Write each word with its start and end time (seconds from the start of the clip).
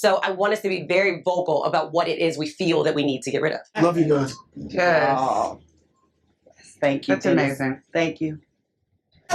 So 0.00 0.18
I 0.22 0.30
want 0.30 0.54
us 0.54 0.62
to 0.62 0.68
be 0.70 0.86
very 0.86 1.20
vocal 1.20 1.62
about 1.64 1.92
what 1.92 2.08
it 2.08 2.20
is 2.20 2.38
we 2.38 2.46
feel 2.46 2.82
that 2.84 2.94
we 2.94 3.04
need 3.04 3.20
to 3.20 3.30
get 3.30 3.42
rid 3.42 3.52
of. 3.52 3.60
Love 3.82 3.98
you 3.98 4.08
guys. 4.08 4.34
Yes. 4.56 5.14
Oh. 5.14 5.60
Thank 6.80 7.06
you. 7.06 7.16
That's 7.16 7.26
Dennis. 7.26 7.60
amazing. 7.60 7.82
Thank 7.92 8.22
you. 8.22 8.38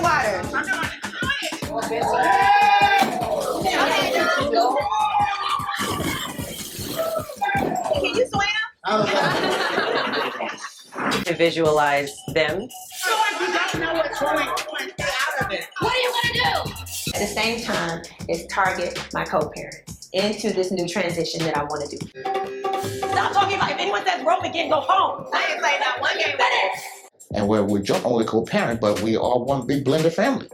Water. 0.01 0.41
Can 0.41 0.65
you 8.15 8.25
swim? 8.25 8.47
To 11.25 11.33
visualize 11.35 12.11
them. 12.33 12.67
So 13.03 13.11
if 13.11 13.39
you 13.39 13.53
don't 13.53 13.79
know 13.81 13.93
what's 13.93 14.19
going 14.19 14.47
on, 14.47 14.57
stay 14.57 15.03
out 15.03 15.45
of 15.45 15.51
it. 15.51 15.67
What 15.77 15.93
are 15.93 15.99
you 15.99 16.11
gonna 16.23 16.33
do? 16.65 16.71
At 17.13 17.19
the 17.19 17.27
same 17.27 17.61
time, 17.61 18.01
is 18.27 18.47
target 18.47 18.97
my 19.13 19.25
co-parents 19.25 19.94
into 20.15 20.53
this 20.53 20.71
new 20.71 20.87
transition 20.87 21.43
that 21.43 21.57
I 21.57 21.63
want 21.63 21.89
to 21.89 21.97
do. 21.97 22.07
Stop 23.09 23.33
talking 23.33 23.57
about 23.57 23.71
if 23.71 23.77
anyone 23.77 24.05
says 24.05 24.23
rope 24.23 24.43
again, 24.43 24.69
go 24.69 24.79
home. 24.79 25.27
I 25.33 25.45
didn't 25.47 25.61
that 25.61 25.97
one 25.99 26.17
game 26.17 26.31
with 26.31 26.41
it. 26.41 26.81
and 27.35 27.47
where 27.47 27.63
we're 27.63 27.81
joint 27.81 28.05
only 28.05 28.25
co-parent, 28.25 28.79
but 28.79 29.01
we 29.01 29.17
are 29.17 29.39
one 29.39 29.67
big 29.67 29.83
blended 29.83 30.13
family. 30.13 30.47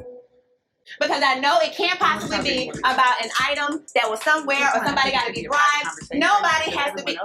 Because 0.99 1.21
I 1.23 1.39
know 1.39 1.57
it 1.61 1.73
can't 1.73 1.99
possibly 1.99 2.41
be 2.43 2.69
about 2.79 3.23
an 3.23 3.29
item 3.39 3.85
that 3.95 4.09
was 4.09 4.21
somewhere 4.23 4.67
or 4.75 4.85
somebody 4.85 5.11
got 5.11 5.27
to 5.27 5.33
be 5.33 5.47
bribed. 5.47 5.97
Nobody 6.13 6.71
has 6.71 6.93
to 6.97 7.03
be. 7.05 7.17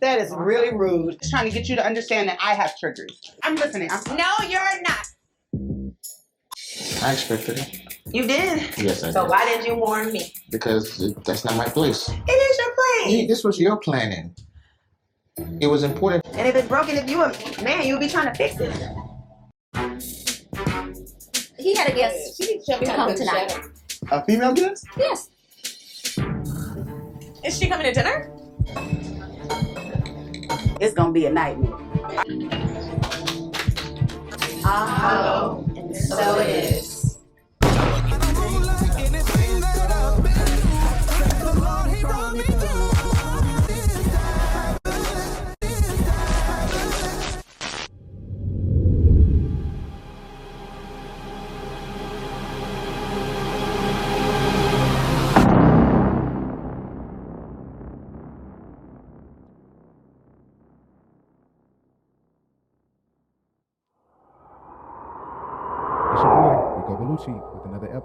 That 0.00 0.18
is 0.18 0.32
really 0.34 0.74
rude. 0.74 1.18
Just 1.20 1.30
trying 1.30 1.48
to 1.48 1.54
get 1.54 1.68
you 1.68 1.76
to 1.76 1.86
understand 1.86 2.28
that 2.30 2.38
I 2.42 2.54
have 2.54 2.76
triggers. 2.78 3.32
I'm 3.42 3.54
listening. 3.54 3.90
I'm 3.92 4.16
No, 4.16 4.32
you're 4.48 4.82
not. 4.82 5.06
I 7.02 7.12
expected 7.12 7.58
it. 7.58 7.89
You 8.12 8.26
did. 8.26 8.62
Yes, 8.76 9.02
I 9.04 9.06
So 9.06 9.06
did. 9.06 9.12
So 9.12 9.24
why 9.26 9.44
didn't 9.44 9.66
you 9.66 9.74
warn 9.76 10.12
me? 10.12 10.32
Because 10.50 11.14
that's 11.24 11.44
not 11.44 11.56
my 11.56 11.66
place. 11.66 12.08
It 12.08 12.30
is 12.30 12.58
your 12.58 12.74
place. 12.74 13.14
Hey, 13.14 13.26
this 13.26 13.44
was 13.44 13.58
your 13.58 13.76
planning. 13.76 14.34
It 15.60 15.68
was 15.68 15.84
important. 15.84 16.26
And 16.34 16.46
if 16.48 16.54
it's 16.54 16.68
broken, 16.68 16.96
if 16.96 17.08
you 17.08 17.22
a 17.22 17.32
man, 17.62 17.86
you'll 17.86 18.00
be 18.00 18.08
trying 18.08 18.26
to 18.26 18.34
fix 18.34 18.56
it. 18.58 18.72
He 21.58 21.74
had 21.74 21.88
a 21.90 21.94
guest 21.94 22.42
She 22.42 22.60
came 22.66 22.80
to 22.80 22.86
come 22.86 23.14
tonight. 23.14 23.58
A 24.10 24.24
female 24.24 24.52
guest? 24.54 24.86
Yes. 24.96 25.30
Is 27.44 27.58
she 27.58 27.68
coming 27.68 27.86
to 27.86 27.92
dinner? 27.92 28.30
It's 30.80 30.94
gonna 30.94 31.12
be 31.12 31.26
a 31.26 31.30
nightmare. 31.32 31.78
Oh, 34.64 35.64
and 35.76 35.96
so 35.96 36.38
it 36.40 36.48
is. 36.48 36.89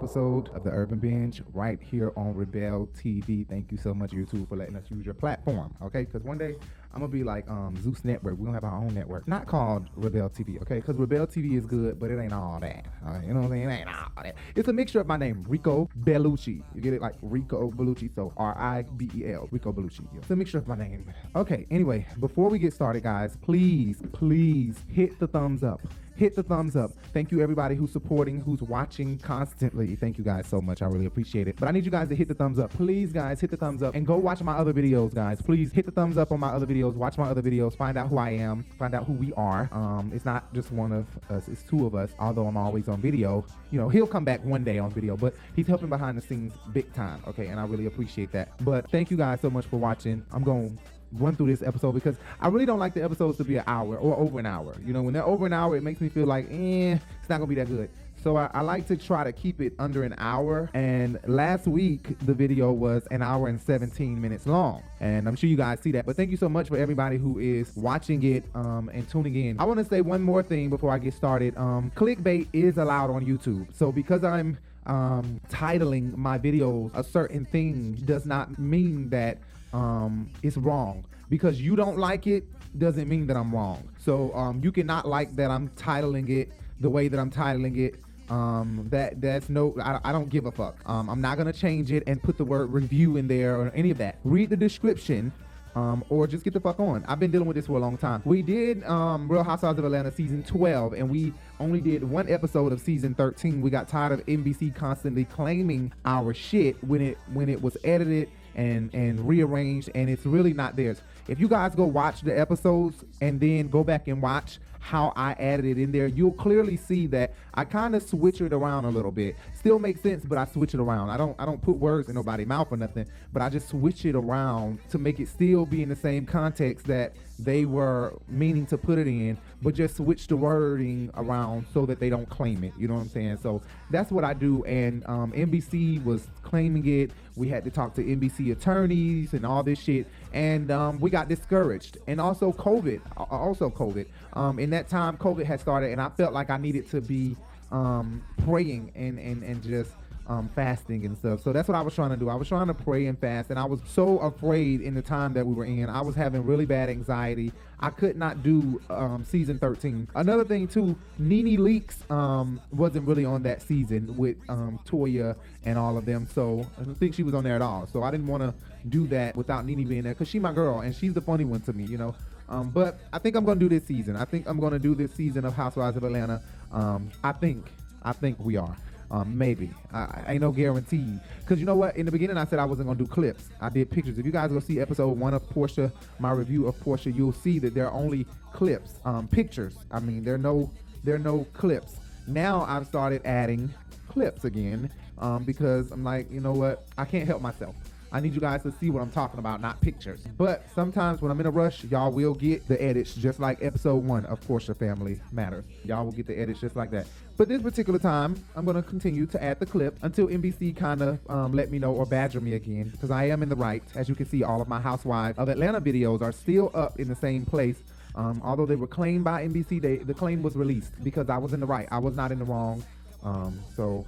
Episode 0.06 0.50
of 0.54 0.62
the 0.62 0.70
Urban 0.70 1.00
Binge 1.00 1.42
right 1.52 1.82
here 1.82 2.12
on 2.16 2.32
RiBel 2.32 2.86
TV. 2.90 3.44
Thank 3.48 3.72
you 3.72 3.76
so 3.76 3.92
much, 3.92 4.12
YouTube, 4.12 4.48
for 4.48 4.54
letting 4.54 4.76
us 4.76 4.84
use 4.88 5.04
your 5.04 5.14
platform, 5.14 5.74
okay? 5.82 6.04
Because 6.04 6.22
one 6.22 6.38
day 6.38 6.54
I'm 6.94 7.00
to 7.00 7.08
be 7.08 7.24
like 7.24 7.50
um, 7.50 7.74
Zeus 7.82 8.04
Network. 8.04 8.38
We're 8.38 8.46
to 8.46 8.52
have 8.52 8.62
our 8.62 8.78
own 8.78 8.94
network, 8.94 9.26
not 9.26 9.48
called 9.48 9.92
RiBel 9.96 10.32
TV, 10.32 10.62
okay? 10.62 10.76
Because 10.76 10.94
RiBel 10.94 11.26
TV 11.26 11.58
is 11.58 11.66
good, 11.66 11.98
but 11.98 12.12
it 12.12 12.20
ain't 12.20 12.32
all 12.32 12.60
that. 12.60 12.86
You 13.24 13.34
know 13.34 13.40
what 13.40 13.46
I'm 13.46 13.50
saying? 13.50 13.68
It 13.68 13.80
ain't 13.80 13.88
all 13.88 14.22
that. 14.22 14.36
It's 14.54 14.68
a 14.68 14.72
mixture 14.72 15.00
of 15.00 15.08
my 15.08 15.16
name, 15.16 15.44
Rico 15.48 15.90
Bellucci. 16.04 16.62
You 16.72 16.80
get 16.80 16.94
it? 16.94 17.02
Like 17.02 17.16
Rico 17.20 17.72
Bellucci, 17.72 18.14
so 18.14 18.32
R 18.36 18.56
I 18.56 18.82
B 18.82 19.10
E 19.12 19.32
L, 19.32 19.48
Rico 19.50 19.72
Bellucci. 19.72 20.06
It's 20.16 20.30
a 20.30 20.36
mixture 20.36 20.58
of 20.58 20.68
my 20.68 20.76
name. 20.76 21.12
Okay, 21.34 21.66
anyway, 21.68 22.06
before 22.20 22.48
we 22.48 22.60
get 22.60 22.72
started, 22.72 23.02
guys, 23.02 23.36
please, 23.42 24.00
please 24.12 24.76
hit 24.88 25.18
the 25.18 25.26
thumbs 25.26 25.64
up 25.64 25.80
hit 26.16 26.34
the 26.34 26.42
thumbs 26.42 26.76
up. 26.76 26.90
Thank 27.12 27.30
you 27.30 27.40
everybody 27.40 27.74
who's 27.74 27.92
supporting, 27.92 28.40
who's 28.40 28.62
watching 28.62 29.18
constantly. 29.18 29.96
Thank 29.96 30.18
you 30.18 30.24
guys 30.24 30.46
so 30.46 30.60
much. 30.60 30.82
I 30.82 30.86
really 30.86 31.06
appreciate 31.06 31.48
it. 31.48 31.56
But 31.58 31.68
I 31.68 31.72
need 31.72 31.84
you 31.84 31.90
guys 31.90 32.08
to 32.08 32.16
hit 32.16 32.28
the 32.28 32.34
thumbs 32.34 32.58
up. 32.58 32.70
Please 32.70 33.12
guys, 33.12 33.40
hit 33.40 33.50
the 33.50 33.56
thumbs 33.56 33.82
up 33.82 33.94
and 33.94 34.06
go 34.06 34.16
watch 34.16 34.42
my 34.42 34.54
other 34.54 34.72
videos, 34.72 35.14
guys. 35.14 35.40
Please 35.40 35.72
hit 35.72 35.86
the 35.86 35.92
thumbs 35.92 36.18
up 36.18 36.32
on 36.32 36.40
my 36.40 36.48
other 36.48 36.66
videos. 36.66 36.94
Watch 36.94 37.18
my 37.18 37.28
other 37.28 37.42
videos. 37.42 37.76
Find 37.76 37.96
out 37.96 38.08
who 38.08 38.18
I 38.18 38.30
am. 38.30 38.64
Find 38.78 38.94
out 38.94 39.04
who 39.04 39.12
we 39.12 39.32
are. 39.34 39.68
Um, 39.72 40.10
it's 40.14 40.24
not 40.24 40.52
just 40.54 40.72
one 40.72 40.92
of 40.92 41.06
us, 41.30 41.48
it's 41.48 41.62
two 41.62 41.86
of 41.86 41.94
us. 41.94 42.10
Although 42.18 42.46
I'm 42.46 42.56
always 42.56 42.88
on 42.88 43.00
video. 43.00 43.44
You 43.70 43.80
know, 43.80 43.88
he'll 43.88 44.06
come 44.06 44.24
back 44.24 44.44
one 44.44 44.64
day 44.64 44.78
on 44.78 44.90
video, 44.90 45.16
but 45.16 45.34
he's 45.54 45.66
helping 45.66 45.88
behind 45.88 46.16
the 46.16 46.22
scenes 46.22 46.52
big 46.72 46.92
time. 46.92 47.22
Okay, 47.26 47.46
and 47.46 47.60
I 47.60 47.66
really 47.66 47.86
appreciate 47.86 48.32
that. 48.32 48.62
But 48.64 48.90
thank 48.90 49.10
you 49.10 49.16
guys 49.16 49.40
so 49.40 49.50
much 49.50 49.66
for 49.66 49.76
watching. 49.76 50.24
I'm 50.32 50.42
going 50.42 50.78
run 51.20 51.36
through 51.36 51.48
this 51.48 51.62
episode 51.62 51.92
because 51.92 52.16
I 52.40 52.48
really 52.48 52.66
don't 52.66 52.78
like 52.78 52.94
the 52.94 53.02
episodes 53.02 53.38
to 53.38 53.44
be 53.44 53.56
an 53.56 53.64
hour 53.66 53.96
or 53.96 54.16
over 54.16 54.38
an 54.38 54.46
hour. 54.46 54.74
You 54.84 54.92
know, 54.92 55.02
when 55.02 55.14
they're 55.14 55.24
over 55.24 55.46
an 55.46 55.52
hour, 55.52 55.76
it 55.76 55.82
makes 55.82 56.00
me 56.00 56.08
feel 56.08 56.26
like, 56.26 56.46
eh, 56.50 56.98
it's 57.20 57.28
not 57.28 57.38
gonna 57.38 57.46
be 57.46 57.54
that 57.56 57.68
good. 57.68 57.88
So 58.26 58.36
I, 58.36 58.50
I 58.54 58.62
like 58.62 58.88
to 58.88 58.96
try 58.96 59.22
to 59.22 59.32
keep 59.32 59.60
it 59.60 59.72
under 59.78 60.02
an 60.02 60.14
hour. 60.18 60.68
And 60.74 61.20
last 61.26 61.68
week 61.68 62.18
the 62.26 62.34
video 62.34 62.72
was 62.72 63.06
an 63.12 63.22
hour 63.22 63.46
and 63.46 63.60
17 63.60 64.20
minutes 64.20 64.46
long, 64.46 64.82
and 65.00 65.28
I'm 65.28 65.36
sure 65.36 65.48
you 65.48 65.56
guys 65.56 65.78
see 65.80 65.92
that. 65.92 66.06
But 66.06 66.16
thank 66.16 66.30
you 66.30 66.36
so 66.36 66.48
much 66.48 66.68
for 66.68 66.76
everybody 66.76 67.18
who 67.18 67.38
is 67.38 67.70
watching 67.76 68.22
it 68.24 68.44
um, 68.54 68.90
and 68.92 69.08
tuning 69.08 69.36
in. 69.36 69.60
I 69.60 69.64
want 69.64 69.78
to 69.78 69.84
say 69.84 70.00
one 70.00 70.22
more 70.22 70.42
thing 70.42 70.70
before 70.70 70.90
I 70.90 70.98
get 70.98 71.14
started. 71.14 71.56
Um, 71.56 71.92
clickbait 71.94 72.48
is 72.52 72.78
allowed 72.78 73.10
on 73.10 73.24
YouTube, 73.24 73.72
so 73.72 73.92
because 73.92 74.24
I'm 74.24 74.58
um, 74.86 75.40
titling 75.48 76.16
my 76.16 76.38
videos 76.38 76.90
a 76.94 77.04
certain 77.04 77.44
thing 77.44 77.92
does 78.04 78.26
not 78.26 78.58
mean 78.58 79.08
that 79.10 79.38
um, 79.76 80.30
it's 80.42 80.56
wrong. 80.56 81.04
Because 81.28 81.60
you 81.60 81.76
don't 81.76 81.98
like 81.98 82.26
it 82.26 82.44
doesn't 82.78 83.08
mean 83.08 83.26
that 83.26 83.36
I'm 83.36 83.52
wrong. 83.54 83.88
So 83.98 84.32
um, 84.34 84.60
you 84.62 84.72
cannot 84.72 85.06
like 85.06 85.34
that 85.36 85.50
I'm 85.50 85.68
titling 85.70 86.28
it 86.30 86.50
the 86.80 86.88
way 86.88 87.08
that 87.08 87.18
I'm 87.18 87.30
titling 87.30 87.78
it. 87.78 87.96
Um, 88.28 88.88
that 88.90 89.20
that's 89.20 89.48
no, 89.48 89.76
I, 89.80 90.00
I 90.02 90.12
don't 90.12 90.28
give 90.28 90.46
a 90.46 90.52
fuck. 90.52 90.76
Um, 90.86 91.08
I'm 91.08 91.20
not 91.20 91.36
gonna 91.36 91.52
change 91.52 91.92
it 91.92 92.02
and 92.06 92.20
put 92.20 92.38
the 92.38 92.44
word 92.44 92.72
review 92.72 93.16
in 93.16 93.28
there 93.28 93.56
or 93.56 93.70
any 93.70 93.90
of 93.90 93.98
that. 93.98 94.18
Read 94.24 94.50
the 94.50 94.56
description 94.56 95.32
um, 95.76 96.04
or 96.08 96.26
just 96.26 96.42
get 96.42 96.54
the 96.54 96.60
fuck 96.60 96.80
on. 96.80 97.04
I've 97.06 97.20
been 97.20 97.30
dealing 97.30 97.46
with 97.46 97.54
this 97.54 97.66
for 97.66 97.76
a 97.76 97.80
long 97.80 97.98
time. 97.98 98.22
We 98.24 98.42
did 98.42 98.82
um, 98.84 99.30
Real 99.30 99.44
Housewives 99.44 99.78
of 99.78 99.84
Atlanta 99.84 100.10
season 100.10 100.42
12, 100.42 100.94
and 100.94 101.08
we 101.08 101.34
only 101.60 101.80
did 101.80 102.02
one 102.02 102.28
episode 102.30 102.72
of 102.72 102.80
season 102.80 103.14
13. 103.14 103.60
We 103.60 103.70
got 103.70 103.86
tired 103.86 104.12
of 104.12 104.26
NBC 104.26 104.74
constantly 104.74 105.26
claiming 105.26 105.92
our 106.04 106.32
shit 106.34 106.82
when 106.82 107.02
it 107.02 107.18
when 107.32 107.48
it 107.48 107.60
was 107.60 107.76
edited 107.84 108.30
and 108.56 108.92
and 108.92 109.26
rearranged, 109.28 109.90
and 109.94 110.10
it's 110.10 110.26
really 110.26 110.52
not 110.52 110.74
theirs. 110.74 111.00
If 111.28 111.38
you 111.38 111.48
guys 111.48 111.74
go 111.74 111.84
watch 111.84 112.22
the 112.22 112.36
episodes 112.36 113.04
and 113.20 113.38
then 113.38 113.68
go 113.68 113.84
back 113.84 114.08
and 114.08 114.20
watch 114.20 114.58
how 114.86 115.12
I 115.16 115.32
added 115.32 115.66
it 115.66 115.78
in 115.78 115.90
there, 115.90 116.06
you'll 116.06 116.32
clearly 116.32 116.76
see 116.76 117.08
that 117.08 117.34
I 117.54 117.64
kind 117.64 117.96
of 117.96 118.02
switch 118.02 118.40
it 118.40 118.52
around 118.52 118.84
a 118.84 118.88
little 118.88 119.10
bit. 119.10 119.34
Still 119.52 119.80
makes 119.80 120.00
sense, 120.00 120.24
but 120.24 120.38
I 120.38 120.44
switch 120.46 120.74
it 120.74 120.80
around. 120.80 121.10
I 121.10 121.16
don't 121.16 121.34
I 121.40 121.44
don't 121.44 121.60
put 121.60 121.76
words 121.76 122.08
in 122.08 122.14
nobody's 122.14 122.46
mouth 122.46 122.68
or 122.70 122.76
nothing, 122.76 123.06
but 123.32 123.42
I 123.42 123.48
just 123.48 123.68
switch 123.68 124.04
it 124.04 124.14
around 124.14 124.78
to 124.90 124.98
make 124.98 125.18
it 125.18 125.26
still 125.28 125.66
be 125.66 125.82
in 125.82 125.88
the 125.88 125.96
same 125.96 126.24
context 126.24 126.86
that 126.86 127.14
they 127.38 127.64
were 127.64 128.16
meaning 128.28 128.64
to 128.66 128.78
put 128.78 128.98
it 128.98 129.08
in, 129.08 129.36
but 129.60 129.74
just 129.74 129.96
switch 129.96 130.28
the 130.28 130.36
wording 130.36 131.10
around 131.14 131.66
so 131.74 131.84
that 131.86 131.98
they 131.98 132.08
don't 132.08 132.28
claim 132.28 132.62
it. 132.62 132.72
You 132.78 132.88
know 132.88 132.94
what 132.94 133.00
I'm 133.00 133.08
saying? 133.08 133.38
So 133.42 133.62
that's 133.90 134.10
what 134.10 134.24
I 134.24 134.34
do. 134.34 134.64
And 134.64 135.04
um, 135.06 135.32
NBC 135.32 136.02
was 136.04 136.28
claiming 136.42 136.86
it. 136.86 137.10
We 137.34 137.48
had 137.48 137.64
to 137.64 137.70
talk 137.70 137.94
to 137.94 138.04
NBC 138.04 138.52
attorneys 138.52 139.34
and 139.34 139.44
all 139.44 139.62
this 139.62 139.80
shit, 139.80 140.06
and 140.36 140.70
um, 140.70 141.00
we 141.00 141.08
got 141.08 141.30
discouraged. 141.30 141.96
And 142.06 142.20
also 142.20 142.52
COVID, 142.52 143.00
also 143.16 143.70
COVID. 143.70 144.06
Um, 144.34 144.58
in 144.58 144.68
that 144.70 144.86
time, 144.86 145.16
COVID 145.16 145.46
had 145.46 145.60
started, 145.60 145.92
and 145.92 146.00
I 146.00 146.10
felt 146.10 146.34
like 146.34 146.50
I 146.50 146.58
needed 146.58 146.90
to 146.90 147.00
be 147.00 147.36
um, 147.72 148.22
praying 148.44 148.92
and 148.94 149.18
and 149.18 149.42
and 149.42 149.62
just 149.62 149.92
um, 150.28 150.50
fasting 150.54 151.04
and 151.04 151.16
stuff. 151.16 151.42
So 151.42 151.52
that's 151.52 151.68
what 151.68 151.76
I 151.76 151.82
was 151.82 151.94
trying 151.94 152.10
to 152.10 152.16
do. 152.16 152.28
I 152.28 152.34
was 152.34 152.48
trying 152.48 152.66
to 152.66 152.74
pray 152.74 153.06
and 153.06 153.18
fast, 153.18 153.50
and 153.50 153.58
I 153.58 153.64
was 153.64 153.80
so 153.86 154.18
afraid 154.18 154.80
in 154.80 154.94
the 154.94 155.02
time 155.02 155.32
that 155.34 155.46
we 155.46 155.54
were 155.54 155.64
in. 155.64 155.88
I 155.88 156.00
was 156.00 156.14
having 156.14 156.44
really 156.44 156.66
bad 156.66 156.88
anxiety. 156.88 157.52
I 157.78 157.90
could 157.90 158.16
not 158.16 158.42
do 158.42 158.80
um, 158.90 159.24
season 159.24 159.58
13. 159.58 160.08
Another 160.14 160.44
thing 160.44 160.66
too, 160.66 160.96
Nene 161.18 161.58
Leakes 161.58 162.10
um, 162.10 162.60
wasn't 162.72 163.06
really 163.06 163.24
on 163.24 163.42
that 163.44 163.62
season 163.62 164.16
with 164.16 164.36
um, 164.48 164.80
Toya 164.86 165.36
and 165.64 165.78
all 165.78 165.98
of 165.98 166.06
them. 166.06 166.26
So 166.32 166.66
I 166.80 166.84
don't 166.84 166.94
think 166.94 167.14
she 167.14 167.22
was 167.22 167.34
on 167.34 167.44
there 167.44 167.54
at 167.54 167.62
all. 167.62 167.86
So 167.86 168.02
I 168.02 168.10
didn't 168.10 168.26
want 168.26 168.42
to 168.42 168.54
do 168.88 169.06
that 169.08 169.36
without 169.36 169.66
Nene 169.66 169.86
being 169.86 170.02
there 170.02 170.14
because 170.14 170.28
she's 170.28 170.40
my 170.40 170.52
girl 170.52 170.80
and 170.80 170.94
she's 170.94 171.12
the 171.12 171.20
funny 171.20 171.44
one 171.44 171.60
to 171.62 171.72
me, 171.72 171.84
you 171.84 171.98
know. 171.98 172.14
Um, 172.48 172.70
but 172.70 172.98
I 173.12 173.18
think 173.18 173.36
I'm 173.36 173.44
gonna 173.44 173.58
do 173.58 173.68
this 173.68 173.84
season. 173.84 174.16
I 174.16 174.24
think 174.24 174.48
I'm 174.48 174.60
gonna 174.60 174.78
do 174.78 174.94
this 174.94 175.12
season 175.12 175.44
of 175.44 175.52
Housewives 175.52 175.96
of 175.96 176.04
Atlanta. 176.04 176.40
Um, 176.72 177.10
I 177.22 177.32
think, 177.32 177.66
I 178.02 178.12
think 178.12 178.38
we 178.38 178.56
are. 178.56 178.76
Um, 179.10 179.36
maybe. 179.38 179.70
I, 179.92 180.32
ain't 180.32 180.40
no 180.40 180.50
guarantee. 180.50 181.18
Cause 181.46 181.58
you 181.58 181.64
know 181.64 181.76
what? 181.76 181.96
In 181.96 182.06
the 182.06 182.12
beginning, 182.12 182.36
I 182.36 182.44
said 182.44 182.58
I 182.58 182.64
wasn't 182.64 182.88
gonna 182.88 182.98
do 182.98 183.06
clips. 183.06 183.48
I 183.60 183.68
did 183.68 183.90
pictures. 183.90 184.18
If 184.18 184.26
you 184.26 184.32
guys 184.32 184.50
go 184.50 184.58
see 184.58 184.80
episode 184.80 185.18
one 185.18 185.32
of 185.34 185.48
Porsha, 185.48 185.92
my 186.18 186.32
review 186.32 186.66
of 186.66 186.74
Porsha, 186.76 187.14
you'll 187.14 187.32
see 187.32 187.58
that 187.60 187.74
there 187.74 187.86
are 187.86 187.92
only 187.92 188.26
clips, 188.52 188.94
um, 189.04 189.28
pictures. 189.28 189.76
I 189.90 190.00
mean, 190.00 190.24
there 190.24 190.34
are 190.34 190.38
no, 190.38 190.70
there 191.04 191.14
are 191.14 191.20
no 191.20 191.46
clips. 191.52 191.96
Now 192.26 192.62
I've 192.62 192.86
started 192.86 193.22
adding 193.24 193.72
clips 194.08 194.44
again 194.44 194.90
um, 195.18 195.44
because 195.44 195.92
I'm 195.92 196.02
like, 196.02 196.30
you 196.30 196.40
know 196.40 196.52
what? 196.52 196.86
I 196.98 197.04
can't 197.04 197.26
help 197.26 197.42
myself. 197.42 197.76
I 198.16 198.20
need 198.20 198.34
you 198.34 198.40
guys 198.40 198.62
to 198.62 198.72
see 198.72 198.88
what 198.88 199.02
I'm 199.02 199.10
talking 199.10 199.38
about, 199.38 199.60
not 199.60 199.78
pictures. 199.82 200.24
But 200.38 200.64
sometimes 200.74 201.20
when 201.20 201.30
I'm 201.30 201.38
in 201.38 201.44
a 201.44 201.50
rush, 201.50 201.84
y'all 201.84 202.10
will 202.10 202.32
get 202.32 202.66
the 202.66 202.82
edits 202.82 203.14
just 203.14 203.38
like 203.38 203.62
episode 203.62 204.02
one 204.04 204.24
of 204.24 204.40
Porsha 204.40 204.74
Family 204.74 205.20
Matters. 205.32 205.66
Y'all 205.84 206.02
will 206.06 206.12
get 206.12 206.26
the 206.26 206.38
edits 206.38 206.60
just 206.62 206.76
like 206.76 206.90
that. 206.92 207.06
But 207.36 207.48
this 207.48 207.60
particular 207.60 207.98
time, 207.98 208.42
I'm 208.54 208.64
going 208.64 208.76
to 208.76 208.82
continue 208.82 209.26
to 209.26 209.44
add 209.44 209.60
the 209.60 209.66
clip 209.66 209.98
until 210.00 210.28
NBC 210.28 210.74
kind 210.74 211.02
of 211.02 211.18
um, 211.28 211.52
let 211.52 211.70
me 211.70 211.78
know 211.78 211.92
or 211.92 212.06
badger 212.06 212.40
me 212.40 212.54
again 212.54 212.88
because 212.88 213.10
I 213.10 213.24
am 213.24 213.42
in 213.42 213.50
the 213.50 213.54
right. 213.54 213.82
As 213.94 214.08
you 214.08 214.14
can 214.14 214.24
see, 214.24 214.42
all 214.42 214.62
of 214.62 214.68
my 214.68 214.80
Housewives 214.80 215.38
of 215.38 215.50
Atlanta 215.50 215.82
videos 215.82 216.22
are 216.22 216.32
still 216.32 216.70
up 216.72 216.98
in 216.98 217.08
the 217.08 217.16
same 217.16 217.44
place. 217.44 217.76
Um, 218.14 218.40
although 218.42 218.64
they 218.64 218.76
were 218.76 218.86
claimed 218.86 219.24
by 219.24 219.46
NBC, 219.46 219.82
they, 219.82 219.96
the 219.98 220.14
claim 220.14 220.42
was 220.42 220.56
released 220.56 220.92
because 221.04 221.28
I 221.28 221.36
was 221.36 221.52
in 221.52 221.60
the 221.60 221.66
right. 221.66 221.86
I 221.90 221.98
was 221.98 222.14
not 222.16 222.32
in 222.32 222.38
the 222.38 222.46
wrong. 222.46 222.82
Um, 223.22 223.60
so 223.74 224.06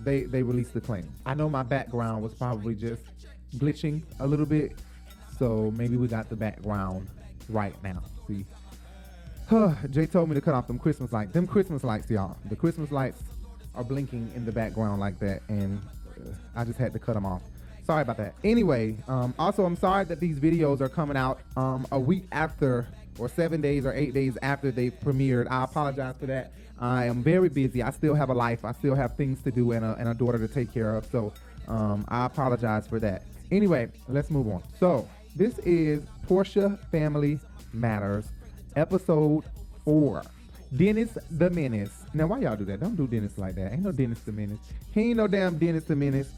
they 0.00 0.22
they 0.22 0.44
released 0.44 0.74
the 0.74 0.80
claim. 0.80 1.08
I 1.26 1.34
know 1.34 1.50
my 1.50 1.64
background 1.64 2.22
was 2.22 2.32
probably 2.34 2.76
just 2.76 3.02
glitching 3.56 4.02
a 4.20 4.26
little 4.26 4.46
bit, 4.46 4.72
so 5.38 5.72
maybe 5.76 5.96
we 5.96 6.08
got 6.08 6.28
the 6.28 6.36
background 6.36 7.08
right 7.48 7.74
now. 7.82 8.02
See, 8.26 8.44
Jay 9.90 10.06
told 10.06 10.28
me 10.28 10.34
to 10.34 10.40
cut 10.40 10.54
off 10.54 10.66
them 10.66 10.78
Christmas 10.78 11.12
lights. 11.12 11.32
Them 11.32 11.46
Christmas 11.46 11.82
lights, 11.84 12.10
y'all. 12.10 12.36
The 12.48 12.56
Christmas 12.56 12.90
lights 12.90 13.22
are 13.74 13.84
blinking 13.84 14.30
in 14.34 14.44
the 14.44 14.52
background 14.52 15.00
like 15.00 15.18
that, 15.20 15.42
and 15.48 15.80
uh, 16.20 16.30
I 16.54 16.64
just 16.64 16.78
had 16.78 16.92
to 16.92 16.98
cut 16.98 17.14
them 17.14 17.24
off. 17.24 17.42
Sorry 17.84 18.02
about 18.02 18.18
that. 18.18 18.34
Anyway, 18.44 18.96
um, 19.08 19.34
also 19.38 19.64
I'm 19.64 19.76
sorry 19.76 20.04
that 20.04 20.20
these 20.20 20.38
videos 20.38 20.82
are 20.82 20.90
coming 20.90 21.16
out 21.16 21.40
um, 21.56 21.86
a 21.90 21.98
week 21.98 22.24
after, 22.32 22.86
or 23.18 23.28
seven 23.28 23.62
days 23.62 23.86
or 23.86 23.94
eight 23.94 24.12
days 24.12 24.36
after 24.42 24.70
they 24.70 24.90
premiered. 24.90 25.50
I 25.50 25.64
apologize 25.64 26.14
for 26.20 26.26
that. 26.26 26.52
I 26.78 27.06
am 27.06 27.22
very 27.22 27.48
busy. 27.48 27.82
I 27.82 27.90
still 27.90 28.14
have 28.14 28.28
a 28.28 28.34
life. 28.34 28.64
I 28.64 28.72
still 28.72 28.94
have 28.94 29.16
things 29.16 29.42
to 29.42 29.50
do 29.50 29.72
and 29.72 29.84
a, 29.84 29.96
and 29.98 30.08
a 30.08 30.14
daughter 30.14 30.38
to 30.38 30.46
take 30.46 30.72
care 30.72 30.96
of. 30.96 31.06
So 31.06 31.32
um, 31.66 32.04
I 32.08 32.26
apologize 32.26 32.86
for 32.86 33.00
that. 33.00 33.22
Anyway, 33.50 33.88
let's 34.08 34.30
move 34.30 34.48
on. 34.48 34.62
So 34.78 35.08
this 35.36 35.58
is 35.60 36.02
Porsha 36.26 36.78
Family 36.90 37.38
Matters, 37.72 38.26
episode 38.76 39.44
four. 39.84 40.22
Dennis 40.76 41.16
the 41.30 41.48
Menace. 41.48 42.04
Now, 42.12 42.26
why 42.26 42.40
y'all 42.40 42.56
do 42.56 42.64
that? 42.66 42.80
Don't 42.80 42.94
do 42.94 43.06
Dennis 43.06 43.38
like 43.38 43.54
that. 43.54 43.72
Ain't 43.72 43.82
no 43.82 43.92
Dennis 43.92 44.20
the 44.20 44.32
Menace. 44.32 44.58
He 44.92 45.00
ain't 45.00 45.16
no 45.16 45.26
damn 45.26 45.56
Dennis 45.56 45.84
the 45.84 45.96
Menace. 45.96 46.30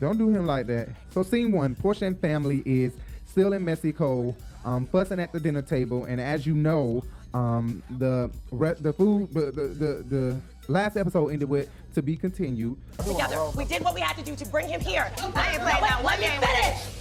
Don't 0.00 0.18
do 0.18 0.28
him 0.28 0.46
like 0.46 0.66
that. 0.66 0.88
So, 1.10 1.22
scene 1.22 1.52
one 1.52 1.76
Porsha 1.76 2.06
and 2.08 2.20
family 2.20 2.62
is 2.66 2.92
still 3.26 3.52
in 3.52 3.64
Mexico, 3.64 4.34
um, 4.64 4.86
fussing 4.86 5.20
at 5.20 5.32
the 5.32 5.38
dinner 5.38 5.62
table. 5.62 6.04
And 6.04 6.20
as 6.20 6.46
you 6.46 6.54
know, 6.54 7.04
um, 7.34 7.82
the 7.98 8.30
re- 8.50 8.74
the 8.80 8.92
food, 8.92 9.32
the, 9.32 9.52
the, 9.52 9.62
the, 9.68 10.04
the 10.08 10.40
last 10.68 10.96
episode 10.96 11.28
ended 11.28 11.48
with 11.48 11.68
to 11.94 12.02
be 12.02 12.16
continued. 12.16 12.76
Together, 12.98 13.50
we 13.56 13.64
did 13.64 13.82
what 13.82 13.94
we 13.94 14.00
had 14.00 14.16
to 14.16 14.22
do 14.22 14.34
to 14.36 14.46
bring 14.46 14.68
him 14.68 14.80
here. 14.80 15.10
I 15.18 15.24
ain't 15.24 15.34
playing 15.34 15.64
wait, 15.64 15.80
that 15.80 16.00
one 16.02 16.04
let 16.04 16.20
me 16.20 16.26
game. 16.26 16.40
finish. 16.40 16.96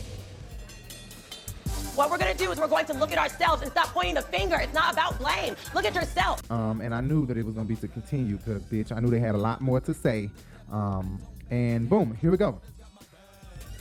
What 1.96 2.10
we're 2.10 2.18
gonna 2.18 2.34
do 2.36 2.52
is 2.52 2.60
we're 2.60 2.68
going 2.68 2.86
to 2.86 2.94
look 2.94 3.12
at 3.12 3.18
ourselves 3.18 3.62
and 3.62 3.72
stop 3.72 3.88
pointing 3.88 4.16
the 4.16 4.22
finger. 4.22 4.58
It's 4.58 4.74
not 4.74 4.94
about 4.94 5.20
blame. 5.20 5.56
Look 5.74 5.86
at 5.86 5.94
yourself. 5.94 6.50
Um, 6.50 6.80
and 6.82 6.94
I 6.94 7.02
knew 7.02 7.26
that 7.26 7.38
it 7.38 7.46
was 7.46 7.56
gonna 7.56 7.68
be 7.68 7.76
to 7.78 7.88
continue 7.88 8.38
because, 8.38 8.62
bitch, 8.64 8.96
I 8.96 9.00
knew 9.00 9.10
they 9.10 9.20
had 9.20 9.36
a 9.36 9.40
lot 9.40 9.60
more 9.62 9.82
to 9.82 9.94
say. 9.94 10.30
Um, 10.72 11.20
and 11.50 11.90
boom, 11.90 12.16
here 12.22 12.32
we 12.32 12.38
go. 12.38 12.62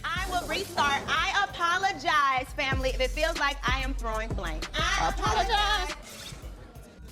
I 0.04 0.26
will 0.30 0.46
restart. 0.48 1.02
I 1.06 1.46
apologize, 1.48 2.52
family, 2.54 2.90
if 2.90 3.00
it 3.00 3.10
feels 3.10 3.38
like 3.38 3.56
I 3.66 3.80
am 3.80 3.94
throwing 3.94 4.28
blame. 4.30 4.60
I 4.74 5.10
apologize. 5.16 5.94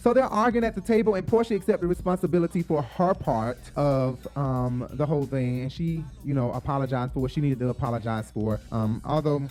So 0.06 0.14
they're 0.14 0.22
arguing 0.22 0.62
at 0.62 0.76
the 0.76 0.80
table, 0.80 1.16
and 1.16 1.26
Porsha 1.26 1.56
accepted 1.56 1.88
responsibility 1.88 2.62
for 2.62 2.80
her 2.80 3.12
part 3.12 3.58
of 3.74 4.24
um, 4.36 4.86
the 4.92 5.04
whole 5.04 5.26
thing, 5.26 5.62
and 5.62 5.72
she, 5.72 6.04
you 6.24 6.32
know, 6.32 6.52
apologized 6.52 7.12
for 7.12 7.18
what 7.18 7.32
she 7.32 7.40
needed 7.40 7.58
to 7.58 7.70
apologize 7.70 8.30
for. 8.30 8.60
Um, 8.70 9.02
although, 9.04 9.42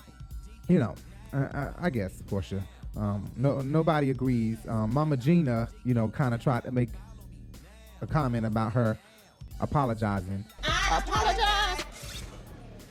you 0.69 0.79
know, 0.79 0.95
I, 1.33 1.39
I, 1.39 1.71
I 1.81 1.89
guess 1.89 2.21
Porsha, 2.21 2.61
um, 2.95 3.29
no, 3.35 3.59
nobody 3.59 4.11
agrees. 4.11 4.57
Um, 4.69 4.93
Mama 4.93 5.17
Gina, 5.17 5.67
you 5.83 5.93
know, 5.93 6.07
kind 6.07 6.33
of 6.33 6.41
tried 6.41 6.63
to 6.63 6.71
make 6.71 6.87
a 8.01 8.07
comment 8.07 8.45
about 8.45 8.71
her 8.71 8.97
apologizing. 9.59 10.45
I 10.63 11.03
apologize. 11.05 11.64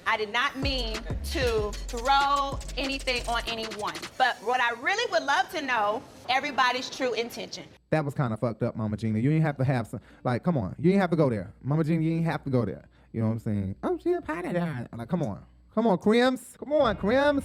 I 0.07 0.17
did 0.17 0.33
not 0.33 0.57
mean 0.57 0.99
to 1.33 1.73
throw 1.89 2.59
anything 2.77 3.27
on 3.29 3.43
anyone. 3.47 3.95
But 4.19 4.37
what 4.45 4.61
I 4.61 4.73
really 4.81 5.11
would 5.11 5.23
love 5.25 5.51
to 5.51 5.63
know 5.63 6.03
everybody's 6.29 6.91
true 6.91 7.13
intention. 7.15 7.65
That 7.91 8.05
was 8.05 8.15
kind 8.15 8.33
of 8.33 8.41
fucked 8.41 8.63
up, 8.63 8.77
Mama 8.77 8.97
Gina. 8.97 9.19
You 9.19 9.31
ain't 9.33 9.45
have 9.45 9.57
to 9.59 9.65
have 9.65 9.87
some, 9.87 10.01
like, 10.25 10.43
come 10.43 10.57
on, 10.57 10.75
you 10.79 10.91
ain't 10.91 11.01
have 11.01 11.11
to 11.11 11.17
go 11.17 11.31
there, 11.31 11.53
Mama 11.63 11.85
Gina. 11.85 12.03
You 12.03 12.13
ain't 12.17 12.27
have 12.27 12.45
to 12.45 12.51
go 12.51 12.65
there. 12.65 12.85
You 13.13 13.21
know 13.21 13.27
what 13.27 13.33
I'm 13.35 13.39
saying? 13.39 13.77
Oh, 13.83 13.99
she 14.03 14.13
a 14.13 14.19
apologized. 14.19 14.89
Like, 14.97 15.09
come 15.09 15.23
on, 15.23 15.41
come 15.75 15.87
on, 15.87 15.99
Crims, 15.99 16.57
come 16.59 16.73
on, 16.73 16.97
Crims. 16.97 17.45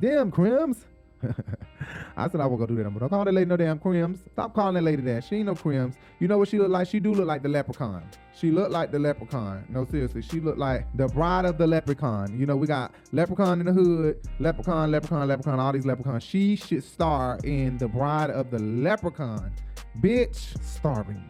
Damn, 0.00 0.30
Crims. 0.30 0.84
I 2.16 2.28
said 2.28 2.40
I 2.40 2.46
won't 2.46 2.60
go 2.60 2.66
do 2.66 2.76
that, 2.76 2.90
but 2.90 3.00
don't 3.00 3.08
call 3.08 3.24
that 3.24 3.34
lady 3.34 3.48
no 3.48 3.56
damn 3.56 3.78
Crims. 3.78 4.20
Stop 4.32 4.54
calling 4.54 4.74
that 4.74 4.82
lady 4.82 5.02
that. 5.02 5.24
She 5.24 5.36
ain't 5.36 5.46
no 5.46 5.54
Crims. 5.54 5.96
You 6.20 6.28
know 6.28 6.38
what 6.38 6.48
she 6.48 6.58
look 6.58 6.70
like? 6.70 6.88
She 6.88 7.00
do 7.00 7.14
look 7.14 7.26
like 7.26 7.42
the 7.42 7.48
leprechaun. 7.48 8.02
She 8.34 8.50
look 8.50 8.70
like 8.70 8.92
the 8.92 8.98
leprechaun. 8.98 9.64
No, 9.68 9.84
seriously, 9.84 10.22
she 10.22 10.40
look 10.40 10.58
like 10.58 10.86
the 10.96 11.08
bride 11.08 11.44
of 11.44 11.58
the 11.58 11.66
leprechaun. 11.66 12.38
You 12.38 12.46
know, 12.46 12.56
we 12.56 12.66
got 12.66 12.92
leprechaun 13.12 13.60
in 13.60 13.66
the 13.66 13.72
hood, 13.72 14.18
leprechaun, 14.38 14.90
leprechaun, 14.90 15.26
leprechaun, 15.26 15.58
all 15.58 15.72
these 15.72 15.86
leprechauns. 15.86 16.22
She 16.22 16.56
should 16.56 16.84
star 16.84 17.38
in 17.44 17.78
the 17.78 17.88
bride 17.88 18.30
of 18.30 18.50
the 18.50 18.58
leprechaun. 18.58 19.52
Bitch, 20.00 20.62
starring 20.62 21.28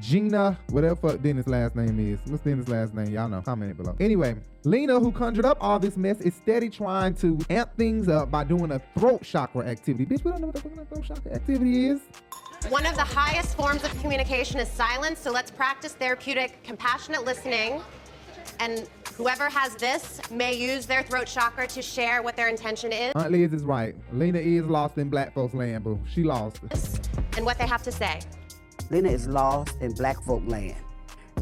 Gina, 0.00 0.58
whatever 0.70 0.96
fuck 0.96 1.22
Dennis' 1.22 1.46
last 1.46 1.76
name 1.76 1.98
is. 2.00 2.18
What's 2.30 2.42
Dennis' 2.42 2.68
last 2.68 2.94
name? 2.94 3.08
Y'all 3.12 3.28
know. 3.28 3.42
Comment 3.42 3.70
it 3.70 3.76
below. 3.76 3.94
Anyway, 4.00 4.36
Lena, 4.64 4.98
who 4.98 5.12
conjured 5.12 5.44
up 5.44 5.58
all 5.60 5.78
this 5.78 5.96
mess, 5.96 6.20
is 6.20 6.34
steady 6.34 6.68
trying 6.68 7.14
to 7.16 7.38
amp 7.50 7.76
things 7.76 8.08
up 8.08 8.30
by 8.30 8.44
doing 8.44 8.72
a 8.72 8.80
throat 8.98 9.22
chakra 9.22 9.64
activity. 9.66 10.04
Bitch, 10.04 10.24
we 10.24 10.30
don't 10.32 10.40
know 10.40 10.46
what 10.48 10.56
the 10.56 10.62
fucking 10.62 10.86
throat 10.86 11.04
chakra 11.04 11.32
activity 11.32 11.86
is. 11.86 12.00
One 12.70 12.86
of 12.86 12.94
the 12.96 13.04
highest 13.04 13.56
forms 13.56 13.84
of 13.84 13.96
communication 14.00 14.58
is 14.58 14.68
silence, 14.68 15.20
so 15.20 15.30
let's 15.30 15.50
practice 15.50 15.92
therapeutic, 15.92 16.62
compassionate 16.64 17.24
listening. 17.24 17.80
And 18.58 18.88
whoever 19.16 19.48
has 19.48 19.74
this 19.76 20.20
may 20.30 20.54
use 20.54 20.86
their 20.86 21.02
throat 21.02 21.26
chakra 21.26 21.66
to 21.68 21.82
share 21.82 22.22
what 22.22 22.36
their 22.36 22.48
intention 22.48 22.92
is 22.92 23.12
Aunt 23.14 23.32
Liz 23.32 23.52
is 23.52 23.62
right. 23.64 23.94
Lena 24.12 24.38
is 24.38 24.64
lost 24.64 24.98
in 24.98 25.08
black 25.08 25.34
folks 25.34 25.54
land, 25.54 25.84
boo. 25.84 25.98
She 26.12 26.22
lost. 26.24 26.60
and 27.36 27.44
what 27.44 27.58
they 27.58 27.66
have 27.66 27.82
to 27.82 27.92
say. 27.92 28.20
Lena 28.90 29.08
is 29.08 29.26
lost 29.26 29.76
in 29.80 29.92
black 29.92 30.22
folk 30.22 30.42
land, 30.46 30.76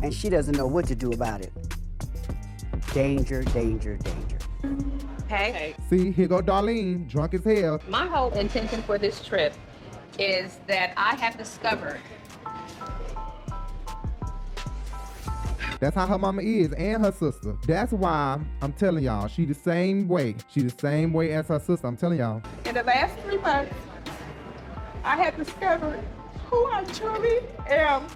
and 0.03 0.13
she 0.13 0.29
doesn't 0.29 0.57
know 0.57 0.67
what 0.67 0.87
to 0.87 0.95
do 0.95 1.13
about 1.13 1.41
it. 1.41 1.53
Danger, 2.93 3.43
danger, 3.45 3.97
danger. 3.97 4.39
Okay? 5.23 5.75
See, 5.89 6.13
here 6.13 6.29
go 6.29 6.41
Darlene, 6.41 7.09
drunk 7.09 7.35
as 7.35 7.45
hell. 7.45 7.81
My 7.89 8.07
whole 8.07 8.31
intention 8.33 8.83
for 8.83 8.99
this 8.99 9.25
trip 9.25 9.55
is 10.19 10.59
that 10.67 10.93
I 10.97 11.15
have 11.17 11.39
discovered 11.39 12.01
That's 15.83 15.97
how 15.97 16.07
her 16.07 16.17
mama 16.17 16.43
is 16.43 16.73
and 16.75 17.05
her 17.05 17.11
sister. 17.11 17.57
That's 17.67 17.91
why 17.91 18.39
I'm 18.61 18.73
telling 18.75 19.03
y'all, 19.03 19.27
she 19.27 19.45
the 19.45 19.55
same 19.55 20.07
way. 20.07 20.37
She 20.49 20.61
the 20.61 20.71
same 20.71 21.13
way 21.13 21.33
as 21.33 21.49
her 21.49 21.59
sister. 21.59 21.89
I'm 21.89 21.97
telling 21.97 22.19
y'all. 22.19 22.41
in 22.65 22.77
the 22.77 22.85
last 22.85 23.19
three 23.25 23.39
months, 23.39 23.75
I 25.03 25.17
have 25.17 25.37
discovered 25.37 25.99
who 26.53 26.67
I 26.67 26.85
truly 26.85 27.39
am. 27.67 28.07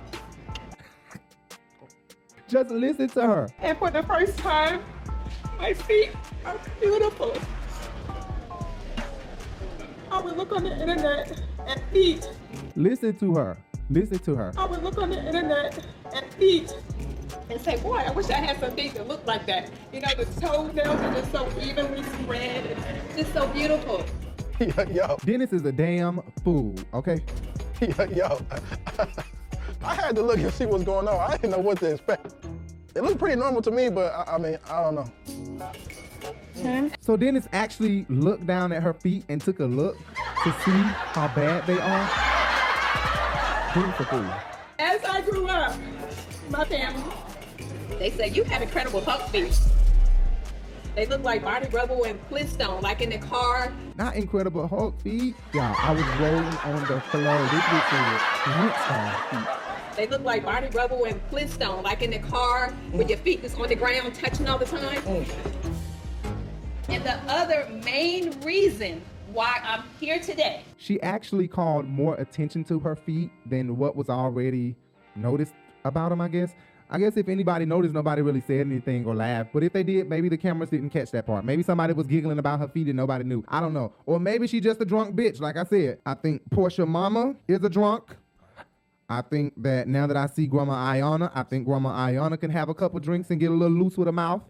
Just 2.47 2.71
listen 2.71 3.09
to 3.09 3.23
her. 3.23 3.49
And 3.59 3.78
for 3.78 3.90
the 3.90 4.02
first 4.02 4.38
time, 4.38 4.85
my 5.59 5.73
feet 5.73 6.11
are 6.45 6.59
beautiful. 6.78 7.35
I 10.11 10.21
would 10.21 10.37
look 10.37 10.52
on 10.52 10.64
the 10.64 10.78
internet 10.78 11.40
at 11.66 11.90
feet. 11.90 12.28
Listen 12.76 13.16
to 13.19 13.35
her. 13.35 13.57
Listen 13.88 14.19
to 14.19 14.35
her. 14.37 14.52
I 14.57 14.66
would 14.66 14.83
look 14.83 14.99
on 14.99 15.11
the 15.11 15.26
internet 15.26 15.85
at 16.14 16.33
feet 16.35 16.76
and 17.49 17.61
say, 17.61 17.81
boy, 17.81 17.97
I 17.97 18.11
wish 18.11 18.28
I 18.28 18.35
had 18.35 18.61
some 18.61 18.73
feet 18.73 18.95
that 18.95 19.09
look 19.09 19.26
like 19.26 19.47
that. 19.47 19.71
You 19.93 20.00
know, 20.00 20.09
the 20.16 20.40
toenails 20.40 21.00
are 21.00 21.14
just 21.14 21.33
so 21.33 21.49
evenly 21.61 22.02
spread. 22.02 22.76
It's 23.09 23.16
just 23.16 23.33
so 23.33 23.49
beautiful. 23.49 24.05
yo, 24.61 24.83
yo, 24.90 25.16
Dennis 25.25 25.52
is 25.52 25.64
a 25.64 25.73
damn 25.73 26.21
fool, 26.45 26.75
okay? 26.93 27.21
yo, 27.80 28.04
yo. 28.04 28.40
I 29.85 29.95
had 29.95 30.16
to 30.16 30.23
look 30.23 30.38
and 30.38 30.52
see 30.52 30.66
what's 30.66 30.85
going 30.85 31.06
on. 31.06 31.18
I 31.18 31.37
didn't 31.37 31.50
know 31.50 31.59
what 31.59 31.78
to 31.80 31.92
expect. 31.92 32.35
It 32.95 33.02
looked 33.02 33.18
pretty 33.18 33.37
normal 33.37 33.61
to 33.62 33.71
me, 33.71 33.90
but 33.90 34.12
I, 34.12 34.35
I 34.35 34.38
mean, 34.38 34.59
I 34.71 34.83
don't 34.83 34.95
know. 34.95 35.12
Hmm? 36.62 36.88
So 37.00 37.16
Dennis 37.16 37.47
actually 37.52 38.06
looked 38.09 38.47
down 38.47 38.73
at 38.73 38.83
her 38.83 38.95
feet 38.95 39.25
and 39.28 39.40
took 39.40 39.61
a 39.61 39.66
look 39.66 39.99
to 40.45 40.52
see 40.64 40.71
how 41.12 41.28
bad 41.35 41.66
they 41.66 41.78
are. 41.78 42.11
Dennis 43.75 44.00
a 44.00 44.04
fool. 44.06 44.33
As 44.78 45.04
I 45.04 45.21
grew 45.21 45.47
up, 45.49 45.76
my 46.49 46.64
family. 46.64 47.12
They 47.99 48.11
said 48.11 48.35
you 48.35 48.45
had 48.45 48.62
incredible 48.62 49.02
Hulk 49.02 49.28
feet. 49.28 49.59
They 50.97 51.05
look 51.05 51.23
like 51.23 51.45
Barney 51.45 51.69
Rubble 51.69 52.05
and 52.05 52.19
Flintstone, 52.31 52.81
like 52.81 53.03
in 53.03 53.11
the 53.11 53.19
car. 53.19 53.71
Not 53.97 54.17
Incredible 54.17 54.67
Hulk 54.67 54.99
feet. 55.03 55.37
Yeah, 55.53 55.75
I 55.79 55.93
was 55.93 56.03
rolling 56.19 56.43
on 56.43 56.81
the 56.87 57.00
floor. 57.03 57.38
This 57.53 57.62
bitch 57.65 58.15
is 58.15 58.23
Flintstone 58.43 59.45
feet. 59.45 59.97
They 59.97 60.07
look 60.07 60.25
like 60.25 60.45
Barney 60.47 60.71
Rubble 60.71 61.05
and 61.05 61.21
Flintstone, 61.29 61.83
like 61.83 62.00
in 62.00 62.12
the 62.12 62.19
car 62.19 62.73
with 62.93 63.11
your 63.11 63.19
feet 63.19 63.43
just 63.43 63.61
on 63.61 63.69
the 63.69 63.75
ground 63.75 64.15
touching 64.15 64.49
all 64.49 64.57
the 64.57 64.65
time. 64.65 65.03
Mm. 65.03 65.75
And 66.88 67.05
the 67.05 67.21
other 67.31 67.69
main 67.85 68.41
reason 68.41 69.03
why 69.35 69.61
I'm 69.62 69.83
here 70.00 70.19
today 70.19 70.62
She 70.79 70.99
actually 71.03 71.47
called 71.47 71.85
more 71.85 72.15
attention 72.15 72.65
to 72.65 72.79
her 72.79 72.97
feet 72.97 73.31
than 73.45 73.76
what 73.76 73.97
was 73.97 74.09
already 74.09 74.76
noticed 75.15 75.53
about 75.85 76.09
them, 76.09 76.23
I 76.23 76.29
guess. 76.29 76.55
I 76.88 76.99
guess 76.99 77.16
if 77.16 77.28
anybody 77.28 77.64
noticed, 77.64 77.95
nobody 77.95 78.23
really 78.23 78.43
said 78.47 78.61
anything 78.61 79.05
or 79.07 79.14
laughed. 79.14 79.50
But 79.52 79.64
if 79.64 79.73
they 79.73 79.83
did, 79.83 80.09
maybe 80.09 80.28
the 80.28 80.37
cameras 80.37 80.71
didn't 80.71 80.90
catch 80.90 81.11
that 81.11 81.26
part. 81.26 81.45
Maybe 81.45 81.62
somebody 81.62 81.93
was 81.93 82.07
giggling 82.07 82.38
about 82.38 82.61
her 82.61 82.69
feet 82.69 82.87
and 82.87 82.97
nobody 82.97 83.25
knew. 83.25 83.45
I 83.49 83.61
don't 83.61 83.75
know. 83.75 83.93
Or 84.07 84.21
maybe 84.21 84.47
she's 84.47 84.62
just 84.62 84.81
a 84.81 84.85
drunk 84.85 85.16
bitch, 85.16 85.40
like 85.40 85.57
I 85.57 85.64
said. 85.64 85.99
I 86.07 86.14
think 86.14 86.43
Porsha 86.50 86.87
Mama 86.87 87.35
is 87.49 87.62
a 87.64 87.69
drunk. 87.69 88.14
I 89.09 89.23
think 89.23 89.55
that 89.62 89.88
now 89.88 90.07
that 90.07 90.16
I 90.16 90.26
see 90.26 90.47
Grandma 90.47 90.93
Ayana, 90.93 91.31
I 91.35 91.43
think 91.43 91.66
Grandma 91.66 92.09
Ayana 92.09 92.38
can 92.38 92.50
have 92.50 92.69
a 92.69 92.75
couple 92.75 92.99
drinks 93.00 93.31
and 93.31 93.40
get 93.40 93.50
a 93.50 93.55
little 93.55 93.76
loose 93.76 93.97
with 93.97 94.07
her 94.07 94.12
mouth. 94.12 94.43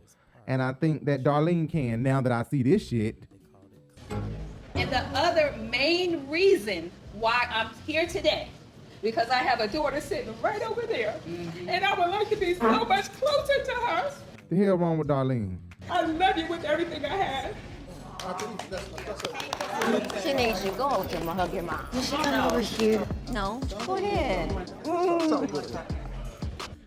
And 0.47 0.63
I 0.63 0.73
think 0.73 1.05
that 1.07 1.25
Darlene 1.25 1.71
can 1.71 2.03
now 2.03 2.21
that 2.21 2.33
I 2.33 2.43
see 2.43 2.63
this 2.63 2.87
shit. 2.87 3.17
And 4.75 4.91
the 4.91 5.01
other 5.15 5.55
main 5.71 6.29
reason 6.29 6.91
why 7.15 7.47
I'm 7.51 7.71
here 7.87 8.07
today, 8.07 8.49
Because 9.03 9.29
I 9.29 9.37
have 9.37 9.61
a 9.61 9.69
daughter 9.69 10.01
sitting 10.01 10.35
right 10.43 10.63
over 10.63 10.83
there. 10.83 11.15
Mm-hmm. 11.29 11.69
And 11.69 11.85
I 11.85 11.99
would 11.99 12.11
like 12.11 12.29
to 12.31 12.37
be 12.37 12.55
so 12.55 12.67
uh-huh. 12.67 12.85
much 12.85 13.13
closer 13.13 13.65
to 13.65 13.73
her. 13.73 14.13
The 14.51 14.57
hell 14.57 14.77
wrong 14.77 14.99
with 14.99 15.09
Darlene? 15.09 15.59
I 15.91 16.03
love 16.03 16.37
you 16.37 16.47
with 16.47 16.65
everything 16.65 17.05
I 17.05 17.17
have. 17.17 17.57
She 20.23 20.33
needs 20.33 20.65
you. 20.65 20.73
Go 20.73 20.91
over 20.91 21.09
to 21.09 21.17
him 21.17 21.29
and 21.29 21.39
hug 21.39 21.55
your 21.55 21.63
mom. 21.63 21.87
Is 21.93 22.09
she 22.09 22.17
coming 22.17 22.41
over 22.41 22.61
here? 22.61 23.07
No. 23.31 23.61
Go 23.87 23.97
ahead. 23.97 24.73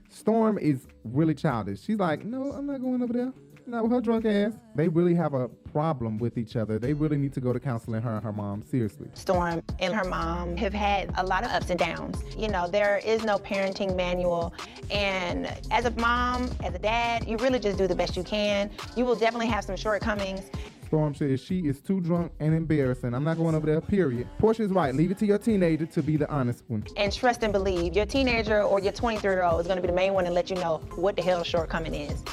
Storm 0.10 0.58
is 0.58 0.88
really 1.06 1.34
childish. 1.34 1.82
She's 1.82 1.98
like, 1.98 2.26
no, 2.26 2.52
I'm 2.52 2.66
not 2.66 2.82
going 2.82 3.02
over 3.02 3.14
there. 3.14 3.34
Not 3.70 3.84
with 3.84 3.92
her 3.92 4.02
drunk 4.02 4.26
ass. 4.26 4.54
They 4.74 4.88
really 4.88 5.14
have 5.14 5.36
a 5.36 5.48
problem 5.48 6.18
with 6.18 6.40
each 6.40 6.56
other. 6.56 6.80
They 6.80 6.94
really 6.94 7.18
need 7.18 7.34
to 7.34 7.40
go 7.40 7.54
to 7.54 7.60
counseling 7.60 8.02
her 8.02 8.16
and 8.16 8.24
her 8.24 8.34
mom. 8.34 8.64
Seriously. 8.64 9.10
Storm 9.14 9.62
and 9.78 9.94
her 9.94 10.06
mom 10.06 10.58
have 10.58 10.74
had 10.74 11.12
a 11.18 11.24
lot 11.24 11.44
of 11.44 11.52
ups 11.52 11.70
and 11.70 11.78
downs. 11.78 12.24
You 12.36 12.48
know, 12.48 12.68
there 12.68 13.00
is 13.06 13.24
no 13.24 13.38
parenting 13.38 13.96
manual. 13.96 14.56
And 14.90 15.46
as 15.70 15.86
a 15.86 15.92
mom, 15.92 16.50
as 16.64 16.74
a 16.74 16.80
dad, 16.80 17.28
you 17.28 17.38
really 17.38 17.60
just 17.60 17.78
do 17.78 17.86
the 17.86 17.94
best 17.94 18.18
you 18.18 18.24
can. 18.24 18.72
You 18.98 19.06
will 19.06 19.16
definitely 19.16 19.48
have 19.48 19.64
some 19.64 19.76
shortcomings. 19.76 20.50
Storm 20.88 21.14
says 21.14 21.40
she 21.40 21.60
is 21.68 21.80
too 21.80 22.02
drunk 22.02 22.32
and 22.40 22.56
embarrassing. 22.56 23.14
I'm 23.14 23.24
not 23.24 23.38
going 23.38 23.54
over 23.54 23.68
there, 23.68 23.82
period. 23.82 24.28
Portia 24.40 24.64
is 24.64 24.72
right. 24.72 24.96
Leave 24.96 25.12
it 25.12 25.20
to 25.20 25.28
your 25.28 25.38
teenager 25.38 25.86
to 25.86 26.02
be 26.02 26.18
the 26.18 26.28
honest 26.32 26.64
one. 26.70 26.84
And 26.98 27.14
trust 27.14 27.44
and 27.44 27.54
believe 27.54 27.96
your 27.96 28.08
teenager 28.08 28.64
or 28.64 28.80
your 28.80 28.94
23 28.94 29.30
year 29.30 29.44
old 29.44 29.62
is 29.62 29.68
going 29.68 29.78
to 29.78 29.84
be 29.84 29.88
the 29.88 29.94
main 29.94 30.14
one 30.14 30.26
to 30.26 30.32
let 30.32 30.50
you 30.50 30.56
know 30.56 30.78
what 30.96 31.16
the 31.16 31.22
hell 31.22 31.44
shortcoming 31.44 31.94
is. 31.94 32.24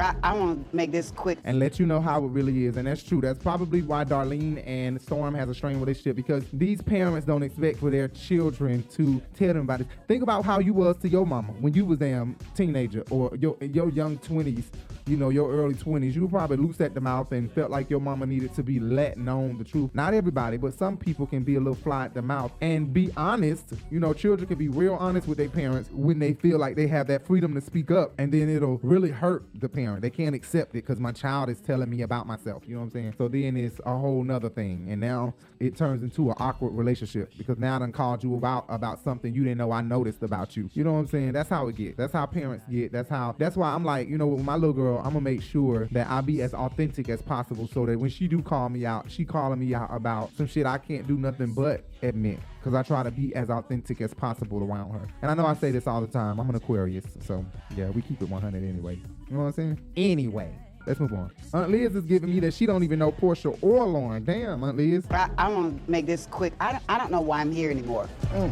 I, 0.00 0.14
I 0.22 0.34
want 0.34 0.70
to 0.70 0.76
make 0.76 0.92
this 0.92 1.10
quick. 1.10 1.38
and 1.44 1.58
let 1.58 1.78
you 1.78 1.86
know 1.86 2.00
how 2.00 2.22
it 2.24 2.28
really 2.28 2.66
is. 2.66 2.76
And 2.76 2.86
that's 2.86 3.02
true. 3.02 3.20
That's 3.20 3.38
probably 3.42 3.82
why 3.82 4.04
Darlene 4.04 4.62
and 4.66 5.00
Storm 5.00 5.34
has 5.34 5.48
a 5.48 5.54
strained 5.54 5.80
relationship 5.80 6.16
because 6.16 6.44
these 6.52 6.80
parents 6.82 7.26
don't 7.26 7.42
expect 7.42 7.78
for 7.78 7.90
their 7.90 8.08
children 8.08 8.82
to 8.94 9.20
tell 9.34 9.48
them 9.48 9.62
about 9.62 9.80
it. 9.80 9.86
Think 10.06 10.22
about 10.22 10.44
how 10.44 10.58
you 10.60 10.72
was 10.74 10.96
to 10.98 11.08
your 11.08 11.26
mama 11.26 11.52
when 11.60 11.74
you 11.74 11.84
was 11.84 11.98
damn 11.98 12.36
teenager 12.54 13.04
or 13.10 13.34
your 13.36 13.56
your 13.60 13.90
young 13.90 14.18
twenties, 14.18 14.70
you 15.06 15.16
know, 15.16 15.30
your 15.30 15.50
early 15.50 15.74
twenties. 15.74 16.14
You 16.14 16.22
were 16.22 16.28
probably 16.28 16.56
loose 16.58 16.80
at 16.80 16.94
the 16.94 17.00
mouth 17.00 17.32
and 17.32 17.50
felt 17.52 17.70
like 17.70 17.90
your 17.90 18.00
mama 18.00 18.26
needed 18.26 18.54
to 18.54 18.62
be 18.62 18.78
let 18.80 19.16
known 19.16 19.58
the 19.58 19.64
truth. 19.64 19.90
Not 19.94 20.14
everybody, 20.14 20.56
but 20.56 20.76
some 20.78 20.96
people 20.96 21.26
can 21.26 21.42
be 21.44 21.56
a 21.56 21.58
little 21.60 21.74
fly 21.74 22.04
at 22.06 22.14
the 22.14 22.22
mouth 22.22 22.52
and 22.60 22.92
be 22.92 23.10
honest. 23.16 23.72
You 23.90 24.00
know, 24.00 24.12
children 24.12 24.46
can 24.46 24.58
be 24.58 24.68
real 24.68 24.94
honest 24.94 25.26
with 25.26 25.38
their 25.38 25.48
parents 25.48 25.90
when 25.92 26.18
they 26.18 26.34
feel 26.34 26.58
like 26.58 26.76
they 26.76 26.86
have 26.86 27.06
that 27.08 27.26
freedom 27.26 27.54
to 27.54 27.60
speak 27.60 27.90
up, 27.90 28.12
and 28.18 28.32
then 28.32 28.48
it'll 28.48 28.78
really 28.82 29.10
hurt 29.10 29.44
the 29.54 29.68
parent. 29.88 30.02
They 30.02 30.10
can't 30.10 30.34
accept 30.34 30.70
it 30.70 30.84
because 30.86 31.00
my 31.00 31.12
child 31.12 31.48
is 31.48 31.60
telling 31.60 31.88
me 31.88 32.02
about 32.02 32.26
myself. 32.26 32.62
You 32.66 32.74
know 32.74 32.80
what 32.80 32.86
I'm 32.86 32.90
saying? 32.92 33.14
So 33.18 33.28
then 33.28 33.56
it's 33.56 33.80
a 33.84 33.96
whole 33.96 34.22
nother 34.22 34.48
thing, 34.48 34.86
and 34.90 35.00
now 35.00 35.34
it 35.60 35.76
turns 35.76 36.02
into 36.02 36.30
an 36.30 36.36
awkward 36.38 36.70
relationship 36.70 37.32
because 37.36 37.58
now 37.58 37.76
I 37.76 37.78
done 37.80 37.92
called 37.92 38.22
you 38.22 38.34
about 38.34 38.66
about 38.68 39.02
something 39.02 39.34
you 39.34 39.44
didn't 39.44 39.58
know 39.58 39.72
I 39.72 39.80
noticed 39.80 40.22
about 40.22 40.56
you. 40.56 40.70
You 40.74 40.84
know 40.84 40.92
what 40.92 41.00
I'm 41.00 41.06
saying? 41.08 41.32
That's 41.32 41.48
how 41.48 41.68
it 41.68 41.76
gets. 41.76 41.96
That's 41.96 42.12
how 42.12 42.26
parents 42.26 42.64
get. 42.70 42.92
That's 42.92 43.08
how. 43.08 43.34
That's 43.38 43.56
why 43.56 43.72
I'm 43.72 43.84
like, 43.84 44.08
you 44.08 44.18
know, 44.18 44.26
with 44.26 44.44
my 44.44 44.54
little 44.54 44.74
girl, 44.74 44.98
I'm 44.98 45.14
gonna 45.14 45.20
make 45.20 45.42
sure 45.42 45.86
that 45.92 46.08
I 46.08 46.20
be 46.20 46.42
as 46.42 46.54
authentic 46.54 47.08
as 47.08 47.22
possible, 47.22 47.68
so 47.68 47.86
that 47.86 47.98
when 47.98 48.10
she 48.10 48.28
do 48.28 48.42
call 48.42 48.68
me 48.68 48.84
out, 48.86 49.10
she 49.10 49.24
calling 49.24 49.58
me 49.58 49.74
out 49.74 49.88
about 49.90 50.30
some 50.36 50.46
shit 50.46 50.66
I 50.66 50.78
can't 50.78 51.06
do 51.06 51.16
nothing 51.16 51.52
but 51.54 51.84
admit. 52.02 52.40
Cause 52.62 52.74
I 52.74 52.82
try 52.82 53.02
to 53.02 53.10
be 53.10 53.34
as 53.34 53.50
authentic 53.50 54.00
as 54.00 54.12
possible 54.12 54.62
around 54.62 54.92
her. 54.92 55.08
And 55.22 55.30
I 55.30 55.34
know 55.34 55.46
I 55.46 55.54
say 55.54 55.70
this 55.70 55.86
all 55.86 56.00
the 56.00 56.08
time. 56.08 56.40
I'm 56.40 56.48
an 56.50 56.56
Aquarius, 56.56 57.04
so 57.20 57.44
yeah, 57.76 57.88
we 57.90 58.02
keep 58.02 58.20
it 58.20 58.28
100 58.28 58.62
anyway. 58.62 58.96
You 58.96 59.36
know 59.36 59.40
what 59.40 59.46
I'm 59.46 59.52
saying? 59.52 59.80
Anyway. 59.96 60.52
Let's 60.86 61.00
move 61.00 61.12
on. 61.12 61.30
Aunt 61.52 61.70
Liz 61.70 61.94
is 61.94 62.06
giving 62.06 62.30
me 62.30 62.40
that 62.40 62.54
she 62.54 62.64
don't 62.64 62.82
even 62.82 62.98
know 62.98 63.12
Porsha 63.12 63.56
or 63.60 63.86
Lauren. 63.86 64.24
Damn, 64.24 64.64
Aunt 64.64 64.78
Liz. 64.78 65.04
I, 65.10 65.28
I 65.36 65.48
want 65.48 65.84
to 65.84 65.90
make 65.90 66.06
this 66.06 66.26
quick. 66.30 66.54
I 66.60 66.80
I 66.88 66.96
don't 66.96 67.10
know 67.10 67.20
why 67.20 67.42
I'm 67.42 67.52
here 67.52 67.70
anymore. 67.70 68.08
Mm. 68.32 68.50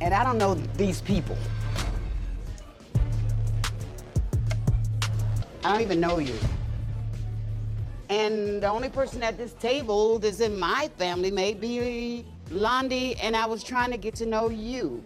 And 0.00 0.12
I 0.12 0.24
don't 0.24 0.38
know 0.38 0.54
these 0.54 1.00
people. 1.00 1.38
I 5.64 5.72
don't 5.72 5.82
even 5.82 6.00
know 6.00 6.18
you. 6.18 6.34
And 8.08 8.62
the 8.62 8.68
only 8.68 8.88
person 8.88 9.22
at 9.22 9.36
this 9.36 9.52
table 9.52 10.18
that's 10.18 10.40
in 10.40 10.58
my 10.58 10.90
family 10.96 11.30
may 11.30 11.52
be 11.54 12.24
Londi, 12.50 13.16
and 13.22 13.36
I 13.36 13.46
was 13.46 13.62
trying 13.62 13.90
to 13.90 13.96
get 13.96 14.14
to 14.16 14.26
know 14.26 14.48
you. 14.48 15.04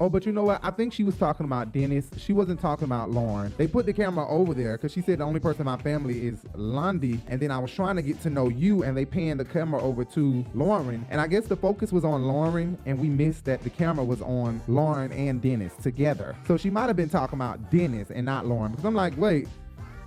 Oh, 0.00 0.08
but 0.08 0.26
you 0.26 0.32
know 0.32 0.44
what? 0.44 0.60
I 0.62 0.70
think 0.70 0.92
she 0.92 1.04
was 1.04 1.14
talking 1.16 1.44
about 1.44 1.72
Dennis. 1.72 2.10
She 2.16 2.32
wasn't 2.32 2.60
talking 2.60 2.84
about 2.84 3.10
Lauren. 3.10 3.52
They 3.58 3.68
put 3.68 3.86
the 3.86 3.92
camera 3.92 4.26
over 4.28 4.54
there 4.54 4.76
because 4.76 4.92
she 4.92 5.02
said 5.02 5.18
the 5.18 5.24
only 5.24 5.40
person 5.40 5.60
in 5.60 5.66
my 5.66 5.76
family 5.76 6.26
is 6.26 6.40
Londi. 6.54 7.20
And 7.28 7.40
then 7.40 7.50
I 7.50 7.58
was 7.58 7.72
trying 7.72 7.96
to 7.96 8.02
get 8.02 8.20
to 8.22 8.30
know 8.30 8.48
you, 8.48 8.82
and 8.82 8.96
they 8.96 9.04
panned 9.04 9.38
the 9.38 9.44
camera 9.44 9.80
over 9.80 10.04
to 10.04 10.44
Lauren. 10.54 11.06
And 11.10 11.20
I 11.20 11.26
guess 11.26 11.46
the 11.46 11.56
focus 11.56 11.92
was 11.92 12.04
on 12.04 12.24
Lauren, 12.24 12.78
and 12.86 12.98
we 12.98 13.08
missed 13.08 13.44
that 13.44 13.62
the 13.62 13.70
camera 13.70 14.04
was 14.04 14.20
on 14.22 14.60
Lauren 14.66 15.12
and 15.12 15.40
Dennis 15.40 15.74
together. 15.82 16.34
So 16.46 16.56
she 16.56 16.70
might 16.70 16.86
have 16.86 16.96
been 16.96 17.10
talking 17.10 17.38
about 17.38 17.70
Dennis 17.70 18.10
and 18.10 18.24
not 18.26 18.46
Lauren. 18.46 18.72
Because 18.72 18.84
I'm 18.84 18.94
like, 18.94 19.16
wait, 19.16 19.48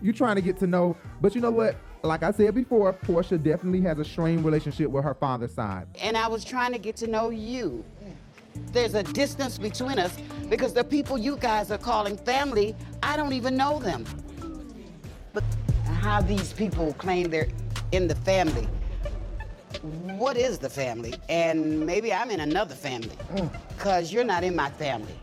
you 0.02 0.12
trying 0.12 0.36
to 0.36 0.42
get 0.42 0.58
to 0.60 0.68
know. 0.68 0.98
But 1.22 1.36
you 1.36 1.42
know 1.42 1.52
what? 1.52 1.76
Like 2.04 2.24
I 2.24 2.32
said 2.32 2.56
before, 2.56 2.94
Porsha 2.94 3.42
definitely 3.42 3.82
has 3.82 4.00
a 4.00 4.06
strained 4.06 4.44
relationship 4.44 4.90
with 4.90 5.04
her 5.04 5.14
father's 5.14 5.54
side. 5.54 5.86
And 6.02 6.18
I 6.18 6.28
was 6.28 6.44
trying 6.44 6.72
to 6.74 6.80
get 6.80 6.96
to 6.98 7.08
know 7.08 7.30
you. 7.30 7.86
There's 8.74 8.96
a 8.96 9.04
distance 9.04 9.58
between 9.60 10.00
us 10.00 10.18
because 10.50 10.74
the 10.74 10.84
people 10.84 11.18
you 11.18 11.38
guys 11.38 11.70
are 11.70 11.78
calling 11.78 12.18
family, 12.18 12.76
I 13.04 13.16
don't 13.18 13.34
even 13.34 13.56
know 13.56 13.80
them. 13.80 14.06
But 15.32 15.44
how 16.00 16.22
these 16.22 16.54
people 16.54 16.94
claim 16.94 17.30
they're 17.30 17.48
in 17.92 18.08
the 18.08 18.16
family. 18.16 18.68
What 19.82 20.38
is 20.38 20.58
the 20.58 20.70
family? 20.70 21.14
And 21.30 21.86
maybe 21.86 22.12
I'm 22.12 22.32
in 22.32 22.40
another 22.40 22.76
family 22.76 23.16
mm. 23.34 23.50
because 23.70 24.12
you're 24.12 24.24
not 24.24 24.44
in 24.44 24.56
my 24.56 24.70
family. 24.72 25.14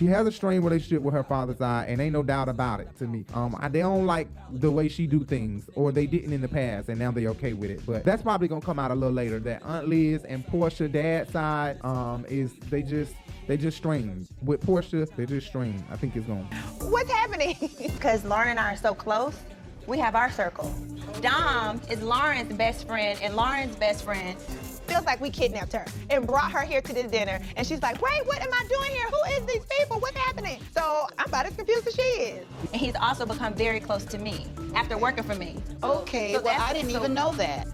She 0.00 0.06
has 0.06 0.26
a 0.26 0.32
strained 0.32 0.64
relationship 0.64 1.02
with 1.02 1.12
her 1.12 1.22
father's 1.22 1.58
side, 1.58 1.90
and 1.90 2.00
ain't 2.00 2.14
no 2.14 2.22
doubt 2.22 2.48
about 2.48 2.80
it 2.80 2.88
to 3.00 3.04
me. 3.06 3.26
Um, 3.34 3.54
I, 3.60 3.68
they 3.68 3.80
don't 3.80 4.06
like 4.06 4.28
the 4.50 4.70
way 4.70 4.88
she 4.88 5.06
do 5.06 5.24
things, 5.24 5.68
or 5.74 5.92
they 5.92 6.06
didn't 6.06 6.32
in 6.32 6.40
the 6.40 6.48
past, 6.48 6.88
and 6.88 6.98
now 6.98 7.10
they 7.10 7.26
okay 7.26 7.52
with 7.52 7.70
it. 7.70 7.84
But 7.84 8.02
that's 8.02 8.22
probably 8.22 8.48
gonna 8.48 8.62
come 8.62 8.78
out 8.78 8.90
a 8.90 8.94
little 8.94 9.14
later. 9.14 9.38
That 9.40 9.62
Aunt 9.62 9.88
Liz 9.88 10.24
and 10.24 10.46
Porsha 10.46 10.90
dad's 10.90 11.30
side, 11.32 11.84
um, 11.84 12.24
is 12.30 12.54
they 12.70 12.82
just 12.82 13.12
they 13.46 13.58
just 13.58 13.76
strained. 13.76 14.26
With 14.40 14.64
Porsha, 14.64 15.06
they 15.16 15.26
just 15.26 15.48
strained. 15.48 15.84
I 15.90 15.98
think 15.98 16.16
it's 16.16 16.26
gonna. 16.26 16.44
What's 16.80 17.10
happening? 17.10 17.56
Because 18.00 18.24
Lauren 18.24 18.48
and 18.48 18.58
I 18.58 18.72
are 18.72 18.76
so 18.78 18.94
close, 18.94 19.36
we 19.90 19.98
have 19.98 20.14
our 20.14 20.30
circle. 20.30 20.72
Dom 21.20 21.80
is 21.90 22.00
Lauren's 22.00 22.52
best 22.54 22.86
friend, 22.86 23.18
and 23.22 23.34
Lauren's 23.34 23.74
best 23.74 24.04
friend 24.04 24.38
feels 24.86 25.04
like 25.04 25.20
we 25.20 25.30
kidnapped 25.30 25.72
her 25.72 25.84
and 26.08 26.26
brought 26.26 26.50
her 26.52 26.62
here 26.62 26.80
to 26.80 26.92
this 26.92 27.10
dinner. 27.10 27.40
And 27.56 27.66
she's 27.66 27.82
like, 27.82 28.00
wait, 28.00 28.24
what 28.26 28.40
am 28.40 28.52
I 28.52 28.64
doing 28.68 28.90
here? 28.92 29.08
Who 29.08 29.32
is 29.34 29.46
these 29.46 29.64
people? 29.78 29.98
What's 29.98 30.16
happening? 30.16 30.60
So 30.74 31.06
I'm 31.18 31.26
about 31.28 31.46
as 31.46 31.54
confused 31.56 31.88
as 31.88 31.94
she 31.94 32.02
is. 32.02 32.46
And 32.72 32.80
he's 32.80 32.94
also 32.94 33.26
become 33.26 33.52
very 33.54 33.80
close 33.80 34.04
to 34.06 34.18
me 34.18 34.46
after 34.74 34.96
working 34.96 35.24
for 35.24 35.34
me. 35.34 35.56
Okay, 35.82 36.34
So 36.34 36.42
well, 36.42 36.60
I 36.60 36.72
didn't 36.72 36.90
so- 36.92 36.98
even 36.98 37.12
know 37.12 37.32
that. 37.32 37.66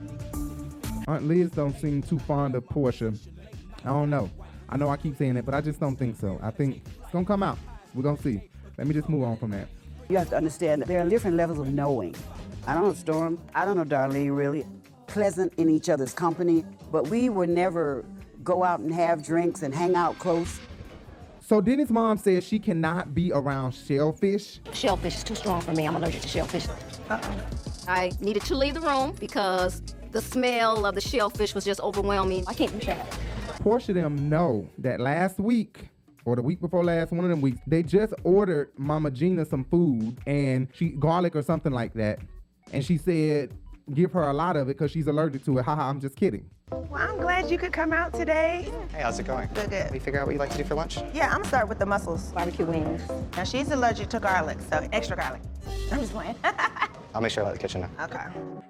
Aunt 1.09 1.29
Liz 1.29 1.51
don't 1.51 1.79
seem 1.79 2.03
too 2.03 2.19
fond 2.21 2.55
of 2.55 2.65
Porsha. 2.65 3.17
I 3.85 3.89
don't 3.91 4.11
know. 4.11 4.29
I 4.71 4.77
know 4.79 4.89
I 4.89 4.97
keep 4.97 5.17
saying 5.17 5.37
it, 5.37 5.45
but 5.45 5.55
I 5.55 5.61
just 5.61 5.79
don't 5.79 5.97
think 5.97 6.19
so. 6.19 6.41
I 6.43 6.51
think 6.51 6.83
it's 7.03 7.13
gonna 7.13 7.27
come 7.27 7.43
out. 7.43 7.59
We're 7.95 8.03
gonna 8.03 8.21
see. 8.21 8.41
Let 8.79 8.87
me 8.87 8.95
just 8.95 9.09
move 9.09 9.23
on 9.23 9.37
from 9.37 9.51
that. 9.53 9.69
You 10.09 10.17
have 10.19 10.29
to 10.31 10.37
understand 10.37 10.83
that 10.83 10.89
there 10.89 11.01
are 11.01 11.09
different 11.09 11.37
levels 11.37 11.59
of 11.59 11.73
knowing. 11.73 12.15
I 12.67 12.75
don't 12.75 12.85
know 12.85 12.95
Storm. 12.95 13.41
I 13.55 13.65
don't 13.65 13.77
know 13.77 13.85
Darlene 13.85 14.37
really. 14.37 14.67
Pleasant 15.07 15.53
in 15.57 15.69
each 15.69 15.89
other's 15.89 16.13
company, 16.13 16.65
but 16.93 17.09
we 17.09 17.29
would 17.29 17.49
never 17.49 18.05
go 18.45 18.63
out 18.63 18.81
and 18.81 18.93
have 18.93 19.25
drinks 19.25 19.63
and 19.63 19.75
hang 19.75 19.95
out 19.95 20.19
close. 20.19 20.61
So 21.41 21.61
Dennis' 21.61 21.91
mom 21.91 22.19
says 22.19 22.45
she 22.45 22.59
cannot 22.59 23.15
be 23.15 23.31
around 23.33 23.73
shellfish. 23.73 24.61
Shellfish 24.73 25.17
is 25.17 25.25
too 25.25 25.37
strong 25.37 25.61
for 25.61 25.73
me. 25.73 25.87
I'm 25.87 25.95
allergic 25.95 26.23
to 26.23 26.29
shellfish. 26.29 26.67
Uh-uh. 27.09 27.35
I 27.87 28.11
needed 28.21 28.43
to 28.47 28.57
leave 28.57 28.75
the 28.75 28.81
room 28.81 29.15
because 29.21 29.81
the 30.11 30.21
smell 30.21 30.87
of 30.87 30.95
the 30.97 31.01
shellfish 31.01 31.55
was 31.55 31.65
just 31.65 31.81
overwhelming. 31.81 32.45
I 32.49 32.55
can't 32.55 32.73
do 32.79 32.87
that. 32.87 33.07
Porsha 33.61 33.95
them 33.95 34.29
know 34.29 34.69
that 34.79 34.99
last 35.01 35.39
week 35.39 35.89
or 36.27 36.37
the 36.37 36.43
week 36.43 36.61
before 36.61 36.85
last, 36.85 37.13
one 37.13 37.25
of 37.25 37.31
them 37.31 37.41
weeks, 37.41 37.59
they 37.67 37.83
just 37.83 38.13
ordered 38.25 38.71
Mama 38.77 39.11
Gina 39.11 39.47
some 39.47 39.65
food 39.65 40.19
and 40.27 40.69
she 40.75 40.89
garlic 40.91 41.37
or 41.37 41.43
something 41.43 41.73
like 41.73 41.95
that. 41.95 42.19
And 42.73 42.85
she 42.85 42.99
said, 42.99 43.55
give 43.95 44.13
her 44.13 44.25
a 44.25 44.33
lot 44.33 44.57
of 44.57 44.69
it 44.69 44.77
because 44.77 44.91
she's 44.91 45.07
allergic 45.07 45.45
to 45.45 45.59
it. 45.59 45.65
Haha, 45.65 45.89
I'm 45.89 46.01
just 46.01 46.17
kidding. 46.17 46.51
Well, 46.73 46.89
I'm 46.97 47.19
glad 47.19 47.49
you 47.49 47.59
could 47.59 47.73
come 47.73 47.93
out 47.93 48.13
today. 48.13 48.69
Hey, 48.91 49.03
how's 49.03 49.21
it 49.21 49.27
going? 49.27 49.49
Good, 49.55 49.71
good. 49.71 49.89
We 49.93 50.01
figure 50.01 50.19
out 50.19 50.27
what 50.27 50.33
you 50.33 50.41
like 50.41 50.51
to 50.51 50.59
do 50.59 50.65
for 50.65 50.75
lunch? 50.75 50.99
Yeah, 51.15 51.27
I'm 51.29 51.37
gonna 51.37 51.45
start 51.45 51.69
with 51.69 51.79
the 51.79 51.87
mussels. 51.87 52.33
Barbecue 52.33 52.67
wings. 52.67 53.03
Now 53.37 53.45
she's 53.45 53.71
allergic 53.71 54.09
to 54.09 54.19
garlic, 54.19 54.59
so 54.69 54.85
extra 54.93 55.17
garlic. 55.17 55.43
I'm 55.93 56.01
just 56.01 56.13
playing. 56.13 56.35
I'll 57.15 57.21
make 57.21 57.31
sure 57.31 57.45
I 57.45 57.47
let 57.47 57.53
the 57.55 57.61
kitchen 57.61 57.83
know. 57.83 57.89
okay. 58.01 58.25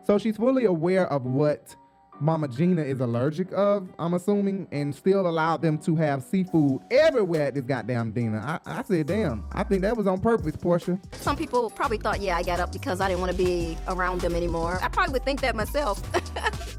So 0.05 0.19
she's 0.19 0.37
fully 0.37 0.67
aware 0.67 1.11
of 1.11 1.25
what 1.25 1.75
Mama 2.21 2.49
Gina 2.49 2.83
is 2.83 3.01
allergic 3.01 3.53
of, 3.53 3.89
I'm 3.99 4.15
assuming, 4.15 4.67
and 4.73 4.95
still 4.95 5.29
allowed 5.29 5.63
them 5.63 5.79
to 5.79 5.97
have 5.97 6.23
seafood 6.23 6.81
everywhere 6.91 7.49
at 7.49 7.55
this 7.55 7.65
goddamn 7.65 8.13
dinner. 8.13 8.39
I, 8.39 8.59
I 8.65 8.83
said, 8.83 9.07
damn, 9.07 9.45
I 9.53 9.65
think 9.65 9.83
that 9.83 9.97
was 9.97 10.07
on 10.07 10.21
purpose, 10.21 10.57
Porsha. 10.57 10.99
Some 11.17 11.37
people 11.37 11.71
probably 11.71 11.99
thought, 11.99 12.21
yeah, 12.21 12.37
I 12.37 12.43
got 12.43 12.61
up 12.61 12.73
because 12.73 13.01
I 13.01 13.09
didn't 13.09 13.21
want 13.21 13.33
to 13.33 13.39
be 13.39 13.77
around 13.89 14.21
them 14.21 14.35
anymore. 14.35 14.79
I 14.83 14.89
probably 14.89 15.13
would 15.15 15.25
think 15.25 15.41
that 15.43 15.55
myself. 15.55 16.03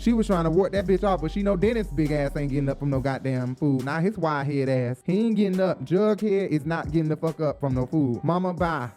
She 0.00 0.14
was 0.14 0.26
trying 0.26 0.44
to 0.44 0.50
work 0.50 0.72
that 0.72 0.86
bitch 0.86 1.04
off, 1.04 1.20
but 1.20 1.30
she 1.30 1.42
know 1.42 1.58
Dennis 1.58 1.88
big 1.88 2.10
ass 2.10 2.34
ain't 2.34 2.50
getting 2.50 2.70
up 2.70 2.78
from 2.78 2.88
no 2.88 3.00
goddamn 3.00 3.54
food. 3.54 3.84
Now 3.84 4.00
his 4.00 4.16
wide 4.16 4.46
head 4.46 4.70
ass, 4.70 5.02
he 5.04 5.26
ain't 5.26 5.36
getting 5.36 5.60
up. 5.60 5.84
Jughead 5.84 6.48
is 6.48 6.64
not 6.64 6.90
getting 6.90 7.10
the 7.10 7.18
fuck 7.18 7.38
up 7.40 7.60
from 7.60 7.74
no 7.74 7.84
food. 7.84 8.24
Mama, 8.24 8.54
bye. 8.54 8.88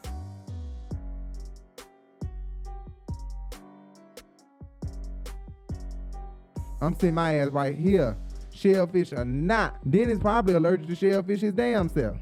I'm 6.84 6.94
sitting 6.96 7.16
my 7.16 7.36
ass 7.36 7.50
right 7.50 7.76
here. 7.76 8.18
Shellfish 8.52 9.14
or 9.14 9.26
not. 9.26 9.90
Dennis 9.90 10.20
probably 10.20 10.54
allergic 10.54 10.88
to 10.88 10.96
shellfish 10.96 11.42
his 11.42 11.54
damn 11.54 11.90
self. 11.90 12.18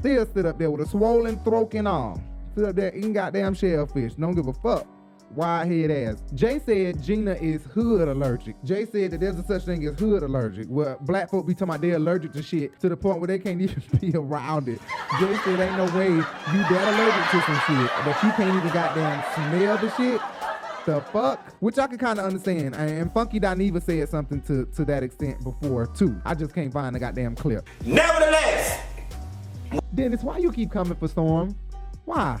Still 0.00 0.26
sit 0.34 0.46
up 0.46 0.58
there 0.58 0.70
with 0.70 0.86
a 0.86 0.90
swollen 0.90 1.38
throat 1.44 1.74
and 1.74 1.86
all. 1.88 2.20
Sit 2.54 2.64
up 2.64 2.76
there 2.76 2.94
eating 2.96 3.12
goddamn 3.12 3.54
shellfish. 3.54 4.14
Don't 4.14 4.34
give 4.34 4.48
a 4.48 4.52
fuck. 4.52 4.86
Wide 5.34 5.66
head 5.70 5.90
ass. 5.90 6.22
Jay 6.34 6.60
said 6.64 7.02
Gina 7.02 7.32
is 7.32 7.62
hood 7.64 8.08
allergic. 8.08 8.54
Jay 8.64 8.86
said 8.86 9.10
that 9.10 9.20
there's 9.20 9.38
a 9.38 9.44
such 9.44 9.64
thing 9.64 9.84
as 9.84 9.98
hood 9.98 10.22
allergic, 10.22 10.66
where 10.68 10.96
black 11.00 11.30
folk 11.30 11.46
be 11.46 11.52
talking 11.52 11.68
about 11.70 11.80
they're 11.80 11.96
allergic 11.96 12.32
to 12.32 12.42
shit 12.42 12.78
to 12.80 12.88
the 12.88 12.96
point 12.96 13.18
where 13.18 13.26
they 13.26 13.38
can't 13.38 13.60
even 13.62 13.82
be 14.00 14.16
around 14.16 14.68
it. 14.68 14.80
Jay 15.18 15.36
said 15.44 15.60
ain't 15.60 15.76
no 15.76 15.84
way 15.98 16.08
you 16.08 16.22
that 16.22 16.94
allergic 16.94 17.30
to 17.30 17.42
some 17.44 17.60
shit, 17.66 17.90
but 18.04 18.22
you 18.22 18.30
can't 18.32 18.56
even 18.56 18.72
goddamn 18.72 19.24
smell 19.34 19.78
the 19.78 19.90
shit. 19.96 20.20
The 20.86 21.00
fuck? 21.12 21.52
Which 21.58 21.78
I 21.78 21.88
can 21.88 21.98
kind 21.98 22.20
of 22.20 22.26
understand. 22.26 22.76
And 22.76 23.12
Funky 23.12 23.40
Dineva 23.40 23.82
said 23.82 24.08
something 24.08 24.40
to, 24.42 24.66
to 24.66 24.84
that 24.84 25.02
extent 25.02 25.42
before 25.42 25.88
too. 25.88 26.20
I 26.24 26.34
just 26.36 26.54
can't 26.54 26.72
find 26.72 26.94
the 26.94 27.00
goddamn 27.00 27.34
clip. 27.34 27.68
Nevertheless, 27.84 28.80
Dennis, 29.94 30.22
why 30.22 30.38
you 30.38 30.52
keep 30.52 30.70
coming 30.70 30.96
for 30.96 31.08
Storm? 31.08 31.56
Why? 32.04 32.40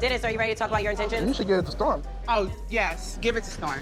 Dennis, 0.00 0.24
are 0.24 0.32
you 0.32 0.38
ready 0.38 0.52
to 0.52 0.58
talk 0.58 0.68
about 0.70 0.82
your 0.82 0.90
intentions? 0.90 1.28
You 1.28 1.34
should 1.34 1.46
get 1.46 1.60
it 1.60 1.66
to 1.66 1.70
Storm. 1.70 2.02
Oh, 2.26 2.50
yes. 2.68 3.18
Give 3.20 3.36
it 3.36 3.44
to 3.44 3.50
Storm. 3.50 3.80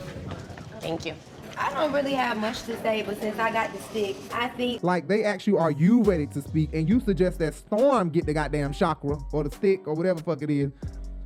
Thank 0.80 1.06
you. 1.06 1.14
I 1.56 1.72
don't 1.72 1.92
really 1.92 2.12
have 2.12 2.36
much 2.36 2.64
to 2.64 2.78
say, 2.82 3.02
but 3.02 3.18
since 3.18 3.38
I 3.38 3.50
got 3.50 3.72
the 3.72 3.80
stick, 3.84 4.16
I 4.32 4.48
think 4.48 4.82
Like 4.82 5.08
they 5.08 5.24
ask 5.24 5.46
you, 5.46 5.56
are 5.56 5.70
you 5.70 6.02
ready 6.02 6.26
to 6.26 6.42
speak? 6.42 6.74
And 6.74 6.88
you 6.88 7.00
suggest 7.00 7.38
that 7.38 7.54
Storm 7.54 8.10
get 8.10 8.26
the 8.26 8.34
goddamn 8.34 8.72
chakra 8.72 9.18
or 9.32 9.44
the 9.44 9.50
stick 9.50 9.88
or 9.88 9.94
whatever 9.94 10.20
fuck 10.20 10.42
it 10.42 10.50
is. 10.50 10.72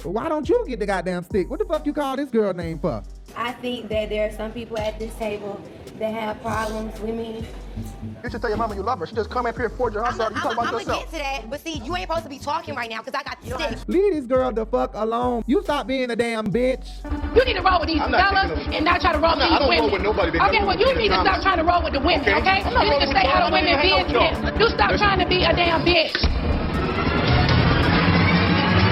But 0.03 0.11
why 0.11 0.29
don't 0.29 0.49
you 0.49 0.65
get 0.67 0.81
the 0.81 0.87
goddamn 0.87 1.23
stick? 1.23 1.49
What 1.49 1.61
the 1.61 1.65
fuck 1.65 1.87
you 1.87 1.93
call 1.93 2.17
this 2.17 2.29
girl 2.31 2.53
name 2.53 2.79
for? 2.79 3.03
I 3.37 3.53
think 3.53 3.89
that 3.89 4.09
there 4.09 4.29
are 4.29 4.33
some 4.33 4.51
people 4.53 4.77
at 4.79 4.99
this 4.99 5.15
table 5.15 5.61
that 5.99 6.13
have 6.13 6.41
problems 6.43 6.99
with 7.01 7.15
me. 7.15 7.47
You 8.25 8.31
should 8.31 8.41
tell 8.41 8.51
your 8.51 8.57
mama 8.59 8.75
you 8.75 8.83
love 8.83 8.99
her. 8.99 9.07
She 9.07 9.15
just 9.15 9.31
come 9.31 9.47
up 9.47 9.57
here, 9.57 9.69
poured 9.71 9.95
your 9.95 10.03
house 10.03 10.19
out. 10.19 10.33
You 10.35 10.41
talk 10.41 10.47
I'm 10.47 10.59
about 10.59 10.65
gonna 10.73 10.79
yourself. 10.79 11.01
get 11.05 11.11
to 11.13 11.19
that, 11.19 11.51
but 11.51 11.61
see, 11.61 11.79
you 11.85 11.95
ain't 11.97 12.09
supposed 12.09 12.25
to 12.25 12.29
be 12.29 12.39
talking 12.41 12.75
right 12.75 12.91
now 12.91 13.01
because 13.01 13.15
I 13.15 13.23
got 13.23 13.41
the 13.41 13.77
stick. 13.77 13.89
Leave 13.89 14.13
this 14.15 14.27
girl 14.27 14.51
the 14.53 14.67
fuck 14.67 14.91
alone. 14.95 15.45
You 15.47 15.63
stop 15.63 15.87
being 15.87 16.11
a 16.11 16.17
damn 16.17 16.49
bitch. 16.49 16.89
You 17.37 17.45
need 17.45 17.55
to 17.55 17.63
roll 17.63 17.79
with 17.81 17.89
these 17.89 18.01
I'm 18.01 18.11
fellas 18.11 18.59
taking 18.59 18.75
and 18.75 18.85
not 18.85 19.01
try 19.01 19.13
to 19.13 19.19
roll 19.19 19.37
No, 19.37 19.39
with 19.39 19.45
I 19.45 19.49
these 19.51 19.59
don't 19.61 19.69
women. 19.69 19.83
roll 19.85 19.93
with 19.93 20.03
nobody 20.03 20.29
okay, 20.31 20.39
doesn't 20.39 20.67
well 20.67 20.79
you 20.79 20.87
roll 20.87 20.95
need 20.97 21.09
to 21.09 21.21
stop 21.23 21.43
trying 21.43 21.59
to 21.59 21.65
roll 21.65 21.83
with 21.85 21.93
the 21.95 22.01
women, 22.01 22.21
Okay. 22.21 22.35
okay? 22.35 22.61
I'm 22.67 22.75
not 22.75 22.85
You 22.87 22.91
need 22.91 23.01
to 23.01 23.07
with 23.07 23.17
stay 23.17 23.29
out 23.31 23.43
of 23.43 23.49
y'all. 23.49 23.55
I 23.55 23.63
women 23.63 23.71
ain't 23.71 23.81
hang 23.81 24.19
out 24.19 24.33
business. 24.43 24.61
You 24.61 24.69
stop 24.77 24.91
trying 24.99 25.19
to 25.21 25.27
be 25.31 25.45
a 25.45 25.53
damn 25.55 25.81
bitch. 25.87 26.19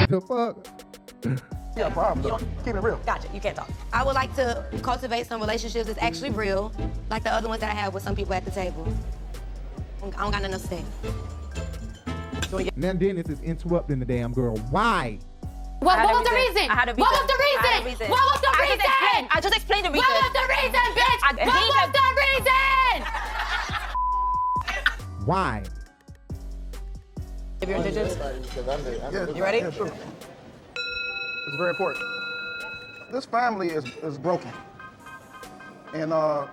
The 0.08 0.20
fuck? 0.20 0.56
Yeah, 1.76 1.88
problem 1.90 2.22
though. 2.22 2.38
Keep 2.64 2.74
it 2.76 2.82
real. 2.82 2.96
Gotcha, 3.06 3.28
you 3.32 3.40
can't 3.40 3.56
talk. 3.56 3.70
I 3.92 4.02
would 4.04 4.14
like 4.14 4.34
to 4.36 4.64
cultivate 4.82 5.26
some 5.26 5.40
relationships 5.40 5.86
that's 5.86 6.00
actually 6.02 6.30
real, 6.30 6.72
like 7.10 7.22
the 7.22 7.32
other 7.32 7.48
ones 7.48 7.60
that 7.60 7.70
I 7.70 7.74
have 7.74 7.94
with 7.94 8.02
some 8.02 8.14
people 8.16 8.34
at 8.34 8.44
the 8.44 8.50
table. 8.50 8.86
I 10.02 10.10
don't 10.10 10.30
got 10.32 10.42
nothing 10.42 10.52
else 10.52 10.62
to 10.62 10.68
say. 10.68 10.82
Now 12.76 12.92
Dennis 12.94 13.28
is 13.28 13.40
interrupting 13.40 13.98
the 14.00 14.04
damn 14.04 14.32
girl. 14.32 14.56
Why? 14.70 15.18
What, 15.80 15.98
what 16.04 16.14
was 16.20 16.28
the 16.28 16.34
reason. 16.34 16.54
reason? 16.56 16.70
I 16.70 16.74
had 16.74 16.88
a 16.90 16.94
What 16.94 17.10
was 17.12 17.26
the 17.26 17.32
I 17.34 17.36
had 17.62 17.82
a 17.82 17.84
reason? 17.84 18.00
reason. 18.00 18.10
What 18.10 18.24
was 18.32 18.40
the 18.40 18.48
I 18.48 18.50
just 18.52 18.60
reason? 18.60 18.80
explained- 18.84 19.28
I 19.30 19.40
just 19.40 19.54
explained 19.56 19.84
the 19.86 19.90
reason. 19.92 20.10
What 20.10 20.22
was 20.24 20.32
the 20.34 20.44
reason, 20.50 20.80
bitch? 20.98 21.22
I- 21.22 21.32
what 21.32 21.40
he 21.40 21.46
was 21.64 21.74
had- 21.76 21.92
the 21.94 22.00
reason? 22.20 22.96
Why? 25.26 25.62
Give 27.60 27.68
your 27.68 27.78
intentions. 27.78 28.16
You 29.36 29.42
ready? 29.42 29.58
Yeah, 29.58 29.70
sure. 29.70 29.92
It's 31.50 31.56
very 31.56 31.70
important. 31.70 32.04
This 33.10 33.24
family 33.24 33.70
is, 33.70 33.84
is 34.04 34.16
broken. 34.18 34.52
And 35.92 36.12
uh, 36.12 36.46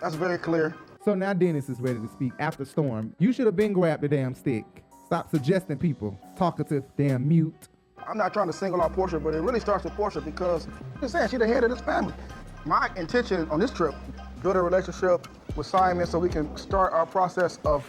that's 0.00 0.14
very 0.14 0.38
clear. 0.38 0.72
So 1.04 1.16
now 1.16 1.32
Dennis 1.32 1.68
is 1.68 1.80
ready 1.80 1.98
to 1.98 2.06
speak 2.06 2.32
after 2.38 2.64
Storm. 2.64 3.12
You 3.18 3.32
should 3.32 3.46
have 3.46 3.56
been 3.56 3.72
grabbed 3.72 4.04
the 4.04 4.08
damn 4.08 4.36
stick. 4.36 4.64
Stop 5.04 5.32
suggesting 5.32 5.78
people. 5.78 6.16
Talkative, 6.36 6.84
damn 6.96 7.26
mute. 7.26 7.66
I'm 8.06 8.16
not 8.16 8.32
trying 8.32 8.46
to 8.46 8.52
single 8.52 8.80
out 8.80 8.94
Porsha, 8.94 9.20
but 9.20 9.34
it 9.34 9.40
really 9.40 9.58
starts 9.58 9.82
with 9.82 9.94
Porsha 9.94 10.24
because 10.24 10.68
I'm 11.02 11.08
saying 11.08 11.30
she's 11.30 11.40
the 11.40 11.46
head 11.48 11.64
of 11.64 11.70
this 11.70 11.80
family. 11.80 12.14
My 12.64 12.88
intention 12.96 13.50
on 13.50 13.58
this 13.58 13.72
trip, 13.72 13.96
build 14.44 14.54
a 14.54 14.62
relationship 14.62 15.26
with 15.56 15.66
Simon 15.66 16.06
so 16.06 16.20
we 16.20 16.28
can 16.28 16.56
start 16.56 16.92
our 16.92 17.04
process 17.04 17.58
of 17.64 17.84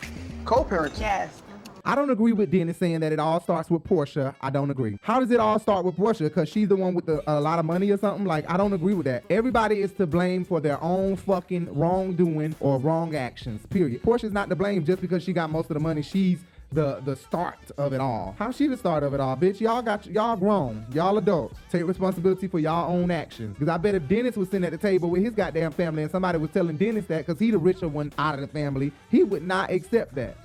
co-parenting. 0.45 1.01
Yes. 1.01 1.43
I 1.87 1.95
don't 1.95 2.09
agree 2.09 2.33
with 2.33 2.51
Dennis 2.51 2.75
saying 2.75 2.99
that 2.99 3.13
it 3.13 3.19
all 3.19 3.39
starts 3.39 3.69
with 3.69 3.81
Porsha. 3.85 4.35
I 4.41 4.49
don't 4.49 4.69
agree. 4.69 4.99
How 5.03 5.21
does 5.21 5.31
it 5.31 5.39
all 5.39 5.57
start 5.57 5.85
with 5.85 5.95
Porsha? 5.95 6.23
Because 6.25 6.49
she's 6.49 6.67
the 6.67 6.75
one 6.75 6.93
with 6.93 7.05
the, 7.05 7.23
a 7.27 7.39
lot 7.39 7.59
of 7.59 7.65
money 7.65 7.89
or 7.91 7.97
something? 7.97 8.25
Like, 8.25 8.43
I 8.49 8.57
don't 8.57 8.73
agree 8.73 8.93
with 8.93 9.05
that. 9.05 9.23
Everybody 9.29 9.79
is 9.79 9.93
to 9.93 10.05
blame 10.05 10.43
for 10.43 10.59
their 10.59 10.83
own 10.83 11.15
fucking 11.15 11.73
wrongdoing 11.73 12.57
or 12.59 12.77
wrong 12.77 13.15
actions, 13.15 13.65
period. 13.67 14.03
Porsha's 14.03 14.33
not 14.33 14.49
to 14.49 14.55
blame 14.57 14.83
just 14.83 14.99
because 14.99 15.23
she 15.23 15.31
got 15.31 15.49
most 15.49 15.69
of 15.69 15.75
the 15.75 15.79
money. 15.79 16.01
She's 16.01 16.39
the 16.73 16.99
the 17.05 17.15
start 17.15 17.71
of 17.77 17.93
it 17.93 18.01
all. 18.01 18.35
How's 18.37 18.57
she 18.57 18.67
the 18.67 18.75
start 18.75 19.03
of 19.03 19.13
it 19.13 19.21
all, 19.21 19.37
bitch? 19.37 19.61
Y'all 19.61 19.81
got 19.81 20.05
y'all 20.07 20.35
grown, 20.35 20.85
y'all 20.91 21.17
adults. 21.17 21.57
Take 21.71 21.87
responsibility 21.87 22.49
for 22.49 22.59
y'all 22.59 22.91
own 22.91 23.09
actions. 23.11 23.53
Because 23.53 23.69
I 23.69 23.77
bet 23.77 23.95
if 23.95 24.05
Dennis 24.09 24.35
was 24.35 24.49
sitting 24.49 24.65
at 24.65 24.71
the 24.71 24.77
table 24.77 25.09
with 25.09 25.23
his 25.23 25.33
goddamn 25.33 25.71
family 25.71 26.03
and 26.03 26.11
somebody 26.11 26.37
was 26.37 26.51
telling 26.51 26.75
Dennis 26.75 27.05
that 27.05 27.25
because 27.25 27.39
he 27.39 27.51
the 27.51 27.57
richer 27.57 27.87
one 27.87 28.11
out 28.17 28.35
of 28.35 28.41
the 28.41 28.47
family, 28.47 28.91
he 29.09 29.23
would 29.23 29.47
not 29.47 29.71
accept 29.71 30.13
that. 30.15 30.35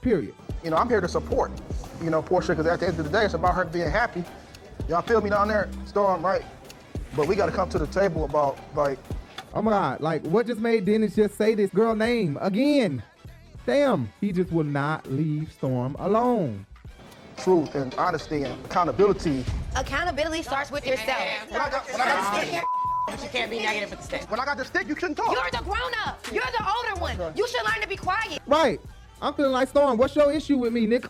Period. 0.00 0.34
You 0.64 0.70
know, 0.70 0.76
I'm 0.76 0.88
here 0.88 1.00
to 1.00 1.08
support, 1.08 1.50
you 2.02 2.10
know, 2.10 2.22
Porsha, 2.22 2.48
because 2.48 2.66
at 2.66 2.80
the 2.80 2.86
end 2.88 2.98
of 2.98 3.04
the 3.04 3.10
day, 3.10 3.24
it's 3.24 3.34
about 3.34 3.54
her 3.54 3.64
being 3.64 3.90
happy. 3.90 4.24
Y'all 4.88 5.02
feel 5.02 5.20
me 5.20 5.30
down 5.30 5.48
there, 5.48 5.68
Storm, 5.86 6.24
right? 6.24 6.42
But 7.16 7.26
we 7.28 7.34
got 7.36 7.46
to 7.46 7.52
come 7.52 7.68
to 7.70 7.78
the 7.78 7.86
table 7.86 8.24
about, 8.24 8.58
like, 8.74 8.98
Oh 9.52 9.60
my 9.62 9.72
god, 9.72 10.00
like 10.00 10.24
what 10.26 10.46
just 10.46 10.60
made 10.60 10.84
Dennis 10.84 11.16
just 11.16 11.36
say 11.36 11.56
this 11.56 11.70
girl 11.70 11.96
name 11.96 12.38
again? 12.40 13.02
Damn, 13.66 14.08
he 14.20 14.30
just 14.30 14.52
will 14.52 14.62
not 14.64 15.10
leave 15.10 15.50
Storm 15.52 15.96
alone. 15.98 16.64
truth 17.36 17.74
and 17.74 17.92
honesty 17.96 18.44
and 18.44 18.64
accountability. 18.64 19.44
Accountability 19.74 20.42
starts 20.44 20.70
with 20.70 20.86
yourself. 20.86 21.18
When 21.50 21.60
I 21.60 21.68
got, 21.68 21.84
when 21.90 22.00
I 22.00 22.04
got 22.04 22.40
the 22.40 22.46
stick, 22.46 22.62
You 23.24 23.28
can't 23.30 23.50
be 23.50 23.58
negative 23.58 23.90
with 23.90 23.98
the 23.98 24.04
stick. 24.04 24.30
when 24.30 24.38
I 24.38 24.44
got 24.44 24.56
the 24.56 24.64
stick, 24.64 24.86
you 24.86 24.94
shouldn't 24.94 25.16
talk. 25.16 25.32
You're 25.32 25.50
the 25.50 25.64
grown 25.64 25.92
up. 26.06 26.24
You're 26.32 26.44
the 26.44 26.64
older 26.64 27.00
one. 27.00 27.32
You 27.36 27.48
should 27.48 27.64
learn 27.64 27.80
to 27.82 27.88
be 27.88 27.96
quiet. 27.96 28.40
Right. 28.46 28.80
I'm 29.22 29.34
feeling 29.34 29.52
like 29.52 29.68
Storm. 29.68 29.98
What's 29.98 30.16
your 30.16 30.32
issue 30.32 30.56
with 30.58 30.72
me, 30.72 30.86
Nick? 30.86 31.04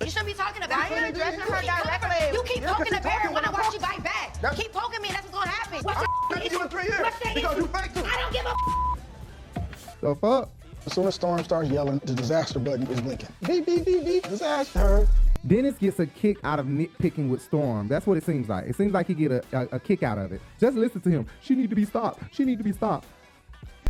You 0.00 0.08
shouldn't 0.08 0.26
be 0.28 0.34
talking 0.34 0.62
about 0.62 0.90
Why 0.90 0.96
it. 0.96 1.00
you 1.00 1.06
addressing 1.08 1.40
her 1.40 1.60
keep 1.60 1.70
directly? 1.70 2.36
You 2.36 2.42
keep 2.44 2.62
Yeah, 2.62 2.68
'cause 2.68 2.76
poking 2.78 2.94
the 2.94 3.00
bear 3.00 3.12
talking 3.12 3.26
and 3.26 3.34
wonder 3.34 3.50
when 3.50 3.60
why 3.60 3.66
I'm 3.66 3.72
she 3.72 3.78
bite 3.78 4.04
back. 4.04 4.40
That- 4.40 4.54
Keep 4.56 4.72
poking 4.72 5.02
me 5.02 5.08
and 5.08 5.16
that's 5.16 5.26
what's 5.26 5.38
gonna 5.38 5.50
happen. 5.50 5.78
What's 5.82 5.98
I'm 5.98 6.04
your 6.30 6.38
making 6.38 6.52
you 6.52 6.62
in 6.62 6.68
three 6.68 6.82
years 6.84 7.00
What's 7.00 7.18
the 7.18 7.30
because 7.34 7.52
issue? 7.52 7.60
you 7.62 7.66
fake 7.66 7.94
too. 7.94 8.04
I 8.04 8.20
don't 8.20 8.32
give 8.32 8.46
a 8.46 10.06
The 10.06 10.14
fuck? 10.14 10.50
As 10.86 10.92
soon 10.92 11.06
as 11.08 11.14
Storm 11.16 11.42
starts 11.42 11.68
yelling, 11.68 12.00
the 12.04 12.14
disaster 12.14 12.60
button 12.60 12.86
is 12.86 13.00
blinking. 13.00 13.28
Beep, 13.44 13.66
beep, 13.66 13.84
beep, 13.84 14.04
beep, 14.04 14.22
disaster. 14.28 15.08
Dennis 15.46 15.74
gets 15.78 15.98
a 15.98 16.06
kick 16.06 16.38
out 16.44 16.60
of 16.60 16.66
nitpicking 16.66 17.28
with 17.28 17.42
Storm. 17.42 17.88
That's 17.88 18.06
what 18.06 18.16
it 18.16 18.24
seems 18.24 18.48
like. 18.48 18.66
It 18.66 18.76
seems 18.76 18.92
like 18.92 19.08
he 19.08 19.14
get 19.14 19.32
a, 19.32 19.42
a, 19.52 19.60
a 19.76 19.80
kick 19.80 20.04
out 20.04 20.18
of 20.18 20.30
it. 20.32 20.40
Just 20.60 20.76
listen 20.76 21.00
to 21.00 21.10
him. 21.10 21.26
She 21.42 21.54
need 21.56 21.70
to 21.70 21.76
be 21.76 21.84
stopped. 21.84 22.22
She 22.32 22.44
need 22.44 22.58
to 22.58 22.64
be 22.64 22.72
stopped. 22.72 23.06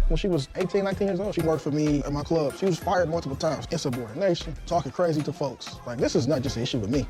When 0.08 0.16
she 0.16 0.28
was 0.28 0.48
18, 0.56 0.84
19 0.84 1.06
years 1.06 1.20
old, 1.20 1.34
she 1.34 1.42
worked 1.42 1.62
for 1.62 1.70
me 1.70 2.02
at 2.02 2.12
my 2.12 2.22
club. 2.22 2.56
She 2.56 2.64
was 2.64 2.78
fired 2.78 3.10
multiple 3.10 3.36
times. 3.36 3.66
Insubordination, 3.70 4.54
talking 4.66 4.90
crazy 4.90 5.22
to 5.22 5.32
folks. 5.32 5.76
Like, 5.86 5.98
this 5.98 6.16
is 6.16 6.26
not 6.26 6.40
just 6.40 6.56
an 6.56 6.62
issue 6.62 6.78
with 6.78 6.88
me. 6.88 7.06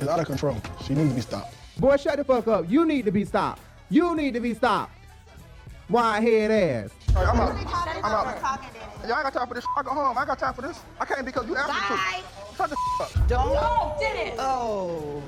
It's 0.00 0.08
out 0.08 0.20
of 0.20 0.26
control. 0.26 0.56
She 0.84 0.94
needs 0.94 1.08
to 1.10 1.14
be 1.14 1.20
stopped. 1.22 1.54
Boy, 1.78 1.96
shut 1.96 2.18
the 2.18 2.24
fuck 2.24 2.46
up. 2.48 2.68
You 2.68 2.84
need 2.84 3.06
to 3.06 3.10
be 3.10 3.24
stopped. 3.24 3.62
You 3.88 4.14
need 4.14 4.34
to 4.34 4.40
be 4.40 4.52
stopped. 4.52 4.92
Wide 5.88 6.22
head 6.22 6.50
ass. 6.50 6.90
All 7.16 7.24
right, 7.24 7.34
I'm 7.34 7.40
out. 7.40 8.04
I'm 8.04 8.44
out. 8.44 8.64
Y'all 9.06 9.16
ain't 9.16 9.24
got 9.24 9.32
time 9.32 9.48
for 9.48 9.54
this. 9.54 9.64
I 9.76 9.82
go 9.82 9.90
home. 9.90 10.16
I 10.18 10.24
got 10.24 10.38
time 10.38 10.54
for 10.54 10.62
this. 10.62 10.78
I 11.00 11.04
can't 11.06 11.24
because 11.24 11.46
you 11.46 11.56
asked 11.56 11.68
me 11.68 11.96
to. 11.96 12.56
Shut 12.56 12.70
the 12.70 12.76
up. 13.00 13.28
Don't. 13.28 13.54
No, 13.54 13.96
Dennis. 13.98 14.34
Oh. 14.38 15.22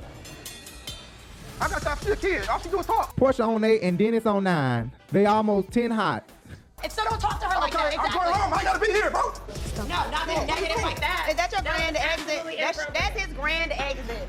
I 1.61 1.69
got 1.69 1.83
time 1.83 1.97
for 1.97 2.09
your 2.09 2.17
kid. 2.17 2.49
All 2.49 2.59
she 2.61 2.69
do 2.69 2.79
is 2.81 2.87
talk. 2.87 3.17
Porsha 3.17 3.47
on 3.47 3.65
eight 3.65 3.83
and 3.83 3.97
Dennis 3.97 4.27
on 4.27 4.45
nine. 4.45 4.93
They 5.11 5.27
almost 5.27 5.71
10 5.71 5.91
hot. 5.91 6.29
And 6.85 6.93
so 6.93 7.03
don't 7.05 7.19
talk 7.19 7.41
to 7.41 7.47
her 7.47 7.59
like 7.59 7.75
Okay, 7.75 7.97
that. 7.97 7.99
I'm 7.99 8.13
going 8.13 8.35
home. 8.39 8.53
I 8.53 8.63
gotta 8.63 8.79
be 8.79 8.93
here, 8.93 9.11
bro. 9.11 9.33
No, 9.79 10.11
not 10.11 10.27
being 10.27 10.47
negative 10.47 10.83
like 10.83 11.01
that. 11.01 11.27
Is 11.31 11.35
that 11.37 11.51
your 11.51 11.63
No, 11.63 11.71
grand 11.71 11.97
exit? 11.97 12.59
That's, 12.59 12.85
that's 12.93 13.21
his 13.21 13.33
grand 13.33 13.73
exit. 13.73 14.29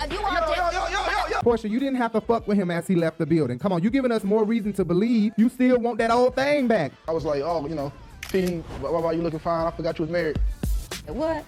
Uh, 0.00 0.06
you 0.10 0.16
Yo, 0.16 0.22
want 0.22 0.34
yo, 0.34 0.54
yo, 0.54 0.70
yo, 0.72 0.88
yo, 0.90 1.28
yo. 1.30 1.38
Porsha, 1.42 1.70
you 1.70 1.78
didn't 1.78 1.94
have 1.94 2.10
to 2.12 2.20
fuck 2.20 2.48
with 2.48 2.58
him 2.58 2.72
as 2.72 2.88
he 2.88 2.96
left 2.96 3.18
the 3.18 3.26
building. 3.26 3.60
Come 3.60 3.70
on, 3.70 3.84
you 3.84 3.90
giving 3.90 4.10
us 4.10 4.24
more 4.24 4.42
reason 4.42 4.72
to 4.72 4.84
believe 4.84 5.32
you 5.36 5.48
still 5.48 5.78
want 5.78 5.98
that 5.98 6.10
old 6.10 6.34
thing 6.34 6.66
back. 6.66 6.90
I 7.06 7.12
was 7.12 7.24
like, 7.24 7.42
oh, 7.42 7.64
you 7.68 7.76
know, 7.76 7.92
P, 8.32 8.56
why, 8.80 8.90
why 8.90 9.12
you 9.12 9.22
looking 9.22 9.38
fine? 9.38 9.64
I 9.64 9.70
forgot 9.70 9.96
you 10.00 10.02
was 10.06 10.10
married. 10.10 10.40
What? 11.06 11.36
I 11.36 11.44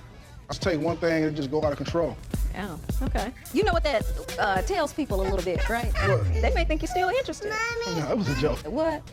just 0.51 0.63
take 0.63 0.81
one 0.81 0.97
thing 0.99 1.25
and 1.25 1.33
it 1.33 1.35
just 1.37 1.51
go 1.51 1.65
out 1.65 1.73
of 1.73 1.79
control. 1.79 2.17
Oh, 2.59 2.79
okay. 3.03 3.33
You 3.53 3.65
know 3.65 3.73
what 3.73 3.85
that 3.85 4.05
uh, 4.39 4.63
tells 4.63 4.93
people 4.93 5.21
a 5.21 5.25
little 5.25 5.43
bit, 5.43 5.69
right? 5.69 5.93
They 6.41 6.53
may 6.55 6.65
think 6.65 6.83
you're 6.83 6.89
still 6.89 7.09
interested. 7.11 7.53
Yeah, 7.87 8.11
it 8.13 8.19
was 8.19 8.29
a 8.29 8.35
joke. 8.37 8.59
What? 8.67 9.03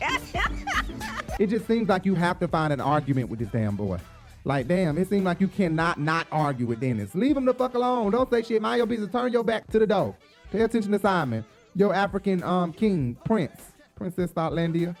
It 1.40 1.48
just 1.48 1.66
seems 1.66 1.88
like 1.88 2.04
you 2.04 2.14
have 2.14 2.38
to 2.38 2.46
find 2.46 2.72
an 2.72 2.80
argument 2.80 3.28
with 3.28 3.40
this 3.40 3.48
damn 3.48 3.74
boy. 3.74 3.98
Like, 4.44 4.68
damn, 4.68 4.96
it 4.96 5.08
seems 5.08 5.24
like 5.24 5.40
you 5.40 5.48
cannot 5.48 5.98
not 5.98 6.28
argue 6.30 6.64
with 6.64 6.78
Dennis. 6.80 7.12
Leave 7.14 7.36
him 7.36 7.44
the 7.44 7.52
fuck 7.52 7.74
alone. 7.74 8.12
Don't 8.12 8.30
say 8.30 8.42
shit. 8.42 8.62
Mind 8.62 8.78
your 8.78 8.86
business. 8.86 9.10
Turn 9.10 9.32
your 9.32 9.42
back 9.42 9.66
to 9.72 9.80
the 9.80 9.86
door. 9.86 10.14
Pay 10.52 10.60
attention 10.60 10.92
to 10.92 10.98
Simon. 11.00 11.44
Your 11.74 11.92
African 11.92 12.42
um 12.44 12.72
king, 12.72 13.16
Prince. 13.24 13.72
Princess 13.96 14.30
Thotlandia. 14.30 14.94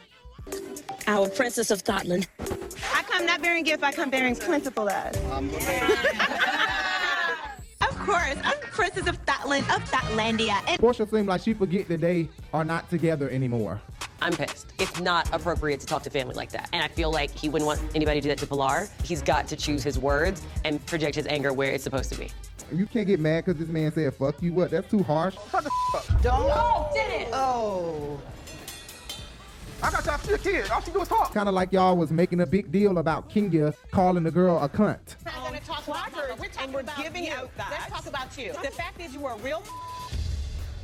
Our 1.06 1.28
Princess 1.28 1.70
of 1.70 1.78
Scotland. 1.78 2.26
I 2.40 3.02
come 3.04 3.26
not 3.26 3.40
bearing 3.42 3.62
gifts, 3.64 3.82
I 3.84 3.92
come 3.92 4.10
bearing 4.10 4.34
principle 4.34 4.88
as. 4.88 5.16
of 8.04 8.10
course, 8.10 8.36
I'm 8.44 8.58
Princess 8.60 9.06
of 9.06 9.16
Scotland, 9.16 9.64
of 9.70 9.82
Scotlandia. 9.90 10.62
And 10.68 10.78
Porsha 10.78 11.10
seemed 11.10 11.26
like 11.26 11.40
she 11.40 11.54
forget 11.54 11.88
that 11.88 12.02
they 12.02 12.28
are 12.52 12.64
not 12.64 12.90
together 12.90 13.30
anymore. 13.30 13.80
I'm 14.20 14.34
pissed. 14.34 14.66
It's 14.78 15.00
not 15.00 15.32
appropriate 15.34 15.80
to 15.80 15.86
talk 15.86 16.02
to 16.02 16.10
family 16.10 16.34
like 16.34 16.50
that. 16.52 16.68
And 16.74 16.82
I 16.82 16.88
feel 16.88 17.10
like 17.10 17.30
he 17.30 17.48
wouldn't 17.48 17.66
want 17.66 17.80
anybody 17.94 18.20
to 18.20 18.22
do 18.22 18.28
that 18.28 18.38
to 18.38 18.46
Pilar. 18.46 18.88
He's 19.02 19.22
got 19.22 19.48
to 19.48 19.56
choose 19.56 19.82
his 19.82 19.98
words 19.98 20.42
and 20.64 20.84
project 20.84 21.16
his 21.16 21.26
anger 21.26 21.54
where 21.54 21.72
it's 21.72 21.84
supposed 21.84 22.12
to 22.12 22.18
be. 22.18 22.30
You 22.72 22.86
can't 22.86 23.06
get 23.06 23.20
mad 23.20 23.46
because 23.46 23.58
this 23.58 23.68
man 23.68 23.92
said 23.92 24.14
fuck 24.14 24.42
you. 24.42 24.52
What? 24.52 24.70
That's 24.70 24.90
too 24.90 25.02
harsh. 25.02 25.36
Shut 25.50 25.64
the 25.64 25.70
up. 25.94 26.22
don't. 26.22 26.48
No, 26.48 26.90
Dennis. 26.94 27.28
Oh. 27.32 28.20
I 29.82 29.90
got 29.90 30.04
time 30.04 30.18
for 30.18 30.30
your 30.30 30.38
kid. 30.38 30.70
All 30.70 30.80
she 30.80 30.90
do 30.90 31.02
is 31.02 31.08
talk. 31.08 31.32
Kind 31.34 31.48
of 31.48 31.54
like 31.54 31.72
y'all 31.72 31.96
was 31.96 32.10
making 32.10 32.40
a 32.40 32.46
big 32.46 32.72
deal 32.72 32.98
about 32.98 33.28
Kenya 33.28 33.74
calling 33.90 34.22
the 34.24 34.30
girl 34.30 34.58
a 34.62 34.68
cunt. 34.68 35.16
We're 35.24 35.32
going 35.48 35.60
to 35.60 35.66
talk 35.66 35.86
about 35.86 36.12
her. 36.12 36.34
We're 36.36 36.48
talking 36.48 36.74
about 36.74 36.96
giving 36.96 37.24
you. 37.24 37.32
out 37.32 37.54
that. 37.56 37.68
Let's 37.70 37.92
talk 37.92 38.06
about 38.06 38.38
you. 38.38 38.52
The 38.62 38.70
fact 38.70 39.00
is 39.00 39.12
you 39.12 39.20
were 39.20 39.32
a 39.32 39.38
real. 39.38 39.62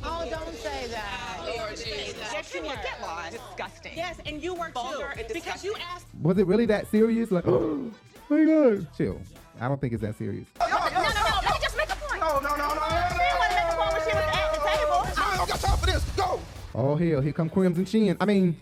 Oh, 0.03 0.27
don't 0.29 0.55
say 0.55 0.87
that. 0.87 1.41
Yes, 1.45 2.53
you 2.53 2.61
were. 2.61 2.67
Get 2.69 3.01
lost. 3.01 3.31
Disgusting. 3.33 3.93
Yes, 3.95 4.17
and 4.25 4.41
you 4.41 4.53
were 4.55 4.69
Vulgar 4.69 5.13
too. 5.15 5.33
Because 5.33 5.63
you 5.63 5.75
asked. 5.93 6.07
Was 6.21 6.37
it 6.37 6.47
really 6.47 6.65
that 6.67 6.89
serious? 6.89 7.31
Like, 7.31 7.47
oh 7.47 7.91
my 8.29 8.45
god. 8.45 8.87
Chill. 8.97 9.19
I 9.59 9.67
don't 9.67 9.79
think 9.79 9.93
it's 9.93 10.01
that 10.01 10.17
serious. 10.17 10.47
Yo, 10.59 10.67
yo, 10.67 10.75
yo, 10.75 10.83
No, 10.83 10.89
no, 10.89 11.01
no, 11.01 11.01
let 11.43 11.53
me 11.53 11.59
just 11.61 11.77
make 11.77 11.89
a 11.89 11.95
point. 11.95 12.19
No, 12.19 12.39
no, 12.39 12.49
no, 12.49 12.55
no, 12.55 12.73
no, 12.73 13.07
She 13.11 13.17
didn't 13.17 13.37
want 13.37 13.51
to 13.51 13.55
make 13.55 13.73
a 13.73 13.75
point 13.77 13.93
when 13.93 14.01
she 14.01 14.15
was 14.15 14.25
at 14.25 14.53
the 14.53 14.59
table. 14.59 15.23
I 15.23 15.37
don't 15.37 15.49
got 15.49 15.59
time 15.59 15.77
for 15.77 15.85
this. 15.85 16.03
Go. 16.15 16.39
Oh 16.73 16.95
hell, 16.95 17.21
here 17.21 17.33
come 17.33 17.49
Crimson 17.49 17.85
Chin. 17.85 18.17
I 18.19 18.25
mean, 18.25 18.57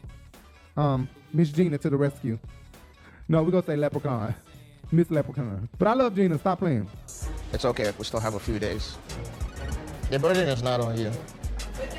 um, 0.79 1.09
Miss 1.33 1.49
Gina 1.51 1.77
to 1.77 1.89
the 1.89 1.97
rescue. 1.97 2.39
No, 3.27 3.43
we're 3.43 3.51
gonna 3.51 3.65
say 3.65 3.75
Leprechaun. 3.75 4.33
Miss 4.91 5.11
Leprechaun. 5.11 5.69
But 5.77 5.87
I 5.87 5.93
love 5.93 6.15
Gina. 6.15 6.39
Stop 6.39 6.59
playing. 6.59 6.89
It's 7.53 7.65
okay. 7.65 7.91
We 7.97 8.03
still 8.05 8.19
have 8.19 8.33
a 8.33 8.39
few 8.39 8.57
days. 8.57 8.97
The 10.09 10.17
burden 10.17 10.47
is 10.47 10.63
not 10.63 10.79
on 10.79 10.97
you. 10.97 11.11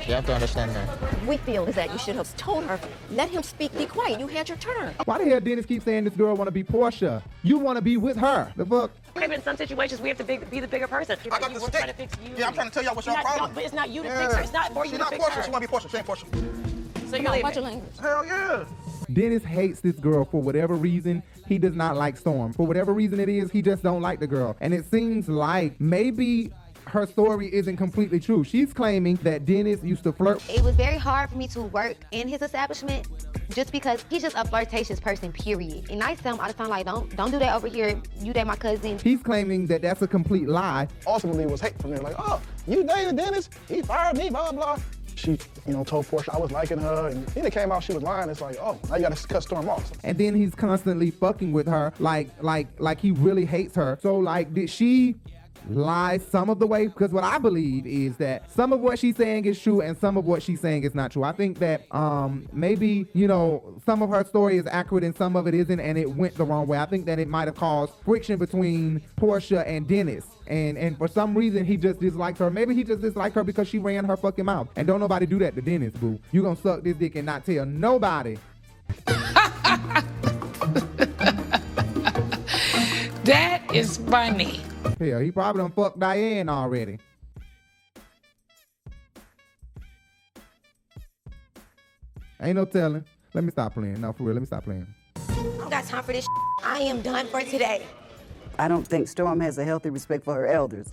You 0.07 0.13
have 0.15 0.25
to 0.25 0.33
understand 0.33 0.71
that. 0.75 1.23
We 1.25 1.37
feel 1.37 1.65
is 1.65 1.75
that 1.75 1.91
you 1.91 1.97
should 1.97 2.15
have 2.15 2.35
told 2.37 2.65
her, 2.65 2.79
let 3.11 3.29
him 3.29 3.41
speak, 3.43 3.75
be 3.77 3.85
quiet. 3.85 4.19
You 4.19 4.27
had 4.27 4.49
your 4.49 4.57
turn. 4.57 4.93
Why 5.05 5.17
the 5.19 5.25
hell 5.29 5.39
Dennis 5.39 5.65
keep 5.65 5.83
saying 5.83 6.03
this 6.03 6.15
girl 6.15 6.35
wanna 6.35 6.51
be 6.51 6.63
Porsha? 6.63 7.21
You 7.43 7.57
wanna 7.59 7.81
be 7.81 7.97
with 7.97 8.17
her. 8.17 8.51
The 8.57 8.65
fuck? 8.65 8.91
Maybe 9.15 9.35
in 9.35 9.43
some 9.43 9.57
situations 9.57 10.01
we 10.01 10.09
have 10.09 10.17
to 10.17 10.23
big, 10.23 10.49
be 10.49 10.59
the 10.59 10.67
bigger 10.67 10.87
person. 10.87 11.17
I 11.31 11.39
got 11.39 11.49
You 11.51 11.55
the 11.55 11.59
stick. 11.61 11.73
trying 11.73 11.87
to 11.87 11.93
fix 11.93 12.13
you. 12.25 12.33
Yeah, 12.37 12.47
I'm 12.47 12.53
trying 12.53 12.67
to 12.67 12.73
tell 12.73 12.83
y'all 12.83 12.95
what's 12.95 13.07
your 13.07 13.15
You're 13.15 13.23
not- 13.23 13.29
problem. 13.37 13.51
no, 13.51 13.55
but 13.55 13.63
it's 13.63 13.73
not 13.73 13.89
you 13.89 14.01
to 14.03 14.07
Yeah. 14.07 14.21
fix 14.27 14.33
her. 14.35 14.41
It's 14.43 14.53
not 14.53 14.73
for 14.73 14.85
you 14.85 14.91
She's 14.91 14.97
to 14.99 15.03
not 15.03 15.09
fix 15.13 15.23
Porsha. 15.25 15.31
her. 15.31 15.43
She 15.43 15.51
want 15.51 15.63
to 15.63 15.69
be 15.69 15.73
Porsha. 15.75 15.89
She 15.91 15.97
ain't 15.97 16.07
Porsha. 16.07 16.70
So 17.11 17.17
you're 17.17 17.43
watch 17.43 17.55
your 17.55 17.65
language. 17.65 17.91
Hell 17.99 18.25
yeah. 18.25 18.63
Dennis 19.11 19.43
hates 19.43 19.81
this 19.81 19.97
girl 19.97 20.23
for 20.23 20.41
whatever 20.41 20.75
reason. 20.75 21.21
He 21.45 21.57
does 21.57 21.75
not 21.75 21.97
like 21.97 22.15
Storm. 22.15 22.53
For 22.53 22.65
whatever 22.65 22.93
reason 22.93 23.19
it 23.19 23.27
is, 23.27 23.51
he 23.51 23.61
just 23.61 23.83
don't 23.83 24.01
like 24.01 24.21
the 24.21 24.27
girl. 24.27 24.55
And 24.61 24.73
it 24.73 24.89
seems 24.89 25.27
like 25.27 25.79
maybe 25.81 26.53
her 26.87 27.05
story 27.05 27.53
isn't 27.53 27.75
completely 27.75 28.21
true. 28.21 28.45
She's 28.45 28.71
claiming 28.71 29.17
that 29.23 29.45
Dennis 29.45 29.83
used 29.83 30.03
to 30.03 30.13
flirt. 30.13 30.41
It 30.49 30.63
was 30.63 30.73
very 30.75 30.97
hard 30.97 31.29
for 31.29 31.35
me 31.35 31.49
to 31.49 31.63
work 31.63 31.97
in 32.11 32.29
his 32.29 32.41
establishment 32.41 33.09
just 33.49 33.73
because 33.73 34.05
he's 34.09 34.21
just 34.21 34.37
a 34.37 34.45
flirtatious 34.45 35.01
person, 35.01 35.33
period. 35.33 35.91
And 35.91 36.01
I 36.01 36.15
tell 36.15 36.35
him 36.35 36.39
all 36.39 36.47
the 36.47 36.53
time, 36.53 36.69
like, 36.69 36.85
don't 36.85 37.13
don't 37.17 37.31
do 37.31 37.39
that 37.39 37.53
over 37.53 37.67
here. 37.67 38.01
You 38.21 38.31
date 38.31 38.47
my 38.47 38.55
cousin. 38.55 38.97
He's 38.99 39.21
claiming 39.21 39.67
that 39.67 39.81
that's 39.81 40.01
a 40.01 40.07
complete 40.07 40.47
lie. 40.47 40.87
Ultimately, 41.05 41.43
it 41.43 41.49
was 41.49 41.59
hate 41.59 41.77
from 41.81 41.91
there. 41.91 41.99
Like, 41.99 42.15
oh, 42.17 42.41
you 42.67 42.85
dated 42.85 43.17
Dennis? 43.17 43.49
He 43.67 43.81
fired 43.81 44.17
me, 44.17 44.29
blah, 44.29 44.53
blah. 44.53 44.77
She, 45.15 45.31
you 45.67 45.73
know, 45.73 45.83
told 45.83 46.05
Porsha 46.07 46.33
I 46.33 46.37
was 46.37 46.51
liking 46.51 46.79
her. 46.79 47.09
And 47.09 47.25
then 47.27 47.45
it 47.45 47.53
came 47.53 47.71
out 47.71 47.83
she 47.83 47.93
was 47.93 48.03
lying. 48.03 48.29
It's 48.29 48.41
like, 48.41 48.57
oh, 48.59 48.79
now 48.89 48.95
you 48.95 49.01
got 49.03 49.15
to 49.15 49.27
cut 49.27 49.43
Storm 49.43 49.69
off. 49.69 49.91
And 50.03 50.17
then 50.17 50.35
he's 50.35 50.55
constantly 50.55 51.11
fucking 51.11 51.51
with 51.51 51.67
her, 51.67 51.93
like, 51.99 52.29
like, 52.41 52.67
like 52.79 52.99
he 52.99 53.11
really 53.11 53.45
hates 53.45 53.75
her. 53.75 53.99
So, 54.01 54.17
like, 54.17 54.53
did 54.53 54.69
she 54.69 55.15
lie 55.69 56.17
some 56.17 56.49
of 56.49 56.59
the 56.59 56.67
way? 56.67 56.87
Because 56.87 57.11
what 57.11 57.23
I 57.23 57.37
believe 57.37 57.85
is 57.85 58.17
that 58.17 58.51
some 58.51 58.73
of 58.73 58.79
what 58.79 58.99
she's 58.99 59.15
saying 59.15 59.45
is 59.45 59.59
true, 59.59 59.81
and 59.81 59.97
some 59.97 60.17
of 60.17 60.25
what 60.25 60.43
she's 60.43 60.59
saying 60.59 60.83
is 60.83 60.95
not 60.95 61.11
true. 61.11 61.23
I 61.23 61.31
think 61.31 61.59
that 61.59 61.83
um 61.91 62.47
maybe 62.51 63.07
you 63.13 63.27
know 63.27 63.63
some 63.85 64.01
of 64.01 64.09
her 64.09 64.23
story 64.23 64.57
is 64.57 64.67
accurate 64.67 65.03
and 65.03 65.15
some 65.15 65.35
of 65.35 65.47
it 65.47 65.53
isn't, 65.53 65.79
and 65.79 65.97
it 65.97 66.09
went 66.15 66.35
the 66.35 66.43
wrong 66.43 66.67
way. 66.67 66.77
I 66.77 66.85
think 66.85 67.05
that 67.05 67.19
it 67.19 67.27
might 67.27 67.47
have 67.47 67.55
caused 67.55 67.93
friction 68.05 68.37
between 68.37 69.01
Porsha 69.17 69.67
and 69.67 69.87
Dennis. 69.87 70.25
And 70.47 70.77
and 70.77 70.97
for 70.97 71.07
some 71.07 71.35
reason 71.35 71.65
he 71.65 71.77
just 71.77 71.99
dislikes 71.99 72.39
her. 72.39 72.49
Maybe 72.49 72.75
he 72.75 72.83
just 72.83 73.01
disliked 73.01 73.35
her 73.35 73.43
because 73.43 73.67
she 73.67 73.79
ran 73.79 74.05
her 74.05 74.17
fucking 74.17 74.45
mouth. 74.45 74.67
And 74.75 74.87
don't 74.87 74.99
nobody 74.99 75.25
do 75.25 75.39
that 75.39 75.55
to 75.55 75.61
Dennis, 75.61 75.93
boo. 75.93 76.19
You 76.31 76.43
gonna 76.43 76.55
suck 76.55 76.83
this 76.83 76.97
dick 76.97 77.15
and 77.15 77.25
not 77.25 77.45
tell 77.45 77.65
nobody. 77.65 78.37
That 83.23 83.61
is 83.75 83.97
funny. 83.97 84.61
Hell, 84.99 85.19
he 85.19 85.31
probably 85.31 85.61
done 85.61 85.71
fucked 85.71 85.99
Diane 85.99 86.49
already. 86.49 86.99
Ain't 92.41 92.55
no 92.55 92.65
telling. 92.65 93.05
Let 93.33 93.43
me 93.43 93.51
stop 93.51 93.73
playing. 93.73 94.01
No, 94.01 94.13
for 94.13 94.23
real, 94.23 94.33
let 94.33 94.41
me 94.41 94.47
stop 94.47 94.63
playing. 94.63 94.87
I 95.15 95.33
don't 95.35 95.69
got 95.69 95.85
time 95.85 96.03
for 96.03 96.11
this. 96.11 96.25
I 96.63 96.79
am 96.79 97.01
done 97.01 97.27
for 97.27 97.41
today. 97.41 97.85
I 98.59 98.67
don't 98.67 98.85
think 98.85 99.07
Storm 99.07 99.39
has 99.39 99.57
a 99.57 99.63
healthy 99.63 99.89
respect 99.89 100.23
for 100.23 100.33
her 100.33 100.47
elders. 100.47 100.87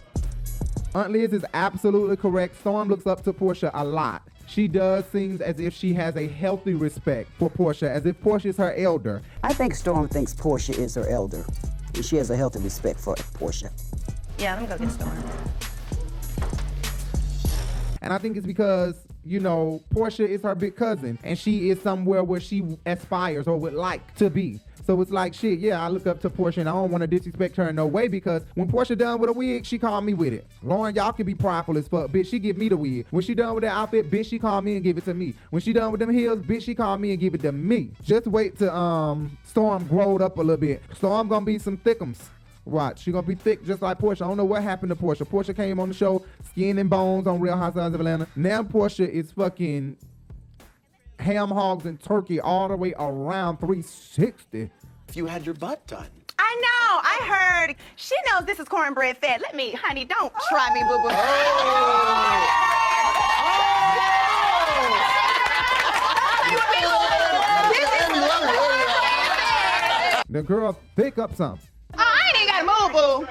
Aunt 0.94 1.10
Liz 1.10 1.32
is 1.32 1.44
absolutely 1.54 2.16
correct. 2.16 2.58
Storm 2.60 2.88
looks 2.88 3.06
up 3.06 3.22
to 3.24 3.32
Porsha 3.32 3.70
a 3.74 3.84
lot. 3.84 4.22
She 4.46 4.68
does 4.68 5.04
seems 5.06 5.42
as 5.42 5.60
if 5.60 5.74
she 5.74 5.92
has 5.94 6.16
a 6.16 6.26
healthy 6.26 6.74
respect 6.74 7.30
for 7.38 7.50
Porsha, 7.50 7.88
as 7.88 8.06
if 8.06 8.18
Porsha 8.20 8.46
is 8.46 8.56
her 8.56 8.74
elder. 8.74 9.20
I 9.42 9.52
think 9.52 9.74
Storm 9.74 10.08
thinks 10.08 10.34
Porsha 10.34 10.78
is 10.78 10.94
her 10.94 11.06
elder. 11.06 11.44
And 11.94 12.04
she 12.04 12.16
has 12.16 12.30
a 12.30 12.36
healthy 12.36 12.60
respect 12.60 13.00
for 13.00 13.14
Porsha. 13.14 13.70
Yeah, 14.38 14.54
let 14.54 14.62
me 14.62 14.68
go 14.68 14.78
get 14.78 14.90
Storm. 14.92 15.24
And 18.02 18.12
I 18.12 18.18
think 18.18 18.36
it's 18.36 18.46
because, 18.46 18.94
you 19.24 19.40
know, 19.40 19.82
Porsha 19.92 20.26
is 20.26 20.42
her 20.42 20.54
big 20.54 20.76
cousin 20.76 21.18
and 21.24 21.38
she 21.38 21.70
is 21.70 21.80
somewhere 21.82 22.22
where 22.22 22.40
she 22.40 22.78
aspires 22.86 23.46
or 23.46 23.56
would 23.56 23.74
like 23.74 24.14
to 24.16 24.30
be. 24.30 24.60
So 24.88 24.98
it's 25.02 25.10
like, 25.10 25.34
shit, 25.34 25.58
yeah, 25.58 25.84
I 25.84 25.88
look 25.88 26.06
up 26.06 26.18
to 26.22 26.30
Porsha 26.30 26.56
and 26.58 26.68
I 26.68 26.72
don't 26.72 26.90
want 26.90 27.02
to 27.02 27.06
disrespect 27.06 27.56
her 27.56 27.68
in 27.68 27.76
no 27.76 27.86
way 27.86 28.08
because 28.08 28.42
when 28.54 28.72
Porsha 28.72 28.96
done 28.96 29.18
with 29.20 29.28
a 29.28 29.34
wig, 29.34 29.66
she 29.66 29.78
called 29.78 30.02
me 30.02 30.14
with 30.14 30.32
it. 30.32 30.46
Lauren, 30.62 30.94
y'all 30.94 31.12
can 31.12 31.26
be 31.26 31.34
prideful 31.34 31.76
as 31.76 31.86
fuck, 31.86 32.10
bitch, 32.10 32.30
she 32.30 32.38
give 32.38 32.56
me 32.56 32.70
the 32.70 32.76
wig. 32.78 33.04
When 33.10 33.22
she 33.22 33.34
done 33.34 33.54
with 33.54 33.64
that 33.64 33.72
outfit, 33.72 34.10
bitch, 34.10 34.30
she 34.30 34.38
called 34.38 34.64
me 34.64 34.76
and 34.76 34.82
give 34.82 34.96
it 34.96 35.04
to 35.04 35.12
me. 35.12 35.34
When 35.50 35.60
she 35.60 35.74
done 35.74 35.92
with 35.92 35.98
them 35.98 36.08
heels, 36.08 36.38
bitch, 36.38 36.62
she 36.62 36.74
called 36.74 37.02
me 37.02 37.10
and 37.10 37.20
give 37.20 37.34
it 37.34 37.42
to 37.42 37.52
me. 37.52 37.90
Just 38.02 38.28
wait 38.28 38.58
to 38.60 38.74
um 38.74 39.36
Storm 39.44 39.86
growed 39.88 40.22
up 40.22 40.38
a 40.38 40.40
little 40.40 40.56
bit. 40.56 40.82
Storm 40.94 41.28
gonna 41.28 41.44
be 41.44 41.58
some 41.58 41.76
thickums. 41.76 42.20
Watch, 42.64 43.02
she 43.02 43.12
gonna 43.12 43.26
be 43.26 43.34
thick 43.34 43.66
just 43.66 43.82
like 43.82 43.98
Porsha. 43.98 44.22
I 44.22 44.28
don't 44.28 44.38
know 44.38 44.46
what 44.46 44.62
happened 44.62 44.88
to 44.88 44.96
Porsha. 44.96 45.28
Porsha 45.28 45.54
came 45.54 45.80
on 45.80 45.88
the 45.88 45.94
show, 45.94 46.24
skin 46.48 46.78
and 46.78 46.88
bones 46.88 47.26
on 47.26 47.40
Real 47.40 47.58
Housewives 47.58 47.94
of 47.94 48.00
Atlanta. 48.00 48.26
Now 48.36 48.62
Porsha 48.62 49.06
is 49.06 49.32
fucking 49.32 49.98
ham 51.20 51.48
hogs 51.48 51.84
and 51.84 52.00
turkey 52.00 52.40
all 52.40 52.68
the 52.68 52.76
way 52.76 52.94
around 52.98 53.58
360. 53.58 54.70
If 55.08 55.16
you 55.16 55.24
had 55.26 55.46
your 55.46 55.54
butt 55.54 55.86
done. 55.86 56.08
I 56.38 56.54
know. 56.60 57.00
I 57.02 57.18
heard. 57.66 57.76
She 57.96 58.14
knows 58.30 58.44
this 58.44 58.60
is 58.60 58.68
cornbread 58.68 59.16
fed. 59.16 59.40
Let 59.40 59.56
me, 59.56 59.72
honey, 59.72 60.04
don't 60.04 60.32
try 60.50 60.72
me, 60.74 60.82
boo 60.82 60.98
boo. 61.02 61.08
The 70.30 70.42
girl 70.42 70.78
pick 70.94 71.16
up 71.16 71.34
some. 71.34 71.58
Oh, 71.94 71.98
I 71.98 72.28
ain't 72.28 72.36
even 72.36 72.48
got 72.48 72.60
to 72.60 72.66
move, 72.66 72.92
boo. 72.92 73.26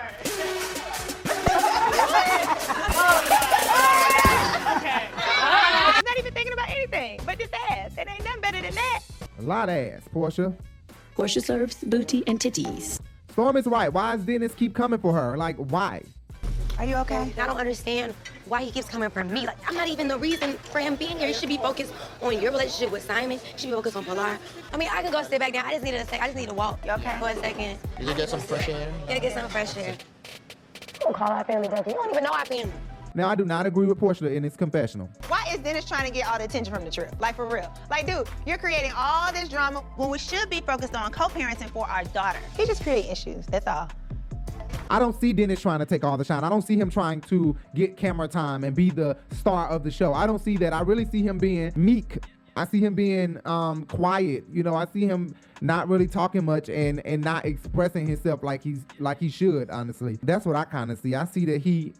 I'm 5.40 6.04
not 6.06 6.18
even 6.18 6.34
thinking 6.34 6.54
about 6.54 6.70
anything 6.72 7.20
but 7.24 7.38
this 7.38 7.52
ass. 7.70 7.92
It 8.00 8.08
ain't 8.10 8.24
nothing 8.24 8.42
better 8.42 8.62
than 8.62 8.74
that. 8.74 9.02
A 9.38 9.42
lot 9.44 9.70
of 9.70 9.76
ass, 9.76 10.02
Porsha. 10.12 10.56
Porsha 11.18 11.44
serves 11.44 11.84
booty 11.84 12.24
and 12.28 12.40
titties. 12.40 13.00
Storm 13.32 13.58
is 13.58 13.66
right. 13.66 13.92
Why 13.92 14.16
does 14.16 14.24
Dennis 14.24 14.54
keep 14.54 14.76
coming 14.76 15.00
for 15.00 15.14
her? 15.14 15.36
Like, 15.36 15.56
why? 15.56 16.04
Are 16.78 16.86
you 16.86 16.96
okay? 16.98 17.34
I 17.40 17.48
don't 17.48 17.58
understand 17.58 18.14
why 18.46 18.62
he 18.64 18.70
keeps 18.70 18.88
coming 18.88 19.10
for 19.10 19.24
me. 19.24 19.48
Like, 19.48 19.58
I'm 19.68 19.74
not 19.74 19.88
even 19.88 20.08
the 20.08 20.20
reason 20.20 20.54
for 20.54 20.78
him 20.78 20.96
being 20.96 21.18
here. 21.18 21.28
He 21.28 21.34
should 21.34 21.50
be 21.50 21.58
focused 21.58 21.92
on 22.22 22.40
your 22.40 22.52
relationship 22.52 22.92
with 22.92 23.04
Simon. 23.04 23.40
He 23.40 23.58
should 23.58 23.70
be 23.70 23.74
focused 23.74 23.96
on 23.96 24.06
Pilar. 24.06 24.38
I 24.72 24.78
mean, 24.78 24.90
I 24.92 25.02
can 25.02 25.12
go 25.12 25.24
sit 25.24 25.40
back 25.40 25.54
down. 25.54 25.66
I 25.66 25.72
just 25.72 25.84
need 25.84 25.96
a 25.96 26.06
sec. 26.06 26.22
I 26.22 26.26
just 26.28 26.38
need 26.38 26.50
to 26.50 26.56
walk. 26.56 26.86
You 26.86 26.92
okay? 26.92 27.18
For 27.20 27.30
a 27.30 27.36
second. 27.36 27.80
You 28.00 28.06
can 28.06 28.18
get 28.18 28.30
some 28.30 28.40
fresh 28.40 28.70
air. 28.70 28.94
Yeah, 29.10 29.18
get 29.18 29.34
some 29.34 29.50
fresh 29.50 29.76
air. 29.76 29.94
You 29.94 31.00
Don't 31.00 31.16
call 31.16 31.30
our 31.30 31.44
family 31.44 31.68
junkie. 31.68 31.90
You 31.90 31.96
don't 31.96 32.12
even 32.12 32.24
know 32.26 32.34
our 32.34 32.46
family. 32.46 32.72
Now, 33.16 33.30
I 33.30 33.34
do 33.34 33.46
not 33.46 33.66
agree 33.66 33.88
with 33.88 34.00
Porsha 34.00 34.32
in 34.32 34.44
this 34.44 34.56
confessional. 34.56 35.10
Why 35.28 35.37
is 35.58 35.64
Dennis 35.64 35.86
trying 35.86 36.06
to 36.06 36.12
get 36.12 36.28
all 36.28 36.38
the 36.38 36.46
attention 36.46 36.74
from 36.74 36.86
the 36.86 36.92
trip? 36.92 37.14
Like, 37.20 37.36
for 37.36 37.46
real. 37.46 37.72
Like, 37.90 38.06
dude, 38.08 38.28
you're 38.46 38.58
creating 38.58 38.92
all 38.96 39.32
this 39.34 39.50
drama 39.50 39.82
when 39.96 40.10
we 40.10 40.18
should 40.18 40.50
be 40.50 40.62
focused 40.62 40.96
on 40.96 41.12
co-parenting 41.12 41.70
for 41.70 41.88
our 41.88 42.04
daughter. 42.06 42.40
He's 42.56 42.68
just 42.68 42.84
creating 42.84 43.12
issues. 43.12 43.46
That's 43.48 43.68
all. 43.68 43.90
I 44.90 45.00
don't 45.00 45.20
see 45.20 45.34
Dennis 45.34 45.60
trying 45.60 45.80
to 45.80 45.86
take 45.86 46.06
all 46.06 46.18
the 46.18 46.24
shine. 46.24 46.44
I 46.44 46.50
don't 46.50 46.62
see 46.62 46.80
him 46.80 46.90
trying 46.90 47.20
to 47.22 47.58
get 47.76 47.98
camera 47.98 48.28
time 48.28 48.64
and 48.64 48.74
be 48.76 48.90
the 48.90 49.18
star 49.32 49.68
of 49.68 49.84
the 49.84 49.92
show. 49.92 50.14
I 50.14 50.26
don't 50.26 50.40
see 50.40 50.56
that. 50.58 50.72
I 50.72 50.82
really 50.82 51.06
see 51.06 51.22
him 51.22 51.38
being 51.38 51.74
meek. 51.76 52.20
I 52.56 52.66
see 52.66 52.80
him 52.80 52.96
being 52.96 53.40
um, 53.46 53.86
quiet. 53.86 54.46
You 54.52 54.64
know, 54.64 54.76
I 54.76 54.86
see 54.86 55.06
him 55.06 55.36
not 55.60 55.90
really 55.90 56.08
talking 56.08 56.46
much 56.46 56.70
and 56.70 57.06
and 57.06 57.24
not 57.24 57.46
expressing 57.46 58.08
himself 58.08 58.44
like 58.44 58.64
he's 58.64 58.80
like 59.00 59.20
he 59.20 59.30
should. 59.30 59.70
Honestly, 59.70 60.18
that's 60.24 60.46
what 60.46 60.56
I 60.56 60.64
kind 60.64 60.90
of 60.90 61.00
see. 61.00 61.16
I 61.16 61.26
see 61.26 61.46
that 61.46 61.62
he 61.62 61.94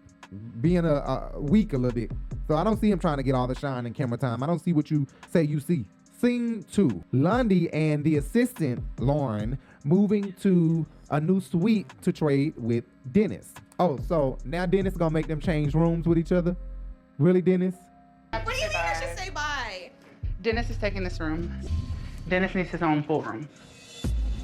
being 0.62 0.86
a, 0.86 0.96
a 1.36 1.40
weak 1.40 1.74
a 1.74 1.78
little 1.78 1.96
bit. 1.96 2.12
So 2.48 2.56
I 2.56 2.64
don't 2.64 2.80
see 2.80 2.92
him 2.92 3.00
trying 3.00 3.18
to 3.18 3.24
get 3.24 3.36
all 3.36 3.48
the 3.48 3.56
shine 3.56 3.86
and 3.86 3.96
camera 3.96 4.18
time. 4.18 4.44
I 4.44 4.48
don't 4.48 4.60
see 4.60 4.74
what 4.74 4.90
you 4.92 5.08
say 5.32 5.44
you 5.44 5.60
see. 5.60 5.86
Scene 6.20 6.66
two: 6.72 7.04
Lundy 7.12 7.72
and 7.72 8.04
the 8.04 8.18
assistant 8.18 8.84
Lauren 9.00 9.58
moving 9.84 10.34
to 10.42 10.86
a 11.10 11.22
new 11.22 11.40
suite 11.40 11.88
to 12.02 12.12
trade 12.12 12.54
with 12.58 12.84
Dennis. 13.12 13.54
Oh, 13.80 14.00
so 14.08 14.38
now 14.44 14.66
Dennis 14.66 14.96
gonna 14.96 15.12
make 15.12 15.28
them 15.28 15.40
change 15.40 15.74
rooms 15.76 16.08
with 16.08 16.18
each 16.18 16.32
other? 16.32 16.56
Really, 17.20 17.42
Dennis? 17.42 17.76
What 18.32 18.46
do 18.46 18.54
you 18.54 18.68
mean 18.68 18.72
I 18.76 18.94
should 19.00 19.18
say 19.18 19.30
bye? 19.30 19.92
Dennis 20.42 20.70
is 20.70 20.78
taking 20.78 21.04
this 21.04 21.20
room. 21.20 21.52
Dennis 22.28 22.54
needs 22.56 22.70
his 22.70 22.82
own 22.82 23.04
full 23.04 23.22
room. 23.22 23.48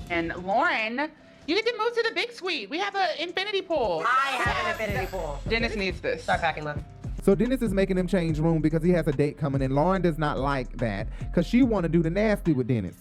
And 0.10 0.34
Lauren, 0.46 1.10
you 1.48 1.56
get 1.56 1.66
to 1.66 1.74
move 1.78 1.94
to 1.94 2.04
the 2.04 2.16
big 2.16 2.32
suite. 2.32 2.70
We 2.70 2.78
have 2.80 2.96
an 2.96 3.10
infinity 3.20 3.62
pool. 3.62 4.04
I 4.06 4.32
have 4.44 4.66
an 4.66 4.72
infinity 4.72 5.08
pool. 5.12 5.40
Dennis 5.48 5.76
needs 5.76 6.00
this. 6.02 6.24
Start 6.24 6.42
packing, 6.42 6.64
look. 6.64 6.78
So 7.24 7.36
Dennis 7.36 7.62
is 7.62 7.74
making 7.74 7.98
him 7.98 8.08
change 8.08 8.40
room 8.40 8.62
because 8.62 8.84
he 8.84 8.92
has 8.92 9.08
a 9.08 9.12
date 9.12 9.38
coming 9.38 9.62
in. 9.62 9.72
Lauren 9.72 10.02
does 10.02 10.18
not 10.18 10.40
like 10.40 10.76
that 10.78 11.08
because 11.20 11.48
she 11.48 11.64
want 11.64 11.84
to 11.84 11.90
do 11.90 12.04
the 12.04 12.10
nasty 12.10 12.54
with 12.54 12.68
Dennis. 12.68 12.96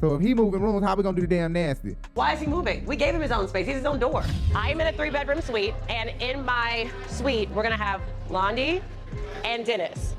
So 0.00 0.14
if 0.14 0.20
he 0.20 0.32
moving 0.32 0.60
rooms, 0.60 0.84
how 0.84 0.94
we 0.94 1.02
gonna 1.02 1.16
do 1.16 1.22
the 1.22 1.34
damn 1.34 1.52
nasty? 1.52 1.96
Why 2.14 2.34
is 2.34 2.40
he 2.40 2.46
moving? 2.46 2.84
We 2.84 2.94
gave 2.94 3.14
him 3.14 3.20
his 3.20 3.32
own 3.32 3.48
space. 3.48 3.66
He's 3.66 3.76
his 3.76 3.84
own 3.84 3.98
door. 3.98 4.22
I'm 4.54 4.80
in 4.80 4.86
a 4.86 4.92
three 4.92 5.10
bedroom 5.10 5.40
suite, 5.40 5.74
and 5.88 6.10
in 6.20 6.44
my 6.44 6.88
suite, 7.08 7.50
we're 7.50 7.64
gonna 7.64 7.76
have 7.76 8.00
Londi 8.28 8.80
and 9.44 9.64
Dennis. 9.66 10.14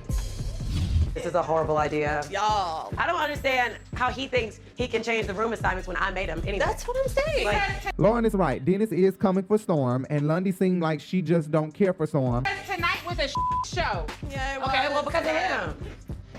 This 1.14 1.26
is 1.26 1.36
a 1.36 1.42
horrible 1.42 1.78
idea. 1.78 2.24
Y'all. 2.32 2.94
I 2.98 3.08
don't 3.08 3.20
understand 3.20 3.78
how 3.96 4.10
he 4.10 4.28
thinks 4.28 4.60
he 4.76 4.88
can 4.88 5.04
change 5.04 5.28
the 5.28 5.34
room 5.34 5.54
assignments 5.54 5.88
when 5.88 5.98
I 5.98 6.12
made 6.12 6.30
him 6.30 6.42
anyway. 6.46 6.60
That's 6.60 6.88
what 6.88 6.98
I'm 6.98 7.10
saying. 7.10 7.46
Like, 7.48 7.98
Lauren 7.98 8.26
is 8.26 8.34
right. 8.34 8.64
Dennis 8.64 8.92
is 8.92 9.16
coming 9.16 9.44
for 9.44 9.58
Storm, 9.58 10.06
and 10.10 10.28
Lundy 10.28 10.52
seemed 10.52 10.82
like 10.82 11.02
she 11.02 11.22
just 11.22 11.52
don't 11.52 11.72
care 11.72 11.94
for 11.94 12.06
Storm. 12.06 12.46
Tonight 12.72 13.00
was 13.08 13.20
a 13.20 13.28
show. 13.68 14.06
Yeah, 14.30 14.58
it 14.58 14.64
okay, 14.64 14.88
well, 14.90 15.04
because 15.04 15.26
of 15.26 15.36
him. 15.36 15.76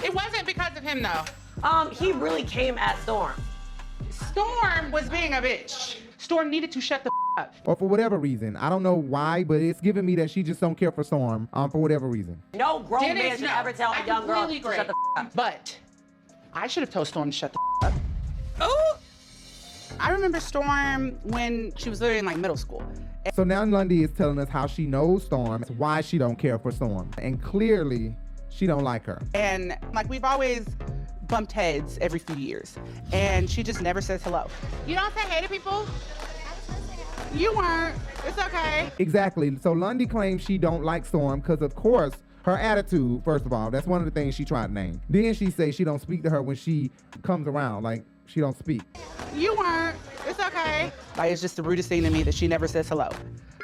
It 0.04 0.14
wasn't 0.14 0.46
because 0.46 0.76
of 0.76 0.82
him 0.82 1.02
though. 1.02 1.24
Um, 1.62 1.90
he 1.90 2.12
really 2.12 2.44
came 2.44 2.78
at 2.78 2.98
Storm. 3.02 3.32
Storm 4.10 4.90
was 4.90 5.08
being 5.08 5.34
a 5.34 5.42
bitch. 5.42 5.98
Storm 6.18 6.48
needed 6.50 6.72
to 6.72 6.80
shut 6.80 7.04
the 7.04 7.08
up. 7.08 7.19
Or 7.64 7.76
for 7.76 7.88
whatever 7.88 8.18
reason. 8.18 8.56
I 8.56 8.68
don't 8.68 8.82
know 8.82 8.94
why, 8.94 9.44
but 9.44 9.60
it's 9.60 9.80
giving 9.80 10.04
me 10.06 10.14
that 10.16 10.30
she 10.30 10.42
just 10.42 10.60
don't 10.60 10.74
care 10.74 10.92
for 10.92 11.04
Storm 11.04 11.48
um, 11.52 11.70
for 11.70 11.78
whatever 11.78 12.08
reason. 12.08 12.40
No 12.54 12.80
grown 12.80 13.02
Dennis, 13.02 13.22
man 13.22 13.36
should 13.38 13.46
no. 13.46 13.54
ever 13.58 13.72
tell 13.72 13.92
a 13.92 14.06
young 14.06 14.26
girl 14.26 14.42
Really 14.42 14.58
to 14.58 14.64
great. 14.64 14.76
shut 14.76 14.86
the 14.88 14.94
up. 15.20 15.30
But 15.34 15.78
I 16.52 16.66
should 16.66 16.82
have 16.82 16.90
told 16.90 17.06
Storm 17.06 17.30
to 17.30 17.36
shut 17.36 17.52
the 17.52 17.86
up. 17.86 17.92
Oh. 18.60 18.98
I 19.98 20.10
remember 20.12 20.40
Storm 20.40 21.18
when 21.24 21.72
she 21.76 21.90
was 21.90 22.00
literally 22.00 22.20
in 22.20 22.24
like 22.24 22.36
middle 22.38 22.56
school. 22.56 22.82
So 23.34 23.44
now 23.44 23.64
Lundy 23.64 24.02
is 24.02 24.10
telling 24.12 24.38
us 24.38 24.48
how 24.48 24.66
she 24.66 24.86
knows 24.86 25.24
Storm, 25.24 25.64
why 25.76 26.00
she 26.00 26.16
don't 26.16 26.36
care 26.36 26.58
for 26.58 26.70
Storm. 26.70 27.10
And 27.18 27.42
clearly, 27.42 28.16
she 28.48 28.66
don't 28.66 28.84
like 28.84 29.04
her. 29.06 29.20
And 29.34 29.76
like 29.92 30.08
we've 30.08 30.24
always 30.24 30.64
bumped 31.28 31.52
heads 31.52 31.98
every 32.00 32.18
few 32.18 32.36
years. 32.36 32.76
And 33.12 33.48
she 33.50 33.62
just 33.62 33.82
never 33.82 34.00
says 34.00 34.22
hello. 34.22 34.46
You 34.86 34.94
don't 34.94 35.12
say 35.14 35.20
hey 35.20 35.42
to 35.42 35.48
people? 35.48 35.86
You 37.34 37.56
weren't. 37.56 37.96
It's 38.26 38.38
okay. 38.38 38.90
Exactly. 38.98 39.56
So 39.56 39.72
Lundy 39.72 40.06
claims 40.06 40.42
she 40.42 40.58
don't 40.58 40.84
like 40.84 41.04
Storm 41.04 41.40
because, 41.40 41.62
of 41.62 41.74
course, 41.74 42.14
her 42.42 42.56
attitude. 42.58 43.22
First 43.24 43.46
of 43.46 43.52
all, 43.52 43.70
that's 43.70 43.86
one 43.86 44.00
of 44.00 44.04
the 44.04 44.10
things 44.10 44.34
she 44.34 44.44
tried 44.44 44.68
to 44.68 44.72
name. 44.72 45.00
Then 45.08 45.34
she 45.34 45.50
say 45.50 45.70
she 45.70 45.84
don't 45.84 46.00
speak 46.00 46.22
to 46.24 46.30
her 46.30 46.42
when 46.42 46.56
she 46.56 46.90
comes 47.22 47.46
around, 47.46 47.82
like 47.82 48.04
she 48.26 48.40
don't 48.40 48.58
speak. 48.58 48.82
You 49.34 49.54
weren't. 49.56 49.96
It's 50.26 50.40
okay. 50.40 50.92
Like 51.16 51.32
it's 51.32 51.40
just 51.40 51.56
the 51.56 51.62
rudest 51.62 51.88
thing 51.88 52.02
to 52.02 52.10
me 52.10 52.22
that 52.24 52.34
she 52.34 52.48
never 52.48 52.66
says 52.66 52.88
hello. 52.88 53.08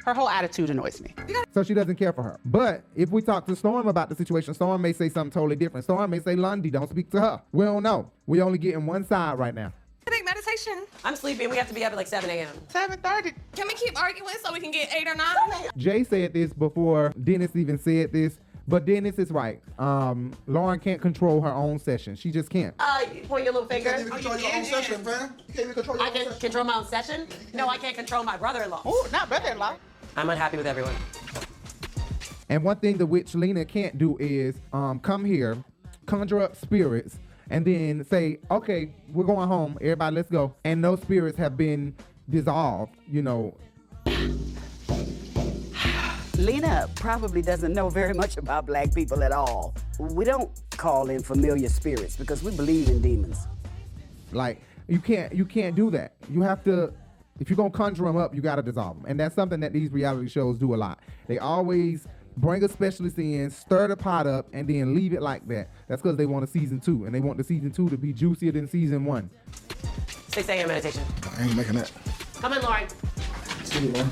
Her 0.05 0.15
whole 0.15 0.29
attitude 0.29 0.71
annoys 0.71 1.01
me. 1.01 1.13
So 1.53 1.65
she 1.65 1.75
doesn't 1.75 1.97
care 1.97 2.13
for 2.13 2.23
her. 2.23 2.39
But 2.45 2.83
if 2.95 3.11
we 3.11 3.23
talk 3.23 3.45
to 3.47 3.57
Storm 3.57 3.89
about 3.89 4.09
the 4.09 4.15
situation, 4.15 4.55
Storm 4.55 4.81
may 4.81 4.93
say 4.93 5.09
something 5.09 5.33
totally 5.33 5.57
different. 5.57 5.83
Storm 5.83 6.09
may 6.11 6.21
say 6.21 6.37
Lundy 6.37 6.71
don't 6.71 6.89
speak 6.89 7.11
to 7.11 7.21
her. 7.21 7.43
We 7.51 7.65
don't 7.65 7.83
know. 7.83 8.13
We 8.27 8.41
only 8.41 8.59
getting 8.59 8.87
one 8.87 9.05
side 9.05 9.37
right 9.37 9.55
now. 9.55 9.73
I 10.47 10.55
think 10.55 10.61
meditation. 10.61 10.87
I'm 11.05 11.17
sleeping. 11.17 11.51
We 11.51 11.57
have 11.57 11.69
to 11.69 11.75
be 11.75 11.85
up 11.85 11.93
at 11.93 11.97
like 11.97 12.07
7 12.07 12.29
a.m. 12.31 12.49
7:30. 12.73 13.35
Can 13.55 13.67
we 13.67 13.75
keep 13.75 14.01
arguing 14.01 14.35
so 14.45 14.53
we 14.53 14.61
can 14.61 14.71
get 14.71 14.93
eight 14.95 15.09
or 15.09 15.15
nine? 15.15 15.35
Jay 15.77 16.05
said 16.05 16.33
this 16.33 16.53
before 16.53 17.13
Dennis 17.23 17.55
even 17.57 17.79
said 17.79 18.13
this, 18.13 18.39
but 18.69 18.85
Dennis 18.87 19.19
is 19.19 19.31
right. 19.31 19.61
Um, 19.79 20.33
Lauren 20.47 20.79
can't 20.79 21.01
control 21.01 21.41
her 21.43 21.53
own 21.53 21.79
session. 21.79 22.15
She 22.17 22.31
just 22.31 22.51
can't. 22.51 22.75
Uh, 22.79 23.01
point 23.29 23.45
your 23.45 23.55
little 23.55 23.69
finger. 23.69 23.93
control 24.09 24.39
your 24.39 24.55
own 24.55 24.65
session, 24.65 25.05
fam. 25.05 25.35
You 25.49 25.55
can't 25.55 25.59
even 25.61 25.75
control 25.75 25.97
your 25.97 26.07
own 26.07 26.07
session. 26.07 26.07
I 26.07 26.07
own 26.07 26.13
can 26.13 26.25
session. 26.25 26.41
control 26.41 26.65
my 26.65 26.75
own 26.75 26.87
session? 26.87 27.27
No, 27.55 27.69
I 27.69 27.79
can't 27.79 27.97
control 27.97 28.23
my 28.25 28.37
brother-in-law. 28.37 28.83
Oh, 28.85 29.09
not 29.13 29.29
brother-in-law. 29.29 29.77
I'm 30.17 30.31
unhappy 30.31 30.57
with 30.57 30.67
everyone. 30.67 30.95
And 32.49 32.63
one 32.63 32.77
thing 32.77 32.97
the 32.97 33.07
witch 33.07 33.35
Lena 33.35 33.65
can't 33.65 33.99
do 33.99 34.17
is 34.19 34.55
um, 34.73 35.01
come 35.01 35.25
here, 35.25 35.57
conjure 36.07 36.41
up 36.41 36.57
spirits, 36.57 37.19
and 37.51 37.65
then 37.65 38.05
say, 38.05 38.39
okay, 38.51 38.95
we're 39.13 39.25
going 39.25 39.49
home. 39.49 39.79
Everybody, 39.81 40.17
let's 40.17 40.31
go. 40.31 40.55
And 40.65 40.83
those 40.83 41.01
spirits 41.03 41.39
have 41.39 41.57
been 41.57 41.95
dissolved, 42.29 42.97
you 43.09 43.23
know. 43.23 43.57
Lena 46.39 46.89
probably 46.97 47.41
doesn't 47.41 47.73
know 47.73 47.89
very 47.89 48.13
much 48.13 48.37
about 48.37 48.67
black 48.67 48.95
people 48.95 49.23
at 49.23 49.33
all. 49.33 49.75
We 49.99 50.25
don't 50.25 50.51
call 50.77 51.09
in 51.09 51.23
familiar 51.23 51.69
spirits 51.69 52.17
because 52.17 52.43
we 52.43 52.55
believe 52.55 52.89
in 52.89 53.01
demons. 53.01 53.47
Like 54.33 54.61
you 54.87 55.01
can't 55.01 55.35
you 55.35 55.47
can't 55.47 55.75
do 55.75 55.91
that. 55.93 56.15
You 56.29 56.43
have 56.43 56.63
to 56.65 56.93
if 57.41 57.49
you're 57.49 57.57
gonna 57.57 57.71
conjure 57.71 58.05
them 58.05 58.17
up, 58.17 58.35
you 58.35 58.43
gotta 58.43 58.63
dissolve 58.63 58.97
them. 58.97 59.07
And 59.09 59.19
that's 59.19 59.35
something 59.35 59.61
that 59.61 59.73
these 59.73 59.91
reality 59.91 60.29
shows 60.29 60.59
do 60.59 60.75
a 60.75 60.77
lot. 60.77 60.99
They 61.27 61.39
always 61.39 62.07
bring 62.37 62.63
a 62.63 62.69
specialist 62.69 63.19
in, 63.19 63.51
stir 63.51 63.89
the 63.89 63.97
pot 63.97 64.27
up, 64.27 64.47
and 64.53 64.69
then 64.69 64.95
leave 64.95 65.13
it 65.13 65.23
like 65.23 65.47
that. 65.49 65.71
That's 65.89 66.03
because 66.03 66.17
they 66.17 66.27
want 66.27 66.45
a 66.45 66.47
season 66.47 66.81
two, 66.81 67.05
and 67.05 67.15
they 67.15 67.21
want 67.21 67.39
the 67.39 67.45
season 67.45 67.71
two 67.71 67.89
to 67.89 67.97
be 67.97 68.13
juicier 68.13 68.53
than 68.53 68.69
season 68.69 69.05
one. 69.05 69.31
6 70.29 70.49
a.m. 70.51 70.69
meditation. 70.69 71.03
I 71.39 71.45
ain't 71.45 71.57
making 71.57 71.77
that. 71.77 71.91
Come 72.35 72.53
in, 72.53 72.63
Lauren. 72.63 72.87
See 73.65 73.87
you, 73.87 73.93
man. 73.93 74.11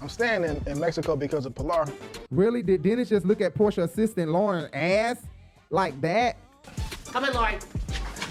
I'm 0.00 0.08
staying 0.08 0.44
in, 0.44 0.62
in 0.66 0.80
Mexico 0.80 1.16
because 1.16 1.46
of 1.46 1.54
Pilar. 1.54 1.86
Really? 2.30 2.62
Did 2.62 2.82
Dennis 2.82 3.08
just 3.08 3.26
look 3.26 3.40
at 3.40 3.54
Porsha 3.54 3.84
assistant 3.84 4.30
Lauren 4.30 4.68
ass 4.74 5.18
like 5.70 5.98
that? 6.00 6.36
Come 7.06 7.24
in, 7.24 7.34
Lauren. 7.34 7.60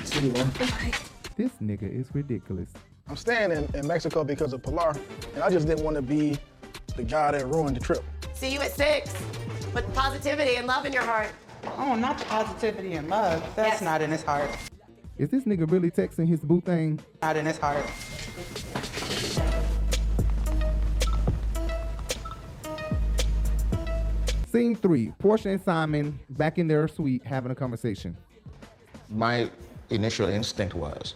See 0.04 0.28
you, 0.28 0.34
man. 0.34 0.52
This 1.36 1.52
nigga 1.62 1.84
is 1.84 2.14
ridiculous. 2.14 2.70
I'm 3.08 3.16
staying 3.16 3.52
in, 3.52 3.68
in 3.76 3.88
Mexico 3.88 4.24
because 4.24 4.54
of 4.54 4.62
Pilar, 4.64 4.96
and 5.36 5.44
I 5.44 5.50
just 5.50 5.68
didn't 5.68 5.84
want 5.84 5.96
to 5.96 6.02
be 6.02 6.38
the 6.96 7.04
guy 7.04 7.32
that 7.32 7.48
ruined 7.48 7.76
the 7.76 7.80
trip. 7.80 8.04
See 8.44 8.52
you 8.52 8.60
at 8.60 8.74
6. 8.74 9.14
With 9.74 9.94
positivity 9.96 10.58
and 10.58 10.68
love 10.68 10.86
in 10.86 10.92
your 10.92 11.04
heart. 11.04 11.30
Oh, 11.78 11.96
not 11.96 12.18
positivity 12.28 12.96
and 12.96 13.08
love. 13.08 13.42
That's 13.56 13.82
not 13.82 14.02
in 14.02 14.12
his 14.12 14.22
heart. 14.22 14.50
Is 15.18 15.30
this 15.30 15.46
nigga 15.46 15.72
really 15.72 15.90
texting 15.90 16.28
his 16.28 16.42
boo 16.42 16.60
thing? 16.60 17.00
Not 17.22 17.38
in 17.38 17.46
his 17.46 17.58
heart. 17.58 17.86
Scene 24.52 24.76
three: 24.76 25.14
Porsha 25.24 25.46
and 25.46 25.62
Simon 25.62 26.20
back 26.32 26.58
in 26.58 26.68
their 26.68 26.90
suite 26.90 27.26
having 27.26 27.54
a 27.54 27.56
conversation. 27.56 28.18
My 29.08 29.50
initial 29.90 30.28
instinct 30.28 30.76
was 30.76 31.16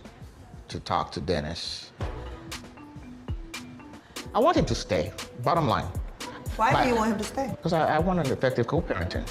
to 0.69 0.79
talk 0.79 1.11
to 1.11 1.19
Dennis. 1.19 1.91
I 4.33 4.39
want 4.39 4.55
him 4.55 4.63
to 4.63 4.75
stay. 4.75 5.11
Bottom 5.43 5.67
line. 5.67 5.91
Why 6.57 6.83
do 6.83 6.89
you 6.89 6.95
want 6.95 7.11
him 7.13 7.17
to 7.19 7.23
stay? 7.23 7.47
Because 7.51 7.73
I, 7.73 7.95
I 7.95 7.99
want 7.99 8.19
an 8.19 8.31
effective 8.31 8.67
co-parenting. 8.67 9.25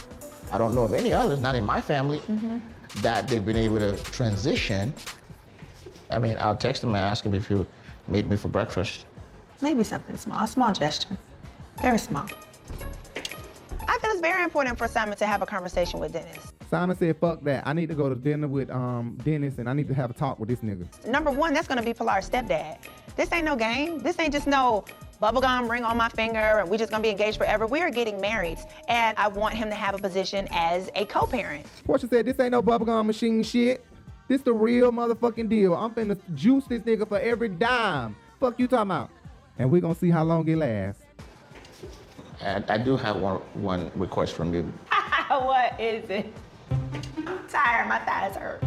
I 0.53 0.59
don't 0.59 0.75
know 0.75 0.85
of 0.85 0.95
any 0.95 1.13
others, 1.13 1.41
not 1.41 1.55
in 1.55 1.65
my 1.65 1.81
family, 1.81 2.19
Mm-hmm. 2.21 2.59
that 3.03 3.27
they've 3.29 3.45
been 3.45 3.57
able 3.57 3.79
to 3.79 3.97
transition. 4.05 4.95
I 6.11 6.19
mean, 6.21 6.37
I'll 6.39 6.57
text 6.57 6.83
him 6.85 6.91
and 6.91 6.99
ask 6.99 7.25
him 7.25 7.35
if 7.35 7.49
he'll 7.49 7.67
meet 8.09 8.27
me 8.29 8.37
for 8.37 8.49
breakfast. 8.49 9.07
Maybe 9.61 9.83
something 9.83 10.17
small, 10.17 10.45
a 10.45 10.47
small 10.47 10.73
gesture. 10.73 11.17
Very 11.83 11.99
small. 11.99 12.27
I 13.89 13.99
feel 13.99 14.11
it's 14.11 14.21
very 14.21 14.43
important 14.45 14.79
for 14.79 14.87
Simon 14.89 15.17
to 15.19 15.27
have 15.27 15.43
a 15.43 15.47
conversation 15.47 15.99
with 16.01 16.13
Dennis. 16.13 16.53
Simon 16.71 16.97
said, 16.97 17.17
"Fuck 17.19 17.43
that. 17.45 17.67
I 17.67 17.73
need 17.73 17.89
to 17.89 17.95
go 17.95 18.09
to 18.09 18.15
dinner 18.15 18.49
with 18.49 18.71
um 18.71 19.17
Dennis, 19.25 19.59
and 19.59 19.69
I 19.69 19.73
need 19.73 19.89
to 19.89 19.95
have 19.95 20.11
a 20.11 20.15
talk 20.15 20.39
with 20.39 20.49
this 20.49 20.61
nigga." 20.61 20.87
Number 21.07 21.31
one, 21.31 21.55
that's 21.55 21.69
gonna 21.69 21.83
be 21.83 21.95
Pilar's 21.95 22.29
stepdad. 22.29 22.79
This 23.17 23.33
ain't 23.33 23.45
no 23.45 23.57
game. 23.57 23.99
This 24.01 24.19
ain't 24.19 24.33
just 24.33 24.47
no 24.47 24.85
bubblegum 25.21 25.69
ring 25.71 25.85
on 25.85 25.97
my 25.97 26.09
finger 26.09 26.39
and 26.39 26.71
we 26.71 26.77
just 26.77 26.91
gonna 26.91 27.03
be 27.03 27.11
engaged 27.11 27.39
forever. 27.39 27.67
We 27.67 27.81
are 27.81 27.91
getting 27.91 28.21
married. 28.21 28.59
And 28.89 29.17
I 29.19 29.29
want 29.29 29.55
him 29.55 29.69
to 29.69 29.75
have 29.75 29.95
a 29.95 29.99
position 29.99 30.47
as 30.51 30.91
a 30.95 31.05
co-parent. 31.07 31.67
Porsha 31.87 32.09
said, 32.09 32.27
"This 32.27 32.39
ain't 32.39 32.53
no 32.53 32.63
bubblegum 32.63 33.07
machine 33.07 33.43
shit. 33.43 33.85
This 34.29 34.43
the 34.43 34.53
real 34.53 34.91
motherfucking 34.93 35.49
deal. 35.49 35.75
I'm 35.75 35.93
finna 35.93 36.19
juice 36.35 36.65
this 36.67 36.83
nigga 36.83 37.09
for 37.09 37.19
every 37.19 37.49
dime. 37.49 38.17
Fuck 38.41 38.59
you 38.59 38.67
talking 38.67 38.91
about? 38.91 39.11
And 39.59 39.71
we 39.71 39.81
gonna 39.81 39.95
see 39.95 40.11
how 40.11 40.25
long 40.25 40.47
it 40.49 40.57
lasts." 40.57 41.03
And 42.41 42.71
I 42.71 42.77
do 42.79 42.97
have 42.97 43.17
one, 43.17 43.37
one 43.55 43.91
request 43.95 44.35
from 44.35 44.53
you. 44.53 44.63
what 45.29 45.81
is 45.81 46.09
it? 46.11 46.33
I'm 47.27 47.49
tired. 47.49 47.89
My 47.89 47.99
thighs 48.01 48.37
hurt. 48.37 48.63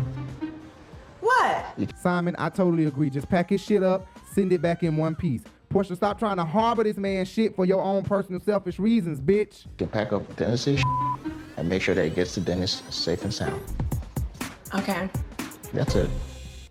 What? 1.20 1.66
Simon, 2.02 2.36
I 2.40 2.50
totally 2.50 2.86
agree. 2.86 3.10
Just 3.10 3.30
pack 3.30 3.50
his 3.50 3.62
shit 3.62 3.84
up, 3.84 4.08
send 4.34 4.52
it 4.54 4.62
back 4.62 4.84
in 4.84 4.98
one 4.98 5.16
piece. 5.16 5.44
Porsha, 5.70 5.96
stop 5.96 6.18
trying 6.18 6.38
to 6.38 6.46
harbor 6.46 6.84
this 6.84 6.98
man's 6.98 7.28
shit 7.28 7.56
for 7.56 7.64
your 7.64 7.82
own 7.82 8.04
personal 8.04 8.42
selfish 8.42 8.80
reasons, 8.80 9.22
bitch. 9.22 9.66
You 9.66 9.72
can 9.78 9.88
pack 9.88 10.12
up 10.12 10.36
Dennis's 10.36 10.82
and 11.58 11.70
make 11.70 11.84
sure 11.84 11.94
that 11.94 12.06
it 12.06 12.16
gets 12.16 12.34
to 12.34 12.42
Dennis 12.42 12.82
safe 12.90 13.24
and 13.24 13.32
sound. 13.32 13.62
Okay. 14.74 15.08
That's 15.72 15.96
it. 15.96 16.10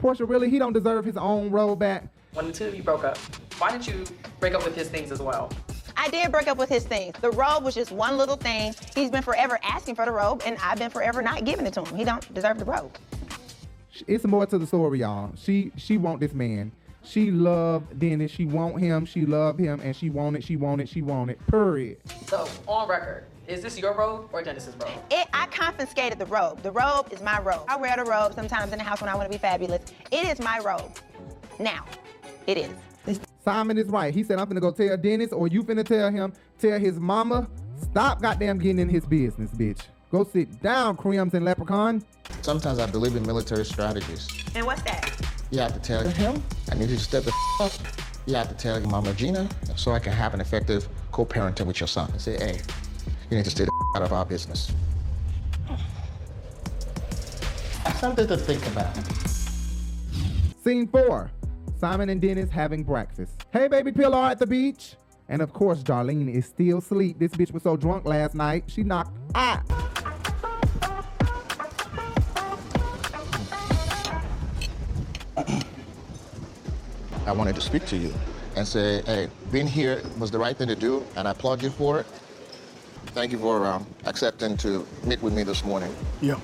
Porsha, 0.00 0.28
really, 0.28 0.50
he 0.50 0.58
don't 0.58 0.72
deserve 0.72 1.04
his 1.04 1.16
own 1.16 1.50
roll 1.50 1.76
back. 1.76 2.08
When 2.32 2.48
the 2.48 2.52
two 2.52 2.66
of 2.66 2.74
you 2.74 2.82
broke 2.82 3.04
up, 3.04 3.18
why 3.58 3.70
didn't 3.70 3.86
you 3.86 4.04
break 4.40 4.54
up 4.54 4.64
with 4.64 4.74
his 4.74 4.88
things 4.88 5.12
as 5.12 5.22
well? 5.22 5.52
I 5.96 6.08
did 6.08 6.32
break 6.32 6.48
up 6.48 6.58
with 6.58 6.68
his 6.68 6.84
things. 6.84 7.14
The 7.20 7.30
robe 7.30 7.62
was 7.62 7.76
just 7.76 7.92
one 7.92 8.16
little 8.16 8.36
thing. 8.36 8.74
He's 8.96 9.10
been 9.10 9.22
forever 9.22 9.60
asking 9.62 9.94
for 9.94 10.06
the 10.06 10.12
robe, 10.12 10.42
and 10.44 10.58
I've 10.60 10.78
been 10.78 10.90
forever 10.90 11.22
not 11.22 11.44
giving 11.44 11.66
it 11.66 11.72
to 11.74 11.84
him. 11.84 11.96
He 11.96 12.04
don't 12.04 12.34
deserve 12.34 12.58
the 12.58 12.64
robe. 12.64 12.96
It's 14.08 14.24
more 14.24 14.46
to 14.46 14.58
the 14.58 14.66
story, 14.66 15.00
y'all. 15.00 15.32
She 15.36 15.72
she 15.76 15.98
want 15.98 16.20
this 16.20 16.32
man. 16.32 16.72
She 17.08 17.30
love 17.30 17.98
Dennis. 17.98 18.30
She 18.30 18.44
want 18.44 18.78
him. 18.80 19.06
She 19.06 19.24
love 19.24 19.58
him, 19.58 19.80
and 19.82 19.96
she 19.96 20.10
want 20.10 20.36
it. 20.36 20.44
She 20.44 20.56
want 20.56 20.82
it. 20.82 20.88
She 20.90 21.00
want 21.00 21.30
it. 21.30 21.38
Period. 21.46 21.96
So, 22.26 22.46
on 22.66 22.86
record, 22.86 23.24
is 23.46 23.62
this 23.62 23.78
your 23.78 23.94
robe 23.94 24.28
or 24.30 24.42
Dennis's 24.42 24.74
robe? 24.76 24.90
It, 25.10 25.26
I 25.32 25.46
confiscated 25.46 26.18
the 26.18 26.26
robe. 26.26 26.62
The 26.62 26.70
robe 26.70 27.10
is 27.10 27.22
my 27.22 27.40
robe. 27.40 27.64
I 27.66 27.76
wear 27.76 27.96
the 27.96 28.04
robe 28.04 28.34
sometimes 28.34 28.72
in 28.72 28.78
the 28.78 28.84
house 28.84 29.00
when 29.00 29.08
I 29.08 29.14
want 29.14 29.32
to 29.32 29.38
be 29.38 29.40
fabulous. 29.40 29.82
It 30.12 30.28
is 30.28 30.38
my 30.40 30.58
robe. 30.58 30.98
Now, 31.58 31.86
it 32.46 32.58
is. 32.58 33.18
Simon 33.42 33.78
is 33.78 33.86
right. 33.86 34.12
He 34.12 34.22
said, 34.22 34.38
I'm 34.38 34.46
finna 34.46 34.60
go 34.60 34.70
tell 34.70 34.94
Dennis, 34.98 35.32
or 35.32 35.48
you 35.48 35.62
finna 35.62 35.86
tell 35.86 36.10
him, 36.10 36.34
tell 36.58 36.78
his 36.78 37.00
mama, 37.00 37.48
stop 37.80 38.20
goddamn 38.20 38.58
getting 38.58 38.80
in 38.80 38.90
his 38.90 39.06
business, 39.06 39.50
bitch. 39.52 39.80
Go 40.10 40.24
sit 40.24 40.62
down, 40.62 40.98
Crims 40.98 41.32
and 41.32 41.46
Leprechaun. 41.46 42.04
Sometimes 42.42 42.78
I 42.78 42.86
believe 42.86 43.16
in 43.16 43.22
military 43.24 43.64
strategies. 43.64 44.28
And 44.54 44.66
what's 44.66 44.82
that? 44.82 45.27
You 45.50 45.60
have 45.60 45.72
to 45.72 45.80
tell 45.80 46.06
him, 46.06 46.42
I 46.70 46.74
need 46.74 46.90
you 46.90 46.96
to 46.96 47.02
step 47.02 47.24
the 47.24 47.32
up. 47.60 47.72
You 48.26 48.34
have 48.34 48.48
to 48.48 48.54
tell 48.54 48.78
your 48.78 48.88
mama 48.90 49.14
Gina, 49.14 49.48
so 49.76 49.92
I 49.92 49.98
can 49.98 50.12
have 50.12 50.34
an 50.34 50.40
effective 50.42 50.86
co-parenting 51.10 51.66
with 51.66 51.80
your 51.80 51.86
son. 51.86 52.10
And 52.10 52.20
say, 52.20 52.36
hey, 52.36 52.60
you 53.30 53.36
need 53.38 53.44
to 53.44 53.50
stay 53.50 53.64
the 53.64 53.72
out 53.96 54.02
of 54.02 54.12
our 54.12 54.26
business. 54.26 54.70
Something 57.96 58.28
to 58.28 58.36
think 58.36 58.66
about. 58.66 58.94
Scene 60.62 60.86
four 60.86 61.30
Simon 61.80 62.10
and 62.10 62.20
Dennis 62.20 62.50
having 62.50 62.82
breakfast. 62.82 63.46
Hey, 63.50 63.68
baby 63.68 63.90
Pilar 63.90 64.30
at 64.30 64.38
the 64.38 64.46
beach. 64.46 64.96
And 65.30 65.40
of 65.40 65.52
course, 65.52 65.82
Darlene 65.82 66.32
is 66.32 66.46
still 66.46 66.78
asleep. 66.78 67.18
This 67.18 67.32
bitch 67.32 67.52
was 67.52 67.62
so 67.62 67.76
drunk 67.76 68.04
last 68.04 68.34
night, 68.34 68.64
she 68.66 68.82
knocked 68.82 69.16
out. 69.34 69.62
I 77.28 77.32
wanted 77.32 77.56
to 77.56 77.60
speak 77.60 77.84
to 77.86 77.96
you 77.96 78.14
and 78.56 78.66
say, 78.66 79.02
hey, 79.02 79.28
being 79.52 79.66
here 79.66 80.00
was 80.18 80.30
the 80.30 80.38
right 80.38 80.56
thing 80.56 80.68
to 80.68 80.74
do, 80.74 81.04
and 81.14 81.28
I 81.28 81.32
applaud 81.32 81.62
you 81.62 81.68
for 81.68 82.00
it. 82.00 82.06
Thank 83.08 83.32
you 83.32 83.38
for 83.38 83.66
um, 83.66 83.86
accepting 84.06 84.56
to 84.58 84.86
meet 85.04 85.20
with 85.20 85.34
me 85.34 85.42
this 85.42 85.62
morning. 85.62 85.94
Yeah. 86.22 86.40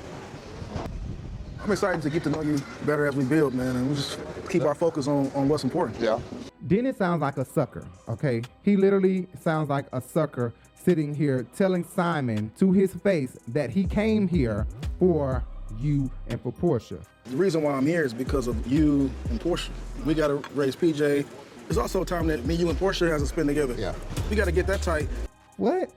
I'm 1.63 1.73
excited 1.73 2.03
to 2.03 2.11
get 2.11 2.23
to 2.25 2.29
know 2.29 2.43
you 2.43 2.59
better 2.85 3.07
as 3.07 3.17
we 3.17 3.25
build, 3.25 3.55
man, 3.55 3.77
and 3.77 3.89
we 3.89 3.95
just 3.95 4.19
keep 4.51 4.65
our 4.65 4.75
focus 4.75 5.09
on, 5.09 5.33
on 5.35 5.49
what's 5.49 5.65
important. 5.65 5.99
Yeah. 5.99 6.21
Dennis 6.67 6.99
sounds 6.99 7.23
like 7.23 7.39
a 7.39 7.47
sucker, 7.47 7.87
okay? 8.07 8.43
He 8.63 8.77
literally 8.77 9.27
sounds 9.41 9.71
like 9.71 9.87
a 9.93 10.03
sucker 10.03 10.53
sitting 10.75 11.15
here 11.15 11.47
telling 11.57 11.83
Simon 11.83 12.53
to 12.59 12.73
his 12.73 12.93
face 12.93 13.39
that 13.49 13.71
he 13.71 13.85
came 13.85 14.29
here 14.29 14.67
for 14.99 15.43
you 15.79 16.11
and 16.29 16.39
for 16.43 16.53
Porsha. 16.53 17.03
The 17.27 17.37
reason 17.37 17.63
why 17.63 17.73
I'm 17.73 17.87
here 17.87 18.05
is 18.05 18.13
because 18.13 18.49
of 18.49 18.67
you 18.67 19.11
and 19.31 19.41
Porsha. 19.41 19.71
We 20.05 20.13
got 20.15 20.29
to 20.29 20.43
raise 20.55 20.77
PJ. 20.77 21.27
It's 21.69 21.79
also 21.79 22.03
a 22.03 22.07
time 22.07 22.27
that 22.27 22.45
me, 22.45 22.55
you, 22.55 22.69
and 22.69 22.79
Porsha 22.79 23.09
has 23.09 23.23
to 23.23 23.27
spend 23.27 23.49
together. 23.49 23.75
Yeah. 23.79 23.95
We 24.29 24.37
got 24.37 24.45
to 24.45 24.53
get 24.53 24.67
that 24.67 24.83
tight. 24.83 25.09
What? 25.57 25.91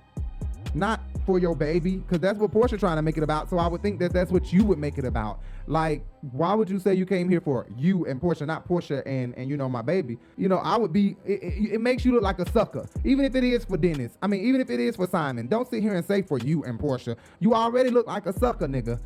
Not 0.74 1.02
for 1.28 1.38
your 1.38 1.56
baby, 1.56 1.98
because 1.98 2.20
that's 2.20 2.40
what 2.40 2.52
Porsha 2.52 2.80
trying 2.80 2.96
to 2.96 3.02
make 3.02 3.18
it 3.18 3.24
about. 3.24 3.50
So 3.50 3.60
I 3.60 3.68
would 3.68 3.82
think 3.84 4.00
that 4.00 4.14
that's 4.14 4.32
what 4.32 4.52
you 4.52 4.64
would 4.64 4.80
make 4.80 4.98
it 4.98 5.06
about. 5.06 5.42
Like, 5.68 6.04
why 6.32 6.54
would 6.54 6.70
you 6.70 6.80
say 6.80 6.94
you 6.96 7.06
came 7.06 7.28
here 7.28 7.42
for 7.42 7.68
you 7.78 8.06
and 8.06 8.20
Porsha, 8.20 8.48
not 8.48 8.68
Porsha 8.68 9.04
and 9.06 9.38
and 9.38 9.50
you 9.50 9.58
know 9.58 9.68
my 9.68 9.82
baby? 9.82 10.18
You 10.38 10.48
know, 10.48 10.58
I 10.58 10.78
would 10.78 10.94
be. 10.94 11.18
It, 11.26 11.44
it, 11.44 11.74
it 11.74 11.82
makes 11.82 12.06
you 12.06 12.14
look 12.14 12.24
like 12.24 12.40
a 12.40 12.50
sucker, 12.52 12.88
even 13.04 13.26
if 13.26 13.36
it 13.36 13.44
is 13.44 13.66
for 13.66 13.78
Dennis. 13.78 14.18
I 14.22 14.28
mean, 14.28 14.44
even 14.46 14.62
if 14.62 14.70
it 14.70 14.80
is 14.80 14.96
for 14.96 15.06
Simon. 15.06 15.48
Don't 15.48 15.70
sit 15.70 15.84
here 15.84 15.96
and 15.96 16.06
say 16.06 16.22
for 16.22 16.40
you 16.40 16.64
and 16.64 16.80
Porsha. 16.80 17.18
You 17.40 17.54
already 17.54 17.90
look 17.90 18.08
like 18.08 18.26
a 18.26 18.34
sucker, 18.34 18.68
nigga. 18.68 18.98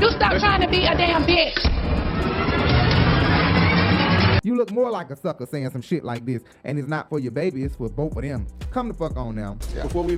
You 0.00 0.10
stop 0.10 0.38
trying 0.40 0.62
to 0.62 0.68
be 0.68 0.86
a 0.86 0.96
damn 0.96 1.24
bitch. 1.24 2.77
You 4.42 4.56
look 4.56 4.70
more 4.70 4.90
like 4.90 5.10
a 5.10 5.16
sucker 5.16 5.46
saying 5.46 5.70
some 5.70 5.82
shit 5.82 6.04
like 6.04 6.24
this, 6.24 6.42
and 6.64 6.78
it's 6.78 6.88
not 6.88 7.08
for 7.08 7.18
your 7.18 7.32
baby, 7.32 7.64
it's 7.64 7.74
for 7.76 7.88
both 7.88 8.16
of 8.16 8.22
them. 8.22 8.46
Come 8.70 8.88
the 8.88 8.94
fuck 8.94 9.16
on 9.16 9.34
now. 9.34 9.54
Before 9.82 10.04
we 10.04 10.16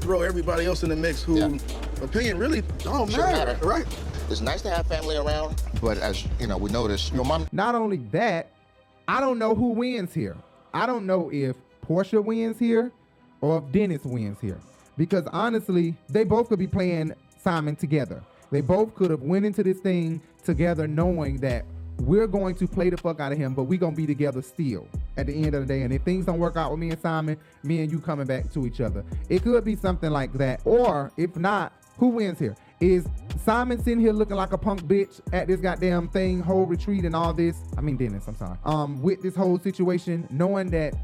throw 0.00 0.22
everybody 0.22 0.66
else 0.66 0.82
in 0.82 0.90
the 0.90 0.96
mix 0.96 1.22
who 1.22 1.58
opinion 2.02 2.38
really 2.38 2.62
don't 2.80 3.10
Shouldn't 3.10 3.32
matter, 3.32 3.52
matter. 3.54 3.66
right? 3.66 3.86
It's 4.30 4.40
nice 4.40 4.62
to 4.62 4.70
have 4.70 4.86
family 4.86 5.16
around, 5.16 5.62
but 5.80 5.98
as 5.98 6.26
you 6.40 6.46
know, 6.46 6.56
we 6.58 6.70
notice 6.70 7.10
your 7.12 7.24
mom. 7.24 7.46
Not 7.52 7.74
only 7.74 7.98
that, 8.12 8.50
I 9.08 9.20
don't 9.20 9.38
know 9.38 9.54
who 9.54 9.68
wins 9.70 10.12
here. 10.14 10.36
I 10.74 10.86
don't 10.86 11.06
know 11.06 11.30
if 11.32 11.56
Porsha 11.86 12.22
wins 12.24 12.58
here 12.58 12.92
or 13.40 13.58
if 13.58 13.72
Dennis 13.72 14.04
wins 14.04 14.40
here. 14.40 14.58
Because 14.96 15.26
honestly, 15.32 15.94
they 16.08 16.24
both 16.24 16.48
could 16.48 16.58
be 16.58 16.66
playing 16.66 17.12
Simon 17.42 17.76
together. 17.76 18.22
They 18.50 18.60
both 18.62 18.94
could 18.94 19.10
have 19.10 19.22
went 19.22 19.44
into 19.44 19.62
this 19.62 19.78
thing 19.78 20.20
together 20.44 20.86
knowing 20.88 21.36
that 21.38 21.64
we're 22.00 22.26
going 22.26 22.54
to 22.56 22.66
play 22.66 22.90
the 22.90 22.96
fuck 22.96 23.20
out 23.20 23.32
of 23.32 23.38
him, 23.38 23.54
but 23.54 23.64
we're 23.64 23.78
gonna 23.78 23.96
be 23.96 24.06
together 24.06 24.42
still 24.42 24.86
at 25.16 25.26
the 25.26 25.34
end 25.34 25.54
of 25.54 25.66
the 25.66 25.74
day. 25.74 25.82
And 25.82 25.92
if 25.92 26.02
things 26.02 26.26
don't 26.26 26.38
work 26.38 26.56
out 26.56 26.70
with 26.70 26.80
me 26.80 26.90
and 26.90 27.00
Simon, 27.00 27.38
me 27.62 27.80
and 27.80 27.90
you 27.90 28.00
coming 28.00 28.26
back 28.26 28.52
to 28.52 28.66
each 28.66 28.80
other. 28.80 29.04
It 29.28 29.42
could 29.42 29.64
be 29.64 29.76
something 29.76 30.10
like 30.10 30.32
that. 30.34 30.60
Or 30.64 31.10
if 31.16 31.36
not, 31.36 31.72
who 31.98 32.08
wins 32.08 32.38
here? 32.38 32.56
Is 32.80 33.06
Simon 33.42 33.78
sitting 33.82 34.00
here 34.00 34.12
looking 34.12 34.36
like 34.36 34.52
a 34.52 34.58
punk 34.58 34.82
bitch 34.82 35.20
at 35.32 35.46
this 35.46 35.60
goddamn 35.60 36.08
thing, 36.08 36.40
whole 36.40 36.66
retreat 36.66 37.04
and 37.04 37.16
all 37.16 37.32
this? 37.32 37.56
I 37.76 37.80
mean 37.80 37.96
Dennis, 37.96 38.26
I'm 38.28 38.36
sorry. 38.36 38.58
Um, 38.64 39.00
with 39.00 39.22
this 39.22 39.34
whole 39.34 39.58
situation, 39.58 40.26
knowing 40.30 40.68
that 40.70 40.94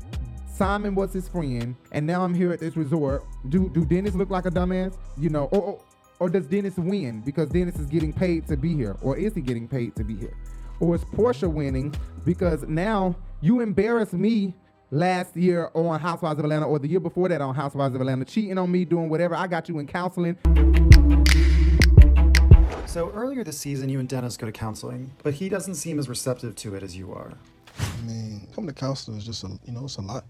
Simon 0.55 0.95
was 0.95 1.15
his 1.15 1.29
friend, 1.29 1.75
and 1.93 2.07
now 2.07 2.23
I'm 2.23 2.35
here 2.35 2.53
at 2.53 2.61
this 2.61 2.77
resort. 2.77 3.25
Do 3.49 3.71
do 3.71 3.87
Dennis 3.87 4.15
look 4.15 4.29
like 4.29 4.45
a 4.45 4.51
dumbass? 4.51 4.97
You 5.17 5.31
know, 5.31 5.45
or, 5.45 5.63
or 5.63 5.81
or 6.21 6.29
does 6.29 6.47
Dennis 6.47 6.77
win 6.77 7.21
because 7.23 7.49
Dennis 7.49 7.77
is 7.77 7.87
getting 7.87 8.13
paid 8.13 8.47
to 8.49 8.57
be 8.57 8.77
here, 8.77 8.97
or 9.01 9.17
is 9.17 9.35
he 9.35 9.41
getting 9.41 9.67
paid 9.67 9.97
to 9.97 10.05
be 10.05 10.15
here? 10.15 10.35
Or 10.83 10.97
is 10.97 11.05
Porsha 11.05 11.49
winning 11.49 11.95
because 12.25 12.65
now 12.65 13.15
you 13.41 13.61
embarrassed 13.61 14.15
me 14.15 14.53
last 14.91 15.37
year 15.37 15.71
on 15.75 16.01
Housewives 16.01 16.41
of 16.41 16.45
Atlanta 16.45 16.67
or 16.67 16.81
the 16.81 16.89
year 16.89 16.99
before 16.99 17.29
that 17.29 17.41
on 17.41 17.55
Housewives 17.55 17.95
of 17.95 18.01
Atlanta, 18.01 18.25
cheating 18.25 18.59
on 18.59 18.69
me, 18.73 18.85
doing 18.85 19.09
whatever. 19.09 19.37
I 19.37 19.47
got 19.47 19.69
you 19.69 19.79
in 19.79 19.87
counseling. 19.87 20.37
So 22.87 23.13
earlier 23.15 23.45
this 23.45 23.59
season, 23.59 23.91
you 23.91 24.01
and 24.01 24.09
Dennis 24.09 24.37
go 24.37 24.47
to 24.47 24.53
counseling, 24.53 25.13
but 25.23 25.35
he 25.35 25.49
doesn't 25.49 25.77
seem 25.77 26.01
as 26.01 26.09
receptive 26.09 26.57
to 26.57 26.75
it 26.75 26.83
as 26.83 26.97
you 26.97 27.13
are. 27.13 27.33
I 27.79 28.03
mean, 28.05 28.49
coming 28.53 28.67
to 28.67 28.75
counseling 28.75 29.19
is 29.19 29.25
just 29.25 29.45
a, 29.45 29.57
you 29.65 29.73
know, 29.73 29.85
it's 29.85 29.99
a 29.99 30.03
lot. 30.03 30.25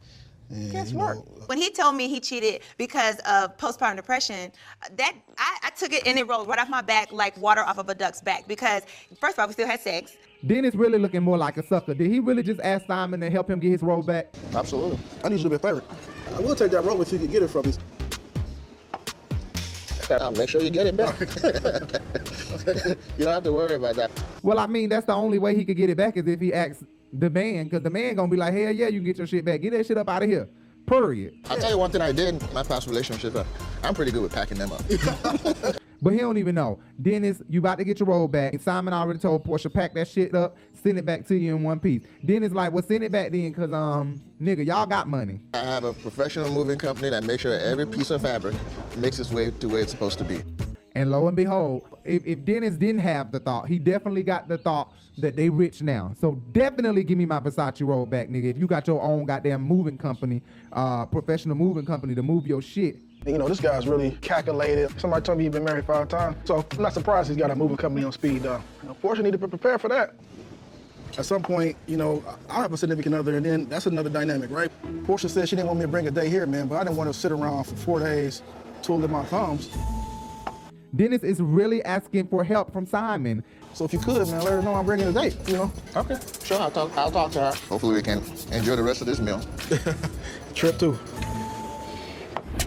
And, 0.51 0.71
Guess 0.71 0.93
you 0.93 0.99
what? 0.99 1.15
know, 1.15 1.25
When 1.47 1.57
he 1.57 1.71
told 1.71 1.97
me 1.97 2.09
he 2.09 2.21
cheated 2.21 2.61
because 2.77 3.17
of 3.21 3.57
postpartum 3.57 3.97
depression, 3.97 4.53
that 4.97 5.15
I, 5.39 5.59
I 5.65 5.71
took 5.71 5.95
it 5.95 6.07
and 6.07 6.19
it 6.19 6.29
rolled 6.29 6.47
right 6.47 6.59
off 6.59 6.69
my 6.69 6.83
back 6.83 7.11
like 7.11 7.39
water 7.39 7.63
off 7.63 7.79
of 7.79 7.89
a 7.89 7.95
duck's 7.95 8.21
back. 8.21 8.47
Because 8.47 8.83
first 9.19 9.37
of 9.37 9.41
all, 9.41 9.47
we 9.47 9.55
still 9.55 9.67
had 9.67 9.81
sex. 9.81 10.15
Dennis 10.45 10.75
really 10.75 10.99
looking 10.99 11.23
more 11.23 11.39
like 11.39 11.57
a 11.57 11.67
sucker. 11.67 11.95
Did 11.95 12.11
he 12.11 12.19
really 12.19 12.43
just 12.43 12.61
ask 12.63 12.87
Simon 12.87 13.21
to 13.21 13.31
help 13.31 13.49
him 13.49 13.61
get 13.61 13.71
his 13.71 13.83
role 13.83 14.03
back? 14.03 14.35
Absolutely. 14.55 14.99
I 15.23 15.29
need 15.29 15.37
you 15.37 15.45
to 15.45 15.51
be 15.51 15.57
a 15.57 15.59
favor. 15.59 15.83
I 16.35 16.41
will 16.41 16.57
take 16.57 16.73
that 16.73 16.85
rope 16.85 17.01
if 17.01 17.13
you 17.13 17.19
can 17.19 17.29
get 17.29 17.43
it 17.43 17.49
from 17.49 17.67
me. 17.67 17.75
I'll 20.11 20.33
make 20.33 20.49
sure 20.49 20.61
you 20.61 20.71
get 20.71 20.87
it 20.87 20.97
back. 20.97 21.19
you 23.19 23.25
don't 23.25 23.33
have 23.35 23.45
to 23.45 23.53
worry 23.53 23.77
about 23.77 23.97
that. 23.97 24.11
Well, 24.43 24.59
I 24.59 24.67
mean, 24.67 24.89
that's 24.89 25.07
the 25.07 25.15
only 25.15 25.39
way 25.39 25.57
he 25.57 25.65
could 25.65 25.77
get 25.77 25.89
it 25.91 25.97
back 25.97 26.17
is 26.17 26.27
if 26.27 26.41
he 26.41 26.53
asks 26.53 26.85
the 27.13 27.31
man, 27.31 27.65
because 27.65 27.83
the 27.83 27.91
man 27.91 28.17
gonna 28.17 28.29
be 28.29 28.37
like, 28.37 28.53
hell 28.53 28.73
yeah, 28.73 28.89
you 28.89 28.99
can 28.99 29.05
get 29.05 29.19
your 29.19 29.27
shit 29.27 29.45
back. 29.45 29.61
Get 29.61 29.73
that 29.73 29.87
shit 29.87 29.97
up 29.97 30.09
out 30.09 30.23
of 30.23 30.29
here. 30.29 30.49
Period. 30.87 31.35
I'll 31.49 31.59
tell 31.59 31.71
you 31.71 31.79
one 31.79 31.91
thing 31.91 32.03
I 32.03 32.13
did 32.13 32.43
in 32.43 32.55
my 32.55 32.63
past 32.63 32.87
relationship. 32.87 33.35
uh, 33.35 33.45
I'm 33.83 33.95
pretty 33.95 34.11
good 34.11 34.23
with 34.23 34.33
packing 34.35 34.59
them 34.59 34.73
up. 34.73 34.83
But 36.03 36.15
he 36.15 36.19
don't 36.19 36.37
even 36.37 36.57
know. 36.57 36.81
Dennis, 37.01 37.41
you 37.49 37.61
about 37.61 37.79
to 37.79 37.85
get 37.85 38.01
your 38.01 38.09
role 38.09 38.27
back. 38.27 38.61
Simon 38.61 38.93
already 38.93 39.21
told 39.21 39.45
Porsha, 39.47 39.73
pack 39.73 39.95
that 39.95 40.09
shit 40.09 40.35
up, 40.35 40.57
send 40.75 40.99
it 40.99 41.07
back 41.07 41.25
to 41.29 41.37
you 41.37 41.55
in 41.55 41.63
one 41.63 41.79
piece. 41.79 42.03
Dennis 42.25 42.53
like, 42.53 42.73
well, 42.73 42.83
send 42.83 43.05
it 43.05 43.13
back 43.13 43.31
then, 43.31 43.55
cause 43.55 43.73
um, 43.73 44.21
nigga, 44.41 44.67
y'all 44.67 44.85
got 44.85 45.07
money. 45.07 45.41
I 45.55 45.59
have 45.59 45.85
a 45.85 45.93
professional 45.93 46.51
moving 46.51 46.77
company 46.77 47.09
that 47.11 47.23
makes 47.23 47.43
sure 47.43 47.57
every 47.57 47.87
piece 47.87 48.11
of 48.11 48.23
fabric 48.23 48.57
makes 48.97 49.21
its 49.21 49.31
way 49.31 49.53
to 49.53 49.69
where 49.69 49.81
it's 49.81 49.93
supposed 49.93 50.19
to 50.19 50.25
be. 50.25 50.43
And 50.95 51.11
lo 51.11 51.27
and 51.27 51.37
behold, 51.37 51.83
if, 52.05 52.27
if 52.27 52.45
Dennis 52.45 52.77
didn't 52.77 53.01
have 53.01 53.33
the 53.33 53.41
thought, 53.41 53.69
he 53.69 53.79
definitely 53.79 54.23
got 54.23 54.49
the 54.49 54.59
thought 54.59 54.93
that 55.19 55.37
they 55.37 55.49
rich 55.49 55.83
now. 55.83 56.13
So 56.21 56.43
definitely 56.53 57.05
give 57.05 57.19
me 57.19 57.27
my 57.27 57.41
Versace 57.41 57.87
roll 57.87 58.07
back, 58.07 58.29
nigga. 58.29 58.45
If 58.45 58.59
you 58.59 58.67
got 58.67 58.87
your 58.87 59.01
own 59.03 59.25
goddamn 59.25 59.63
moving 59.63 59.97
company, 59.97 60.43
uh, 60.73 61.07
professional 61.07 61.57
moving 61.57 61.87
company 61.87 62.15
to 62.15 62.23
move 62.23 62.47
your 62.47 62.63
shit. 62.63 62.97
You 63.27 63.39
know, 63.39 63.49
this 63.49 63.61
guy's 63.61 63.87
really 63.87 64.11
calculated. 64.21 64.99
Somebody 65.01 65.23
told 65.23 65.39
me 65.39 65.45
he's 65.45 65.53
been 65.53 65.65
married 65.65 65.87
five 65.87 66.09
times. 66.09 66.37
So 66.45 66.67
I'm 66.73 66.83
not 66.83 66.93
surprised 66.93 67.29
he's 67.29 67.37
got 67.37 67.51
a 67.51 67.55
moving 67.55 67.77
company 67.77 68.05
on 68.05 68.13
speed 68.13 68.43
dial. 68.43 68.65
Need 69.03 69.33
to 69.33 69.39
be 69.39 69.47
prepared 69.47 69.81
for 69.81 69.89
that. 69.89 70.15
At 71.17 71.27
some 71.27 71.43
point, 71.43 71.77
you 71.87 71.97
know, 71.97 72.25
I 72.49 72.63
have 72.63 72.73
a 72.73 72.77
significant 72.77 73.15
other, 73.15 73.37
and 73.37 73.45
then 73.45 73.69
that's 73.69 73.87
another 73.87 74.09
dynamic, 74.09 74.51
right? 74.51 74.71
Porsha 75.05 75.29
said 75.29 75.49
she 75.49 75.57
didn't 75.57 75.69
want 75.69 75.79
me 75.79 75.85
to 75.85 75.89
bring 75.89 76.09
a 76.09 76.11
day 76.11 76.29
here, 76.29 76.47
man, 76.47 76.69
but 76.69 76.77
I 76.77 76.85
didn't 76.85 76.97
want 76.97 77.13
to 77.13 77.19
sit 77.19 77.31
around 77.31 77.65
for 77.65 77.77
four 77.77 78.01
days 78.01 78.43
twiddling 78.83 79.11
my 79.11 79.23
thumbs. 79.25 79.69
Dennis 80.95 81.23
is 81.23 81.41
really 81.41 81.83
asking 81.85 82.29
for 82.29 82.45
help 82.45 82.73
from 82.73 82.87
Simon. 82.87 83.43
So 83.73 83.87
if 83.87 83.93
you 83.93 83.99
could, 83.99 84.29
man, 84.29 84.43
let 84.45 84.53
her 84.53 84.63
know 84.63 84.75
I'm 84.75 84.85
bringing 84.85 85.09
a 85.09 85.13
date, 85.13 85.37
you 85.47 85.55
know? 85.55 85.73
Okay, 85.97 86.19
sure, 86.45 86.61
I'll 86.61 86.71
talk, 86.71 86.97
I'll 86.97 87.11
talk 87.11 87.33
to 87.33 87.41
her. 87.41 87.53
Hopefully 87.69 87.95
we 87.95 88.03
can 88.03 88.23
enjoy 88.53 88.77
the 88.77 88.83
rest 88.83 89.01
of 89.01 89.07
this 89.07 89.19
meal. 89.19 89.41
Trip 90.55 90.79
too. 90.79 90.99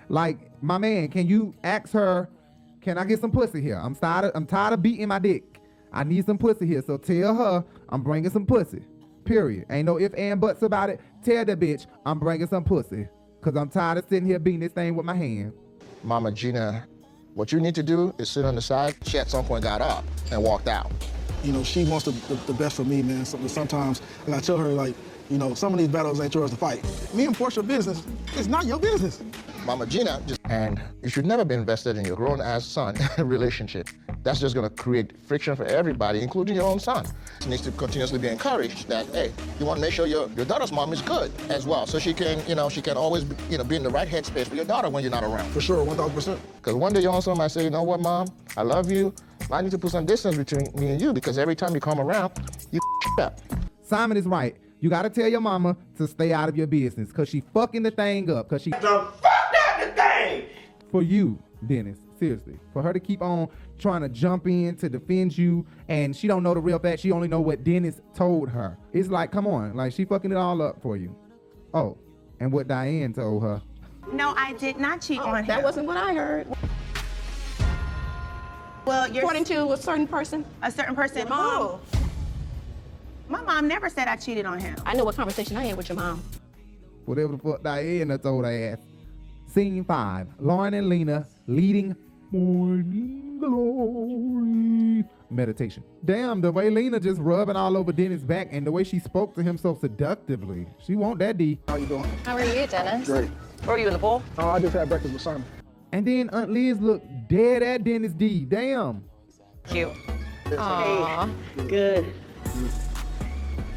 Like, 0.09 0.39
my 0.61 0.79
man, 0.79 1.09
can 1.09 1.27
you 1.27 1.53
ask 1.63 1.91
her, 1.91 2.27
can 2.81 2.97
I 2.97 3.05
get 3.05 3.21
some 3.21 3.31
pussy 3.31 3.61
here? 3.61 3.77
I'm 3.77 3.95
tired 3.95 4.25
of, 4.25 4.31
I'm 4.33 4.47
tired 4.47 4.73
of 4.73 4.81
beating 4.81 5.07
my 5.07 5.19
dick. 5.19 5.59
I 5.93 6.03
need 6.03 6.25
some 6.25 6.37
pussy 6.37 6.65
here. 6.65 6.83
So 6.85 6.97
tell 6.97 7.35
her 7.35 7.65
I'm 7.89 8.01
bringing 8.01 8.29
some 8.29 8.45
pussy. 8.45 8.83
Period. 9.23 9.65
Ain't 9.69 9.85
no 9.85 9.97
if 9.97 10.13
and 10.15 10.39
buts 10.41 10.61
about 10.61 10.89
it. 10.89 10.99
Tell 11.23 11.45
the 11.45 11.55
bitch 11.55 11.85
I'm 12.05 12.19
bringing 12.19 12.47
some 12.47 12.63
pussy. 12.63 13.07
Cause 13.41 13.55
I'm 13.55 13.69
tired 13.69 13.99
of 13.99 14.05
sitting 14.09 14.27
here 14.27 14.39
beating 14.39 14.59
this 14.59 14.71
thing 14.71 14.95
with 14.95 15.05
my 15.05 15.15
hand. 15.15 15.53
Mama 16.03 16.31
Gina, 16.31 16.87
what 17.35 17.51
you 17.51 17.59
need 17.59 17.75
to 17.75 17.83
do 17.83 18.15
is 18.17 18.29
sit 18.29 18.45
on 18.45 18.55
the 18.55 18.61
side. 18.61 18.95
She 19.03 19.19
at 19.19 19.29
some 19.29 19.45
point 19.45 19.63
got 19.63 19.81
up 19.81 20.05
and 20.31 20.41
walked 20.41 20.69
out. 20.69 20.91
You 21.43 21.51
know, 21.51 21.63
she 21.63 21.83
wants 21.83 22.05
the, 22.05 22.11
the, 22.11 22.35
the 22.47 22.53
best 22.53 22.77
for 22.77 22.85
me, 22.85 23.03
man. 23.03 23.25
So, 23.25 23.37
sometimes, 23.47 24.01
and 24.25 24.33
I 24.33 24.39
tell 24.39 24.57
her, 24.57 24.69
like, 24.69 24.95
you 25.29 25.37
know, 25.37 25.53
some 25.53 25.73
of 25.73 25.79
these 25.79 25.87
battles 25.87 26.21
ain't 26.21 26.33
yours 26.33 26.51
to 26.51 26.57
fight. 26.57 26.83
Me 27.13 27.25
and 27.25 27.35
Porsha 27.35 27.65
business, 27.65 28.03
it's 28.35 28.47
not 28.47 28.65
your 28.65 28.79
business. 28.79 29.21
Mama 29.65 29.87
Gina, 29.87 30.21
just, 30.27 30.39
and 30.45 30.79
you 31.01 31.09
should 31.09 31.25
never 31.25 31.43
be 31.43 31.55
invested 31.55 31.97
in 31.97 32.05
your 32.05 32.15
grown 32.15 32.39
ass 32.39 32.65
son 32.65 32.95
relationship. 33.17 33.89
That's 34.21 34.39
just 34.39 34.53
gonna 34.53 34.69
create 34.69 35.19
friction 35.19 35.55
for 35.55 35.65
everybody, 35.65 36.21
including 36.21 36.55
your 36.55 36.65
own 36.65 36.79
son. 36.79 37.05
She 37.41 37.49
needs 37.49 37.63
to 37.63 37.71
continuously 37.71 38.19
be 38.19 38.27
encouraged 38.27 38.87
that, 38.89 39.07
hey, 39.07 39.31
you 39.59 39.65
wanna 39.65 39.81
make 39.81 39.91
sure 39.91 40.05
your, 40.05 40.29
your 40.29 40.45
daughter's 40.45 40.71
mom 40.71 40.93
is 40.93 41.01
good 41.01 41.31
as 41.49 41.65
well. 41.65 41.87
So 41.87 41.97
she 41.97 42.13
can, 42.13 42.47
you 42.47 42.53
know, 42.55 42.69
she 42.69 42.81
can 42.81 42.95
always, 42.95 43.23
be, 43.23 43.35
you 43.49 43.57
know, 43.57 43.63
be 43.63 43.75
in 43.75 43.83
the 43.83 43.89
right 43.89 44.07
headspace 44.07 44.47
for 44.47 44.55
your 44.55 44.65
daughter 44.65 44.89
when 44.89 45.03
you're 45.03 45.11
not 45.11 45.23
around. 45.23 45.49
For 45.51 45.61
sure, 45.61 45.83
1,000%. 45.83 46.37
Because 46.57 46.75
one 46.75 46.93
day 46.93 47.01
your 47.01 47.13
own 47.13 47.21
son 47.23 47.37
might 47.37 47.49
say, 47.49 47.63
you 47.63 47.69
know 47.71 47.83
what, 47.83 47.99
mom, 47.99 48.27
I 48.57 48.61
love 48.61 48.91
you. 48.91 49.13
but 49.49 49.55
I 49.55 49.61
need 49.61 49.71
to 49.71 49.79
put 49.79 49.91
some 49.91 50.05
distance 50.05 50.37
between 50.37 50.67
me 50.75 50.91
and 50.91 51.01
you 51.01 51.11
because 51.13 51.39
every 51.39 51.55
time 51.55 51.73
you 51.73 51.79
come 51.79 51.99
around, 51.99 52.33
you 52.71 52.79
up. 53.19 53.39
Simon 53.81 54.17
is 54.17 54.25
right. 54.25 54.55
You 54.85 54.91
gotta 54.91 55.09
tell 55.09 55.27
your 55.27 55.41
mama 55.41 55.75
to 55.97 56.07
stay 56.07 56.31
out 56.31 56.47
of 56.47 56.55
your 56.55 56.67
business, 56.67 57.11
cause 57.11 57.27
she 57.27 57.41
fucking 57.55 57.81
the 57.81 57.89
thing 57.89 58.29
up, 58.29 58.47
cause 58.47 58.61
she 58.61 58.69
the 58.69 58.77
fucked 58.77 59.55
up 59.67 59.79
the 59.79 59.87
thing 59.99 60.45
for 60.91 61.01
you, 61.01 61.39
Dennis. 61.65 61.97
Seriously, 62.19 62.59
for 62.71 62.83
her 62.83 62.93
to 62.93 62.99
keep 62.99 63.23
on 63.23 63.47
trying 63.79 64.01
to 64.01 64.09
jump 64.09 64.45
in 64.45 64.75
to 64.75 64.87
defend 64.87 65.35
you, 65.35 65.65
and 65.87 66.15
she 66.15 66.27
don't 66.27 66.43
know 66.43 66.53
the 66.53 66.59
real 66.59 66.77
fact. 66.77 67.01
She 67.01 67.11
only 67.11 67.27
know 67.27 67.41
what 67.41 67.63
Dennis 67.63 67.99
told 68.13 68.47
her. 68.49 68.77
It's 68.93 69.09
like, 69.09 69.31
come 69.31 69.47
on, 69.47 69.75
like 69.75 69.91
she 69.91 70.05
fucking 70.05 70.31
it 70.31 70.37
all 70.37 70.61
up 70.61 70.79
for 70.83 70.97
you. 70.97 71.15
Oh, 71.73 71.97
and 72.39 72.51
what 72.51 72.67
Diane 72.67 73.11
told 73.11 73.41
her. 73.41 73.63
No, 74.11 74.35
I 74.37 74.53
did 74.53 74.77
not 74.77 75.01
cheat 75.01 75.19
oh, 75.19 75.29
on 75.29 75.37
him. 75.37 75.47
That 75.47 75.63
wasn't 75.63 75.87
what 75.87 75.97
I 75.97 76.13
heard. 76.13 76.45
Well, 78.85 79.11
you're 79.11 79.23
According 79.23 79.45
to 79.45 79.71
a 79.71 79.77
certain 79.77 80.07
person. 80.07 80.45
a 80.61 80.71
certain 80.71 80.95
person. 80.95 81.21
Your 81.21 81.29
mom. 81.29 81.79
Who? 81.79 82.04
My 83.27 83.41
mom 83.41 83.67
never 83.67 83.89
said 83.89 84.07
I 84.07 84.15
cheated 84.15 84.45
on 84.45 84.59
him. 84.59 84.75
I 84.85 84.93
know 84.93 85.03
what 85.05 85.15
conversation 85.15 85.57
I 85.57 85.65
had 85.65 85.77
with 85.77 85.89
your 85.89 85.95
mom. 85.97 86.23
Whatever 87.05 87.33
the 87.33 87.37
fuck 87.39 87.63
Diane 87.63 88.09
done 88.09 88.19
told 88.19 88.45
her 88.45 88.51
ass. 88.51 88.79
Scene 89.47 89.83
five. 89.83 90.27
Lauren 90.39 90.73
and 90.73 90.89
Lena 90.89 91.25
leading 91.47 91.95
morning 92.31 93.37
glory 93.39 95.05
meditation. 95.29 95.83
Damn, 96.03 96.41
the 96.41 96.51
way 96.51 96.69
Lena 96.69 96.99
just 96.99 97.19
rubbing 97.19 97.55
all 97.55 97.75
over 97.77 97.91
Dennis' 97.91 98.21
back 98.21 98.49
and 98.51 98.65
the 98.65 98.71
way 98.71 98.83
she 98.83 98.99
spoke 98.99 99.33
to 99.35 99.43
him 99.43 99.57
so 99.57 99.77
seductively. 99.79 100.67
She 100.83 100.95
want 100.95 101.19
that 101.19 101.37
D. 101.37 101.59
How 101.67 101.75
you 101.77 101.85
doing? 101.85 102.03
How 102.23 102.33
are 102.33 102.43
you, 102.43 102.67
Dennis? 102.67 103.07
Great. 103.07 103.29
Were 103.65 103.77
you 103.77 103.87
in 103.87 103.93
the 103.93 103.99
pool? 103.99 104.23
Oh, 104.37 104.49
I 104.49 104.59
just 104.59 104.73
had 104.73 104.87
breakfast 104.87 105.13
with 105.13 105.21
Simon. 105.21 105.45
And 105.91 106.05
then 106.05 106.29
Aunt 106.29 106.51
Liz 106.51 106.79
looked 106.79 107.07
dead 107.29 107.63
at 107.63 107.83
Dennis 107.83 108.11
D. 108.13 108.45
Damn. 108.45 109.03
Cute. 109.67 109.91
Aw. 110.57 111.29
Good. 111.67 112.13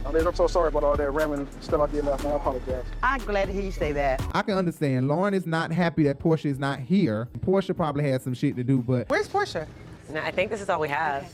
I 0.09 0.11
mean, 0.11 0.27
I'm 0.27 0.35
so 0.35 0.47
sorry 0.47 0.69
about 0.69 0.85
all 0.85 0.97
that 0.97 1.11
ramming 1.11 1.47
stuff 1.61 1.83
I 1.83 1.87
did 1.93 2.03
last 2.07 2.25
night. 2.25 2.33
I 2.33 2.37
apologize. 2.37 2.85
I'm 3.03 3.21
glad 3.21 3.45
to 3.45 3.53
hear 3.53 3.61
you 3.61 3.71
say 3.71 3.93
that. 3.93 4.23
I 4.33 4.41
can 4.41 4.57
understand. 4.57 5.07
Lauren 5.07 5.35
is 5.35 5.47
not 5.47 5.71
happy 5.71 6.05
that 6.05 6.19
Porsha 6.19 6.47
is 6.47 6.59
not 6.59 6.81
here. 6.81 7.29
Porsha 7.41 7.77
probably 7.77 8.11
has 8.11 8.23
some 8.23 8.33
shit 8.33 8.57
to 8.57 8.65
do, 8.65 8.79
but 8.79 9.07
Where's 9.11 9.29
Porsha? 9.29 9.67
No, 10.11 10.21
I 10.21 10.31
think 10.31 10.51
this 10.51 10.63
is 10.63 10.71
all 10.71 10.81
we 10.81 10.89
have. 10.89 11.31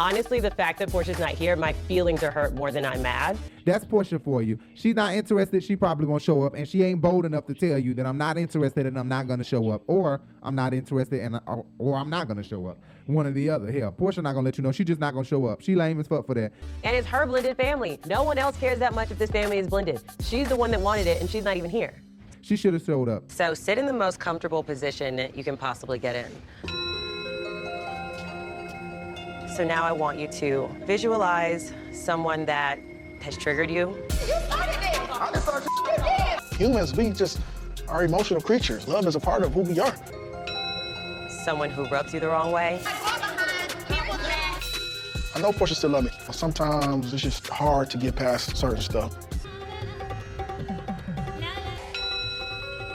Honestly, 0.00 0.38
the 0.38 0.50
fact 0.50 0.78
that 0.78 0.90
Porsha's 0.90 1.18
not 1.18 1.30
here, 1.30 1.56
my 1.56 1.72
feelings 1.72 2.22
are 2.22 2.30
hurt 2.30 2.54
more 2.54 2.70
than 2.70 2.84
I'm 2.84 3.02
mad. 3.02 3.36
That's 3.64 3.84
Porsha 3.84 4.22
for 4.22 4.42
you. 4.42 4.58
She's 4.74 4.94
not 4.94 5.14
interested. 5.14 5.62
She 5.64 5.74
probably 5.74 6.06
won't 6.06 6.22
show 6.22 6.44
up, 6.44 6.54
and 6.54 6.68
she 6.68 6.84
ain't 6.84 7.00
bold 7.00 7.26
enough 7.26 7.46
to 7.46 7.54
tell 7.54 7.76
you 7.78 7.94
that 7.94 8.06
I'm 8.06 8.16
not 8.16 8.38
interested 8.38 8.86
and 8.86 8.96
I'm 8.96 9.08
not 9.08 9.26
gonna 9.26 9.42
show 9.42 9.70
up, 9.70 9.82
or 9.88 10.20
I'm 10.42 10.54
not 10.54 10.72
interested 10.72 11.20
and 11.20 11.40
or, 11.46 11.66
or 11.78 11.96
I'm 11.96 12.08
not 12.08 12.28
gonna 12.28 12.44
show 12.44 12.66
up. 12.66 12.78
One 13.06 13.26
or 13.26 13.32
the 13.32 13.50
other. 13.50 13.72
Hell, 13.72 13.90
Porsha 13.92 14.22
not 14.22 14.34
gonna 14.34 14.44
let 14.44 14.56
you 14.56 14.62
know. 14.62 14.70
She 14.70 14.84
just 14.84 15.00
not 15.00 15.14
gonna 15.14 15.24
show 15.24 15.46
up. 15.46 15.62
She 15.62 15.74
lame 15.74 15.98
as 15.98 16.06
fuck 16.06 16.26
for 16.26 16.34
that. 16.34 16.52
And 16.84 16.96
it's 16.96 17.06
her 17.08 17.26
blended 17.26 17.56
family. 17.56 17.98
No 18.06 18.22
one 18.22 18.38
else 18.38 18.56
cares 18.56 18.78
that 18.78 18.94
much 18.94 19.10
if 19.10 19.18
this 19.18 19.30
family 19.30 19.58
is 19.58 19.66
blended. 19.66 20.00
She's 20.20 20.48
the 20.48 20.56
one 20.56 20.70
that 20.70 20.80
wanted 20.80 21.08
it, 21.08 21.20
and 21.20 21.28
she's 21.28 21.44
not 21.44 21.56
even 21.56 21.70
here. 21.70 22.02
She 22.40 22.56
should 22.56 22.72
have 22.74 22.84
showed 22.84 23.08
up. 23.08 23.24
So 23.30 23.52
sit 23.52 23.78
in 23.78 23.86
the 23.86 23.92
most 23.92 24.20
comfortable 24.20 24.62
position 24.62 25.28
you 25.34 25.42
can 25.42 25.56
possibly 25.56 25.98
get 25.98 26.14
in. 26.14 26.77
So 29.58 29.64
now 29.64 29.82
I 29.82 29.90
want 29.90 30.20
you 30.20 30.28
to 30.28 30.70
visualize 30.84 31.72
someone 31.90 32.46
that 32.46 32.78
has 33.22 33.36
triggered 33.36 33.68
you. 33.68 33.88
Humans, 36.52 36.94
we 36.94 37.10
just 37.10 37.40
are 37.88 38.04
emotional 38.04 38.40
creatures. 38.40 38.86
Love 38.86 39.08
is 39.08 39.16
a 39.16 39.20
part 39.20 39.42
of 39.42 39.52
who 39.52 39.62
we 39.62 39.80
are. 39.80 39.92
Someone 41.42 41.70
who 41.70 41.86
rubs 41.86 42.14
you 42.14 42.20
the 42.20 42.28
wrong 42.28 42.52
way. 42.52 42.80
I 45.34 45.40
know 45.40 45.50
Porsha 45.50 45.74
still 45.74 45.90
love 45.90 46.04
me, 46.04 46.10
but 46.24 46.36
sometimes 46.36 47.12
it's 47.12 47.20
just 47.20 47.48
hard 47.48 47.90
to 47.90 47.98
get 47.98 48.14
past 48.14 48.56
certain 48.56 48.80
stuff. 48.80 49.12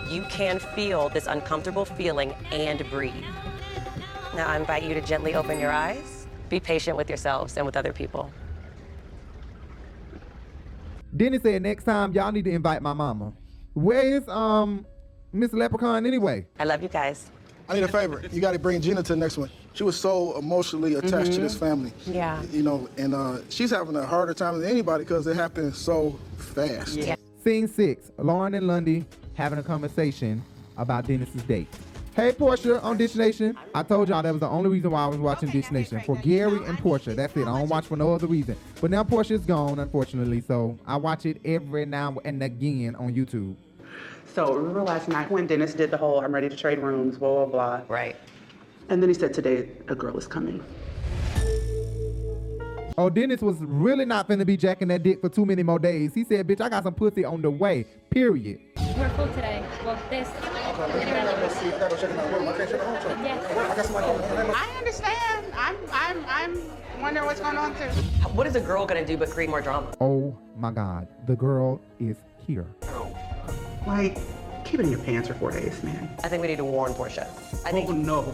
You 0.09 0.22
can 0.30 0.59
feel 0.59 1.09
this 1.09 1.28
uncomfortable 1.28 1.84
feeling 1.84 2.34
and 2.53 2.89
breathe. 2.89 3.26
Now 4.34 4.47
I 4.47 4.55
invite 4.55 4.84
you 4.84 4.93
to 4.93 5.01
gently 5.01 5.36
open 5.36 5.59
your 5.59 5.74
eyes. 5.74 6.12
Be 6.54 6.60
patient 6.60 6.95
with 6.97 7.10
yourselves 7.10 7.58
and 7.58 7.66
with 7.66 7.76
other 7.76 7.91
people. 7.91 8.30
Dennis 11.18 11.41
said 11.41 11.64
next 11.64 11.84
time 11.84 12.14
y'all 12.14 12.32
need 12.32 12.45
to 12.45 12.51
invite 12.51 12.80
my 12.84 12.93
mama. 12.93 13.34
Where 13.74 14.04
is 14.04 14.28
um 14.28 14.86
Miss 15.32 15.51
Leprechaun 15.51 16.06
anyway? 16.06 16.45
I 16.60 16.66
love 16.66 16.84
you 16.84 16.89
guys. 16.89 17.32
I 17.68 17.74
need 17.74 17.82
a 17.82 17.88
favor. 17.88 18.22
You 18.32 18.39
got 18.39 18.51
to 18.51 18.60
bring 18.60 18.82
Gina 18.82 19.01
to 19.01 19.14
the 19.14 19.20
next 19.20 19.36
one. 19.36 19.49
She 19.74 19.82
was 19.84 19.99
so 19.99 20.38
emotionally 20.38 20.93
attached 20.93 21.32
to 21.32 21.39
Mhm. 21.39 21.41
this 21.41 21.56
family. 21.58 21.91
Yeah. 22.06 22.43
You 22.51 22.62
know, 22.62 22.88
and 22.99 23.16
uh, 23.16 23.38
she's 23.49 23.72
having 23.72 23.95
a 23.95 24.06
harder 24.06 24.36
time 24.36 24.60
than 24.60 24.70
anybody 24.70 25.06
because 25.06 25.26
it 25.26 25.36
happened 25.36 25.74
so 25.76 26.20
fast. 26.38 26.93
Yeah. 26.93 27.16
Scene 27.43 27.68
six, 27.68 28.12
Lauren 28.20 28.54
and 28.54 28.68
Lundy 28.68 29.06
having 29.34 29.58
a 29.58 29.64
conversation 29.64 30.43
about 30.78 31.08
Dennis's 31.08 31.41
date. 31.43 31.68
Hey 32.16 32.32
Porsha 32.32 32.84
on 32.84 32.97
Dish 32.97 33.16
Nation. 33.16 33.57
I 33.74 33.82
told 33.82 34.07
y'all 34.07 34.22
that 34.22 34.30
was 34.30 34.39
the 34.39 34.47
only 34.47 34.70
reason 34.70 34.91
why 34.91 35.03
I 35.03 35.07
was 35.07 35.18
watching 35.18 35.49
Dish 35.49 35.72
Nation. 35.72 35.99
For 36.01 36.16
Gary 36.18 36.64
and 36.66 36.78
Porsha. 36.78 37.16
That's 37.16 37.36
it. 37.36 37.41
I 37.41 37.45
don't 37.57 37.68
watch 37.68 37.88
for 37.88 37.97
no 37.97 38.14
other 38.14 38.28
reason. 38.28 38.55
But 38.80 38.91
now 38.91 39.03
Porsha's 39.03 39.47
gone, 39.47 39.80
unfortunately, 39.80 40.41
so 40.41 40.78
I 40.86 40.95
watch 40.97 41.26
it 41.26 41.41
every 41.43 41.88
now 41.88 42.18
and 42.24 42.43
again 42.43 42.95
on 42.97 43.16
YouTube. 43.16 43.55
So 44.32 44.53
remember 44.53 44.84
last 44.84 45.07
night 45.07 45.32
when 45.32 45.47
Dennis 45.47 45.74
did 45.74 45.89
the 45.89 45.97
whole 45.97 46.20
I'm 46.20 46.36
ready 46.36 46.49
to 46.49 46.55
trade 46.55 46.78
rooms, 46.78 47.18
blah, 47.18 47.45
blah, 47.45 47.78
blah. 47.78 47.82
Right. 47.88 48.16
And 48.89 49.01
then 49.01 49.09
he 49.09 49.16
said 49.16 49.34
today 49.34 49.70
a 49.88 49.95
girl 49.95 50.16
is 50.16 50.28
coming. 50.28 50.64
Oh, 52.96 53.10
Dennis 53.10 53.41
was 53.41 53.58
really 53.60 54.06
not 54.06 54.28
finna 54.28 54.46
be 54.46 54.56
jacking 54.56 54.88
that 54.89 55.02
dick 55.02 55.20
for 55.20 55.28
too 55.28 55.48
many 55.48 55.64
more 55.64 55.80
days. 55.80 56.14
He 56.14 56.24
said, 56.24 56.48
bitch, 56.48 56.62
I 56.62 56.70
got 56.70 56.84
some 56.84 56.94
pussy 56.94 57.26
on 57.26 57.41
the 57.41 57.50
way. 57.50 57.86
Period. 58.12 58.60
We're 58.96 59.10
full 59.10 59.28
today. 59.30 59.66
Well, 59.84 60.00
this. 60.12 60.30
I 64.56 64.76
understand. 64.78 65.46
I'm 65.56 65.76
I'm 65.91 66.26
I'm 66.28 67.02
wondering 67.02 67.26
what's 67.26 67.39
going 67.39 67.58
on 67.58 67.76
too. 67.76 67.89
What 68.34 68.46
is 68.46 68.56
a 68.56 68.62
girl 68.62 68.86
gonna 68.86 69.04
do 69.06 69.18
but 69.18 69.32
create 69.32 69.50
more 69.50 69.62
drama? 69.62 69.91
Oh 70.00 70.38
my 70.56 70.72
God. 70.72 71.08
The 71.26 71.36
girl 71.36 71.82
is 72.00 72.18
here. 72.46 72.68
Like, 73.88 74.20
keep 74.66 74.80
it 74.80 74.84
in 74.84 74.91
your 74.91 75.00
pants 75.00 75.28
for 75.28 75.34
four 75.34 75.52
days, 75.52 75.82
man. 75.84 76.16
I 76.24 76.28
think 76.28 76.44
we 76.44 76.48
need 76.48 76.58
to 76.58 76.66
warn 76.66 76.94
Porsha. 76.94 77.28
I 77.66 77.70
oh, 77.70 77.72
think. 77.72 77.89
Oh 77.89 77.94
no. 77.94 78.34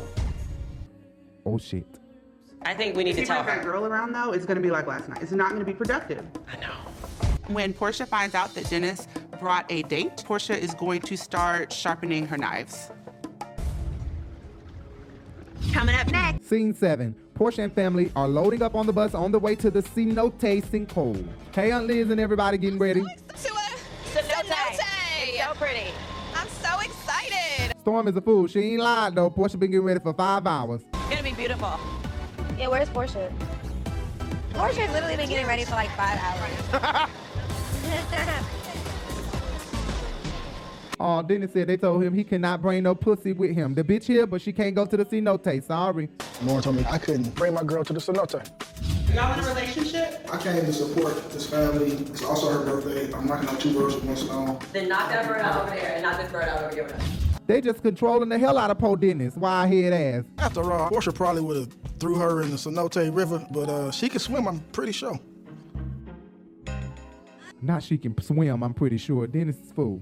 Oh 1.46 1.58
shit. 1.58 1.99
I 2.64 2.74
think 2.74 2.96
we 2.96 3.04
need 3.04 3.14
to 3.16 3.22
If 3.22 3.28
tell 3.28 3.38
you 3.40 3.44
bring 3.44 3.56
her. 3.58 3.64
that 3.64 3.66
girl 3.72 3.86
around 3.86 4.14
though, 4.14 4.32
it's 4.34 4.46
gonna 4.46 4.60
be 4.60 4.72
like 4.72 4.88
last 4.88 5.08
night. 5.10 5.22
It's 5.22 5.32
not 5.32 5.52
gonna 5.52 5.66
be 5.66 5.74
productive. 5.74 6.26
I 6.52 6.58
know. 6.58 6.74
When 7.48 7.74
Porsha 7.74 8.08
finds 8.08 8.36
out 8.36 8.54
that 8.56 8.70
Dennis 8.70 9.08
brought 9.40 9.66
a 9.72 9.82
date, 9.84 10.18
Porsha 10.18 10.58
is 10.58 10.74
going 10.76 11.02
to 11.02 11.18
start 11.18 11.72
sharpening 11.74 12.28
her 12.28 12.38
knives. 12.38 12.92
Coming 15.74 15.96
up 15.96 16.12
next. 16.12 16.48
Scene 16.48 16.74
seven. 16.74 17.16
Porsha 17.36 17.60
and 17.64 17.74
family 17.74 18.12
are 18.16 18.28
loading 18.28 18.62
up 18.62 18.76
on 18.76 18.86
the 18.86 18.94
bus 18.94 19.14
on 19.16 19.32
the 19.32 19.40
way 19.40 19.56
to 19.56 19.72
the 19.72 19.82
cenote 19.82 20.40
sinkhole. 20.62 21.26
Hey, 21.56 21.72
Aunt 21.72 21.88
Liz 21.88 22.10
and 22.10 22.20
everybody 22.20 22.58
getting 22.58 22.78
ready. 22.80 23.02
Cenote. 23.02 23.80
It's 24.16 25.40
so 25.40 25.54
pretty. 25.56 25.92
I'm 26.36 26.48
so 26.50 26.80
excited. 26.82 27.74
Storm 27.80 28.08
is 28.10 28.16
a 28.16 28.22
fool. 28.22 28.48
She 28.48 28.60
ain't 28.60 28.82
lied 28.82 29.16
though. 29.16 29.30
Porsha 29.30 29.58
been 29.58 29.72
getting 29.72 29.86
ready 29.86 30.00
for 30.02 30.14
five 30.14 30.46
hours. 30.46 30.82
It's 30.94 31.10
gonna 31.10 31.24
be 31.24 31.32
beautiful. 31.34 31.80
Yeah, 32.60 32.68
where's 32.68 32.90
Porsha? 32.90 33.32
Porsha's 34.52 34.92
literally 34.92 35.16
been 35.16 35.30
getting 35.30 35.48
ready 35.48 35.64
for 35.64 35.76
like 35.76 35.90
five 35.92 36.20
hours. 36.20 37.10
Oh, 41.00 41.22
Dennis 41.28 41.54
said 41.54 41.68
they 41.68 41.78
told 41.78 42.04
him 42.04 42.14
he 42.14 42.26
cannot 42.26 42.62
bring 42.62 42.84
no 42.84 42.96
pussy 42.96 43.32
with 43.32 43.56
him. 43.56 43.76
The 43.76 43.84
bitch 43.86 44.04
here, 44.04 44.28
but 44.28 44.42
she 44.42 44.52
can't 44.52 44.76
go 44.76 44.86
to 44.86 44.98
the 44.98 45.06
cenote. 45.06 45.64
Sorry. 45.64 46.10
Lauren 46.44 46.62
told 46.62 46.76
me 46.76 46.86
I 46.90 46.98
couldn't 46.98 47.34
bring 47.34 47.54
my 47.54 47.64
girl 47.64 47.86
to 47.86 47.94
the 47.94 48.00
cenote. 48.02 48.46
Y'all 49.14 49.34
in 49.34 49.44
a 49.44 49.48
relationship? 49.48 50.30
I 50.32 50.38
came 50.38 50.66
to 50.66 50.74
support 50.74 51.32
this 51.32 51.50
family. 51.50 51.92
It's 51.92 52.24
also 52.24 52.52
her 52.52 52.64
birthday. 52.64 53.12
I'm 53.14 53.26
knocking 53.26 53.50
out 53.50 53.60
two 53.60 53.74
birds 53.74 53.96
with 53.96 54.04
one 54.04 54.16
stone. 54.16 54.60
Then 54.72 54.90
knock 54.90 55.10
that 55.10 55.28
bird 55.28 55.42
out 55.42 55.62
over 55.62 55.76
there 55.76 55.94
and 55.94 56.04
knock 56.04 56.22
this 56.22 56.32
bird 56.32 56.48
out 56.48 56.64
over 56.64 56.74
here. 56.74 56.96
They 57.48 57.62
just 57.62 57.82
controlling 57.82 58.30
the 58.30 58.38
hell 58.38 58.60
out 58.60 58.70
of 58.70 58.78
Poe 58.78 58.96
Dennis. 58.96 59.36
Why 59.36 59.64
I 59.64 59.68
head 59.68 59.94
ass? 59.94 60.24
After 60.38 60.72
all, 60.72 60.90
Porsha 60.92 61.14
probably 61.14 61.42
would 61.42 61.58
have 61.58 61.78
threw 62.00 62.16
her 62.16 62.44
in 62.44 62.52
the 62.52 62.58
cenote 62.58 63.16
river, 63.16 63.44
but 63.50 63.68
uh, 63.68 63.90
she 63.90 64.08
can 64.08 64.20
swim, 64.20 64.48
I'm 64.48 64.60
pretty 64.72 64.92
sure. 64.92 65.20
Not 67.62 67.82
she 67.82 67.98
can 67.98 68.20
swim, 68.22 68.64
I'm 68.64 68.76
pretty 68.76 68.98
sure. 68.98 69.26
Dennis 69.26 69.58
is 69.58 69.72
fool. 69.72 70.02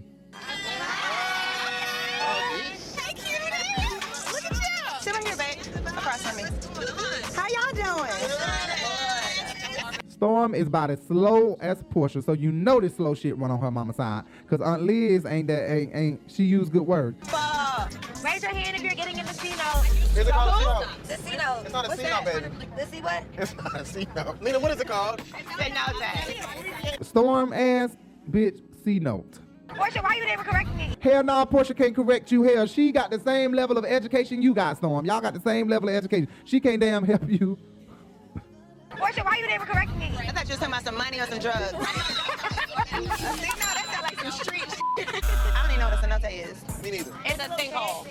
Storm 10.17 10.55
is 10.55 10.65
about 10.65 10.89
as 10.89 10.99
slow 11.07 11.57
as 11.61 11.83
Porsha, 11.83 12.23
so 12.25 12.33
you 12.33 12.51
know 12.51 12.79
this 12.81 12.95
slow 12.95 13.13
shit 13.13 13.37
run 13.37 13.51
on 13.51 13.59
her 13.59 13.69
mama's 13.69 13.97
side. 13.97 14.23
Cause 14.49 14.61
Aunt 14.61 14.81
Liz 14.81 15.27
ain't 15.27 15.45
that 15.47 15.71
ain't, 15.71 15.95
ain't 15.95 16.21
she 16.27 16.43
use 16.43 16.69
good 16.69 16.81
words. 16.81 17.15
Uh, 17.31 17.87
raise 18.25 18.41
your 18.41 18.51
hand 18.51 18.75
if 18.75 18.81
you're 18.81 18.95
getting 18.95 19.19
in 19.19 19.27
the 19.27 19.33
C 19.33 19.49
note. 19.49 20.17
Is 20.17 20.27
it 20.27 20.31
called 20.31 20.87
a 20.87 21.07
The 21.07 21.17
C. 21.17 21.33
It's 21.35 21.71
not 21.71 21.85
a 21.85 21.89
What's 21.89 22.01
C 22.01 22.09
note, 22.09 22.25
that? 22.25 22.41
baby. 22.41 22.71
The 22.75 22.85
C 22.87 23.01
what? 23.01 23.23
It's 23.37 23.55
not 23.57 23.75
a 23.75 23.83
cenote. 23.83 24.41
Lena, 24.41 24.59
what 24.59 24.71
is 24.71 24.81
it 24.81 24.87
called? 24.87 25.19
Cenote. 25.19 27.05
Storm 27.05 27.53
ass 27.53 27.95
bitch 28.31 28.59
C 28.83 28.97
note. 28.99 29.37
Porsha, 29.67 30.01
why 30.01 30.15
you 30.15 30.25
never 30.25 30.43
correct 30.43 30.73
me? 30.75 30.89
Hell 30.99 31.23
no, 31.25 31.45
Porsha 31.45 31.77
can't 31.77 31.95
correct 31.95 32.31
you. 32.31 32.41
Hell, 32.41 32.65
she 32.65 32.91
got 32.91 33.11
the 33.11 33.19
same 33.19 33.53
level 33.53 33.77
of 33.77 33.85
education 33.85 34.41
you 34.41 34.55
got, 34.55 34.77
Storm. 34.77 35.05
Y'all 35.05 35.21
got 35.21 35.35
the 35.35 35.41
same 35.41 35.67
level 35.67 35.89
of 35.89 35.93
education. 35.95 36.27
She 36.43 36.59
can't 36.59 36.81
damn 36.81 37.03
help 37.03 37.29
you. 37.29 37.55
Porsha, 38.99 39.23
why 39.23 39.37
you 39.37 39.47
never 39.47 39.65
correct 39.65 39.95
me? 39.95 40.11
I 40.17 40.31
thought 40.31 40.47
you 40.47 40.55
were 40.55 40.59
talking 40.59 40.73
about 40.73 40.83
some 40.83 40.97
money 40.97 41.19
or 41.19 41.27
some 41.27 41.39
drugs. 41.39 41.69
See, 41.71 41.77
no, 41.77 43.05
that 43.05 43.85
sounds 43.91 44.03
like 44.03 44.19
some 44.19 44.31
street 44.31 44.63
shit. 44.63 45.07
I 45.07 45.61
don't 45.61 45.71
even 45.71 45.79
know 45.79 45.89
what 45.89 46.03
a 46.03 46.07
cenote 46.07 46.31
is. 46.31 46.83
Me 46.83 46.91
neither. 46.91 47.11
It's 47.25 47.39
a 47.39 47.47
sinkhole. 47.49 48.07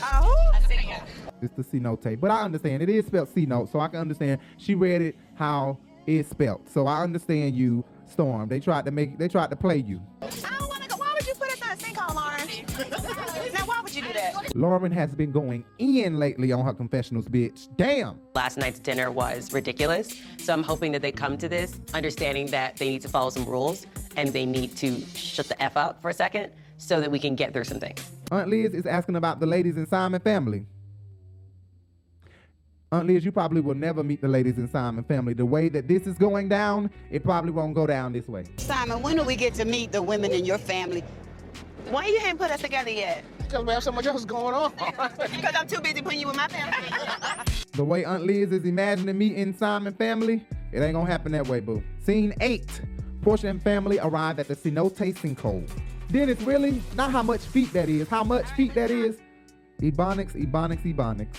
A 0.00 0.60
sinkhole. 0.62 1.02
It's 1.42 1.54
the 1.54 1.64
C 1.64 1.80
note. 1.80 2.06
But 2.20 2.30
I 2.30 2.42
understand. 2.42 2.82
It 2.82 2.88
is 2.88 3.06
spelled 3.06 3.28
C 3.30 3.46
note, 3.46 3.70
so 3.70 3.80
I 3.80 3.88
can 3.88 3.98
understand. 4.00 4.40
She 4.58 4.74
read 4.76 5.02
it 5.02 5.16
how 5.34 5.78
it's 6.06 6.30
spelled. 6.30 6.68
So 6.68 6.86
I 6.86 7.02
understand 7.02 7.56
you, 7.56 7.84
Storm. 8.06 8.48
They 8.48 8.60
tried 8.60 8.84
to 8.84 8.92
make 8.92 9.18
they 9.18 9.28
tried 9.28 9.50
to 9.50 9.56
play 9.56 9.78
you. 9.78 10.00
I 10.20 10.28
don't 10.58 10.68
want 10.68 10.82
to 10.82 10.88
go. 10.88 10.96
Why 10.96 11.12
would 11.14 11.26
you 11.26 11.34
put 11.34 11.50
us 11.50 11.60
in 11.60 11.68
a 11.68 11.76
sinkhole, 11.76 12.14
Lauren? 12.14 13.38
now, 13.94 14.00
why 14.00 14.12
would 14.12 14.36
you 14.36 14.40
do 14.40 14.48
that? 14.48 14.56
Lauren 14.56 14.92
has 14.92 15.14
been 15.14 15.32
going 15.32 15.64
in 15.78 16.18
lately 16.18 16.52
on 16.52 16.64
her 16.64 16.72
confessionals, 16.72 17.26
bitch. 17.26 17.68
Damn. 17.76 18.20
Last 18.34 18.56
night's 18.58 18.78
dinner 18.78 19.10
was 19.10 19.52
ridiculous. 19.52 20.20
So 20.38 20.52
I'm 20.52 20.62
hoping 20.62 20.92
that 20.92 21.02
they 21.02 21.12
come 21.12 21.36
to 21.38 21.48
this 21.48 21.78
understanding 21.94 22.46
that 22.46 22.76
they 22.76 22.88
need 22.88 23.02
to 23.02 23.08
follow 23.08 23.30
some 23.30 23.44
rules 23.44 23.86
and 24.16 24.32
they 24.32 24.46
need 24.46 24.76
to 24.78 25.00
shut 25.14 25.48
the 25.48 25.62
F 25.62 25.76
up 25.76 26.00
for 26.02 26.10
a 26.10 26.14
second 26.14 26.52
so 26.78 27.00
that 27.00 27.10
we 27.10 27.18
can 27.18 27.34
get 27.34 27.52
through 27.52 27.64
some 27.64 27.80
things. 27.80 28.00
Aunt 28.30 28.48
Liz 28.48 28.74
is 28.74 28.86
asking 28.86 29.16
about 29.16 29.40
the 29.40 29.46
ladies 29.46 29.76
in 29.76 29.86
Simon 29.86 30.20
family. 30.20 30.66
Aunt 32.90 33.06
Liz, 33.06 33.24
you 33.24 33.32
probably 33.32 33.62
will 33.62 33.74
never 33.74 34.02
meet 34.02 34.20
the 34.20 34.28
ladies 34.28 34.58
in 34.58 34.68
Simon 34.68 35.02
family. 35.04 35.32
The 35.32 35.46
way 35.46 35.70
that 35.70 35.88
this 35.88 36.06
is 36.06 36.18
going 36.18 36.50
down, 36.50 36.90
it 37.10 37.24
probably 37.24 37.50
won't 37.50 37.74
go 37.74 37.86
down 37.86 38.12
this 38.12 38.28
way. 38.28 38.44
Simon, 38.58 39.00
when 39.00 39.16
do 39.16 39.22
we 39.22 39.34
get 39.34 39.54
to 39.54 39.64
meet 39.64 39.92
the 39.92 40.02
women 40.02 40.30
in 40.30 40.44
your 40.44 40.58
family? 40.58 41.02
Why 41.88 42.06
you 42.06 42.18
haven't 42.18 42.38
put 42.38 42.50
us 42.50 42.60
together 42.60 42.90
yet? 42.90 43.24
Because 43.52 43.66
we 43.66 43.74
have 43.74 43.84
so 43.84 43.92
much 43.92 44.06
else 44.06 44.24
going 44.24 44.54
on. 44.54 44.72
Because 44.78 45.54
I'm 45.54 45.66
too 45.66 45.80
busy 45.82 46.00
putting 46.00 46.20
you 46.20 46.26
with 46.26 46.36
my 46.36 46.48
family. 46.48 46.88
The 47.72 47.84
way 47.84 48.04
Aunt 48.04 48.24
Liz 48.24 48.52
is 48.52 48.64
imagining 48.66 49.16
me 49.16 49.34
in 49.34 49.54
Simon 49.56 49.94
family, 49.94 50.46
it 50.72 50.80
ain't 50.80 50.92
gonna 50.92 51.10
happen 51.10 51.32
that 51.32 51.48
way, 51.48 51.60
boo. 51.60 51.82
Scene 52.00 52.34
eight. 52.42 52.82
Porsha 53.20 53.48
and 53.48 53.62
family 53.62 53.98
arrive 53.98 54.38
at 54.38 54.48
the 54.48 54.56
cenote 54.56 55.14
sinkhole. 55.14 55.70
it's 56.12 56.42
really? 56.42 56.82
Not 56.96 57.12
how 57.12 57.22
much 57.22 57.40
feet 57.40 57.72
that 57.72 57.88
is. 57.88 58.08
How 58.08 58.24
much 58.24 58.46
feet 58.50 58.74
that 58.74 58.90
is? 58.90 59.16
Ebonics, 59.80 60.34
ebonics, 60.34 60.82
ebonics. 60.82 61.36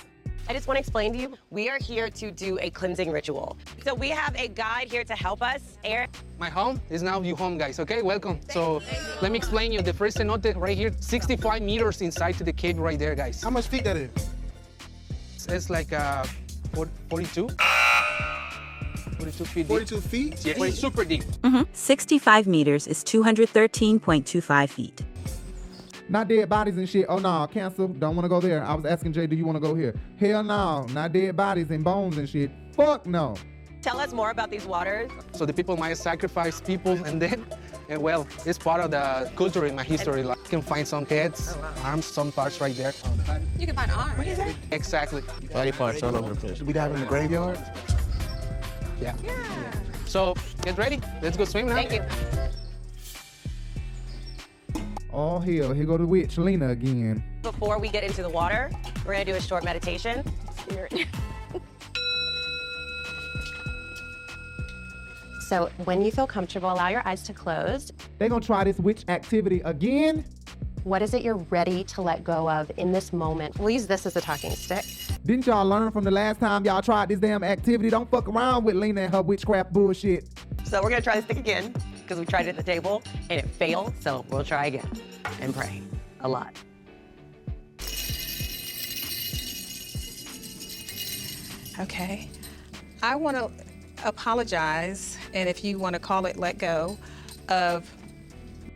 I 0.50 0.54
just 0.54 0.68
want 0.68 0.76
to 0.76 0.80
explain 0.82 1.14
to 1.14 1.20
you, 1.20 1.34
we 1.52 1.70
are 1.70 1.78
here 1.80 2.10
to 2.10 2.30
do 2.32 2.60
a 2.62 2.70
cleansing 2.70 3.10
ritual. 3.12 3.58
So 3.86 3.94
we 3.94 4.10
have 4.10 4.36
a 4.36 4.50
guide 4.50 4.92
here 4.92 5.06
to 5.06 5.14
help 5.14 5.42
us. 5.42 5.78
Eric, 5.86 6.10
My 6.38 6.50
home 6.50 6.82
is 6.90 7.02
now 7.02 7.22
your 7.22 7.38
home, 7.38 7.58
guys. 7.58 7.80
Okay, 7.80 8.02
welcome. 8.02 8.40
So 8.52 8.82
let 9.22 9.32
me 9.32 9.38
explain 9.38 9.72
you. 9.72 9.82
The 9.82 9.94
first 9.94 10.18
cenote 10.18 10.54
right 10.58 10.78
here, 10.78 10.92
65 11.00 11.62
meters 11.62 12.02
inside 12.02 12.34
to 12.40 12.44
the 12.44 12.52
cave 12.54 12.78
right 12.78 13.00
there, 13.00 13.16
guys. 13.16 13.42
How 13.42 13.50
much 13.52 13.68
feet 13.68 13.86
that 13.86 13.96
is? 13.96 14.10
It's, 15.36 15.48
it's 15.48 15.70
like 15.70 15.94
uh, 15.94 16.26
42. 17.10 17.48
42 19.18 19.46
feet. 19.46 19.68
42 19.68 20.02
feet? 20.02 20.46
Yeah, 20.46 20.54
it's 20.58 20.80
super 20.80 21.06
deep. 21.06 21.24
Mhm. 21.44 21.66
65 21.72 22.48
meters 22.48 22.88
is 22.88 23.04
213.25 23.06 24.70
feet. 24.70 25.02
Not 26.10 26.28
dead 26.28 26.50
bodies 26.50 26.78
and 26.78 26.88
shit. 26.88 27.06
Oh 27.08 27.18
no, 27.18 27.48
cancel. 27.52 27.88
Don't 27.88 28.16
want 28.16 28.26
to 28.26 28.30
go 28.30 28.40
there. 28.42 28.64
I 28.64 28.74
was 28.74 28.86
asking 28.86 29.14
Jay, 29.14 29.28
do 29.28 29.36
you 29.36 29.46
want 29.46 29.56
to 29.56 29.60
go 29.60 29.74
here? 29.74 29.96
Hell 30.20 30.44
no. 30.44 30.86
Not 30.92 31.14
dead 31.14 31.36
bodies 31.36 31.70
and 31.72 31.84
bones 31.84 32.18
and 32.18 32.28
shit. 32.28 32.52
Fuck 32.76 33.06
no. 33.06 33.36
tell 33.82 34.00
us 34.00 34.14
more 34.14 34.32
about 34.32 34.50
these 34.50 34.66
waters. 34.66 35.12
So 35.34 35.46
the 35.46 35.54
people 35.54 35.78
might 35.78 35.98
sacrifice 35.98 36.62
people, 36.62 36.94
and 37.06 37.22
then, 37.22 37.46
and 37.90 38.02
well, 38.02 38.28
it's 38.46 38.58
part 38.58 38.82
of 38.82 38.92
the 38.92 39.32
culture 39.36 39.66
in 39.66 39.76
my 39.76 39.84
history. 39.84 40.24
Like, 40.24 40.38
you 40.40 40.50
can 40.50 40.62
find 40.62 40.88
some 40.88 41.06
heads, 41.06 41.56
oh, 41.58 41.82
arms, 41.84 42.06
some 42.06 42.32
parts 42.32 42.60
right 42.62 42.76
there. 42.76 42.94
You 43.60 43.68
can 43.68 43.76
find 43.76 43.92
arms. 43.92 44.18
What 44.18 44.28
is 44.28 44.38
that? 44.38 44.56
Exactly. 44.72 45.22
Body 45.52 45.72
parts 45.72 46.02
all 46.02 46.16
over 46.16 46.34
the 46.34 46.40
place. 46.40 46.62
We 46.62 46.74
dive 46.74 46.94
in 46.94 47.02
the 47.02 47.06
graveyard? 47.06 47.60
Yeah. 49.02 49.16
yeah. 49.24 49.72
So 50.06 50.36
get 50.62 50.78
ready. 50.78 51.02
Let's 51.22 51.38
go 51.38 51.46
swim 51.46 51.68
now. 51.68 51.76
Thank 51.76 51.92
you. 51.94 52.02
Oh 55.16 55.38
hell, 55.38 55.74
here 55.74 55.86
go 55.86 55.98
the 55.98 56.08
witch 56.08 56.40
Lena 56.40 56.70
again. 56.70 57.24
Before 57.44 57.78
we 57.78 57.90
get 57.90 58.04
into 58.04 58.24
the 58.24 58.30
water, 58.30 58.72
We're 59.06 59.14
gonna 59.14 59.26
do 59.26 59.36
a 59.36 59.42
short 59.42 59.64
meditation. 59.64 60.24
So 65.40 65.70
when 65.84 66.02
you 66.02 66.12
feel 66.12 66.26
comfortable, 66.26 66.72
allow 66.72 66.88
your 66.88 67.08
eyes 67.08 67.22
to 67.24 67.34
close. 67.34 67.92
They 68.18 68.28
gonna 68.28 68.44
try 68.44 68.64
this 68.64 68.80
witch 68.80 69.04
activity 69.08 69.62
again? 69.64 70.26
What 70.84 71.04
is 71.04 71.14
it 71.14 71.22
you're 71.22 71.36
ready 71.36 71.84
to 71.84 72.02
let 72.02 72.24
go 72.24 72.50
of 72.50 72.72
in 72.78 72.92
this 72.92 73.14
moment? 73.14 73.60
We'll 73.60 73.70
use 73.70 73.86
this 73.86 74.08
as 74.08 74.16
a 74.16 74.22
talking 74.22 74.52
stick. 74.52 74.84
Didn't 75.24 75.46
y'all 75.46 75.66
learn 75.66 75.92
from 75.92 76.06
the 76.06 76.12
last 76.12 76.40
time 76.40 76.66
y'all 76.66 76.82
tried 76.82 77.10
this 77.10 77.20
damn 77.20 77.44
activity? 77.44 77.92
Don't 77.92 78.10
fuck 78.10 78.28
around 78.30 78.64
with 78.64 78.76
Lena 78.76 79.02
and 79.02 79.14
her 79.14 79.22
witchcraft 79.22 79.74
bullshit. 79.74 80.28
So 80.64 80.82
we're 80.82 80.90
gonna 80.90 81.02
try 81.04 81.18
this 81.18 81.26
stick 81.26 81.38
again 81.38 81.76
because 82.04 82.20
we 82.20 82.26
tried 82.26 82.46
it 82.48 82.50
at 82.50 82.56
the 82.58 82.64
table 82.64 83.02
and 83.30 83.40
it 83.40 83.50
failed. 83.50 83.94
So 84.02 84.26
we'll 84.30 84.44
try 84.44 84.68
again 84.68 84.90
and 85.42 85.56
pray 85.56 85.82
a 86.22 86.30
lot. 86.30 86.56
Okay. 91.80 92.30
I 93.02 93.16
want 93.16 93.36
to 93.36 93.50
apologize, 94.06 95.18
and 95.34 95.50
if 95.50 95.64
you 95.64 95.80
want 95.80 95.94
to 95.94 96.00
call 96.00 96.26
it 96.26 96.38
let 96.38 96.58
go, 96.58 96.98
of 97.50 97.90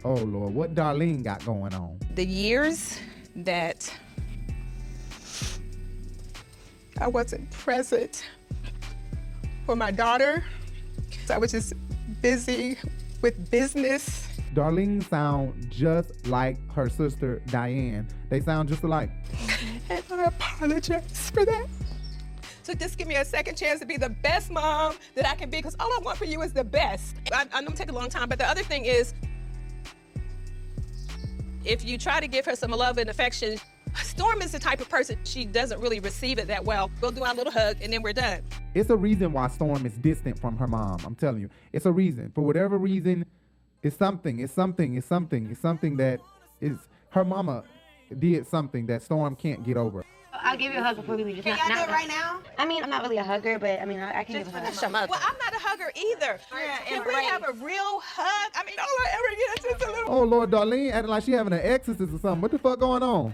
Oh 0.03 0.13
Lord, 0.13 0.53
what 0.53 0.75
Darlene 0.75 1.23
got 1.23 1.45
going 1.45 1.73
on? 1.73 1.97
the 2.17 2.25
years 2.25 2.99
that 3.36 3.93
I 6.99 7.07
wasn't 7.07 7.49
present 7.51 8.28
for 9.67 9.75
my 9.75 9.91
daughter. 9.91 10.43
So 11.28 11.36
I 11.36 11.38
was 11.38 11.51
just 11.51 11.73
busy 12.23 12.75
with 13.22 13.49
business. 13.49 14.28
Darlene 14.53 15.03
sound 15.09 15.70
just 15.70 16.28
like 16.28 16.57
her 16.72 16.89
sister 16.89 17.41
Diane. 17.47 18.07
They 18.30 18.41
sound 18.41 18.70
just 18.70 18.84
alike. 18.84 19.11
And 19.89 20.03
I 20.11 20.26
apologize 20.26 21.32
for 21.34 21.45
that. 21.45 21.68
So 22.63 22.74
just 22.74 22.97
give 22.97 23.07
me 23.07 23.15
a 23.15 23.24
second 23.24 23.55
chance 23.55 23.80
to 23.80 23.86
be 23.86 23.95
the 23.95 24.09
best 24.09 24.51
mom 24.51 24.95
that 25.15 25.26
I 25.26 25.36
can 25.36 25.49
be, 25.49 25.57
because 25.57 25.78
all 25.80 25.89
I 25.93 25.99
want 26.01 26.18
for 26.18 26.26
you 26.26 26.41
is 26.41 26.51
the 26.51 26.65
best. 26.65 27.15
I, 27.32 27.45
I 27.53 27.61
know 27.61 27.70
it 27.70 27.78
take 27.78 27.89
a 27.89 27.93
long 27.93 28.09
time, 28.09 28.28
but 28.28 28.38
the 28.38 28.45
other 28.45 28.63
thing 28.63 28.84
is, 28.84 29.13
if 31.63 31.86
you 31.86 31.97
try 31.97 32.20
to 32.20 32.28
give 32.28 32.45
her 32.45 32.55
some 32.57 32.72
love 32.72 32.97
and 32.97 33.09
affection, 33.09 33.57
Storm 34.03 34.41
is 34.41 34.51
the 34.51 34.59
type 34.59 34.80
of 34.80 34.89
person 34.89 35.18
she 35.24 35.45
doesn't 35.45 35.80
really 35.80 35.99
receive 35.99 36.39
it 36.39 36.47
that 36.47 36.63
well. 36.63 36.91
We'll 37.01 37.11
do 37.11 37.24
our 37.24 37.34
little 37.34 37.51
hug 37.51 37.78
and 37.82 37.91
then 37.91 38.01
we're 38.01 38.13
done. 38.13 38.41
It's 38.78 38.91
a 38.91 38.95
reason 38.95 39.34
why 39.34 39.47
Storm 39.47 39.88
is 39.88 39.93
distant 39.93 40.38
from 40.38 40.55
her 40.57 40.67
mom. 40.67 40.99
I'm 41.03 41.15
telling 41.15 41.41
you. 41.41 41.49
It's 41.73 41.88
a 41.88 41.91
reason. 41.91 42.32
For 42.36 42.41
whatever 42.41 42.78
reason, 42.78 43.25
it's 43.82 43.97
something. 43.97 44.39
It's 44.39 44.53
something. 44.53 44.95
It's 44.95 45.07
something. 45.07 45.49
It's 45.49 45.59
something 45.59 45.97
that 45.97 46.19
is 46.61 46.78
her 47.09 47.25
mama 47.25 47.63
did 48.19 48.45
something 48.45 48.86
that 48.86 49.01
Storm 49.01 49.36
can't 49.36 49.65
get 49.65 49.78
over. 49.78 50.05
I'll 50.32 50.55
give 50.55 50.73
you 50.73 50.80
a 50.80 50.84
hug 50.84 50.97
before 50.97 51.15
we 51.15 51.23
leave. 51.23 51.43
Can 51.43 51.57
y'all 51.57 51.75
do 51.75 51.89
it 51.89 51.91
right 51.91 52.07
now? 52.07 52.39
I 52.59 52.67
mean, 52.67 52.84
I'm 52.84 52.91
not 52.91 53.01
really 53.01 53.17
a 53.17 53.23
hugger, 53.23 53.57
but 53.57 53.82
I 53.82 53.86
mean, 53.86 53.99
I, 53.99 54.19
I 54.19 54.23
can 54.23 54.43
give 54.43 54.47
a 54.53 54.59
hug. 54.59 55.09
Well, 55.09 55.21
I'm 55.23 55.38
not 55.39 55.55
a 55.55 55.59
hugger 55.59 55.91
either. 55.95 56.39
Can 56.86 57.03
we 57.03 57.13
have 57.15 57.45
a 57.49 57.53
real 57.53 57.99
hug? 57.99 58.51
I 58.53 58.63
mean, 58.63 58.75
all 58.78 58.86
I 58.86 59.07
ever 59.11 59.36
get 59.36 59.57
is 59.57 59.71
just 59.71 59.89
a 59.89 59.91
little 59.91 60.13
Oh 60.13 60.23
Lord, 60.23 60.51
Darlene 60.51 60.91
acting 60.91 61.09
like 61.09 61.23
she 61.23 61.32
having 61.32 61.53
an 61.53 61.61
exorcist 61.63 62.13
or 62.13 62.19
something. 62.19 62.41
What 62.41 62.51
the 62.51 62.59
fuck 62.59 62.80
going 62.80 63.01
on? 63.01 63.34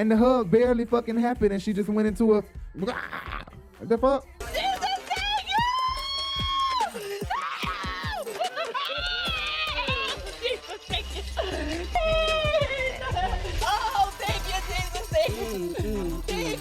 And 0.00 0.10
the 0.10 0.16
hug 0.16 0.50
barely 0.50 0.86
fucking 0.86 1.18
happened, 1.18 1.52
and 1.52 1.62
she 1.62 1.74
just 1.74 1.90
went 1.90 2.08
into 2.08 2.36
a. 2.36 2.42
What 2.72 2.94
the 3.82 3.98
fuck? 3.98 4.26
Oh, 13.62 14.10
thank 14.16 14.42
you, 14.48 14.58
Jesus. 14.70 15.06
Thank 15.10 15.36
you. 15.84 16.22
Thank 16.26 16.60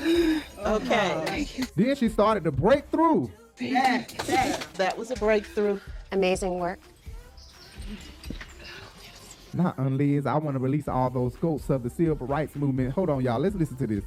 you. 0.00 0.42
Okay. 0.64 1.48
Then 1.74 1.96
she 1.96 2.08
started 2.08 2.44
to 2.44 2.52
break 2.52 2.88
through. 2.92 3.32
That 3.58 4.94
was 4.96 5.10
a 5.10 5.16
breakthrough. 5.16 5.80
Amazing 6.12 6.60
work. 6.60 6.78
Not 9.54 9.78
Aunt 9.78 9.96
Liz. 9.96 10.26
I 10.26 10.36
want 10.36 10.56
to 10.56 10.58
release 10.58 10.88
all 10.88 11.10
those 11.10 11.36
ghosts 11.36 11.70
of 11.70 11.82
the 11.82 11.90
civil 11.90 12.26
rights 12.26 12.56
movement. 12.56 12.92
Hold 12.92 13.10
on, 13.10 13.22
y'all. 13.22 13.38
Let's 13.38 13.54
listen 13.54 13.76
to 13.76 13.86
this. 13.86 14.04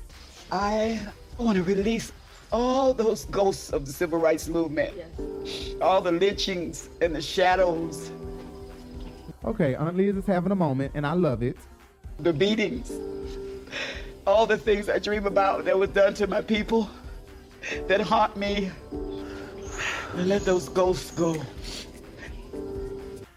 I 0.52 1.00
want 1.38 1.58
to 1.58 1.64
release 1.64 2.12
all 2.52 2.94
those 2.94 3.26
ghosts 3.26 3.72
of 3.72 3.86
the 3.86 3.92
civil 3.92 4.20
rights 4.20 4.48
movement, 4.48 4.94
yes. 4.96 5.76
all 5.82 6.00
the 6.02 6.12
lynchings 6.12 6.90
and 7.02 7.14
the 7.16 7.22
shadows, 7.22 8.12
Okay, 9.46 9.76
Aunt 9.76 9.96
Liz 9.96 10.16
is 10.18 10.26
having 10.26 10.52
a 10.52 10.56
moment, 10.56 10.92
and 10.96 11.06
I 11.06 11.14
love 11.14 11.44
it. 11.44 11.58
the 12.20 12.34
beatings, 12.34 12.92
all 14.26 14.46
the 14.46 14.58
things 14.58 14.90
I 14.90 15.00
dream 15.00 15.26
about 15.26 15.64
that 15.66 15.78
was 15.78 15.90
done 15.92 16.14
to 16.16 16.28
my 16.28 16.42
people 16.42 16.90
that 17.88 18.02
haunt 18.02 18.36
me. 18.36 18.72
And 20.16 20.28
let 20.28 20.44
those 20.44 20.68
ghosts 20.70 21.12
go. 21.12 21.36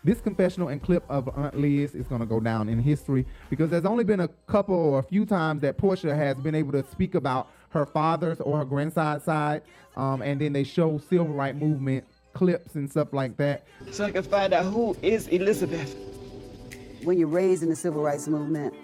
This 0.03 0.21
confessional 0.21 0.69
and 0.69 0.83
clip 0.83 1.05
of 1.11 1.29
Aunt 1.37 1.59
Liz 1.59 1.95
is 1.95 2.07
going 2.07 2.23
to 2.23 2.27
go 2.27 2.41
down 2.41 2.71
in 2.71 2.79
history 2.79 3.27
because 3.51 3.69
there's 3.69 3.85
only 3.85 4.03
been 4.03 4.21
a 4.21 4.29
couple 4.47 4.75
or 4.75 4.99
a 4.99 5.03
few 5.03 5.27
times 5.27 5.61
that 5.61 5.77
Porsha 5.77 6.17
has 6.17 6.39
been 6.39 6.55
able 6.55 6.73
to 6.73 6.83
speak 6.91 7.15
about 7.15 7.51
her 7.71 7.85
father's 7.85 8.41
or 8.41 8.59
her 8.59 8.65
grandside 8.65 9.23
side, 9.23 9.61
um, 9.97 10.23
and 10.23 10.41
then 10.41 10.55
they 10.55 10.65
show 10.65 10.99
civil 11.11 11.29
rights 11.29 11.61
movement 11.61 12.05
clips 12.33 12.77
and 12.77 12.91
stuff 12.91 13.13
like 13.13 13.37
that. 13.37 13.65
So 13.91 14.05
I 14.07 14.11
can 14.11 14.23
find 14.23 14.55
out 14.55 14.65
who 14.65 14.97
is 15.03 15.29
Elizabeth. 15.29 15.95
When 17.03 17.19
you're 17.19 17.29
raised 17.29 17.63
in 17.63 17.69
the 17.69 17.77
civil 17.77 18.03
rights 18.03 18.27
movement, 18.27 18.75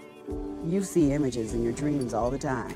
you 0.67 0.83
see 0.83 1.13
images 1.13 1.55
in 1.55 1.63
your 1.63 1.73
dreams 1.73 2.13
all 2.13 2.31
the 2.31 2.39
time. 2.39 2.75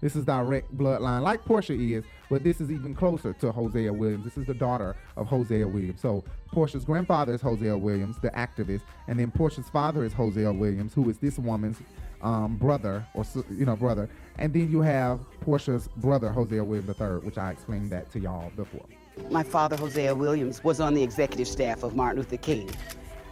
This 0.00 0.14
is 0.14 0.24
direct 0.24 0.76
bloodline, 0.76 1.22
like 1.22 1.44
Porsha 1.44 1.76
is, 1.78 2.04
but 2.30 2.44
this 2.44 2.60
is 2.60 2.70
even 2.70 2.94
closer 2.94 3.32
to 3.34 3.50
Hosea 3.50 3.92
Williams. 3.92 4.24
This 4.24 4.38
is 4.38 4.46
the 4.46 4.54
daughter 4.54 4.94
of 5.16 5.26
Hosea 5.26 5.66
Williams. 5.66 6.00
So 6.00 6.22
Porsha's 6.52 6.84
grandfather 6.84 7.34
is 7.34 7.40
Hosea 7.40 7.76
Williams, 7.76 8.16
the 8.20 8.30
activist, 8.30 8.82
and 9.08 9.18
then 9.18 9.30
Porsha's 9.30 9.68
father 9.68 10.04
is 10.04 10.12
Hosea 10.12 10.52
Williams, 10.52 10.94
who 10.94 11.08
is 11.10 11.18
this 11.18 11.38
woman's 11.38 11.78
um, 12.22 12.56
brother, 12.56 13.04
or 13.14 13.24
you 13.50 13.64
know, 13.64 13.76
brother. 13.76 14.08
And 14.38 14.52
then 14.52 14.70
you 14.70 14.80
have 14.82 15.20
Porsha's 15.44 15.88
brother, 15.96 16.30
Hosea 16.30 16.62
Williams 16.62 17.00
III, 17.00 17.18
which 17.18 17.38
I 17.38 17.50
explained 17.50 17.90
that 17.90 18.10
to 18.12 18.20
y'all 18.20 18.50
before. 18.56 18.84
My 19.30 19.42
father, 19.42 19.76
Hosea 19.76 20.14
Williams, 20.14 20.62
was 20.62 20.80
on 20.80 20.94
the 20.94 21.02
executive 21.02 21.48
staff 21.48 21.82
of 21.82 21.96
Martin 21.96 22.18
Luther 22.18 22.36
King. 22.36 22.70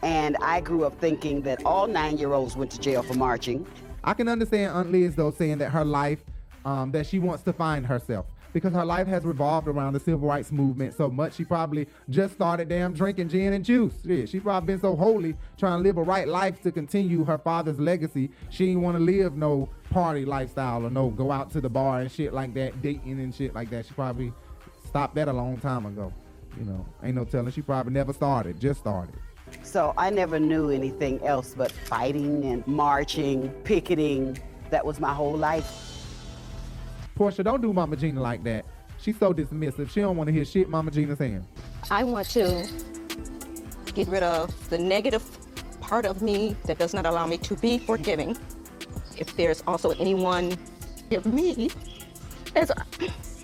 And 0.03 0.37
I 0.41 0.61
grew 0.61 0.85
up 0.85 0.99
thinking 1.01 1.43
that 1.43 1.65
all 1.65 1.87
nine 1.87 2.19
year 2.19 2.33
olds 2.33 2.57
went 2.57 2.71
to 2.73 2.81
jail 2.81 3.03
for 3.03 3.15
marching. 3.15 3.67
I 4.05 4.15
can 4.15 4.29
understand 4.29 4.73
Aunt 4.73 4.93
Liz 4.93 5.17
though 5.17 5.31
saying 5.31 5.59
that 5.59 5.71
her 5.71 5.85
life, 5.85 6.21
um, 6.67 6.91
that 6.91 7.07
she 7.07 7.21
wants 7.21 7.45
to 7.45 7.53
find 7.53 7.87
herself 7.87 8.27
because 8.53 8.73
her 8.73 8.85
life 8.85 9.07
has 9.07 9.25
revolved 9.25 9.69
around 9.69 9.93
the 9.93 10.01
civil 10.01 10.27
rights 10.27 10.51
movement 10.51 10.95
so 10.95 11.09
much. 11.09 11.35
She 11.35 11.45
probably 11.45 11.87
just 12.11 12.35
started 12.35 12.69
damn 12.69 12.93
drinking 12.93 13.29
gin 13.29 13.53
and 13.53 13.65
juice. 13.65 13.95
Yeah, 14.03 14.25
she 14.27 14.41
probably 14.41 14.67
been 14.67 14.81
so 14.81 14.97
holy 14.97 15.37
trying 15.57 15.79
to 15.79 15.83
live 15.83 15.97
a 15.97 16.03
right 16.03 16.27
life 16.27 16.61
to 16.63 16.73
continue 16.73 17.25
her 17.25 17.39
father's 17.39 17.79
legacy. 17.79 18.31
She 18.51 18.67
didn't 18.67 18.83
want 18.83 18.97
to 18.97 19.03
live 19.03 19.37
no 19.37 19.69
party 19.91 20.25
lifestyle 20.25 20.85
or 20.85 20.91
no 20.91 21.11
go 21.11 21.31
out 21.31 21.53
to 21.53 21.61
the 21.61 21.69
bar 21.69 22.01
and 22.01 22.11
shit 22.11 22.33
like 22.33 22.53
that, 22.55 22.83
dating 22.83 23.21
and 23.21 23.33
shit 23.33 23.55
like 23.55 23.71
that. 23.71 23.87
She 23.87 23.95
probably 23.95 24.33
stopped 24.85 25.15
that 25.15 25.29
a 25.29 25.33
long 25.33 25.59
time 25.59 25.87
ago. 25.87 26.13
You 26.59 26.65
know, 26.65 26.87
ain't 27.05 27.15
no 27.15 27.25
telling. 27.25 27.53
She 27.53 27.63
probably 27.63 27.93
never 27.93 28.13
started, 28.13 28.59
just 28.59 28.81
started. 28.81 29.15
So 29.63 29.95
I 29.97 30.11
never 30.11 30.41
knew 30.41 30.71
anything 30.71 31.25
else 31.25 31.55
but 31.57 31.71
fighting 31.71 32.45
and 32.45 32.67
marching, 32.67 33.51
picketing. 33.63 34.39
That 34.71 34.85
was 34.85 34.99
my 34.99 35.15
whole 35.15 35.37
life. 35.37 35.96
Porsha, 37.17 37.43
don't 37.43 37.63
do 37.63 37.73
Mama 37.73 37.97
Gina 37.97 38.21
like 38.21 38.45
that. 38.45 38.65
She's 39.01 39.19
so 39.19 39.33
dismissive. 39.33 39.91
She 39.91 40.01
don't 40.01 40.17
want 40.17 40.29
to 40.29 40.33
hear 40.33 40.45
shit 40.45 40.69
Mama 40.69 40.91
Gina's 40.91 41.19
saying. 41.19 41.47
I 41.91 42.05
want 42.05 42.29
to 42.31 42.69
get 43.95 44.09
rid 44.09 44.23
of 44.23 44.69
the 44.69 44.79
negative 44.79 45.25
part 45.81 46.05
of 46.05 46.21
me 46.21 46.57
that 46.67 46.79
does 46.79 46.93
not 46.93 47.07
allow 47.07 47.27
me 47.27 47.39
to 47.39 47.55
be 47.57 47.79
forgiving. 47.79 48.37
If 49.17 49.35
there's 49.37 49.63
also 49.67 49.91
anyone 49.93 50.57
of 51.11 51.27
me 51.27 51.71
as 52.55 52.71
I, 52.71 52.83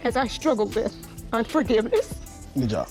as 0.05 0.16
I 0.16 0.27
struggle 0.27 0.66
with 0.66 0.95
unforgiveness, 1.33 2.14
Good 2.55 2.68
job. 2.68 2.89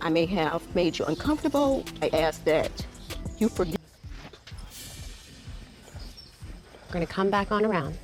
I 0.00 0.08
may 0.08 0.24
have 0.26 0.62
made 0.74 0.98
you 0.98 1.04
uncomfortable. 1.04 1.84
I 2.00 2.08
ask 2.08 2.42
that 2.44 2.70
you 3.38 3.50
forgive. 3.50 3.76
We're 6.88 6.92
gonna 6.94 7.06
come 7.06 7.28
back 7.28 7.52
on 7.52 7.66
around. 7.66 7.98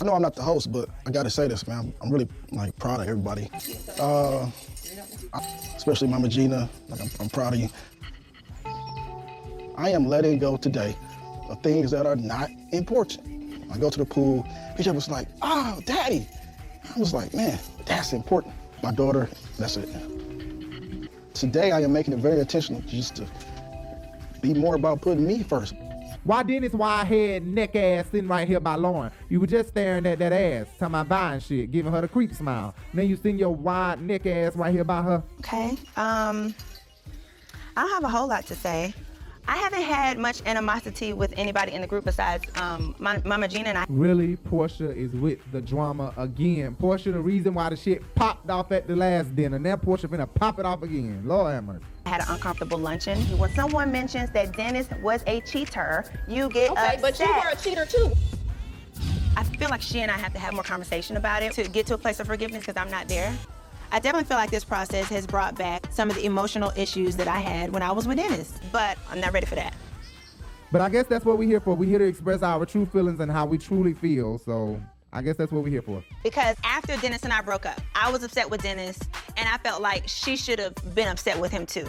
I 0.00 0.04
know 0.04 0.14
I'm 0.14 0.22
not 0.22 0.34
the 0.34 0.42
host, 0.42 0.72
but 0.72 0.88
I 1.06 1.10
gotta 1.10 1.30
say 1.30 1.46
this, 1.48 1.66
man. 1.66 1.92
I'm 2.02 2.10
really 2.10 2.28
like 2.50 2.76
proud 2.78 3.00
of 3.00 3.08
everybody, 3.08 3.48
uh, 4.00 4.50
especially 5.76 6.08
Mama 6.08 6.28
Gina. 6.28 6.68
Like 6.88 7.00
I'm, 7.00 7.10
I'm 7.20 7.28
proud 7.28 7.54
of 7.54 7.60
you. 7.60 7.68
I 9.76 9.90
am 9.90 10.06
letting 10.06 10.38
go 10.38 10.56
today 10.56 10.96
of 11.48 11.62
things 11.62 11.90
that 11.92 12.06
are 12.06 12.16
not 12.16 12.50
important. 12.72 13.64
I 13.72 13.78
go 13.78 13.90
to 13.90 13.98
the 13.98 14.04
pool. 14.04 14.44
PJ 14.76 14.92
was 14.94 15.08
like, 15.08 15.28
oh, 15.42 15.80
daddy. 15.84 16.26
I 16.94 16.98
was 16.98 17.12
like, 17.12 17.32
man, 17.34 17.58
that's 17.86 18.12
important. 18.12 18.54
My 18.82 18.92
daughter, 18.92 19.28
that's 19.58 19.76
it. 19.76 19.88
Today, 21.34 21.72
I 21.72 21.80
am 21.80 21.92
making 21.92 22.14
it 22.14 22.20
very 22.20 22.38
intentional 22.38 22.80
just 22.82 23.16
to 23.16 23.26
be 24.40 24.54
more 24.54 24.74
about 24.76 25.00
putting 25.00 25.26
me 25.26 25.42
first. 25.42 25.74
Why 26.24 26.42
Dennis 26.42 26.72
wide 26.72 27.06
head 27.06 27.46
neck 27.46 27.76
ass 27.76 28.06
sitting 28.10 28.28
right 28.28 28.48
here 28.48 28.58
by 28.58 28.76
Lauren? 28.76 29.12
You 29.28 29.40
were 29.40 29.46
just 29.46 29.68
staring 29.68 30.06
at 30.06 30.18
that 30.20 30.32
ass, 30.32 30.66
talking 30.78 30.86
about 30.86 31.08
buying 31.08 31.40
shit, 31.40 31.70
giving 31.70 31.92
her 31.92 32.00
the 32.00 32.08
creep 32.08 32.32
smile. 32.32 32.74
Then 32.94 33.08
you 33.08 33.16
sitting 33.16 33.38
your 33.38 33.54
wide 33.54 34.00
neck 34.00 34.24
ass 34.24 34.56
right 34.56 34.72
here 34.72 34.84
by 34.84 35.02
her. 35.02 35.22
Okay. 35.40 35.76
Um, 35.98 36.54
I 37.76 37.82
don't 37.82 37.90
have 37.90 38.04
a 38.04 38.08
whole 38.08 38.26
lot 38.26 38.46
to 38.46 38.54
say. 38.54 38.94
I 39.46 39.56
haven't 39.56 39.82
had 39.82 40.18
much 40.18 40.40
animosity 40.46 41.12
with 41.12 41.34
anybody 41.36 41.72
in 41.72 41.82
the 41.82 41.86
group 41.86 42.04
besides 42.04 42.44
um, 42.56 42.94
my, 42.98 43.20
Mama 43.24 43.46
Gina 43.46 43.68
and 43.68 43.78
I. 43.78 43.84
Really, 43.88 44.36
Porsha 44.36 44.94
is 44.96 45.12
with 45.12 45.38
the 45.52 45.60
drama 45.60 46.14
again. 46.16 46.74
Porsha, 46.80 47.12
the 47.12 47.20
reason 47.20 47.52
why 47.54 47.68
the 47.68 47.76
shit 47.76 48.02
popped 48.14 48.48
off 48.48 48.72
at 48.72 48.86
the 48.86 48.96
last 48.96 49.36
dinner. 49.36 49.58
Now 49.58 49.76
Porsha 49.76 50.06
finna 50.08 50.32
pop 50.32 50.58
it 50.58 50.64
off 50.64 50.82
again. 50.82 51.22
Lord 51.26 51.52
have 51.52 51.64
mercy. 51.64 51.84
I 52.06 52.08
had 52.10 52.20
an 52.22 52.28
uncomfortable 52.30 52.78
luncheon. 52.78 53.18
When 53.38 53.50
someone 53.54 53.92
mentions 53.92 54.30
that 54.30 54.56
Dennis 54.56 54.88
was 55.02 55.22
a 55.26 55.40
cheater, 55.42 56.04
you 56.26 56.48
get 56.48 56.70
Okay, 56.70 56.96
upset. 56.96 57.02
but 57.02 57.18
you 57.18 57.26
were 57.26 57.50
a 57.52 57.56
cheater 57.56 57.84
too. 57.86 58.12
I 59.36 59.44
feel 59.44 59.68
like 59.68 59.82
she 59.82 60.00
and 60.00 60.10
I 60.10 60.16
have 60.16 60.32
to 60.34 60.38
have 60.38 60.54
more 60.54 60.62
conversation 60.62 61.16
about 61.16 61.42
it 61.42 61.52
to 61.52 61.64
get 61.68 61.86
to 61.88 61.94
a 61.94 61.98
place 61.98 62.20
of 62.20 62.26
forgiveness 62.26 62.60
because 62.64 62.80
I'm 62.80 62.90
not 62.90 63.08
there. 63.08 63.32
I 63.94 64.00
definitely 64.00 64.26
feel 64.26 64.38
like 64.38 64.50
this 64.50 64.64
process 64.64 65.08
has 65.10 65.24
brought 65.24 65.54
back 65.54 65.86
some 65.92 66.10
of 66.10 66.16
the 66.16 66.24
emotional 66.24 66.72
issues 66.74 67.16
that 67.16 67.28
I 67.28 67.38
had 67.38 67.72
when 67.72 67.80
I 67.80 67.92
was 67.92 68.08
with 68.08 68.16
Dennis, 68.16 68.52
but 68.72 68.98
I'm 69.08 69.20
not 69.20 69.32
ready 69.32 69.46
for 69.46 69.54
that. 69.54 69.72
But 70.72 70.80
I 70.80 70.88
guess 70.88 71.06
that's 71.06 71.24
what 71.24 71.38
we're 71.38 71.48
here 71.48 71.60
for. 71.60 71.76
We're 71.76 71.88
here 71.88 72.00
to 72.00 72.04
express 72.04 72.42
our 72.42 72.66
true 72.66 72.86
feelings 72.86 73.20
and 73.20 73.30
how 73.30 73.46
we 73.46 73.56
truly 73.56 73.94
feel. 73.94 74.38
So 74.38 74.82
I 75.12 75.22
guess 75.22 75.36
that's 75.36 75.52
what 75.52 75.62
we're 75.62 75.70
here 75.70 75.80
for. 75.80 76.02
Because 76.24 76.56
after 76.64 76.96
Dennis 76.96 77.22
and 77.22 77.32
I 77.32 77.40
broke 77.40 77.66
up, 77.66 77.80
I 77.94 78.10
was 78.10 78.24
upset 78.24 78.50
with 78.50 78.64
Dennis, 78.64 78.98
and 79.36 79.48
I 79.48 79.58
felt 79.58 79.80
like 79.80 80.08
she 80.08 80.34
should 80.34 80.58
have 80.58 80.74
been 80.96 81.06
upset 81.06 81.38
with 81.38 81.52
him 81.52 81.64
too. 81.64 81.86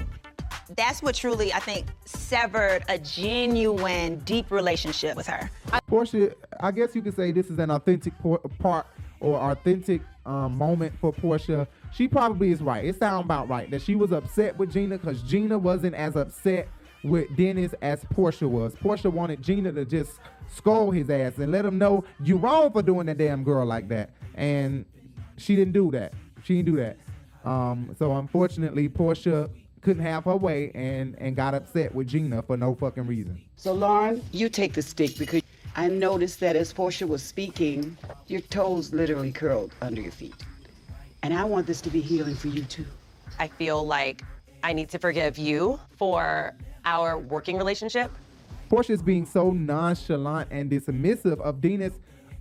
That's 0.78 1.01
what 1.01 1.16
truly, 1.16 1.53
I 1.53 1.60
think, 1.60 1.88
severed 2.06 2.84
a 2.88 2.99
genuine, 2.99 4.20
deep 4.20 4.51
relationship 4.51 5.18
with 5.18 5.26
her. 5.26 5.49
Porsha, 5.89 6.36
I 6.60 6.70
guess 6.70 6.95
you 6.95 7.01
could 7.01 7.16
say 7.16 7.32
this 7.32 7.49
is 7.49 7.58
an 7.58 7.72
authentic 7.72 8.18
por- 8.20 8.39
part 8.60 8.86
or 9.26 9.39
authentic 9.39 10.01
um, 10.26 10.55
moment 10.55 10.93
for 11.01 11.11
Porsha. 11.11 11.67
She 11.91 12.07
probably 12.07 12.51
is 12.51 12.61
right. 12.61 12.86
It 12.86 12.99
sounds 12.99 13.26
about 13.26 13.49
right 13.49 13.69
that 13.71 13.82
she 13.82 13.95
was 13.95 14.11
upset 14.11 14.57
with 14.57 14.71
Gina 14.71 14.97
because 14.99 15.21
Gina 15.23 15.57
wasn't 15.57 15.95
as 15.95 16.15
upset 16.15 16.67
with 17.03 17.36
Dennis 17.36 17.73
as 17.82 18.03
Porsha 18.05 18.47
was. 18.47 18.76
Porsha 18.76 19.11
wanted 19.11 19.41
Gina 19.41 19.71
to 19.71 19.84
just 19.84 20.19
scold 20.53 20.95
his 20.95 21.09
ass 21.09 21.38
and 21.39 21.51
let 21.51 21.65
him 21.65 21.78
know 21.78 22.03
you 22.23 22.38
wrong 22.38 22.71
for 22.71 22.84
doing 22.84 23.07
that 23.07 23.17
damn 23.17 23.43
girl 23.43 23.65
like 23.65 23.88
that. 23.89 24.11
And 24.36 24.86
she 25.38 25.55
didn't 25.55 25.73
do 25.73 25.89
that. 25.91 26.13
She 26.43 26.55
didn't 26.55 26.76
do 26.76 26.78
that. 26.78 26.97
Um, 27.49 27.95
so 27.97 28.15
unfortunately, 28.15 28.89
Porsha 28.89 29.49
couldn't 29.82 30.03
have 30.03 30.26
her 30.26 30.36
way 30.36 30.71
and 30.73 31.15
and 31.19 31.36
got 31.36 31.53
upset 31.53 31.93
with 31.93 32.07
Gina 32.07 32.41
for 32.43 32.57
no 32.57 32.76
fucking 32.76 33.05
reason. 33.05 33.41
So, 33.55 33.73
Lauren, 33.73 34.23
you 34.32 34.49
take 34.49 34.73
the 34.73 34.82
stick 34.82 35.17
because 35.17 35.43
I 35.78 35.89
noticed 35.89 36.39
that 36.39 36.55
as 36.55 36.73
Porsha 36.73 37.05
was 37.05 37.21
speaking, 37.21 37.97
your 38.28 38.39
toes 38.39 38.93
literally 38.93 39.34
curled 39.34 39.73
under 39.82 39.99
your 39.99 40.11
feet. 40.11 40.36
And 41.21 41.34
I 41.34 41.43
want 41.43 41.67
this 41.67 41.82
to 41.82 41.89
be 41.89 41.99
healing 41.99 42.36
for 42.36 42.47
you 42.47 42.63
too. 42.63 42.86
I 43.39 43.49
feel 43.49 43.86
like 43.86 44.21
I 44.63 44.71
need 44.71 44.88
to 44.89 44.99
forgive 44.99 45.38
you 45.38 45.78
for 45.97 46.53
our 46.86 47.17
working 47.17 47.57
relationship. 47.57 48.09
Porsha's 48.69 49.01
being 49.01 49.26
so 49.26 49.51
nonchalant 49.51 50.47
and 50.49 50.71
dismissive 50.71 51.41
of 51.41 51.59
Dennis 51.59 51.93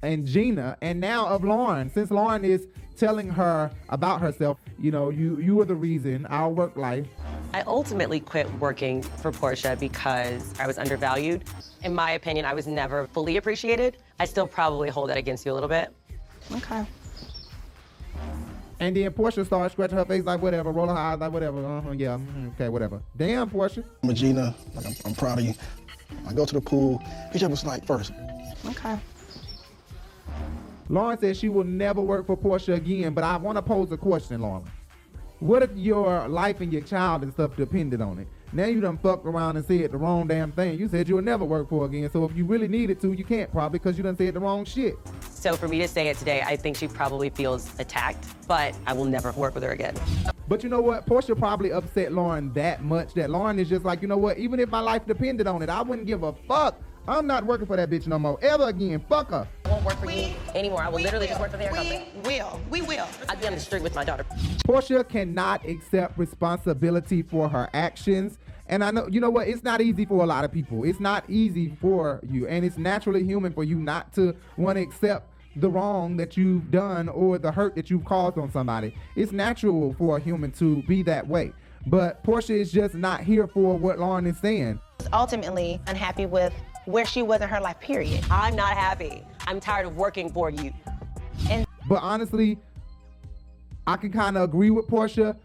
and 0.02 0.26
Gina, 0.26 0.76
and 0.80 1.00
now 1.00 1.26
of 1.26 1.42
Lauren. 1.44 1.90
Since 1.90 2.10
Lauren 2.10 2.44
is 2.44 2.68
telling 2.96 3.28
her 3.28 3.70
about 3.88 4.20
herself, 4.20 4.58
you 4.78 4.90
know, 4.90 5.10
you 5.10 5.38
you 5.38 5.60
are 5.60 5.64
the 5.64 5.74
reason 5.74 6.26
our 6.26 6.48
work 6.48 6.76
life. 6.76 7.06
I 7.52 7.62
ultimately 7.62 8.20
quit 8.20 8.52
working 8.54 9.02
for 9.02 9.30
Porsha 9.30 9.78
because 9.78 10.54
I 10.58 10.66
was 10.66 10.78
undervalued. 10.78 11.44
In 11.82 11.94
my 11.94 12.12
opinion, 12.12 12.44
I 12.44 12.54
was 12.54 12.66
never 12.66 13.06
fully 13.08 13.36
appreciated. 13.36 13.98
I 14.18 14.24
still 14.24 14.46
probably 14.46 14.90
hold 14.90 15.10
that 15.10 15.16
against 15.16 15.44
you 15.46 15.52
a 15.52 15.54
little 15.54 15.68
bit. 15.68 15.94
Okay. 16.52 16.84
And 18.80 18.96
then 18.96 19.10
Porsha 19.12 19.46
started 19.46 19.70
scratching 19.72 19.96
her 19.96 20.04
face 20.04 20.24
like 20.24 20.42
whatever, 20.42 20.72
rolling 20.72 20.96
her 20.96 21.00
eyes 21.00 21.18
like 21.18 21.32
whatever. 21.32 21.64
Uh-huh, 21.64 21.92
yeah, 21.92 22.18
mhm, 22.18 22.52
okay, 22.54 22.68
whatever. 22.68 23.00
Damn, 23.16 23.48
Porsha. 23.48 23.84
Regina, 24.02 24.54
like 24.74 24.86
I'm, 24.86 24.94
I'm 25.04 25.14
proud 25.14 25.38
of 25.38 25.44
you. 25.44 25.54
I 26.26 26.32
go 26.32 26.44
to 26.44 26.54
the 26.54 26.60
pool. 26.60 27.00
PJ 27.32 27.48
was 27.48 27.64
like, 27.64 27.86
first. 27.86 28.12
Okay. 28.66 28.98
Lauren 30.88 31.18
says 31.18 31.38
she 31.38 31.48
will 31.48 31.64
never 31.64 32.00
work 32.00 32.26
for 32.26 32.36
Porsha 32.36 32.74
again, 32.74 33.14
but 33.14 33.24
I 33.24 33.36
want 33.36 33.56
to 33.56 33.62
pose 33.62 33.90
a 33.92 33.96
question, 33.96 34.40
Lauren. 34.40 34.64
What 35.40 35.62
if 35.62 35.70
your 35.76 36.28
life 36.28 36.60
and 36.60 36.72
your 36.72 36.82
child 36.82 37.22
and 37.22 37.32
stuff 37.32 37.56
depended 37.56 38.00
on 38.00 38.18
it? 38.18 38.28
Now 38.52 38.66
you 38.66 38.80
done 38.80 38.98
fucked 38.98 39.26
around 39.26 39.56
and 39.56 39.66
said 39.66 39.90
the 39.90 39.98
wrong 39.98 40.28
damn 40.28 40.52
thing. 40.52 40.78
You 40.78 40.86
said 40.88 41.08
you'll 41.08 41.22
never 41.22 41.44
work 41.44 41.68
for 41.68 41.86
again. 41.86 42.08
So 42.12 42.24
if 42.24 42.36
you 42.36 42.44
really 42.44 42.68
needed 42.68 43.00
to, 43.00 43.12
you 43.12 43.24
can't 43.24 43.50
probably 43.50 43.78
because 43.78 43.96
you 43.96 44.04
done 44.04 44.16
said 44.16 44.34
the 44.34 44.40
wrong 44.40 44.64
shit. 44.64 44.94
So 45.30 45.56
for 45.56 45.66
me 45.66 45.80
to 45.80 45.88
say 45.88 46.08
it 46.08 46.18
today, 46.18 46.42
I 46.42 46.56
think 46.56 46.76
she 46.76 46.86
probably 46.86 47.30
feels 47.30 47.68
attacked, 47.80 48.24
but 48.46 48.74
I 48.86 48.92
will 48.92 49.06
never 49.06 49.32
work 49.32 49.54
with 49.54 49.64
her 49.64 49.72
again. 49.72 49.96
But 50.46 50.62
you 50.62 50.68
know 50.68 50.80
what? 50.80 51.04
Porsha 51.04 51.36
probably 51.36 51.72
upset 51.72 52.12
Lauren 52.12 52.52
that 52.52 52.84
much 52.84 53.12
that 53.14 53.28
Lauren 53.28 53.58
is 53.58 53.68
just 53.68 53.84
like, 53.84 54.02
you 54.02 54.08
know 54.08 54.18
what? 54.18 54.38
Even 54.38 54.60
if 54.60 54.68
my 54.70 54.80
life 54.80 55.04
depended 55.04 55.46
on 55.46 55.62
it, 55.62 55.68
I 55.68 55.82
wouldn't 55.82 56.06
give 56.06 56.22
a 56.22 56.32
fuck. 56.32 56.80
I'm 57.06 57.26
not 57.26 57.44
working 57.44 57.66
for 57.66 57.76
that 57.76 57.90
bitch 57.90 58.06
no 58.06 58.18
more. 58.18 58.38
Ever 58.40 58.68
again. 58.68 59.04
Fuck 59.08 59.30
her. 59.30 59.46
I 59.66 59.68
won't 59.68 59.84
work 59.84 59.98
for 59.98 60.10
you 60.10 60.32
anymore. 60.54 60.82
I 60.82 60.88
will 60.88 61.00
literally 61.00 61.26
just 61.26 61.38
work 61.38 61.50
for 61.50 61.58
their 61.58 61.70
company. 61.70 62.08
We 62.24 62.38
will. 62.38 62.60
We 62.70 62.80
will. 62.80 63.06
I'd 63.28 63.40
be 63.40 63.46
on 63.46 63.52
the 63.52 63.60
street 63.60 63.82
with 63.82 63.94
my 63.94 64.04
daughter. 64.04 64.24
Porsha 64.66 65.06
cannot 65.06 65.66
accept 65.68 66.18
responsibility 66.18 67.22
for 67.22 67.48
her 67.48 67.68
actions. 67.74 68.38
And 68.68 68.82
I 68.82 68.90
know, 68.90 69.06
you 69.06 69.20
know 69.20 69.28
what? 69.28 69.48
It's 69.48 69.62
not 69.62 69.82
easy 69.82 70.06
for 70.06 70.22
a 70.22 70.26
lot 70.26 70.46
of 70.46 70.52
people. 70.52 70.84
It's 70.84 70.98
not 70.98 71.28
easy 71.28 71.76
for 71.78 72.20
you. 72.26 72.46
And 72.46 72.64
it's 72.64 72.78
naturally 72.78 73.22
human 73.22 73.52
for 73.52 73.64
you 73.64 73.76
not 73.76 74.14
to 74.14 74.34
want 74.56 74.76
to 74.76 74.82
accept 74.82 75.28
the 75.56 75.68
wrong 75.68 76.16
that 76.16 76.38
you've 76.38 76.70
done 76.70 77.10
or 77.10 77.36
the 77.36 77.52
hurt 77.52 77.74
that 77.74 77.90
you've 77.90 78.06
caused 78.06 78.38
on 78.38 78.50
somebody. 78.50 78.96
It's 79.14 79.30
natural 79.30 79.94
for 79.98 80.16
a 80.16 80.20
human 80.20 80.52
to 80.52 80.82
be 80.84 81.02
that 81.02 81.28
way. 81.28 81.52
But 81.86 82.24
Porsha 82.24 82.58
is 82.58 82.72
just 82.72 82.94
not 82.94 83.20
here 83.20 83.46
for 83.46 83.76
what 83.76 83.98
Lauren 83.98 84.26
is 84.26 84.38
saying. 84.38 84.80
Ultimately, 85.12 85.82
unhappy 85.86 86.24
with 86.24 86.54
where 86.86 87.06
she 87.06 87.22
was 87.22 87.40
in 87.40 87.48
her 87.48 87.60
life, 87.60 87.80
period. 87.80 88.24
I'm 88.30 88.56
not 88.56 88.76
happy. 88.76 89.24
I'm 89.46 89.60
tired 89.60 89.86
of 89.86 89.96
working 89.96 90.30
for 90.30 90.50
you. 90.50 90.72
And 91.50 91.66
But 91.88 92.02
honestly, 92.02 92.58
I 93.86 93.96
can 93.96 94.12
kind 94.12 94.36
of 94.36 94.42
agree 94.44 94.70
with 94.70 94.86
Porsha. 94.86 95.36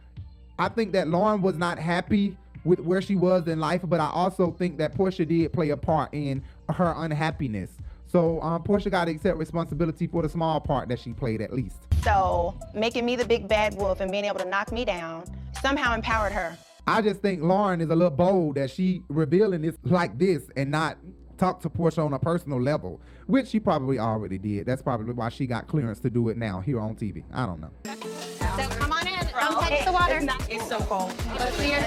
I 0.57 0.69
think 0.69 0.91
that 0.93 1.07
Lauren 1.07 1.41
was 1.41 1.57
not 1.57 1.79
happy 1.79 2.37
with 2.65 2.79
where 2.79 3.01
she 3.01 3.15
was 3.15 3.47
in 3.47 3.59
life, 3.59 3.81
but 3.83 3.99
I 3.99 4.09
also 4.09 4.51
think 4.51 4.77
that 4.77 4.95
Porsha 4.95 5.27
did 5.27 5.53
play 5.53 5.69
a 5.69 5.77
part 5.77 6.13
in 6.13 6.43
her 6.69 6.93
unhappiness. 6.97 7.69
So 8.05 8.41
um, 8.41 8.63
Porsha 8.63 8.89
got 8.89 9.05
to 9.05 9.11
accept 9.11 9.37
responsibility 9.37 10.07
for 10.07 10.21
the 10.21 10.29
small 10.29 10.59
part 10.59 10.89
that 10.89 10.99
she 10.99 11.13
played, 11.13 11.41
at 11.41 11.53
least. 11.53 11.77
So 12.03 12.57
making 12.73 13.05
me 13.05 13.15
the 13.15 13.25
big 13.25 13.47
bad 13.47 13.75
wolf 13.75 13.99
and 14.01 14.11
being 14.11 14.25
able 14.25 14.39
to 14.39 14.45
knock 14.45 14.71
me 14.71 14.83
down 14.83 15.23
somehow 15.61 15.93
empowered 15.93 16.31
her. 16.31 16.57
I 16.87 17.01
just 17.01 17.21
think 17.21 17.43
Lauren 17.43 17.81
is 17.81 17.89
a 17.89 17.95
little 17.95 18.09
bold 18.09 18.55
that 18.55 18.71
she 18.71 19.03
revealing 19.09 19.61
this 19.61 19.77
like 19.83 20.17
this 20.17 20.43
and 20.57 20.71
not 20.71 20.97
talk 21.39 21.61
to 21.61 21.69
Porsha 21.69 22.05
on 22.05 22.13
a 22.13 22.19
personal 22.19 22.61
level, 22.61 22.99
which 23.25 23.47
she 23.47 23.59
probably 23.59 23.97
already 23.97 24.37
did. 24.37 24.65
That's 24.65 24.81
probably 24.81 25.13
why 25.13 25.29
she 25.29 25.47
got 25.47 25.67
clearance 25.67 25.99
to 26.01 26.09
do 26.09 26.29
it 26.29 26.37
now 26.37 26.59
here 26.59 26.79
on 26.79 26.95
TV. 26.95 27.23
I 27.33 27.45
don't 27.45 27.61
know. 27.61 27.71
So 27.85 28.67
come 28.69 28.91
on 28.91 29.07
in. 29.07 29.13
Don't 29.13 29.61
touch 29.61 29.85
the 29.85 29.91
water. 29.91 30.19
It's 30.49 30.67
so 30.67 30.79
cold. 30.79 31.13
Let's 31.37 31.55
see 31.55 31.71
your 31.71 31.79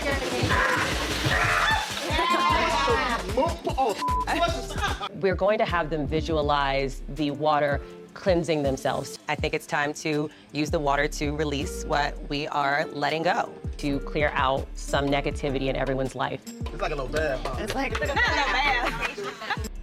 We're 5.20 5.34
going 5.34 5.58
to 5.58 5.64
have 5.64 5.90
them 5.90 6.06
visualize 6.06 7.02
the 7.10 7.30
water 7.30 7.80
cleansing 8.14 8.62
themselves. 8.62 9.18
I 9.28 9.34
think 9.34 9.54
it's 9.54 9.66
time 9.66 9.94
to 9.94 10.30
use 10.52 10.70
the 10.70 10.78
water 10.78 11.08
to 11.08 11.36
release 11.36 11.84
what 11.84 12.16
we 12.28 12.46
are 12.48 12.86
letting 12.92 13.22
go, 13.22 13.52
to 13.78 13.98
clear 14.00 14.30
out 14.34 14.66
some 14.74 15.06
negativity 15.06 15.68
in 15.68 15.76
everyone's 15.76 16.14
life. 16.14 16.42
It's 16.46 16.80
like 16.80 16.92
a 16.92 16.94
little 16.94 17.08
bad. 17.08 17.38
Huh? 17.46 17.56
It's 17.60 17.74
like 17.74 17.92
not 17.92 18.08
no 18.08 18.14
bad. 18.14 19.12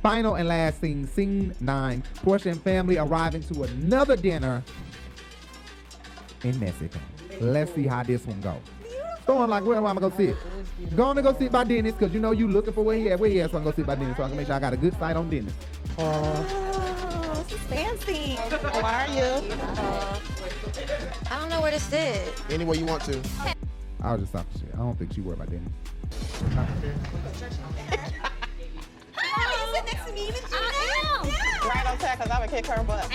Final 0.02 0.36
and 0.36 0.48
last 0.48 0.80
scene, 0.82 1.08
scene 1.08 1.54
nine. 1.60 2.04
Porsha 2.24 2.52
and 2.52 2.62
family 2.62 2.98
arriving 2.98 3.44
to 3.44 3.64
another 3.64 4.16
dinner 4.16 4.64
in 6.44 6.60
Mexico. 6.60 7.00
Let's 7.42 7.74
see 7.74 7.88
how 7.88 8.04
this 8.04 8.26
one 8.26 8.40
goes. 8.42 8.56
Going 9.26 9.50
like, 9.50 9.64
where 9.64 9.78
am 9.78 9.86
I 9.86 9.94
gonna 9.94 10.10
go 10.10 10.18
sit? 10.18 10.36
Going 10.96 11.16
to 11.18 11.22
go 11.22 11.38
sit 11.38 11.52
by 11.52 11.64
Dennis, 11.64 11.94
because 11.94 12.14
you 12.14 12.20
know 12.20 12.32
you 12.32 12.48
looking 12.48 12.74
for 12.74 12.84
where 12.84 12.98
he 12.98 13.12
at. 13.12 13.20
Where 13.20 13.30
he 13.30 13.42
at, 13.42 13.52
so 13.52 13.58
I'm 13.58 13.64
gonna 13.64 13.76
go 13.76 13.76
sit 13.76 13.86
by 13.86 13.96
Dennis, 13.96 14.18
so 14.18 14.24
I 14.24 14.28
can 14.28 14.38
make 14.38 14.48
sure 14.48 14.56
I 14.56 14.60
got 14.60 14.74
a 14.74 14.78
good 14.78 14.98
sight 14.98 15.16
on 15.16 15.30
Dennis. 15.30 15.54
Oh, 16.00 16.44
this 16.44 16.54
is 16.54 16.89
fancy. 17.70 18.36
How 18.36 18.82
are 18.82 19.08
you? 19.14 19.22
Uh-huh. 19.22 20.20
I 21.32 21.40
don't 21.40 21.50
know 21.50 21.62
where 21.62 21.72
to 21.72 21.80
sit. 21.80 22.34
Any 22.50 22.66
way 22.66 22.78
you 22.78 22.86
want 22.86 23.04
to. 23.04 23.22
I'll 24.02 24.18
just 24.18 24.34
talking 24.34 24.60
shit. 24.60 24.70
I 24.74 24.78
don't 24.78 24.98
think 24.98 25.14
she 25.14 25.22
worried 25.22 25.40
about 25.40 25.52
Dennis. 25.52 25.72
Oh, 29.22 29.46
you 29.52 29.76
sit 29.76 29.86
next 29.86 30.06
not 30.06 30.16
mean 30.16 30.34
to 30.34 30.42
I 30.52 30.58
am. 31.06 31.70
Right 31.70 31.86
on 31.86 31.98
time, 31.98 32.18
because 32.18 32.32
I 32.32 32.40
would 32.40 32.50
kick 32.50 32.66
her 32.66 32.84
butt. 32.84 33.08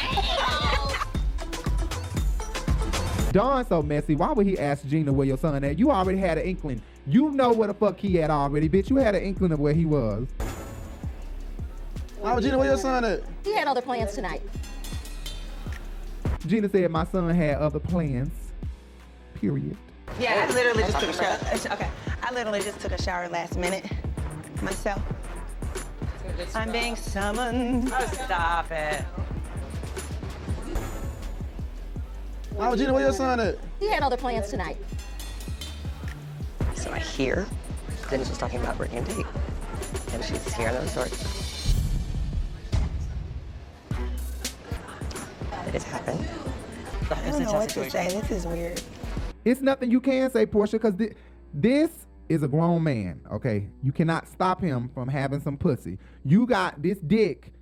Don 3.32 3.66
so 3.66 3.82
messy. 3.82 4.14
Why 4.14 4.32
would 4.32 4.46
he 4.46 4.56
ask 4.58 4.86
Gina 4.86 5.12
where 5.12 5.26
your 5.26 5.36
son 5.36 5.64
at? 5.64 5.76
You 5.78 5.90
already 5.90 6.18
had 6.18 6.38
an 6.38 6.44
inkling. 6.44 6.80
You 7.06 7.32
know 7.32 7.52
where 7.52 7.66
the 7.66 7.74
fuck 7.74 7.98
he 7.98 8.22
at 8.22 8.30
already, 8.30 8.68
bitch. 8.68 8.90
You 8.90 8.96
had 8.96 9.16
an 9.16 9.22
inkling 9.22 9.50
of 9.50 9.58
where 9.58 9.74
he 9.74 9.84
was. 9.86 10.28
How 12.24 12.40
Gina, 12.40 12.56
where 12.56 12.68
your 12.68 12.78
son 12.78 13.04
at? 13.04 13.20
He 13.44 13.54
had 13.54 13.68
other 13.68 13.82
plans 13.82 14.14
tonight. 14.14 14.40
Gina 16.46 16.68
said 16.70 16.90
my 16.90 17.04
son 17.04 17.28
had 17.28 17.58
other 17.58 17.78
plans. 17.78 18.32
Period. 19.34 19.76
Yeah, 20.18 20.46
I 20.48 20.52
literally 20.54 20.84
just 20.84 20.98
took 21.00 21.10
a 21.10 21.12
shower. 21.12 21.74
Okay, 21.74 21.88
I 22.22 22.32
literally 22.32 22.60
just 22.60 22.80
took 22.80 22.92
a 22.92 23.02
shower 23.02 23.28
last 23.28 23.56
minute 23.58 23.84
myself. 24.62 25.02
I'm 26.54 26.72
being 26.72 26.96
summoned. 26.96 27.92
Oh, 27.94 28.06
stop 28.06 28.70
it. 28.70 29.04
How 32.58 32.74
Gina, 32.74 32.92
where 32.92 33.02
your 33.02 33.12
son 33.12 33.40
at? 33.40 33.58
He 33.80 33.90
had 33.90 34.02
other 34.02 34.16
plans 34.16 34.48
tonight. 34.48 34.78
So 36.74 36.90
I 36.90 36.98
hear 36.98 37.46
Dennis 38.08 38.28
was 38.30 38.38
talking 38.38 38.60
about 38.60 38.78
Brittany 38.78 38.98
and 38.98 39.06
Date. 39.06 39.26
And 40.12 40.24
she's 40.24 40.54
hearing 40.54 40.74
those 40.74 40.90
stories. 40.90 41.43
It 45.74 45.82
has 45.82 45.90
happened. 45.90 46.28
I 47.10 47.30
don't 47.30 47.42
know 47.42 47.52
what 47.52 47.68
to 47.70 47.90
say. 47.90 48.20
This 48.20 48.30
is 48.30 48.46
weird. 48.46 48.80
It's 49.44 49.60
nothing 49.60 49.90
you 49.90 50.00
can 50.00 50.30
say, 50.30 50.46
Porsha, 50.46 50.72
because 50.72 50.94
thi- 50.94 51.14
this 51.52 51.90
is 52.28 52.44
a 52.44 52.48
grown 52.48 52.84
man, 52.84 53.20
okay? 53.32 53.66
You 53.82 53.90
cannot 53.90 54.28
stop 54.28 54.60
him 54.60 54.88
from 54.94 55.08
having 55.08 55.40
some 55.40 55.56
pussy. 55.56 55.98
You 56.24 56.46
got 56.46 56.80
this 56.80 56.98
dick 56.98 57.52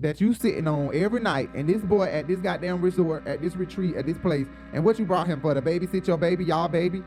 that 0.00 0.22
you 0.22 0.32
sitting 0.32 0.66
on 0.66 0.94
every 0.94 1.20
night, 1.20 1.50
and 1.54 1.68
this 1.68 1.82
boy 1.82 2.04
at 2.04 2.26
this 2.26 2.40
goddamn 2.40 2.80
resort, 2.80 3.26
at 3.26 3.42
this 3.42 3.54
retreat, 3.54 3.94
at 3.94 4.06
this 4.06 4.16
place, 4.16 4.46
and 4.72 4.82
what 4.82 4.98
you 4.98 5.04
brought 5.04 5.26
him 5.26 5.40
for, 5.42 5.52
to 5.52 5.60
babysit 5.60 6.06
your 6.06 6.16
baby, 6.16 6.46
y'all 6.46 6.68
baby? 6.68 7.02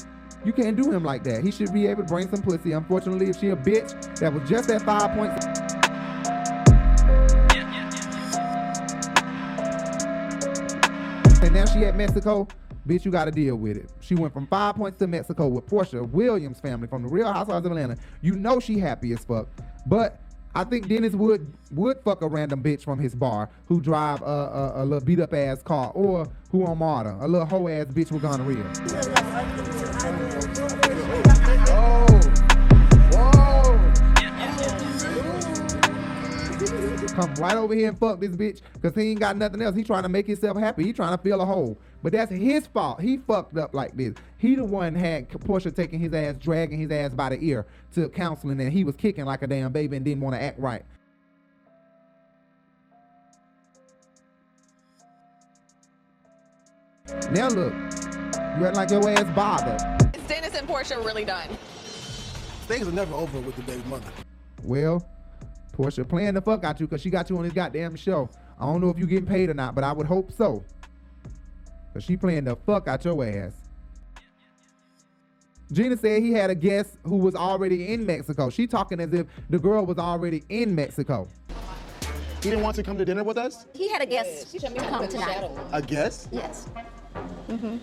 You 0.46 0.54
can't 0.54 0.78
do 0.78 0.92
him 0.92 1.04
like 1.04 1.24
that. 1.24 1.44
He 1.44 1.50
should 1.52 1.74
be 1.74 1.88
able 1.88 2.04
to 2.04 2.08
bring 2.08 2.30
some 2.30 2.44
pussy. 2.44 2.74
Unfortunately, 2.74 3.30
if 3.30 3.40
she 3.40 3.50
a 3.50 3.56
bitch 3.56 4.20
that 4.20 4.32
was 4.32 4.48
just 4.48 4.70
at 4.70 4.84
five 4.84 5.18
points. 5.18 5.48
And 11.54 11.64
now 11.64 11.72
she 11.72 11.86
at 11.86 11.96
Mexico. 11.96 12.48
Bitch, 12.88 13.06
you 13.06 13.12
got 13.12 13.26
to 13.26 13.32
deal 13.32 13.56
with 13.56 13.78
it. 13.78 13.92
She 14.00 14.16
went 14.16 14.34
from 14.34 14.48
five 14.48 14.74
points 14.74 14.98
to 14.98 15.06
Mexico 15.06 15.48
with 15.48 15.68
Porsha 15.68 16.02
Williams' 16.10 16.60
family 16.60 16.88
from 16.88 17.04
the 17.04 17.10
Real 17.10 17.32
Housewives 17.32 17.64
of 17.64 17.72
Atlanta. 17.72 17.96
You 18.22 18.34
know 18.34 18.60
she 18.60 18.80
happy 18.80 19.14
as 19.14 19.24
fuck. 19.24 19.48
But 19.86 20.20
I 20.56 20.64
think 20.64 20.88
Dennis 20.88 21.14
would 21.14 21.54
would 21.70 22.00
fuck 22.04 22.24
a 22.24 22.28
random 22.28 22.64
bitch 22.64 22.84
from 22.84 22.98
his 22.98 23.14
bar 23.14 23.52
who 23.68 23.82
drive 23.82 24.24
a, 24.24 24.26
a, 24.26 24.74
a 24.78 24.84
little 24.84 25.06
beat 25.06 25.20
up 25.20 25.32
ass 25.36 25.62
car 25.62 25.92
or 25.94 26.28
who 26.50 26.66
on 26.66 26.80
Marta, 26.80 27.18
a 27.22 27.28
little 27.28 27.46
hoe 27.46 27.68
ass 27.68 27.86
bitch 27.86 28.12
with 28.12 28.24
gonorrhea. 28.24 29.83
Come 37.14 37.32
right 37.36 37.56
over 37.56 37.76
here 37.76 37.90
and 37.90 38.00
fuck 38.00 38.20
this 38.20 38.36
bitch 38.36 38.62
because 38.74 38.96
he 38.96 39.12
ain't 39.12 39.20
got 39.20 39.38
nothing 39.38 39.62
else. 39.62 39.76
He 39.76 39.84
trying 39.84 40.02
to 40.02 40.10
make 40.10 40.26
himself 40.26 40.58
happy. 40.58 40.84
He 40.84 40.94
trying 40.94 41.16
to 41.16 41.22
fill 41.22 41.42
a 41.42 41.46
hole. 41.46 41.78
But 42.02 42.14
that's 42.14 42.32
his 42.32 42.66
fault. 42.66 43.02
He 43.02 43.18
fucked 43.18 43.56
up 43.56 43.76
like 43.76 43.96
this. 43.96 44.16
He 44.40 44.56
the 44.56 44.66
one 44.66 44.96
had 44.96 45.30
Porsha 45.30 45.74
taking 45.74 46.00
his 46.00 46.12
ass, 46.12 46.36
dragging 46.40 46.80
his 46.80 46.90
ass 46.90 47.14
by 47.14 47.30
the 47.30 47.38
ear 47.40 47.68
to 47.94 48.10
counseling, 48.10 48.60
and 48.60 48.74
he 48.74 48.84
was 48.84 48.96
kicking 48.96 49.26
like 49.26 49.44
a 49.44 49.48
damn 49.48 49.72
baby 49.72 49.96
and 49.96 50.04
didn't 50.04 50.22
want 50.22 50.36
to 50.36 50.42
act 50.42 50.60
right. 50.60 50.84
Now 57.32 57.48
look, 57.50 57.74
you 57.74 58.66
act 58.66 58.76
like 58.76 58.90
your 58.90 59.08
ass 59.08 59.36
bothered. 59.36 60.16
Is 60.16 60.24
Dennis 60.24 60.56
and 60.56 60.68
Portia 60.68 61.00
really 61.00 61.26
done? 61.26 61.48
Things 62.68 62.88
are 62.88 62.92
never 62.92 63.14
over 63.14 63.40
with 63.40 63.56
the 63.56 63.62
baby 63.62 63.84
mother. 63.88 64.10
Well, 64.64 65.08
Porsha 65.74 66.08
playing 66.08 66.36
the 66.36 66.42
fuck 66.42 66.64
out 66.64 66.80
you 66.80 66.88
because 66.88 67.02
she 67.02 67.10
got 67.10 67.30
you 67.30 67.38
on 67.38 67.44
this 67.44 67.54
goddamn 67.54 67.96
show. 67.96 68.30
I 68.60 68.66
don't 68.66 68.80
know 68.82 68.90
if 68.90 68.98
you 68.98 69.08
getting 69.08 69.26
paid 69.26 69.50
or 69.50 69.54
not, 69.54 69.76
but 69.76 69.84
I 69.84 69.92
would 69.92 70.08
hope 70.08 70.32
so. 70.32 70.64
Cause 71.94 72.04
she 72.04 72.16
playing 72.18 72.46
the 72.46 72.56
fuck 72.56 72.88
out 72.88 73.04
your 73.06 73.24
ass. 73.26 73.54
Gina 75.72 75.98
said 75.98 76.22
he 76.22 76.32
had 76.34 76.50
a 76.50 76.56
guest 76.56 76.98
who 77.04 77.18
was 77.18 77.36
already 77.36 77.88
in 77.88 78.06
Mexico. 78.06 78.50
She 78.50 78.68
talking 78.68 79.00
as 79.00 79.14
if 79.14 79.28
the 79.50 79.58
girl 79.58 79.86
was 79.86 79.98
already 79.98 80.44
in 80.50 80.76
Mexico. 80.76 81.28
He 82.42 82.50
didn't 82.50 82.62
want 82.62 82.76
to 82.76 82.84
come 82.84 82.98
to 82.98 83.06
dinner 83.06 83.24
with 83.24 83.38
us? 83.38 83.66
He 83.74 83.90
had 83.90 84.02
a 84.02 84.06
guest 84.06 84.52
to 84.52 84.60
come 84.60 85.08
tonight. 85.08 85.50
A 85.72 85.82
guest? 85.82 86.30
Yes. 86.32 86.68
Hmm 87.14 87.78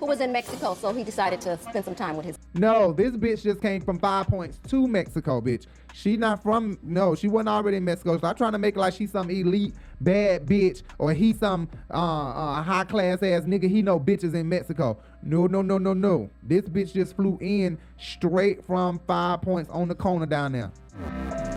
Who 0.00 0.06
was 0.06 0.20
in 0.20 0.32
Mexico, 0.32 0.74
so 0.74 0.92
he 0.92 1.04
decided 1.04 1.40
to 1.42 1.58
spend 1.58 1.84
some 1.84 1.94
time 1.94 2.16
with 2.16 2.26
his. 2.26 2.38
No, 2.54 2.92
this 2.92 3.12
bitch 3.12 3.42
just 3.42 3.60
came 3.60 3.80
from 3.80 3.98
five 3.98 4.26
points 4.26 4.58
to 4.68 4.86
Mexico, 4.86 5.40
bitch. 5.40 5.66
She 5.94 6.16
not 6.16 6.42
from 6.42 6.78
no, 6.82 7.14
she 7.14 7.28
wasn't 7.28 7.48
already 7.48 7.78
in 7.78 7.84
Mexico. 7.84 8.18
Stop 8.18 8.36
trying 8.36 8.52
to 8.52 8.58
make 8.58 8.76
it 8.76 8.80
like 8.80 8.94
she's 8.94 9.12
some 9.12 9.30
elite 9.30 9.74
bad 10.00 10.44
bitch 10.44 10.82
or 10.98 11.12
he 11.12 11.32
some 11.32 11.68
uh, 11.90 11.94
uh 11.94 12.62
high 12.62 12.84
class 12.84 13.22
ass 13.22 13.42
nigga. 13.42 13.68
He 13.68 13.80
know 13.80 13.98
bitches 13.98 14.34
in 14.34 14.48
Mexico. 14.48 14.98
No, 15.22 15.46
no, 15.46 15.62
no, 15.62 15.78
no, 15.78 15.94
no. 15.94 16.30
This 16.42 16.62
bitch 16.62 16.92
just 16.92 17.16
flew 17.16 17.38
in 17.40 17.78
straight 17.98 18.64
from 18.64 19.00
five 19.06 19.40
points 19.40 19.70
on 19.70 19.88
the 19.88 19.94
corner 19.94 20.26
down 20.26 20.52
there. 20.52 21.55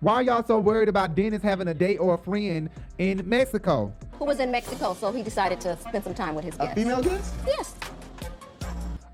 Why 0.00 0.14
are 0.14 0.22
y'all 0.22 0.44
so 0.44 0.60
worried 0.60 0.88
about 0.88 1.16
Dennis 1.16 1.42
having 1.42 1.66
a 1.66 1.74
date 1.74 1.96
or 1.96 2.14
a 2.14 2.18
friend 2.18 2.70
in 2.98 3.28
Mexico? 3.28 3.92
Who 4.12 4.26
was 4.26 4.38
in 4.38 4.52
Mexico, 4.52 4.94
so 4.94 5.10
he 5.10 5.24
decided 5.24 5.60
to 5.62 5.76
spend 5.76 6.04
some 6.04 6.14
time 6.14 6.36
with 6.36 6.44
his 6.44 6.54
guest. 6.54 6.76
female 6.76 7.02
guest? 7.02 7.34
Yes. 7.44 7.74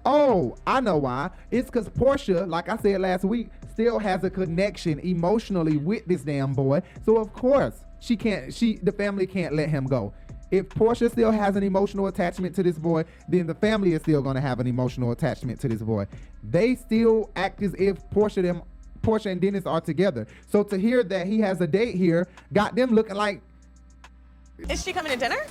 Oh, 0.05 0.55
I 0.67 0.83
know 0.83 0.99
why. 0.99 1.31
It's 1.51 1.71
because 1.71 1.89
Porsha, 1.89 2.47
like 2.47 2.69
I 2.69 2.77
said 2.77 3.01
last 3.01 3.25
week, 3.25 3.49
still 3.73 3.99
has 3.99 4.25
a 4.25 4.31
connection 4.31 4.99
emotionally 4.99 5.79
with 5.79 6.05
this 6.05 6.21
damn 6.21 6.53
boy. 6.53 6.83
So 7.07 7.17
of 7.17 7.33
course 7.33 7.83
she 8.01 8.15
can't. 8.15 8.53
She 8.53 8.77
the 8.83 8.93
family 8.93 9.27
can't 9.27 9.55
let 9.55 9.71
him 9.71 9.87
go. 9.87 10.13
If 10.51 10.69
Porsha 10.69 11.11
still 11.11 11.31
has 11.31 11.57
an 11.57 11.63
emotional 11.63 12.09
attachment 12.09 12.55
to 12.57 12.63
this 12.63 12.79
boy, 12.79 13.07
then 13.27 13.47
the 13.47 13.55
family 13.55 13.95
is 13.95 14.03
still 14.03 14.21
going 14.21 14.35
to 14.35 14.43
have 14.43 14.61
an 14.61 14.67
emotional 14.67 15.13
attachment 15.13 15.59
to 15.61 15.69
this 15.69 15.81
boy. 15.81 16.07
They 16.43 16.75
still 16.75 17.31
act 17.35 17.63
as 17.63 17.75
if 17.75 17.99
Porsha 18.11 18.43
them 18.43 18.63
Porsha 19.05 19.31
and 19.31 19.41
Dennis 19.41 19.67
are 19.67 19.81
together. 19.81 20.27
So 20.51 20.63
to 20.65 20.79
hear 20.79 21.03
that 21.05 21.27
he 21.27 21.41
has 21.41 21.61
a 21.61 21.67
date 21.67 21.95
here 21.95 22.27
got 22.53 22.75
them 22.75 22.91
looking 22.91 23.17
like 23.17 23.43
Is 24.69 24.83
she 24.83 24.93
coming 24.93 25.13
to 25.13 25.19
dinner? 25.19 25.45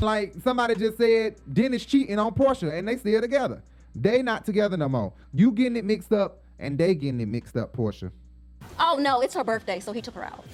Like 0.00 0.34
somebody 0.44 0.76
just 0.76 0.98
said 0.98 1.36
Dennis 1.52 1.84
cheating 1.84 2.18
on 2.18 2.34
Porsha 2.34 2.72
and 2.72 2.86
they 2.86 2.96
still 2.96 3.20
together. 3.20 3.62
They 3.94 4.22
not 4.22 4.44
together 4.44 4.76
no 4.76 4.88
more. 4.88 5.12
You 5.32 5.50
getting 5.50 5.76
it 5.76 5.84
mixed 5.84 6.12
up 6.12 6.42
and 6.58 6.78
they 6.78 6.94
getting 6.94 7.20
it 7.20 7.26
mixed 7.26 7.56
up, 7.56 7.76
Porsha. 7.76 8.12
Oh 8.78 8.98
no, 9.00 9.20
it's 9.20 9.34
her 9.34 9.42
birthday, 9.42 9.80
so 9.80 9.92
he 9.92 10.00
took 10.00 10.14
her 10.14 10.24
out. 10.24 10.44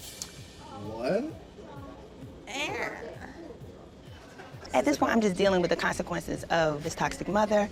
What? 0.86 1.24
At 4.74 4.84
this 4.84 4.96
point, 4.96 5.12
I'm 5.12 5.20
just 5.20 5.36
dealing 5.36 5.60
with 5.60 5.70
the 5.70 5.76
consequences 5.76 6.42
of 6.44 6.82
this 6.82 6.96
toxic 6.96 7.28
mother. 7.28 7.68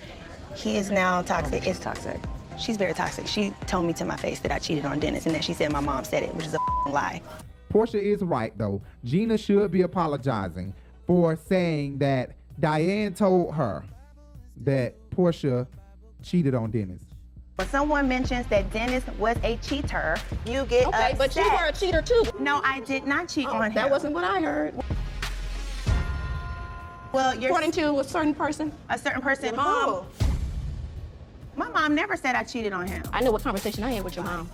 He 0.55 0.77
is 0.77 0.91
now 0.91 1.23
toxic. 1.23 1.67
It's 1.67 1.79
toxic. 1.79 2.21
She's 2.59 2.77
very 2.77 2.93
toxic. 2.95 3.27
She 3.27 3.53
told 3.67 3.87
me 3.87 3.93
to 3.95 4.05
my 4.05 4.17
face 4.17 4.39
that 4.41 4.53
I 4.53 4.59
cheated 4.59 4.85
on 4.85 5.01
Dennis 5.01 5.27
and 5.27 5.35
that 5.35 5.43
she 5.43 5.55
said 5.55 5.73
my 5.73 5.81
mom 5.81 6.05
said 6.05 6.23
it, 6.23 6.35
which 6.35 6.47
is 6.47 6.55
a 6.55 6.59
f***ing 6.61 6.93
lie. 6.93 7.23
Porsha 7.73 8.01
is 8.01 8.23
right 8.23 8.57
though. 8.59 8.83
Gina 9.05 9.39
should 9.39 9.71
be 9.71 9.83
apologizing 9.83 10.75
for 11.07 11.35
saying 11.37 11.99
that 11.99 12.33
Diane 12.61 13.15
told 13.15 13.55
her 13.55 13.83
that 14.65 14.95
Porsha 15.11 15.67
cheated 16.23 16.55
on 16.55 16.71
Dennis. 16.71 17.01
When 17.57 17.69
someone 17.69 18.09
mentions 18.09 18.47
that 18.49 18.71
Dennis 18.73 19.05
was 19.19 19.37
a 19.43 19.57
cheater, 19.59 20.17
you 20.47 20.65
get 20.67 20.87
Okay, 20.89 21.15
but 21.17 21.35
you 21.35 21.43
upset. 21.43 21.61
were 21.61 21.67
a 21.69 21.73
cheater 21.73 22.03
too. 22.03 22.25
No, 22.39 22.61
I 22.63 22.81
did 22.81 23.07
not 23.07 23.29
cheat 23.29 23.49
Oh, 23.49 23.55
on 23.55 23.65
him. 23.65 23.75
that 23.75 23.91
wasn't 23.91 24.15
what 24.15 24.25
I 24.25 24.41
heard. 24.41 24.75
Well, 27.13 27.35
you're 27.35 27.51
According 27.51 27.73
to 27.73 28.01
a 28.01 28.05
certain 28.05 28.35
person. 28.35 28.73
a 28.89 28.99
certain 28.99 29.21
person. 29.21 29.47
Your 29.47 29.57
mom. 29.57 29.91
Who? 30.05 30.22
My 31.57 31.69
mom 31.69 31.95
never 31.95 32.17
said 32.17 32.35
I 32.35 32.45
cheated 32.45 32.73
on 32.73 32.87
him. 32.87 33.03
I 33.13 33.21
know 33.21 33.31
what 33.31 33.43
conversation 33.43 33.85
I 33.85 33.93
had 33.93 34.05
with 34.05 34.17
your 34.17 34.25
mom. 34.25 34.51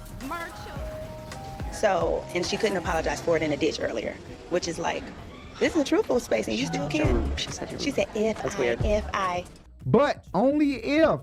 So, 1.73 2.25
and 2.35 2.45
she 2.45 2.57
couldn't 2.57 2.77
apologize 2.77 3.21
for 3.21 3.37
it 3.37 3.43
in 3.43 3.53
a 3.53 3.57
ditch 3.57 3.79
earlier, 3.81 4.15
which 4.51 4.67
is 4.67 4.79
like, 4.79 5.05
this 5.61 5.75
is 5.77 5.83
a 5.83 5.85
truthful 5.85 6.19
space, 6.21 6.49
and 6.49 6.57
you 6.57 6.67
still 6.67 6.89
can. 6.89 7.37
She 7.37 7.51
said 7.51 7.81
She 7.81 7.91
said, 7.93 8.07
if 8.15 8.43
That's 8.43 8.57
I, 8.57 8.59
weird. 8.59 8.85
if 8.85 9.05
I. 9.15 9.45
But 9.87 10.25
only 10.35 10.75
if, 10.75 11.21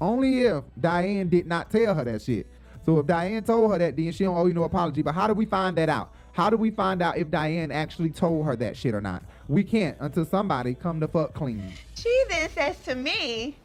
only 0.00 0.42
if 0.44 0.62
Diane 0.80 1.28
did 1.28 1.46
not 1.46 1.70
tell 1.70 1.94
her 1.94 2.04
that 2.04 2.22
shit. 2.22 2.46
So 2.86 3.00
if 3.00 3.06
Diane 3.06 3.42
told 3.42 3.72
her 3.72 3.78
that, 3.78 3.96
then 3.96 4.12
she 4.12 4.24
don't 4.24 4.36
owe 4.36 4.46
you 4.46 4.54
no 4.54 4.62
apology. 4.62 5.02
But 5.02 5.14
how 5.14 5.26
do 5.26 5.34
we 5.34 5.46
find 5.46 5.76
that 5.76 5.88
out? 5.88 6.12
How 6.32 6.48
do 6.48 6.56
we 6.56 6.70
find 6.70 7.02
out 7.02 7.18
if 7.18 7.30
Diane 7.30 7.72
actually 7.72 8.10
told 8.10 8.46
her 8.46 8.54
that 8.56 8.76
shit 8.76 8.94
or 8.94 9.00
not? 9.00 9.22
We 9.48 9.64
can't 9.64 9.96
until 10.00 10.24
somebody 10.24 10.74
come 10.74 11.00
the 11.00 11.08
fuck 11.08 11.34
clean. 11.34 11.72
She 11.96 12.24
then 12.28 12.48
says 12.50 12.80
to 12.84 12.94
me, 12.94 13.56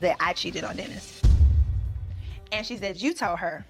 that 0.00 0.16
I 0.20 0.32
cheated 0.32 0.64
on 0.64 0.76
Dennis. 0.76 1.22
And 2.52 2.66
she 2.66 2.76
said, 2.76 2.96
You 2.96 3.14
told 3.14 3.38
her. 3.38 3.64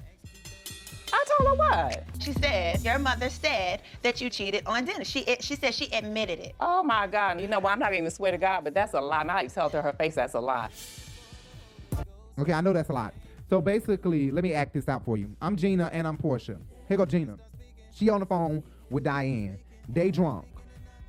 I 1.12 1.24
told 1.36 1.50
her 1.50 1.54
what? 1.56 2.04
She 2.20 2.32
said, 2.32 2.80
Your 2.82 2.98
mother 2.98 3.28
said 3.28 3.82
that 4.02 4.20
you 4.20 4.30
cheated 4.30 4.62
on 4.66 4.84
Dennis. 4.84 5.08
She 5.08 5.24
she 5.40 5.56
said 5.56 5.74
she 5.74 5.92
admitted 5.92 6.38
it. 6.38 6.54
Oh 6.60 6.82
my 6.82 7.06
God. 7.06 7.40
You 7.40 7.48
know 7.48 7.58
what? 7.58 7.72
I'm 7.72 7.78
not 7.78 7.94
even 7.94 8.10
swear 8.10 8.32
to 8.32 8.38
God, 8.38 8.64
but 8.64 8.74
that's 8.74 8.94
a 8.94 9.00
lie. 9.00 9.20
And 9.20 9.30
I 9.30 9.46
tell 9.46 9.70
to 9.70 9.82
her 9.82 9.92
face 9.92 10.14
that's 10.14 10.34
a 10.34 10.40
lie. 10.40 10.70
Okay, 12.38 12.52
I 12.52 12.60
know 12.60 12.72
that's 12.72 12.88
a 12.88 12.92
lot. 12.94 13.12
So 13.50 13.60
basically, 13.60 14.30
let 14.30 14.44
me 14.44 14.54
act 14.54 14.72
this 14.72 14.88
out 14.88 15.04
for 15.04 15.16
you. 15.16 15.34
I'm 15.42 15.56
Gina 15.56 15.90
and 15.92 16.06
I'm 16.06 16.16
Porsha. 16.16 16.56
Here 16.88 16.96
go 16.96 17.04
Gina. 17.04 17.36
She 17.94 18.08
on 18.08 18.20
the 18.20 18.26
phone 18.26 18.62
with 18.88 19.04
Diane. 19.04 19.58
They 19.88 20.10
drunk. 20.10 20.46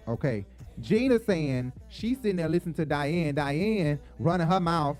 Okay. 0.07 0.45
Gina 0.79 1.19
saying 1.19 1.71
she's 1.89 2.17
sitting 2.17 2.37
there 2.37 2.49
listening 2.49 2.73
to 2.75 2.85
Diane. 2.85 3.35
Diane 3.35 3.99
running 4.17 4.47
her 4.47 4.59
mouth 4.59 4.97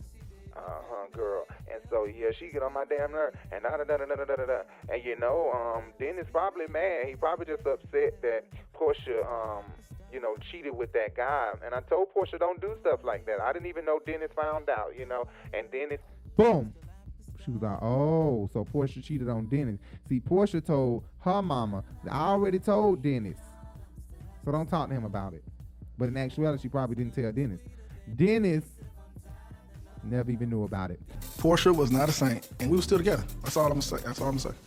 girl. 1.11 1.45
And 1.71 1.81
so 1.89 2.05
yeah, 2.05 2.31
she 2.37 2.49
get 2.49 2.63
on 2.63 2.73
my 2.73 2.85
damn 2.85 3.11
nerve 3.11 3.35
and 3.51 3.63
da 3.63 3.77
da 3.77 3.83
da 3.83 3.97
da 3.97 4.05
da 4.05 4.25
da 4.25 4.45
da. 4.45 4.61
And 4.89 5.03
you 5.03 5.17
know, 5.19 5.51
um, 5.53 5.93
Dennis 5.99 6.27
probably 6.31 6.67
mad. 6.67 7.05
He 7.07 7.15
probably 7.15 7.45
just 7.45 7.65
upset 7.65 8.21
that 8.21 8.45
Porsha, 8.75 9.25
um, 9.25 9.65
you 10.11 10.21
know, 10.21 10.35
cheated 10.51 10.75
with 10.75 10.91
that 10.93 11.15
guy. 11.15 11.51
And 11.65 11.73
I 11.73 11.81
told 11.81 12.13
Porsha 12.13 12.39
don't 12.39 12.59
do 12.61 12.75
stuff 12.81 13.01
like 13.03 13.25
that. 13.25 13.39
I 13.41 13.53
didn't 13.53 13.67
even 13.67 13.85
know 13.85 13.99
Dennis 14.05 14.31
found 14.35 14.69
out, 14.69 14.93
you 14.97 15.05
know. 15.05 15.25
And 15.53 15.69
Dennis, 15.71 15.99
boom. 16.37 16.73
She 17.43 17.49
was 17.51 17.61
like, 17.61 17.81
oh, 17.81 18.49
so 18.53 18.63
Porsha 18.63 19.03
cheated 19.03 19.27
on 19.27 19.47
Dennis. 19.47 19.79
See, 20.07 20.19
Porsha 20.19 20.63
told 20.63 21.03
her 21.21 21.41
mama, 21.41 21.83
I 22.09 22.27
already 22.27 22.59
told 22.59 23.01
Dennis. 23.01 23.37
So 24.45 24.51
don't 24.51 24.69
talk 24.69 24.89
to 24.89 24.95
him 24.95 25.05
about 25.05 25.33
it. 25.33 25.43
But 25.97 26.09
in 26.09 26.17
actuality, 26.17 26.63
she 26.63 26.69
probably 26.69 26.95
didn't 26.95 27.15
tell 27.15 27.31
Dennis. 27.31 27.59
Dennis 28.15 28.63
never 30.03 30.31
even 30.31 30.49
knew 30.49 30.63
about 30.63 30.91
it. 30.91 30.99
Porsha 31.37 31.75
was 31.75 31.91
not 31.91 32.09
a 32.09 32.11
saint, 32.11 32.49
and 32.59 32.69
we 32.69 32.77
were 32.77 32.83
still 32.83 32.97
together. 32.97 33.23
That's 33.43 33.57
all 33.57 33.65
I'm 33.65 33.71
gonna 33.71 33.81
say. 33.81 33.97
That's 34.05 34.19
all 34.19 34.27
I'm 34.27 34.37
gonna 34.37 34.53
say. 34.53 34.57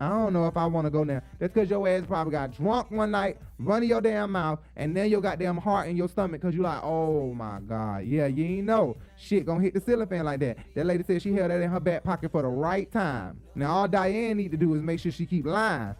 I 0.00 0.10
don't 0.10 0.32
know 0.32 0.46
if 0.46 0.56
I 0.56 0.64
want 0.66 0.86
to 0.86 0.90
go 0.90 1.02
now. 1.02 1.20
That's 1.38 1.52
because 1.52 1.68
your 1.68 1.88
ass 1.88 2.04
probably 2.06 2.30
got 2.30 2.56
drunk 2.56 2.90
one 2.92 3.10
night, 3.10 3.38
running 3.58 3.88
your 3.88 4.00
damn 4.00 4.30
mouth, 4.30 4.60
and 4.76 4.96
then 4.96 5.10
your 5.10 5.20
goddamn 5.20 5.56
heart 5.56 5.88
in 5.88 5.96
your 5.96 6.08
stomach 6.08 6.40
because 6.40 6.54
you 6.54 6.62
like, 6.62 6.80
oh 6.84 7.34
my 7.34 7.58
God. 7.66 8.04
Yeah, 8.04 8.26
you 8.26 8.44
ain't 8.44 8.66
know. 8.66 8.96
Shit 9.16 9.44
gonna 9.44 9.60
hit 9.60 9.74
the 9.74 9.80
ceiling 9.80 10.06
fan 10.06 10.24
like 10.24 10.38
that. 10.40 10.58
That 10.76 10.86
lady 10.86 11.02
said 11.02 11.20
she 11.20 11.32
held 11.32 11.50
that 11.50 11.60
in 11.60 11.68
her 11.68 11.80
back 11.80 12.04
pocket 12.04 12.30
for 12.30 12.42
the 12.42 12.48
right 12.48 12.90
time. 12.92 13.40
Now, 13.56 13.74
all 13.74 13.88
Diane 13.88 14.36
need 14.36 14.52
to 14.52 14.56
do 14.56 14.74
is 14.74 14.82
make 14.82 15.00
sure 15.00 15.10
she 15.10 15.26
keep 15.26 15.46
lying. 15.46 15.96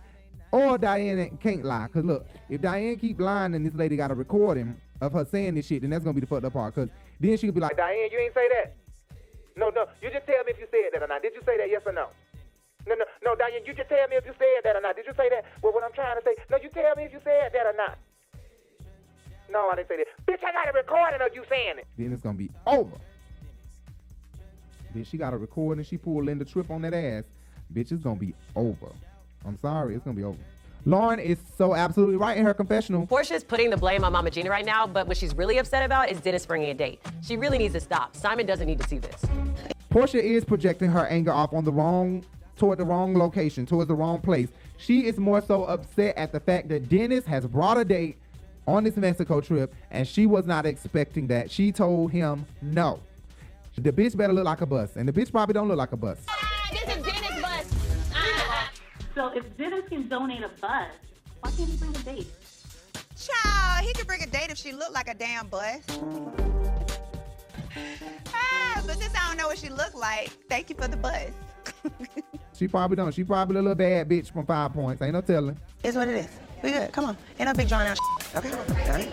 Or 0.52 0.78
Diane 0.78 1.36
can't 1.42 1.64
lie. 1.64 1.88
Because 1.88 2.04
look, 2.04 2.26
if 2.48 2.60
Diane 2.60 2.96
keep 2.96 3.20
lying 3.20 3.54
and 3.54 3.66
this 3.66 3.74
lady 3.74 3.96
got 3.96 4.12
a 4.12 4.14
recording 4.14 4.76
of 5.00 5.12
her 5.12 5.24
saying 5.24 5.56
this 5.56 5.66
shit, 5.66 5.82
then 5.82 5.90
that's 5.90 6.04
gonna 6.04 6.14
be 6.14 6.20
the 6.20 6.26
fucked 6.26 6.44
up 6.44 6.52
part. 6.52 6.74
Because 6.74 6.88
then 7.20 7.36
she 7.36 7.46
could 7.46 7.54
be 7.54 7.60
like, 7.60 7.76
Diane, 7.76 8.08
you 8.12 8.18
ain't 8.18 8.34
say 8.34 8.48
that. 8.48 8.76
No, 9.56 9.70
no, 9.70 9.86
you 10.00 10.10
just 10.10 10.26
tell 10.26 10.42
me 10.44 10.52
if 10.54 10.58
you 10.58 10.66
said 10.70 10.94
that 10.94 11.02
or 11.02 11.08
not. 11.08 11.22
Did 11.22 11.34
you 11.34 11.42
say 11.44 11.56
that? 11.58 11.68
Yes 11.68 11.82
or 11.84 11.92
no? 11.92 12.08
No, 12.86 12.94
no, 12.94 13.04
no, 13.24 13.34
Diane, 13.34 13.66
you 13.66 13.74
just 13.74 13.88
tell 13.88 14.06
me 14.08 14.16
if 14.16 14.24
you 14.24 14.32
said 14.38 14.62
that 14.64 14.76
or 14.76 14.80
not. 14.80 14.96
Did 14.96 15.06
you 15.06 15.12
say 15.16 15.28
that? 15.28 15.44
Well, 15.62 15.72
what 15.72 15.82
I'm 15.84 15.92
trying 15.92 16.16
to 16.16 16.24
say, 16.24 16.36
no, 16.50 16.58
you 16.62 16.70
tell 16.70 16.94
me 16.94 17.04
if 17.04 17.12
you 17.12 17.20
said 17.24 17.50
that 17.52 17.66
or 17.66 17.74
not. 17.76 17.98
No, 19.50 19.68
I 19.70 19.76
didn't 19.76 19.88
say 19.88 19.96
that. 19.96 20.06
Bitch, 20.26 20.44
I 20.46 20.52
got 20.52 20.68
a 20.68 20.72
recording 20.72 21.20
of 21.20 21.34
you 21.34 21.42
saying 21.48 21.78
it. 21.78 21.86
then 21.96 22.12
it's 22.12 22.22
gonna 22.22 22.38
be 22.38 22.50
over. 22.66 22.96
Then 24.94 25.04
she 25.04 25.16
got 25.16 25.34
a 25.34 25.36
recording, 25.36 25.84
she 25.84 25.98
pulled 25.98 26.26
Linda 26.26 26.44
Tripp 26.44 26.70
on 26.70 26.82
that 26.82 26.94
ass. 26.94 27.24
Bitch, 27.72 27.92
it's 27.92 28.02
gonna 28.02 28.18
be 28.18 28.34
over. 28.56 28.88
I'm 29.44 29.58
sorry, 29.60 29.94
it's 29.94 30.04
gonna 30.04 30.16
be 30.16 30.24
over. 30.24 30.38
Lauren 30.88 31.20
is 31.20 31.36
so 31.58 31.74
absolutely 31.74 32.16
right 32.16 32.38
in 32.38 32.46
her 32.46 32.54
confessional. 32.54 33.06
Porsha 33.06 33.32
is 33.32 33.44
putting 33.44 33.68
the 33.68 33.76
blame 33.76 34.04
on 34.04 34.12
Mama 34.12 34.30
Gina 34.30 34.48
right 34.48 34.64
now, 34.64 34.86
but 34.86 35.06
what 35.06 35.18
she's 35.18 35.36
really 35.36 35.58
upset 35.58 35.84
about 35.84 36.10
is 36.10 36.18
Dennis 36.18 36.46
bringing 36.46 36.70
a 36.70 36.74
date. 36.74 36.98
She 37.20 37.36
really 37.36 37.58
needs 37.58 37.74
to 37.74 37.80
stop. 37.80 38.16
Simon 38.16 38.46
doesn't 38.46 38.66
need 38.66 38.80
to 38.80 38.88
see 38.88 38.96
this. 38.96 39.22
Porsha 39.90 40.18
is 40.18 40.46
projecting 40.46 40.90
her 40.90 41.06
anger 41.08 41.30
off 41.30 41.52
on 41.52 41.64
the 41.64 41.72
wrong, 41.72 42.24
toward 42.56 42.78
the 42.78 42.86
wrong 42.86 43.14
location, 43.14 43.66
towards 43.66 43.88
the 43.88 43.94
wrong 43.94 44.18
place. 44.18 44.48
She 44.78 45.04
is 45.04 45.18
more 45.18 45.42
so 45.42 45.64
upset 45.64 46.16
at 46.16 46.32
the 46.32 46.40
fact 46.40 46.70
that 46.70 46.88
Dennis 46.88 47.26
has 47.26 47.46
brought 47.46 47.76
a 47.76 47.84
date 47.84 48.16
on 48.66 48.82
this 48.82 48.96
Mexico 48.96 49.42
trip, 49.42 49.74
and 49.90 50.08
she 50.08 50.24
was 50.24 50.46
not 50.46 50.64
expecting 50.64 51.26
that. 51.26 51.50
She 51.50 51.70
told 51.70 52.12
him 52.12 52.46
no. 52.62 52.98
The 53.76 53.92
bitch 53.92 54.16
better 54.16 54.32
look 54.32 54.46
like 54.46 54.62
a 54.62 54.66
bus, 54.66 54.96
and 54.96 55.06
the 55.06 55.12
bitch 55.12 55.30
probably 55.32 55.52
don't 55.52 55.68
look 55.68 55.76
like 55.76 55.92
a 55.92 55.98
bus. 55.98 56.18
This 56.70 56.80
is 56.80 56.86
Dennis' 56.86 57.02
bus. 57.02 57.17
So 59.18 59.32
if 59.34 59.56
Dennis 59.56 59.82
can 59.88 60.06
donate 60.08 60.44
a 60.44 60.48
bus, 60.60 60.86
why 61.40 61.50
can't 61.50 61.68
he 61.68 61.76
bring 61.76 61.90
a 61.90 61.98
date? 62.04 62.28
Child, 63.18 63.84
he 63.84 63.92
could 63.92 64.06
bring 64.06 64.22
a 64.22 64.26
date 64.28 64.48
if 64.50 64.58
she 64.58 64.70
looked 64.70 64.92
like 64.92 65.08
a 65.08 65.14
damn 65.14 65.48
bus. 65.48 65.80
ah, 68.32 68.82
but 68.86 68.96
since 68.96 69.12
I 69.16 69.26
don't 69.26 69.36
know 69.36 69.48
what 69.48 69.58
she 69.58 69.70
looked 69.70 69.96
like, 69.96 70.28
thank 70.48 70.70
you 70.70 70.76
for 70.76 70.86
the 70.86 70.96
bus. 70.96 71.32
She 72.54 72.68
probably 72.68 72.94
don't. 72.94 73.12
She 73.12 73.24
probably 73.24 73.56
a 73.56 73.62
little 73.62 73.74
bad 73.74 74.08
bitch 74.08 74.32
from 74.32 74.46
Five 74.46 74.72
Points. 74.72 75.02
Ain't 75.02 75.14
no 75.14 75.20
telling. 75.20 75.58
It's 75.82 75.96
what 75.96 76.06
it 76.06 76.14
is. 76.14 76.28
We 76.62 76.70
good. 76.70 76.92
Come 76.92 77.06
on. 77.06 77.16
Ain't 77.40 77.48
no 77.48 77.54
big 77.54 77.68
drawn 77.68 77.88
out. 77.88 77.98
Okay. 78.36 78.52
All 78.52 78.58
right. 78.88 79.12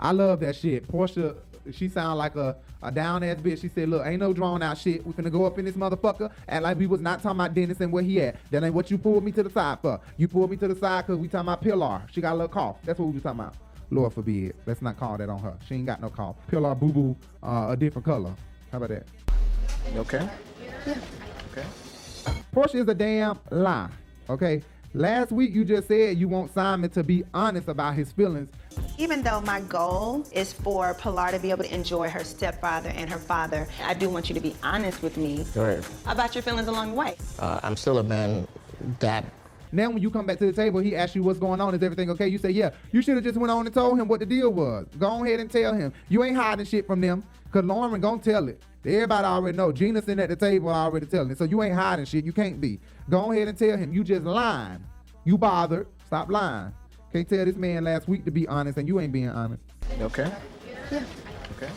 I 0.00 0.10
love 0.10 0.40
that 0.40 0.56
shit. 0.56 0.88
Porsha, 0.88 1.36
she 1.70 1.88
sound 1.88 2.18
like 2.18 2.36
a, 2.36 2.56
a 2.82 2.90
down 2.90 3.22
ass 3.22 3.36
bitch. 3.36 3.60
She 3.60 3.68
said, 3.68 3.88
look, 3.88 4.06
ain't 4.06 4.20
no 4.20 4.32
drawn 4.32 4.62
out 4.62 4.78
shit. 4.78 5.06
We 5.06 5.12
finna 5.12 5.30
go 5.30 5.44
up 5.44 5.58
in 5.58 5.64
this 5.64 5.76
motherfucker. 5.76 6.30
And 6.48 6.64
like 6.64 6.78
we 6.78 6.86
was 6.86 7.00
not 7.00 7.22
talking 7.22 7.38
about 7.40 7.54
Dennis 7.54 7.80
and 7.80 7.92
where 7.92 8.02
he 8.02 8.20
at. 8.20 8.36
That 8.50 8.64
ain't 8.64 8.74
what 8.74 8.90
you 8.90 8.98
pulled 8.98 9.24
me 9.24 9.32
to 9.32 9.42
the 9.42 9.50
side 9.50 9.78
for. 9.80 10.00
You 10.16 10.28
pulled 10.28 10.50
me 10.50 10.56
to 10.58 10.68
the 10.68 10.76
side 10.76 11.06
because 11.06 11.18
we 11.18 11.28
talking 11.28 11.48
about 11.48 11.62
Pilar. 11.62 12.02
She 12.10 12.20
got 12.20 12.32
a 12.32 12.34
little 12.34 12.48
cough. 12.48 12.76
That's 12.84 12.98
what 12.98 13.06
we 13.06 13.12
was 13.12 13.22
talking 13.22 13.40
about. 13.40 13.54
Lord 13.90 14.12
forbid. 14.12 14.56
Let's 14.66 14.82
not 14.82 14.98
call 14.98 15.18
that 15.18 15.28
on 15.28 15.38
her. 15.40 15.54
She 15.66 15.74
ain't 15.74 15.86
got 15.86 16.00
no 16.00 16.08
cough. 16.08 16.36
Pilar 16.48 16.74
boo 16.74 16.92
boo, 16.92 17.16
uh, 17.42 17.68
a 17.70 17.76
different 17.76 18.06
color. 18.06 18.34
How 18.70 18.78
about 18.78 18.88
that? 18.88 19.06
You 19.92 20.00
okay? 20.00 20.28
Yeah. 20.86 20.98
Okay. 21.52 21.66
Porsha 22.54 22.76
is 22.76 22.88
a 22.88 22.94
damn 22.94 23.38
lie. 23.50 23.90
Okay? 24.30 24.62
Last 24.94 25.32
week 25.32 25.54
you 25.54 25.64
just 25.64 25.88
said 25.88 26.18
you 26.18 26.28
want 26.28 26.52
Simon 26.52 26.90
to 26.90 27.02
be 27.02 27.24
honest 27.32 27.68
about 27.68 27.94
his 27.94 28.12
feelings. 28.12 28.50
Even 28.98 29.22
though 29.22 29.40
my 29.40 29.60
goal 29.62 30.24
is 30.32 30.52
for 30.52 30.94
Pilar 30.94 31.30
to 31.32 31.38
be 31.38 31.50
able 31.50 31.64
to 31.64 31.74
enjoy 31.74 32.08
her 32.08 32.22
stepfather 32.24 32.90
and 32.90 33.08
her 33.10 33.18
father, 33.18 33.66
I 33.84 33.94
do 33.94 34.08
want 34.08 34.28
you 34.28 34.34
to 34.34 34.40
be 34.40 34.54
honest 34.62 35.02
with 35.02 35.16
me 35.16 35.44
Right. 35.56 35.82
about 36.06 36.34
your 36.34 36.42
feelings 36.42 36.68
along 36.68 36.90
the 36.90 36.94
way. 36.96 37.16
Uh, 37.38 37.60
I'm 37.62 37.76
still 37.76 37.98
a 37.98 38.02
man 38.04 38.46
that 39.00 39.24
Now 39.72 39.88
when 39.88 40.02
you 40.02 40.10
come 40.10 40.26
back 40.26 40.38
to 40.38 40.46
the 40.46 40.52
table, 40.52 40.80
he 40.80 40.94
asks 40.94 41.16
you 41.16 41.22
what's 41.22 41.38
going 41.38 41.60
on. 41.60 41.74
Is 41.74 41.82
everything 41.82 42.10
okay? 42.10 42.28
You 42.28 42.36
say, 42.38 42.50
yeah. 42.50 42.70
You 42.92 43.00
should 43.00 43.14
have 43.16 43.24
just 43.24 43.38
went 43.38 43.50
on 43.50 43.64
and 43.66 43.74
told 43.74 43.98
him 43.98 44.06
what 44.06 44.20
the 44.20 44.26
deal 44.26 44.52
was. 44.52 44.86
Go 44.98 45.24
ahead 45.24 45.40
and 45.40 45.50
tell 45.50 45.72
him. 45.72 45.92
You 46.10 46.22
ain't 46.24 46.36
hiding 46.36 46.66
shit 46.66 46.86
from 46.86 47.00
them. 47.00 47.24
Cause 47.50 47.64
Lauren 47.64 48.00
gonna 48.00 48.20
tell 48.20 48.48
it. 48.48 48.62
Everybody 48.84 49.24
already 49.26 49.56
know. 49.56 49.72
Gina 49.72 50.00
sitting 50.00 50.20
at 50.20 50.28
the 50.28 50.36
table 50.36 50.68
already 50.70 51.06
telling 51.06 51.30
it. 51.30 51.38
So 51.38 51.44
you 51.44 51.62
ain't 51.62 51.74
hiding 51.74 52.04
shit. 52.04 52.24
You 52.24 52.32
can't 52.32 52.60
be. 52.60 52.80
Go 53.08 53.32
ahead 53.32 53.48
and 53.48 53.56
tell 53.56 53.76
him. 53.76 53.92
You 53.92 54.04
just 54.04 54.22
lying. 54.24 54.84
You 55.24 55.38
bothered. 55.38 55.86
Stop 56.06 56.30
lying. 56.30 56.72
Can't 57.12 57.28
tell 57.28 57.44
this 57.44 57.56
man 57.56 57.84
last 57.84 58.08
week 58.08 58.24
to 58.24 58.30
be 58.30 58.48
honest 58.48 58.78
and 58.78 58.88
you 58.88 58.98
ain't 58.98 59.12
being 59.12 59.28
honest. 59.28 59.62
Okay? 60.00 60.32
Yeah. 60.90 61.04
Okay. 61.56 61.70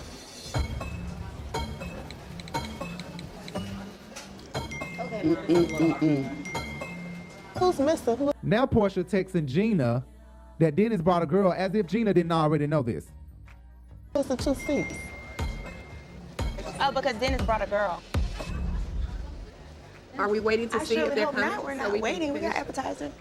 Okay. 4.99 6.25
Who's 7.59 7.79
missing? 7.79 8.17
Who? 8.17 8.31
Now 8.43 8.65
Porsha 8.65 9.03
texting 9.03 9.45
Gina 9.45 10.05
that 10.59 10.75
Dennis 10.75 11.01
brought 11.01 11.21
a 11.21 11.25
girl 11.25 11.51
as 11.51 11.75
if 11.75 11.85
Gina 11.85 12.13
didn't 12.13 12.31
already 12.31 12.67
know 12.67 12.81
this. 12.81 13.07
Who's 14.13 14.27
the 14.27 14.37
two 14.37 14.55
seats? 14.55 14.93
Oh, 16.79 16.91
because 16.93 17.15
Dennis 17.15 17.41
brought 17.41 17.61
a 17.61 17.67
girl. 17.67 18.01
Are 20.17 20.29
we 20.29 20.39
waiting 20.39 20.69
to 20.69 20.77
I 20.77 20.83
see 20.85 20.95
surely 20.95 21.09
if 21.09 21.15
they're 21.15 21.25
coming? 21.25 21.41
not. 21.41 21.63
We're 21.65 21.75
so 21.77 21.83
not 21.83 21.87
we 21.91 21.97
can 21.97 22.01
waiting. 22.01 22.33
We 22.33 22.39
got 22.39 22.53
finish? 22.53 22.69
appetizer. 22.69 23.11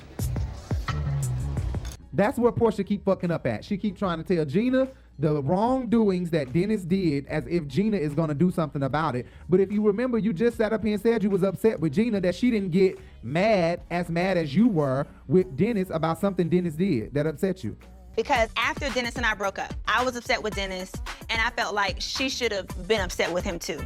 That's 2.15 2.39
where 2.39 2.53
Porsha 2.53 2.87
keep 2.87 3.05
fucking 3.05 3.33
up 3.33 3.45
at. 3.47 3.65
She 3.65 3.77
keep 3.77 3.99
trying 3.99 4.23
to 4.23 4.37
tell 4.37 4.45
Gina 4.45 4.89
the 5.19 5.43
wrongdoings 5.43 6.31
that 6.31 6.53
Dennis 6.53 6.83
did 6.83 7.27
as 7.27 7.45
if 7.49 7.67
Gina 7.67 7.97
is 7.97 8.15
gonna 8.15 8.35
do 8.35 8.51
something 8.51 8.85
about 8.85 9.17
it. 9.17 9.27
But 9.49 9.61
if 9.61 9.73
you 9.73 9.85
remember, 9.85 10.19
you 10.19 10.33
just 10.33 10.57
sat 10.57 10.73
up 10.73 10.85
here 10.85 10.95
and 10.95 11.03
said 11.03 11.23
you 11.25 11.31
was 11.31 11.43
upset 11.43 11.79
with 11.79 11.93
Gina 11.93 12.21
that 12.21 12.35
she 12.37 12.51
didn't 12.51 12.71
get 12.71 12.99
mad 13.23 13.81
as 13.91 14.09
mad 14.09 14.37
as 14.37 14.55
you 14.55 14.69
were 14.69 15.07
with 15.27 15.57
Dennis 15.57 15.91
about 15.91 16.21
something 16.21 16.49
Dennis 16.49 16.75
did 16.75 17.13
that 17.15 17.27
upset 17.27 17.65
you. 17.65 17.77
Because 18.17 18.49
after 18.57 18.89
Dennis 18.91 19.17
and 19.17 19.27
I 19.27 19.35
broke 19.35 19.59
up, 19.59 19.75
I 19.89 20.05
was 20.05 20.15
upset 20.15 20.41
with 20.41 20.55
Dennis, 20.55 20.93
and 21.29 21.41
I 21.41 21.51
felt 21.51 21.75
like 21.75 21.97
she 21.99 22.29
should 22.29 22.53
have 22.53 22.69
been 22.87 23.01
upset 23.01 23.33
with 23.33 23.43
him 23.45 23.59
too. 23.59 23.81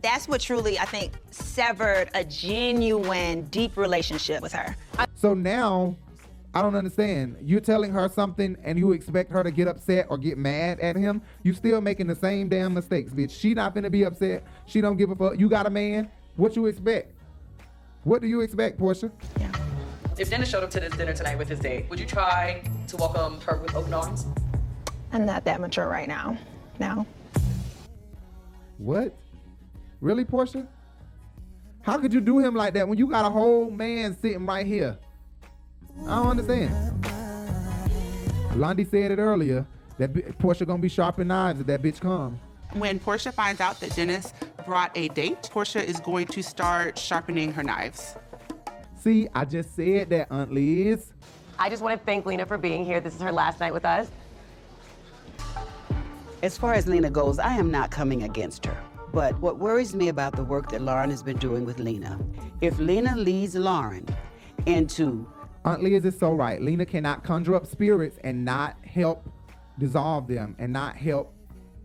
That's 0.00 0.28
what 0.28 0.40
truly, 0.40 0.78
I 0.78 0.84
think, 0.84 1.12
severed 1.32 2.08
a 2.14 2.22
genuine, 2.24 3.42
deep 3.46 3.76
relationship 3.76 4.42
with 4.42 4.52
her. 4.52 4.76
So 5.16 5.34
now 5.34 5.96
I 6.54 6.62
don't 6.62 6.74
understand. 6.74 7.36
You're 7.42 7.60
telling 7.60 7.92
her 7.92 8.08
something 8.08 8.56
and 8.64 8.78
you 8.78 8.92
expect 8.92 9.30
her 9.32 9.42
to 9.42 9.50
get 9.50 9.68
upset 9.68 10.06
or 10.08 10.16
get 10.16 10.38
mad 10.38 10.80
at 10.80 10.96
him. 10.96 11.20
You 11.42 11.52
still 11.52 11.80
making 11.80 12.06
the 12.06 12.16
same 12.16 12.48
damn 12.48 12.74
mistakes, 12.74 13.12
bitch. 13.12 13.30
She 13.30 13.54
not 13.54 13.74
gonna 13.74 13.90
be 13.90 14.04
upset. 14.04 14.44
She 14.66 14.80
don't 14.80 14.96
give 14.96 15.10
a 15.10 15.16
fuck. 15.16 15.38
You 15.38 15.48
got 15.48 15.66
a 15.66 15.70
man. 15.70 16.10
What 16.36 16.56
you 16.56 16.66
expect? 16.66 17.12
What 18.04 18.22
do 18.22 18.28
you 18.28 18.40
expect, 18.40 18.78
Porsha? 18.80 19.10
Yeah. 19.38 19.52
If 20.16 20.30
Dennis 20.30 20.48
showed 20.48 20.64
up 20.64 20.70
to 20.70 20.80
this 20.80 20.92
dinner 20.94 21.12
tonight 21.12 21.36
with 21.36 21.48
his 21.48 21.60
date, 21.60 21.88
would 21.90 22.00
you 22.00 22.06
try 22.06 22.62
to 22.88 22.96
welcome 22.96 23.40
her 23.42 23.58
with 23.58 23.74
open 23.74 23.92
arms? 23.92 24.26
I'm 25.12 25.26
not 25.26 25.44
that 25.44 25.60
mature 25.60 25.88
right 25.88 26.08
now. 26.08 26.36
No. 26.80 27.06
What? 28.78 29.14
Really, 30.00 30.24
Porsha? 30.24 30.66
How 31.82 31.98
could 31.98 32.12
you 32.12 32.20
do 32.20 32.38
him 32.38 32.54
like 32.54 32.74
that 32.74 32.88
when 32.88 32.98
you 32.98 33.06
got 33.06 33.24
a 33.24 33.30
whole 33.30 33.70
man 33.70 34.16
sitting 34.18 34.46
right 34.46 34.66
here? 34.66 34.98
I 36.06 36.16
don't 36.16 36.26
understand. 36.28 36.74
Londi 38.54 38.88
said 38.90 39.10
it 39.10 39.18
earlier 39.18 39.66
that 39.98 40.12
Porsha 40.38 40.66
gonna 40.66 40.78
be 40.78 40.88
sharpening 40.88 41.28
knives 41.28 41.60
if 41.60 41.66
that 41.66 41.82
bitch 41.82 42.00
come. 42.00 42.38
When 42.72 43.00
Porsha 43.00 43.32
finds 43.32 43.60
out 43.60 43.80
that 43.80 43.94
Dennis 43.96 44.32
brought 44.66 44.90
a 44.96 45.08
date, 45.08 45.42
Porsha 45.42 45.82
is 45.82 46.00
going 46.00 46.26
to 46.28 46.42
start 46.42 46.98
sharpening 46.98 47.52
her 47.52 47.62
knives. 47.62 48.16
See, 49.00 49.28
I 49.34 49.44
just 49.44 49.74
said 49.74 50.10
that, 50.10 50.28
Aunt 50.30 50.52
Liz. 50.52 51.12
I 51.58 51.70
just 51.70 51.82
want 51.82 51.98
to 51.98 52.04
thank 52.04 52.26
Lena 52.26 52.46
for 52.46 52.58
being 52.58 52.84
here. 52.84 53.00
This 53.00 53.14
is 53.14 53.20
her 53.22 53.32
last 53.32 53.58
night 53.60 53.72
with 53.72 53.84
us. 53.84 54.10
As 56.42 56.58
far 56.58 56.74
as 56.74 56.86
Lena 56.86 57.10
goes, 57.10 57.38
I 57.38 57.54
am 57.54 57.70
not 57.70 57.90
coming 57.90 58.22
against 58.22 58.66
her. 58.66 58.76
But 59.12 59.38
what 59.40 59.58
worries 59.58 59.94
me 59.94 60.08
about 60.08 60.36
the 60.36 60.44
work 60.44 60.70
that 60.70 60.82
Lauren 60.82 61.10
has 61.10 61.22
been 61.22 61.38
doing 61.38 61.64
with 61.64 61.78
Lena, 61.78 62.20
if 62.60 62.78
Lena 62.78 63.16
leads 63.16 63.54
Lauren 63.54 64.06
into 64.66 65.26
Aunt 65.64 65.82
Liz 65.82 66.04
is 66.04 66.18
so 66.18 66.32
right. 66.32 66.62
Lena 66.62 66.86
cannot 66.86 67.24
conjure 67.24 67.54
up 67.54 67.66
spirits 67.66 68.18
and 68.24 68.44
not 68.44 68.76
help 68.84 69.28
dissolve 69.78 70.26
them 70.26 70.56
and 70.58 70.72
not 70.72 70.96
help 70.96 71.34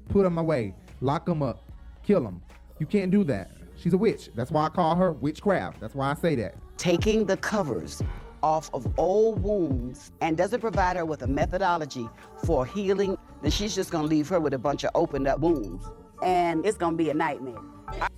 put 0.09 0.23
them 0.23 0.37
away, 0.37 0.73
lock 1.01 1.25
them 1.25 1.41
up, 1.41 1.59
kill 2.03 2.23
them. 2.23 2.41
You 2.79 2.85
can't 2.85 3.11
do 3.11 3.23
that. 3.25 3.51
She's 3.75 3.93
a 3.93 3.97
witch. 3.97 4.29
That's 4.35 4.51
why 4.51 4.65
I 4.65 4.69
call 4.69 4.95
her 4.95 5.11
witchcraft. 5.11 5.79
That's 5.79 5.95
why 5.95 6.11
I 6.11 6.13
say 6.13 6.35
that. 6.35 6.55
taking 6.77 7.25
the 7.25 7.37
covers 7.37 8.01
off 8.41 8.69
of 8.73 8.87
old 8.99 9.41
wounds 9.41 10.11
and 10.21 10.35
doesn't 10.37 10.59
provide 10.59 10.97
her 10.97 11.05
with 11.05 11.21
a 11.21 11.27
methodology 11.27 12.09
for 12.45 12.65
healing, 12.65 13.17
then 13.41 13.51
she's 13.51 13.73
just 13.73 13.89
gonna 13.89 14.07
leave 14.07 14.27
her 14.27 14.39
with 14.39 14.53
a 14.53 14.57
bunch 14.57 14.83
of 14.83 14.91
opened 14.95 15.27
up 15.27 15.39
wounds. 15.39 15.85
And 16.21 16.65
it's 16.65 16.77
gonna 16.77 16.97
be 16.97 17.09
a 17.09 17.13
nightmare. 17.13 17.59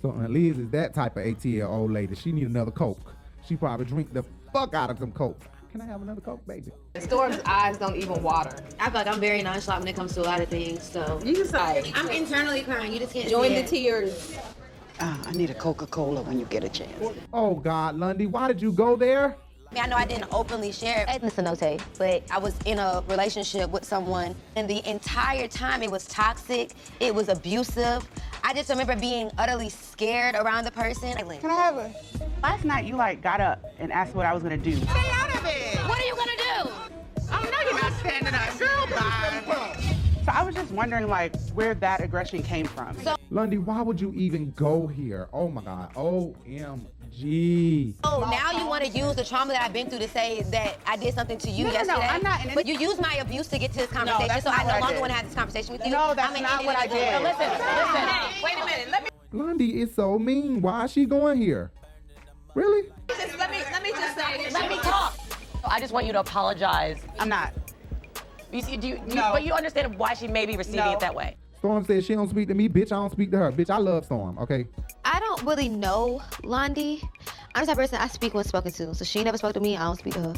So 0.02 0.10
Aunt 0.10 0.30
Liz 0.30 0.58
is 0.58 0.68
that 0.70 0.94
type 0.94 1.16
of 1.16 1.24
ATL 1.24 1.68
old 1.68 1.92
lady. 1.92 2.14
She 2.14 2.32
need 2.32 2.48
another 2.48 2.70
Coke. 2.70 3.14
She 3.46 3.56
probably 3.56 3.86
drink 3.86 4.12
the 4.12 4.24
fuck 4.56 4.72
out 4.72 4.88
of 4.90 4.98
some 4.98 5.12
Coke. 5.12 5.38
Can 5.70 5.82
I 5.82 5.84
have 5.84 6.00
another 6.00 6.22
Coke, 6.22 6.46
baby? 6.46 6.72
Storm's 6.98 7.38
eyes 7.44 7.76
don't 7.76 7.94
even 7.96 8.22
water. 8.22 8.56
I 8.80 8.86
feel 8.86 8.94
like 9.00 9.06
I'm 9.06 9.20
very 9.20 9.42
nonchalant 9.42 9.82
when 9.84 9.88
it 9.88 9.94
comes 9.96 10.14
to 10.14 10.22
a 10.22 10.24
lot 10.24 10.40
of 10.40 10.48
things. 10.48 10.82
So 10.82 11.20
You 11.22 11.34
just 11.34 11.52
like 11.52 11.92
I'm 11.94 12.08
internally 12.08 12.62
crying. 12.62 12.90
You 12.90 12.98
just 13.00 13.12
can't 13.12 13.28
Join 13.28 13.48
see 13.48 13.54
the 13.56 13.60
it. 13.60 13.66
tears. 13.68 14.34
Ah, 14.98 15.20
I 15.26 15.32
need 15.32 15.50
a 15.50 15.54
Coca-Cola 15.54 16.22
when 16.22 16.38
you 16.38 16.46
get 16.46 16.64
a 16.64 16.70
chance. 16.70 16.90
Oh 17.34 17.56
God, 17.56 17.96
Lundy, 17.96 18.24
why 18.24 18.48
did 18.48 18.62
you 18.62 18.72
go 18.72 18.96
there? 18.96 19.36
I 19.70 19.74
mean, 19.74 19.84
I 19.84 19.86
know 19.88 19.96
I 19.96 20.04
didn't 20.04 20.32
openly 20.32 20.70
share 20.72 21.04
it, 21.08 21.22
Mr. 21.22 21.42
Note, 21.42 21.82
but 21.98 22.22
I 22.30 22.38
was 22.38 22.56
in 22.66 22.78
a 22.78 23.02
relationship 23.08 23.70
with 23.70 23.84
someone, 23.84 24.34
and 24.54 24.68
the 24.68 24.88
entire 24.88 25.48
time 25.48 25.82
it 25.82 25.90
was 25.90 26.06
toxic, 26.06 26.74
it 27.00 27.14
was 27.14 27.28
abusive. 27.28 28.08
I 28.44 28.54
just 28.54 28.70
remember 28.70 28.94
being 28.94 29.30
utterly 29.38 29.68
scared 29.68 30.36
around 30.36 30.64
the 30.64 30.70
person. 30.70 31.14
Can 31.14 31.50
I 31.50 31.54
have 31.54 31.76
a? 31.76 31.94
Last 32.42 32.64
night 32.64 32.84
you 32.84 32.94
like 32.94 33.22
got 33.22 33.40
up 33.40 33.64
and 33.78 33.92
asked 33.92 34.14
what 34.14 34.24
I 34.24 34.32
was 34.32 34.42
gonna 34.42 34.56
do. 34.56 34.76
Stay 34.76 35.10
out 35.12 35.34
of 35.34 35.44
it! 35.44 35.78
What 35.88 36.00
are 36.00 36.06
you 36.06 36.14
gonna 36.14 36.32
do? 36.36 36.70
Oh 37.32 37.42
know 37.42 37.70
you're 37.70 37.80
not 37.80 37.92
standing 37.94 38.34
up, 38.34 38.58
girl. 38.58 38.86
Bye. 38.96 39.96
So 40.24 40.32
I 40.32 40.42
was 40.42 40.54
just 40.56 40.72
wondering 40.72 41.08
like 41.08 41.36
where 41.50 41.74
that 41.74 42.00
aggression 42.00 42.42
came 42.42 42.66
from. 42.66 42.96
Lundy, 43.30 43.58
why 43.58 43.82
would 43.82 44.00
you 44.00 44.12
even 44.14 44.50
go 44.52 44.86
here? 44.86 45.28
Oh 45.32 45.48
my 45.48 45.62
God. 45.62 45.94
OMG. 45.94 46.86
Oh, 48.04 48.28
now 48.30 48.52
you 48.58 48.66
want 48.66 48.84
to 48.84 48.90
use 48.90 49.14
the 49.16 49.24
trauma 49.24 49.52
that 49.52 49.62
I've 49.62 49.72
been 49.72 49.88
through 49.88 50.00
to 50.00 50.08
say 50.08 50.42
that 50.50 50.78
I 50.86 50.96
did 50.96 51.14
something 51.14 51.38
to 51.38 51.50
you 51.50 51.64
No, 51.64 51.70
no, 51.70 51.76
no, 51.76 51.82
yesterday. 51.84 52.08
I'm 52.08 52.22
not 52.22 52.40
in 52.40 52.46
any- 52.46 52.54
But 52.54 52.66
you 52.66 52.78
use 52.78 52.98
my 53.00 53.14
abuse 53.16 53.46
to 53.48 53.58
get 53.58 53.72
to 53.72 53.78
this 53.78 53.90
conversation, 53.90 54.28
that's 54.28 54.44
so 54.44 54.50
I 54.50 54.58
what 54.58 54.66
no 54.66 54.72
I 54.74 54.78
longer 54.80 54.94
did. 54.94 55.00
want 55.00 55.10
to 55.12 55.16
have 55.16 55.26
this 55.26 55.34
conversation 55.34 55.72
with 55.72 55.84
you. 55.84 55.90
No, 55.92 56.14
that's 56.14 56.30
I'm 56.30 56.36
an 56.36 56.42
not 56.42 56.64
what 56.64 56.76
I 56.76 56.84
individual. 56.84 57.12
did. 57.12 57.22
Listen, 57.22 57.50
listen. 57.50 58.08
Hey, 58.08 58.42
wait 58.44 58.54
a 58.62 58.66
minute. 58.66 58.88
Let 58.90 59.02
me 59.04 59.08
Lundy 59.32 59.80
is 59.82 59.94
so 59.94 60.18
mean. 60.18 60.62
Why 60.62 60.84
is 60.84 60.92
she 60.92 61.04
going 61.04 61.38
here? 61.40 61.70
Really? 62.54 62.88
just 63.08 63.38
let 63.38 63.50
me 63.50 63.58
let 63.70 63.82
me 63.82 63.90
just 63.90 64.16
say. 64.16 64.50
Let 64.50 64.68
me 64.70 64.78
talk. 64.78 65.16
I 65.64 65.80
just 65.80 65.92
want 65.92 66.06
you 66.06 66.12
to 66.12 66.20
apologize. 66.20 66.98
I'm 67.18 67.28
not. 67.28 67.52
You 68.52 68.62
see, 68.62 68.76
do 68.76 68.86
you, 68.88 68.96
do 68.98 69.08
you- 69.08 69.14
No. 69.16 69.30
but 69.32 69.42
you 69.44 69.52
understand 69.52 69.98
why 69.98 70.14
she 70.14 70.28
may 70.28 70.46
be 70.46 70.56
receiving 70.56 70.80
No. 70.84 70.92
it 70.92 71.00
that 71.00 71.14
way. 71.14 71.36
Storm 71.58 71.84
says 71.84 72.04
she 72.04 72.14
don't 72.14 72.28
speak 72.28 72.48
to 72.48 72.54
me. 72.54 72.68
Bitch, 72.68 72.86
I 72.86 72.96
don't 72.96 73.12
speak 73.12 73.30
to 73.32 73.38
her. 73.38 73.52
Bitch, 73.52 73.70
I 73.70 73.78
love 73.78 74.04
Storm, 74.04 74.38
okay? 74.38 74.66
I 75.04 75.18
don't 75.20 75.42
really 75.42 75.68
know 75.68 76.20
Londi. 76.42 77.02
I'm 77.54 77.62
the 77.62 77.66
type 77.66 77.68
of 77.70 77.76
person 77.76 77.98
I 77.98 78.08
speak 78.08 78.34
when 78.34 78.44
spoken 78.44 78.72
to. 78.72 78.94
So 78.94 79.04
she 79.04 79.24
never 79.24 79.38
spoke 79.38 79.54
to 79.54 79.60
me. 79.60 79.76
I 79.76 79.84
don't 79.84 79.98
speak 79.98 80.14
to 80.14 80.20
her. 80.20 80.34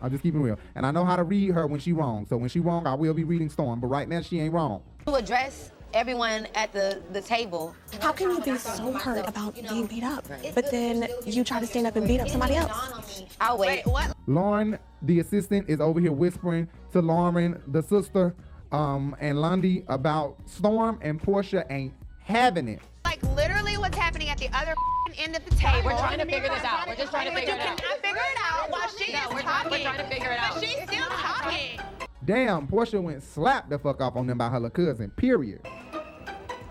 I'm 0.00 0.10
just 0.10 0.22
keeping 0.22 0.42
real. 0.42 0.58
And 0.74 0.86
I 0.86 0.90
know 0.90 1.04
how 1.04 1.16
to 1.16 1.24
read 1.24 1.50
her 1.52 1.66
when 1.66 1.80
she 1.80 1.92
wrong. 1.92 2.26
So 2.28 2.36
when 2.36 2.48
she 2.48 2.60
wrong, 2.60 2.86
I 2.86 2.94
will 2.94 3.14
be 3.14 3.24
reading 3.24 3.48
Storm. 3.50 3.80
But 3.80 3.88
right 3.88 4.08
now, 4.08 4.20
she 4.20 4.38
ain't 4.38 4.52
wrong. 4.52 4.82
To 5.06 5.14
address 5.14 5.72
everyone 5.94 6.46
at 6.54 6.72
the, 6.72 7.02
the 7.12 7.20
table. 7.20 7.74
How 8.00 8.12
can 8.12 8.30
you 8.30 8.40
be 8.40 8.56
so 8.58 8.92
hurt 8.92 9.26
about 9.26 9.54
being 9.54 9.86
beat 9.86 10.04
up, 10.04 10.26
but 10.54 10.70
then 10.70 11.08
you 11.24 11.42
try 11.42 11.58
to 11.60 11.66
stand 11.66 11.86
up 11.86 11.96
and 11.96 12.06
beat 12.06 12.20
up 12.20 12.28
somebody 12.28 12.54
else? 12.54 13.24
I'll 13.40 13.58
wait. 13.58 13.84
Lauren, 14.26 14.78
the 15.02 15.20
assistant, 15.20 15.68
is 15.68 15.80
over 15.80 15.98
here 15.98 16.12
whispering 16.12 16.68
to 16.92 17.00
Lauren, 17.00 17.62
the 17.68 17.82
sister, 17.82 18.34
um, 18.76 19.16
and 19.20 19.40
Lundy 19.40 19.84
about 19.88 20.36
Storm 20.46 20.98
and 21.00 21.20
Porsha 21.20 21.64
ain't 21.70 21.94
having 22.22 22.68
it. 22.68 22.80
Like 23.04 23.22
literally 23.34 23.76
what's 23.78 23.96
happening 23.96 24.28
at 24.28 24.38
the 24.38 24.48
other 24.52 24.74
end 25.18 25.34
of 25.36 25.44
the 25.44 25.54
table. 25.54 25.80
we're 25.84 25.96
trying 25.96 26.18
to 26.18 26.24
figure 26.26 26.48
this 26.48 26.64
out. 26.64 26.86
We're 26.86 26.96
just 26.96 27.10
trying 27.10 27.28
to 27.30 27.34
figure 27.34 27.54
it 27.54 27.60
out. 27.60 27.70
You 27.70 27.76
cannot 27.84 28.02
figure 28.02 28.20
it 28.20 28.38
out 28.44 28.70
while 28.70 28.88
she 28.88 29.12
No, 29.12 29.18
is 29.20 29.28
we're- 29.30 29.42
talking. 29.42 29.70
we're 29.70 29.82
trying 29.82 29.96
to 29.98 30.04
figure 30.14 30.30
it 30.30 30.38
out. 30.38 30.54
But 30.54 30.64
she's 30.64 30.82
still 30.82 31.06
talking. 31.08 31.80
Damn, 32.24 32.66
Porsha 32.66 33.00
went 33.00 33.22
slap 33.22 33.68
the 33.70 33.78
fuck 33.78 34.00
off 34.02 34.16
on 34.16 34.26
them 34.26 34.36
by 34.38 34.48
her 34.48 34.58
little 34.60 34.70
cousin, 34.70 35.10
period. 35.10 35.60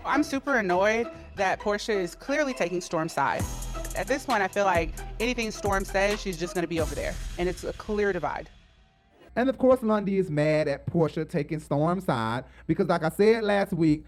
I'm 0.04 0.22
super 0.22 0.58
annoyed 0.58 1.08
that 1.34 1.58
Porsha 1.60 1.94
is 1.96 2.14
clearly 2.14 2.52
taking 2.54 2.80
Storm's 2.80 3.12
side. 3.14 3.42
At 3.96 4.06
this 4.06 4.24
point, 4.26 4.42
I 4.42 4.48
feel 4.48 4.64
like 4.66 4.90
anything 5.18 5.50
Storm 5.50 5.84
says, 5.84 6.20
she's 6.20 6.36
just 6.36 6.54
gonna 6.54 6.66
be 6.68 6.80
over 6.80 6.94
there, 6.94 7.14
and 7.38 7.48
it's 7.48 7.64
a 7.64 7.72
clear 7.72 8.12
divide. 8.12 8.48
And 9.36 9.50
of 9.50 9.58
course, 9.58 9.82
Lundy 9.82 10.16
is 10.16 10.30
mad 10.30 10.66
at 10.66 10.86
Porsha 10.86 11.28
taking 11.28 11.60
Storm's 11.60 12.04
side 12.04 12.44
because, 12.66 12.88
like 12.88 13.04
I 13.04 13.10
said 13.10 13.44
last 13.44 13.72
week, 13.72 14.04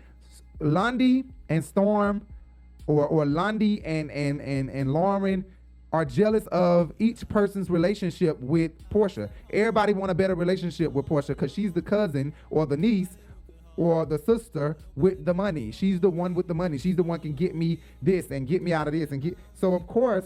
Lundy 0.59 1.25
and 1.49 1.65
Storm, 1.65 2.23
or 2.87 3.07
or 3.07 3.27
Lundy 3.27 3.85
and 3.85 4.11
and 4.11 4.41
and 4.41 4.71
and 4.71 4.93
Lauren, 4.93 5.45
are 5.93 6.05
jealous 6.05 6.47
of 6.49 6.93
each 6.99 7.29
person's 7.29 7.71
relationship 7.71 8.41
with 8.41 8.73
Porsha. 8.91 9.29
Everybody 9.51 9.93
want 9.93 10.11
a 10.11 10.15
better 10.15 10.35
relationship 10.35 10.93
with 10.93 11.07
Porsha 11.07 11.29
because 11.29 11.53
she's 11.53 11.73
the 11.73 11.83
cousin 11.83 12.33
or 12.51 12.67
the 12.67 12.77
niece 12.77 13.17
or 13.77 14.05
the 14.05 14.19
sister 14.19 14.77
with 14.97 15.25
the 15.25 15.33
money. 15.33 15.71
She's 15.71 16.01
the 16.01 16.11
one 16.11 16.35
with 16.35 16.49
the 16.49 16.55
money. 16.55 16.79
She's 16.79 16.97
the 16.97 17.03
one 17.03 17.21
can 17.21 17.35
get 17.35 17.55
me 17.55 17.79
this 18.03 18.31
and 18.31 18.47
get 18.47 18.63
me 18.63 18.73
out 18.73 18.89
of 18.89 18.93
this 18.93 19.13
and 19.13 19.23
get. 19.23 19.39
So 19.55 19.75
of 19.75 19.87
course, 19.87 20.25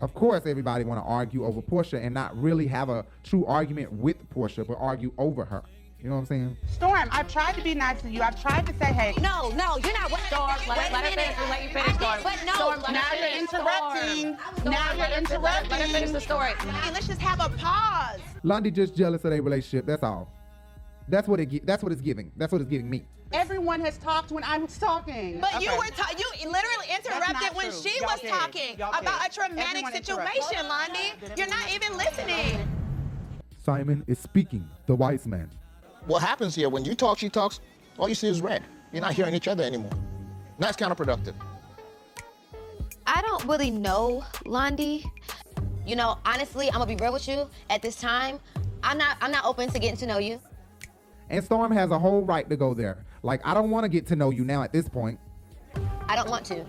of 0.00 0.14
course, 0.14 0.46
everybody 0.46 0.84
want 0.84 1.04
to 1.04 1.08
argue 1.08 1.44
over 1.44 1.60
Porsha 1.60 2.02
and 2.04 2.14
not 2.14 2.36
really 2.40 2.66
have 2.66 2.88
a 2.88 3.04
true 3.22 3.44
argument 3.46 3.92
with 3.92 4.16
Porsha, 4.30 4.66
but 4.66 4.74
argue 4.80 5.12
over 5.18 5.44
her. 5.44 5.62
You 6.02 6.08
know 6.08 6.14
what 6.14 6.20
I'm 6.22 6.26
saying? 6.26 6.56
Storm, 6.68 7.08
I've 7.12 7.30
tried 7.30 7.56
to 7.56 7.62
be 7.62 7.74
nice 7.74 8.00
to 8.00 8.08
you. 8.10 8.22
I've 8.22 8.40
tried 8.40 8.64
to 8.68 8.72
say, 8.78 8.86
hey. 8.86 9.12
No, 9.20 9.50
no, 9.50 9.76
you're 9.76 9.92
not. 9.92 10.10
What, 10.10 10.20
Storm, 10.22 10.48
let, 10.66 10.68
Wait 10.78 10.92
let 10.92 11.04
her 11.04 11.10
minute. 11.10 11.18
finish. 11.18 11.36
We'll 11.38 11.48
let 11.50 11.62
you 11.62 11.68
finish, 11.68 11.94
Storm. 11.96 12.18
But 12.22 12.42
no, 12.46 12.54
Storm, 12.54 12.80
let 12.80 12.92
now 12.92 13.00
her 13.00 13.16
you're 13.16 13.26
finish. 13.28 13.52
interrupting. 13.52 14.36
Storm, 14.56 14.72
Now 14.72 14.88
you're 14.88 14.96
let 14.98 15.12
her- 15.12 15.18
interrupting. 15.18 15.70
Let 15.70 15.80
her 15.82 15.86
finish 15.88 16.10
the 16.12 16.20
story. 16.22 16.52
Hey, 16.58 16.90
let's 16.92 17.06
just 17.06 17.20
have 17.20 17.40
a 17.40 17.54
pause. 17.58 18.20
Lundy 18.42 18.70
just 18.70 18.96
jealous 18.96 19.22
of 19.26 19.30
their 19.32 19.42
relationship. 19.42 19.84
That's 19.84 20.02
all. 20.02 20.32
That's 21.06 21.28
what 21.28 21.38
it. 21.40 21.50
gi- 21.50 21.62
That's 21.64 21.82
what 21.82 21.92
it's 21.92 22.00
giving. 22.00 22.32
That's 22.34 22.50
what 22.50 22.62
it's 22.62 22.70
giving 22.70 22.88
me. 22.88 23.04
Everyone 23.32 23.80
has 23.80 23.96
talked 23.98 24.32
when 24.32 24.42
I 24.42 24.58
was 24.58 24.76
talking. 24.76 25.38
But 25.40 25.62
you 25.62 25.70
were 25.76 25.86
ta- 25.96 26.12
you 26.18 26.50
literally 26.50 26.86
interrupted 26.92 27.54
when 27.56 27.70
true. 27.70 27.80
she 27.80 27.98
Y'all 28.00 28.08
was 28.10 28.20
did. 28.20 28.30
talking 28.30 28.78
Y'all 28.78 28.90
about 28.98 29.22
did. 29.22 29.30
a 29.30 29.34
traumatic 29.34 29.84
Everyone 29.84 29.92
situation, 29.92 30.66
Londi. 30.66 31.38
You're 31.38 31.48
not 31.48 31.72
even 31.72 31.96
listening. 31.96 32.68
Simon 33.64 34.02
is 34.08 34.18
speaking. 34.18 34.68
The 34.86 34.94
wise 34.96 35.26
man. 35.26 35.48
What 36.06 36.22
happens 36.22 36.54
here 36.56 36.68
when 36.68 36.84
you 36.84 36.94
talk, 36.94 37.18
she 37.18 37.28
talks, 37.28 37.60
all 37.98 38.08
you 38.08 38.14
see 38.16 38.26
is 38.28 38.40
red. 38.40 38.64
You're 38.92 39.02
not 39.02 39.12
hearing 39.14 39.34
each 39.34 39.46
other 39.46 39.62
anymore. 39.62 39.92
That's 40.58 40.76
counterproductive. 40.76 41.34
I 43.06 43.22
don't 43.22 43.44
really 43.44 43.70
know 43.70 44.24
Londi. 44.44 45.04
You 45.86 45.94
know, 45.94 46.18
honestly, 46.24 46.66
I'm 46.68 46.74
gonna 46.74 46.86
be 46.86 46.96
real 46.96 47.12
with 47.12 47.28
you. 47.28 47.48
At 47.68 47.80
this 47.80 47.96
time, 47.96 48.40
I'm 48.82 48.98
not. 48.98 49.16
I'm 49.20 49.30
not 49.30 49.44
open 49.44 49.70
to 49.70 49.78
getting 49.78 49.96
to 49.98 50.06
know 50.06 50.18
you. 50.18 50.40
And 51.28 51.44
Storm 51.44 51.70
has 51.72 51.90
a 51.90 51.98
whole 51.98 52.22
right 52.22 52.48
to 52.48 52.56
go 52.56 52.74
there. 52.74 53.04
Like 53.22 53.40
I 53.44 53.54
don't 53.54 53.70
want 53.70 53.84
to 53.84 53.88
get 53.88 54.06
to 54.08 54.16
know 54.16 54.30
you 54.30 54.44
now 54.44 54.62
at 54.62 54.72
this 54.72 54.88
point. 54.88 55.18
I 56.08 56.16
don't 56.16 56.28
want 56.28 56.44
to. 56.46 56.64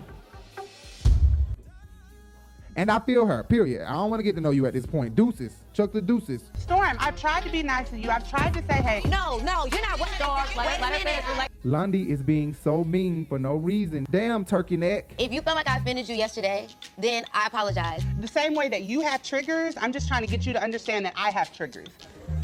And 2.74 2.90
I 2.90 3.00
feel 3.00 3.26
her. 3.26 3.42
Period. 3.42 3.86
I 3.86 3.92
don't 3.92 4.08
want 4.08 4.20
to 4.20 4.24
get 4.24 4.34
to 4.36 4.40
know 4.40 4.50
you 4.50 4.64
at 4.64 4.72
this 4.72 4.86
point. 4.86 5.14
Deuces. 5.14 5.56
Chuck 5.74 5.92
the 5.92 6.00
deuces. 6.00 6.44
Storm, 6.56 6.96
I've 6.98 7.20
tried 7.20 7.42
to 7.42 7.50
be 7.50 7.62
nice 7.62 7.90
to 7.90 7.98
you. 7.98 8.08
I've 8.08 8.28
tried 8.28 8.54
to 8.54 8.60
say, 8.66 8.80
hey. 8.80 9.02
No, 9.10 9.38
no, 9.38 9.66
you're 9.66 9.82
not. 9.82 10.00
What, 10.00 10.08
Storm, 10.10 10.46
let, 10.56 10.66
Wait 10.66 10.78
a 10.78 10.80
let 10.80 10.92
her 10.94 10.98
finish. 10.98 11.48
Lundy 11.64 12.10
is 12.10 12.22
being 12.22 12.54
so 12.54 12.82
mean 12.82 13.26
for 13.26 13.38
no 13.38 13.56
reason. 13.56 14.06
Damn, 14.10 14.44
turkey 14.44 14.78
neck. 14.78 15.12
If 15.18 15.32
you 15.32 15.42
felt 15.42 15.56
like 15.56 15.68
I 15.68 15.76
offended 15.76 16.08
you 16.08 16.14
yesterday, 16.14 16.66
then 16.96 17.24
I 17.34 17.46
apologize. 17.46 18.02
The 18.20 18.28
same 18.28 18.54
way 18.54 18.70
that 18.70 18.84
you 18.84 19.02
have 19.02 19.22
triggers, 19.22 19.74
I'm 19.78 19.92
just 19.92 20.08
trying 20.08 20.22
to 20.22 20.26
get 20.26 20.46
you 20.46 20.54
to 20.54 20.62
understand 20.62 21.04
that 21.04 21.12
I 21.14 21.30
have 21.30 21.54
triggers. 21.54 21.88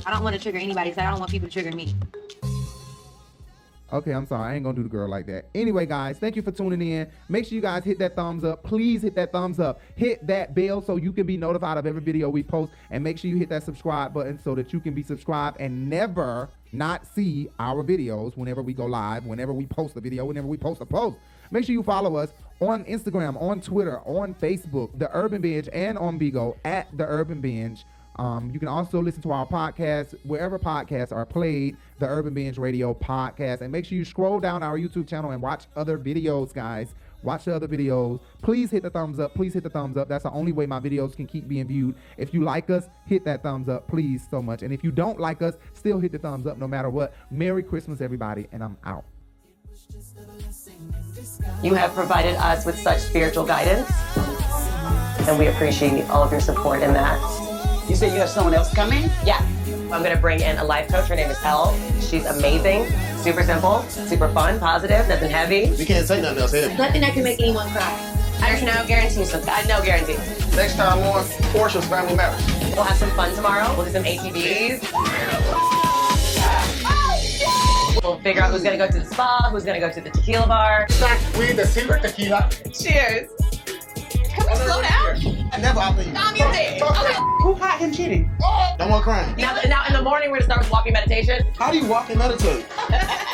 I 0.04 0.10
don't 0.10 0.22
want 0.22 0.36
to 0.36 0.42
trigger 0.42 0.58
anybody, 0.58 0.92
so 0.92 1.00
I 1.00 1.10
don't 1.10 1.20
want 1.20 1.30
people 1.30 1.48
to 1.48 1.52
trigger 1.52 1.74
me. 1.74 1.94
Okay, 3.90 4.12
I'm 4.12 4.26
sorry. 4.26 4.52
I 4.52 4.54
ain't 4.54 4.64
gonna 4.64 4.76
do 4.76 4.82
the 4.82 4.88
girl 4.88 5.08
like 5.08 5.26
that. 5.26 5.46
Anyway, 5.54 5.86
guys, 5.86 6.18
thank 6.18 6.36
you 6.36 6.42
for 6.42 6.52
tuning 6.52 6.82
in. 6.82 7.08
Make 7.30 7.46
sure 7.46 7.56
you 7.56 7.62
guys 7.62 7.84
hit 7.84 7.98
that 8.00 8.16
thumbs 8.16 8.44
up. 8.44 8.62
Please 8.62 9.00
hit 9.00 9.14
that 9.14 9.32
thumbs 9.32 9.58
up. 9.58 9.80
Hit 9.96 10.26
that 10.26 10.54
bell 10.54 10.82
so 10.82 10.96
you 10.96 11.10
can 11.10 11.26
be 11.26 11.38
notified 11.38 11.78
of 11.78 11.86
every 11.86 12.02
video 12.02 12.28
we 12.28 12.42
post. 12.42 12.70
And 12.90 13.02
make 13.02 13.18
sure 13.18 13.30
you 13.30 13.38
hit 13.38 13.48
that 13.48 13.62
subscribe 13.62 14.12
button 14.12 14.38
so 14.44 14.54
that 14.56 14.74
you 14.74 14.80
can 14.80 14.92
be 14.92 15.02
subscribed 15.02 15.58
and 15.58 15.88
never 15.88 16.50
not 16.70 17.06
see 17.06 17.48
our 17.58 17.82
videos 17.82 18.36
whenever 18.36 18.60
we 18.60 18.74
go 18.74 18.84
live, 18.84 19.24
whenever 19.24 19.54
we 19.54 19.64
post 19.64 19.96
a 19.96 20.00
video, 20.02 20.26
whenever 20.26 20.46
we 20.46 20.58
post 20.58 20.82
a 20.82 20.86
post. 20.86 21.16
Make 21.50 21.64
sure 21.64 21.72
you 21.72 21.82
follow 21.82 22.16
us 22.16 22.34
on 22.60 22.84
Instagram, 22.84 23.40
on 23.40 23.62
Twitter, 23.62 24.00
on 24.00 24.34
Facebook, 24.34 24.98
The 24.98 25.08
Urban 25.16 25.40
Binge, 25.40 25.70
and 25.72 25.96
on 25.96 26.18
Bigo 26.18 26.58
at 26.62 26.94
The 26.94 27.06
Urban 27.06 27.40
Binge. 27.40 27.86
Um, 28.18 28.50
you 28.52 28.58
can 28.58 28.68
also 28.68 29.00
listen 29.00 29.22
to 29.22 29.30
our 29.30 29.46
podcast 29.46 30.14
wherever 30.24 30.58
podcasts 30.58 31.12
are 31.12 31.24
played, 31.24 31.76
the 31.98 32.06
Urban 32.06 32.34
Binge 32.34 32.58
Radio 32.58 32.92
podcast. 32.92 33.60
And 33.60 33.70
make 33.70 33.84
sure 33.84 33.96
you 33.96 34.04
scroll 34.04 34.40
down 34.40 34.62
our 34.62 34.78
YouTube 34.78 35.08
channel 35.08 35.30
and 35.30 35.40
watch 35.40 35.66
other 35.76 35.96
videos, 35.98 36.52
guys. 36.52 36.94
Watch 37.22 37.46
the 37.46 37.54
other 37.54 37.68
videos. 37.68 38.20
Please 38.42 38.70
hit 38.70 38.82
the 38.82 38.90
thumbs 38.90 39.18
up. 39.18 39.34
Please 39.34 39.54
hit 39.54 39.64
the 39.64 39.70
thumbs 39.70 39.96
up. 39.96 40.08
That's 40.08 40.22
the 40.24 40.30
only 40.30 40.52
way 40.52 40.66
my 40.66 40.78
videos 40.80 41.16
can 41.16 41.26
keep 41.26 41.48
being 41.48 41.66
viewed. 41.66 41.96
If 42.16 42.32
you 42.32 42.42
like 42.42 42.70
us, 42.70 42.88
hit 43.06 43.24
that 43.24 43.42
thumbs 43.42 43.68
up, 43.68 43.88
please, 43.88 44.26
so 44.30 44.40
much. 44.40 44.62
And 44.62 44.72
if 44.72 44.84
you 44.84 44.92
don't 44.92 45.18
like 45.18 45.42
us, 45.42 45.54
still 45.74 45.98
hit 45.98 46.12
the 46.12 46.18
thumbs 46.18 46.46
up 46.46 46.58
no 46.58 46.68
matter 46.68 46.90
what. 46.90 47.14
Merry 47.30 47.62
Christmas, 47.62 48.00
everybody, 48.00 48.46
and 48.52 48.62
I'm 48.62 48.76
out. 48.84 49.04
You 51.62 51.74
have 51.74 51.92
provided 51.92 52.36
us 52.36 52.64
with 52.64 52.78
such 52.78 52.98
spiritual 53.00 53.44
guidance, 53.44 53.90
and 55.26 55.38
we 55.38 55.46
appreciate 55.46 56.08
all 56.10 56.22
of 56.22 56.30
your 56.30 56.40
support 56.40 56.82
in 56.82 56.92
that. 56.92 57.47
You 57.88 57.96
said 57.96 58.12
you 58.12 58.18
have 58.20 58.28
someone 58.28 58.54
else 58.54 58.72
coming? 58.74 59.04
Yeah. 59.24 59.40
I'm 59.90 60.02
going 60.02 60.14
to 60.14 60.20
bring 60.20 60.40
in 60.40 60.58
a 60.58 60.64
life 60.64 60.88
coach. 60.88 61.08
Her 61.08 61.14
name 61.16 61.30
is 61.30 61.38
Elle. 61.42 61.74
She's 62.00 62.26
amazing, 62.26 62.86
super 63.22 63.42
simple, 63.42 63.82
super 63.88 64.28
fun, 64.28 64.60
positive, 64.60 65.08
nothing 65.08 65.30
heavy. 65.30 65.70
We 65.70 65.86
can't 65.86 66.06
say 66.06 66.20
nothing 66.20 66.38
else 66.38 66.52
here. 66.52 66.68
Nothing 66.76 67.00
that 67.00 67.14
can 67.14 67.24
make 67.24 67.40
anyone 67.40 67.70
cry. 67.70 68.14
There's 68.40 68.62
no 68.62 68.84
guarantees. 68.86 69.30
So 69.30 69.42
I 69.48 69.64
no 69.66 69.82
guarantees. 69.82 70.18
Next 70.54 70.76
time 70.76 70.98
on 70.98 71.24
Porsha's 71.52 71.86
Family 71.86 72.14
Matters. 72.14 72.46
We'll 72.74 72.84
have 72.84 72.98
some 72.98 73.10
fun 73.12 73.34
tomorrow. 73.34 73.74
We'll 73.74 73.86
do 73.86 73.92
some 73.92 74.04
ATVs. 74.04 74.82
We'll 78.02 78.18
figure 78.20 78.42
out 78.42 78.52
who's 78.52 78.62
going 78.62 78.78
to 78.78 78.86
go 78.86 78.90
to 78.90 79.00
the 79.00 79.06
spa, 79.06 79.48
who's 79.50 79.64
going 79.64 79.80
to 79.80 79.86
go 79.86 79.92
to 79.92 80.00
the 80.00 80.10
tequila 80.10 80.46
bar. 80.46 80.86
We 81.38 81.52
the 81.52 81.66
secret 81.66 82.02
tequila. 82.02 82.50
Cheers. 82.72 83.30
Can 84.28 84.46
we 84.46 84.54
slow 84.56 84.82
down? 84.82 85.37
I 85.58 85.60
never 85.60 85.80
I 85.80 85.92
mean. 85.96 86.14
Calm 86.14 86.36
your 86.36 86.52
dick. 86.52 86.80
Okay. 86.80 87.14
Who 87.42 87.56
caught 87.56 87.80
him 87.80 87.92
cheating? 87.92 88.30
Oh. 88.40 88.76
No 88.78 88.88
more 88.88 89.00
crying. 89.00 89.34
Now, 89.36 89.58
now 89.66 89.84
in 89.88 89.92
the 89.92 90.02
morning, 90.02 90.30
we're 90.30 90.38
going 90.38 90.42
to 90.42 90.44
start 90.44 90.60
with 90.60 90.70
walking 90.70 90.92
meditation. 90.92 91.42
How 91.58 91.72
do 91.72 91.78
you 91.78 91.86
walk 91.86 92.10
and 92.10 92.18
meditate? 92.18 92.64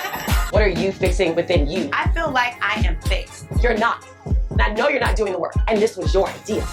What 0.50 0.62
are 0.62 0.68
you 0.68 0.92
fixing 0.92 1.34
within 1.34 1.68
you? 1.68 1.90
I 1.92 2.08
feel 2.12 2.30
like 2.30 2.54
I 2.62 2.74
am 2.86 2.96
fixed. 3.00 3.46
You're 3.60 3.76
not. 3.76 4.06
And 4.50 4.62
I 4.62 4.68
know 4.68 4.88
you're 4.88 5.00
not 5.00 5.16
doing 5.16 5.32
the 5.32 5.38
work. 5.38 5.52
And 5.66 5.82
this 5.82 5.96
was 5.96 6.14
your 6.14 6.28
idea. 6.28 6.64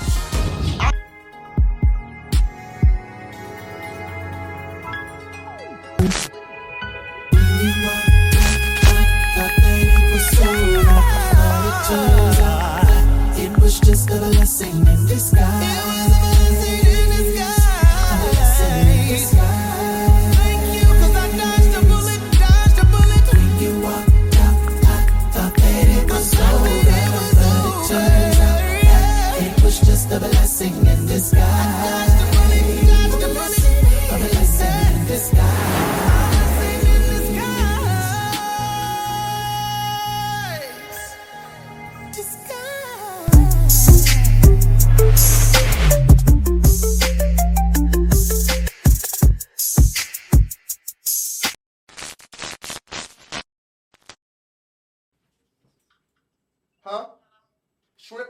Just 13.91 14.09
a 14.09 14.17
blessing 14.19 14.87
in 14.87 15.05
disguise. 15.05 16.01
A 30.13 30.19
blessing 30.19 30.85
in 30.87 31.05
disguise. 31.05 31.80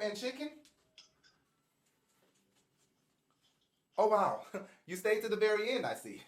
And 0.01 0.15
chicken? 0.17 0.49
Oh 3.97 4.07
wow, 4.07 4.41
you 4.87 4.95
stayed 4.95 5.21
to 5.21 5.29
the 5.29 5.35
very 5.35 5.71
end, 5.71 5.85
I 5.85 5.95
see. 5.95 6.21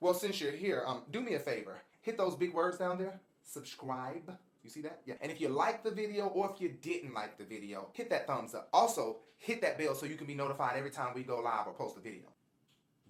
Well, 0.00 0.14
since 0.14 0.40
you're 0.40 0.52
here, 0.52 0.82
um, 0.86 1.02
do 1.10 1.20
me 1.20 1.34
a 1.34 1.38
favor. 1.38 1.82
Hit 2.00 2.16
those 2.16 2.34
big 2.34 2.54
words 2.54 2.78
down 2.78 2.98
there. 2.98 3.20
Subscribe. 3.42 4.36
You 4.62 4.70
see 4.70 4.82
that? 4.82 5.00
Yeah. 5.06 5.14
And 5.20 5.30
if 5.30 5.40
you 5.40 5.48
liked 5.48 5.84
the 5.84 5.90
video 5.90 6.26
or 6.26 6.50
if 6.52 6.60
you 6.60 6.70
didn't 6.70 7.14
like 7.14 7.38
the 7.38 7.44
video, 7.44 7.88
hit 7.92 8.10
that 8.10 8.26
thumbs 8.26 8.54
up. 8.54 8.68
Also, 8.72 9.18
hit 9.38 9.60
that 9.62 9.78
bell 9.78 9.94
so 9.94 10.06
you 10.06 10.16
can 10.16 10.26
be 10.26 10.34
notified 10.34 10.76
every 10.76 10.90
time 10.90 11.12
we 11.14 11.22
go 11.22 11.40
live 11.40 11.66
or 11.66 11.72
post 11.72 11.96
a 11.96 12.00
video. 12.00 12.24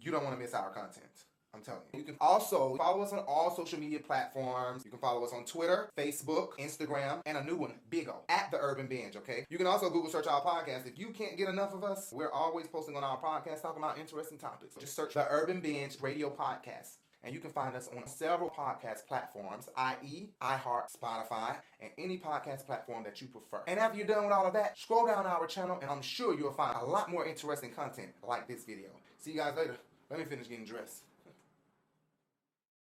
You 0.00 0.10
don't 0.10 0.24
want 0.24 0.36
to 0.36 0.40
miss 0.40 0.54
our 0.54 0.70
content. 0.70 1.24
I'm 1.54 1.62
telling 1.62 1.80
you. 1.92 2.00
You 2.00 2.04
can 2.04 2.16
also 2.20 2.76
follow 2.76 3.02
us 3.02 3.12
on 3.12 3.20
all 3.20 3.54
social 3.54 3.78
media 3.78 3.98
platforms. 3.98 4.84
You 4.84 4.90
can 4.90 5.00
follow 5.00 5.24
us 5.24 5.32
on 5.32 5.44
Twitter, 5.44 5.90
Facebook, 5.96 6.50
Instagram, 6.58 7.20
and 7.26 7.36
a 7.36 7.44
new 7.44 7.56
one, 7.56 7.74
Bigo, 7.90 8.16
at 8.28 8.50
The 8.50 8.58
Urban 8.58 8.86
Binge, 8.86 9.16
okay? 9.16 9.44
You 9.50 9.58
can 9.58 9.66
also 9.66 9.90
Google 9.90 10.10
search 10.10 10.26
our 10.26 10.40
podcast. 10.42 10.86
If 10.86 10.98
you 10.98 11.10
can't 11.10 11.36
get 11.36 11.48
enough 11.48 11.74
of 11.74 11.82
us, 11.82 12.10
we're 12.12 12.30
always 12.30 12.66
posting 12.66 12.96
on 12.96 13.04
our 13.04 13.18
podcast 13.18 13.62
talking 13.62 13.82
about 13.82 13.98
interesting 13.98 14.38
topics. 14.38 14.76
Just 14.76 14.94
search 14.94 15.14
The 15.14 15.26
Urban 15.28 15.60
Binge 15.60 15.96
Radio 16.00 16.30
Podcast. 16.30 16.98
And 17.22 17.34
you 17.34 17.40
can 17.40 17.50
find 17.50 17.76
us 17.76 17.90
on 17.94 18.06
several 18.06 18.48
podcast 18.48 19.06
platforms, 19.06 19.68
i.e., 19.76 20.30
iHeart, 20.40 20.96
Spotify, 20.96 21.56
and 21.80 21.90
any 21.98 22.16
podcast 22.16 22.64
platform 22.64 23.04
that 23.04 23.20
you 23.20 23.26
prefer. 23.26 23.62
And 23.68 23.78
after 23.78 23.98
you're 23.98 24.06
done 24.06 24.24
with 24.24 24.32
all 24.32 24.46
of 24.46 24.54
that, 24.54 24.78
scroll 24.78 25.06
down 25.06 25.26
our 25.26 25.46
channel 25.46 25.78
and 25.82 25.90
I'm 25.90 26.00
sure 26.00 26.34
you'll 26.38 26.52
find 26.52 26.78
a 26.80 26.84
lot 26.84 27.10
more 27.10 27.26
interesting 27.26 27.72
content 27.72 28.10
like 28.26 28.48
this 28.48 28.64
video. 28.64 28.88
See 29.18 29.32
you 29.32 29.36
guys 29.36 29.54
later. 29.54 29.76
Let 30.08 30.18
me 30.18 30.24
finish 30.24 30.48
getting 30.48 30.64
dressed. 30.64 31.02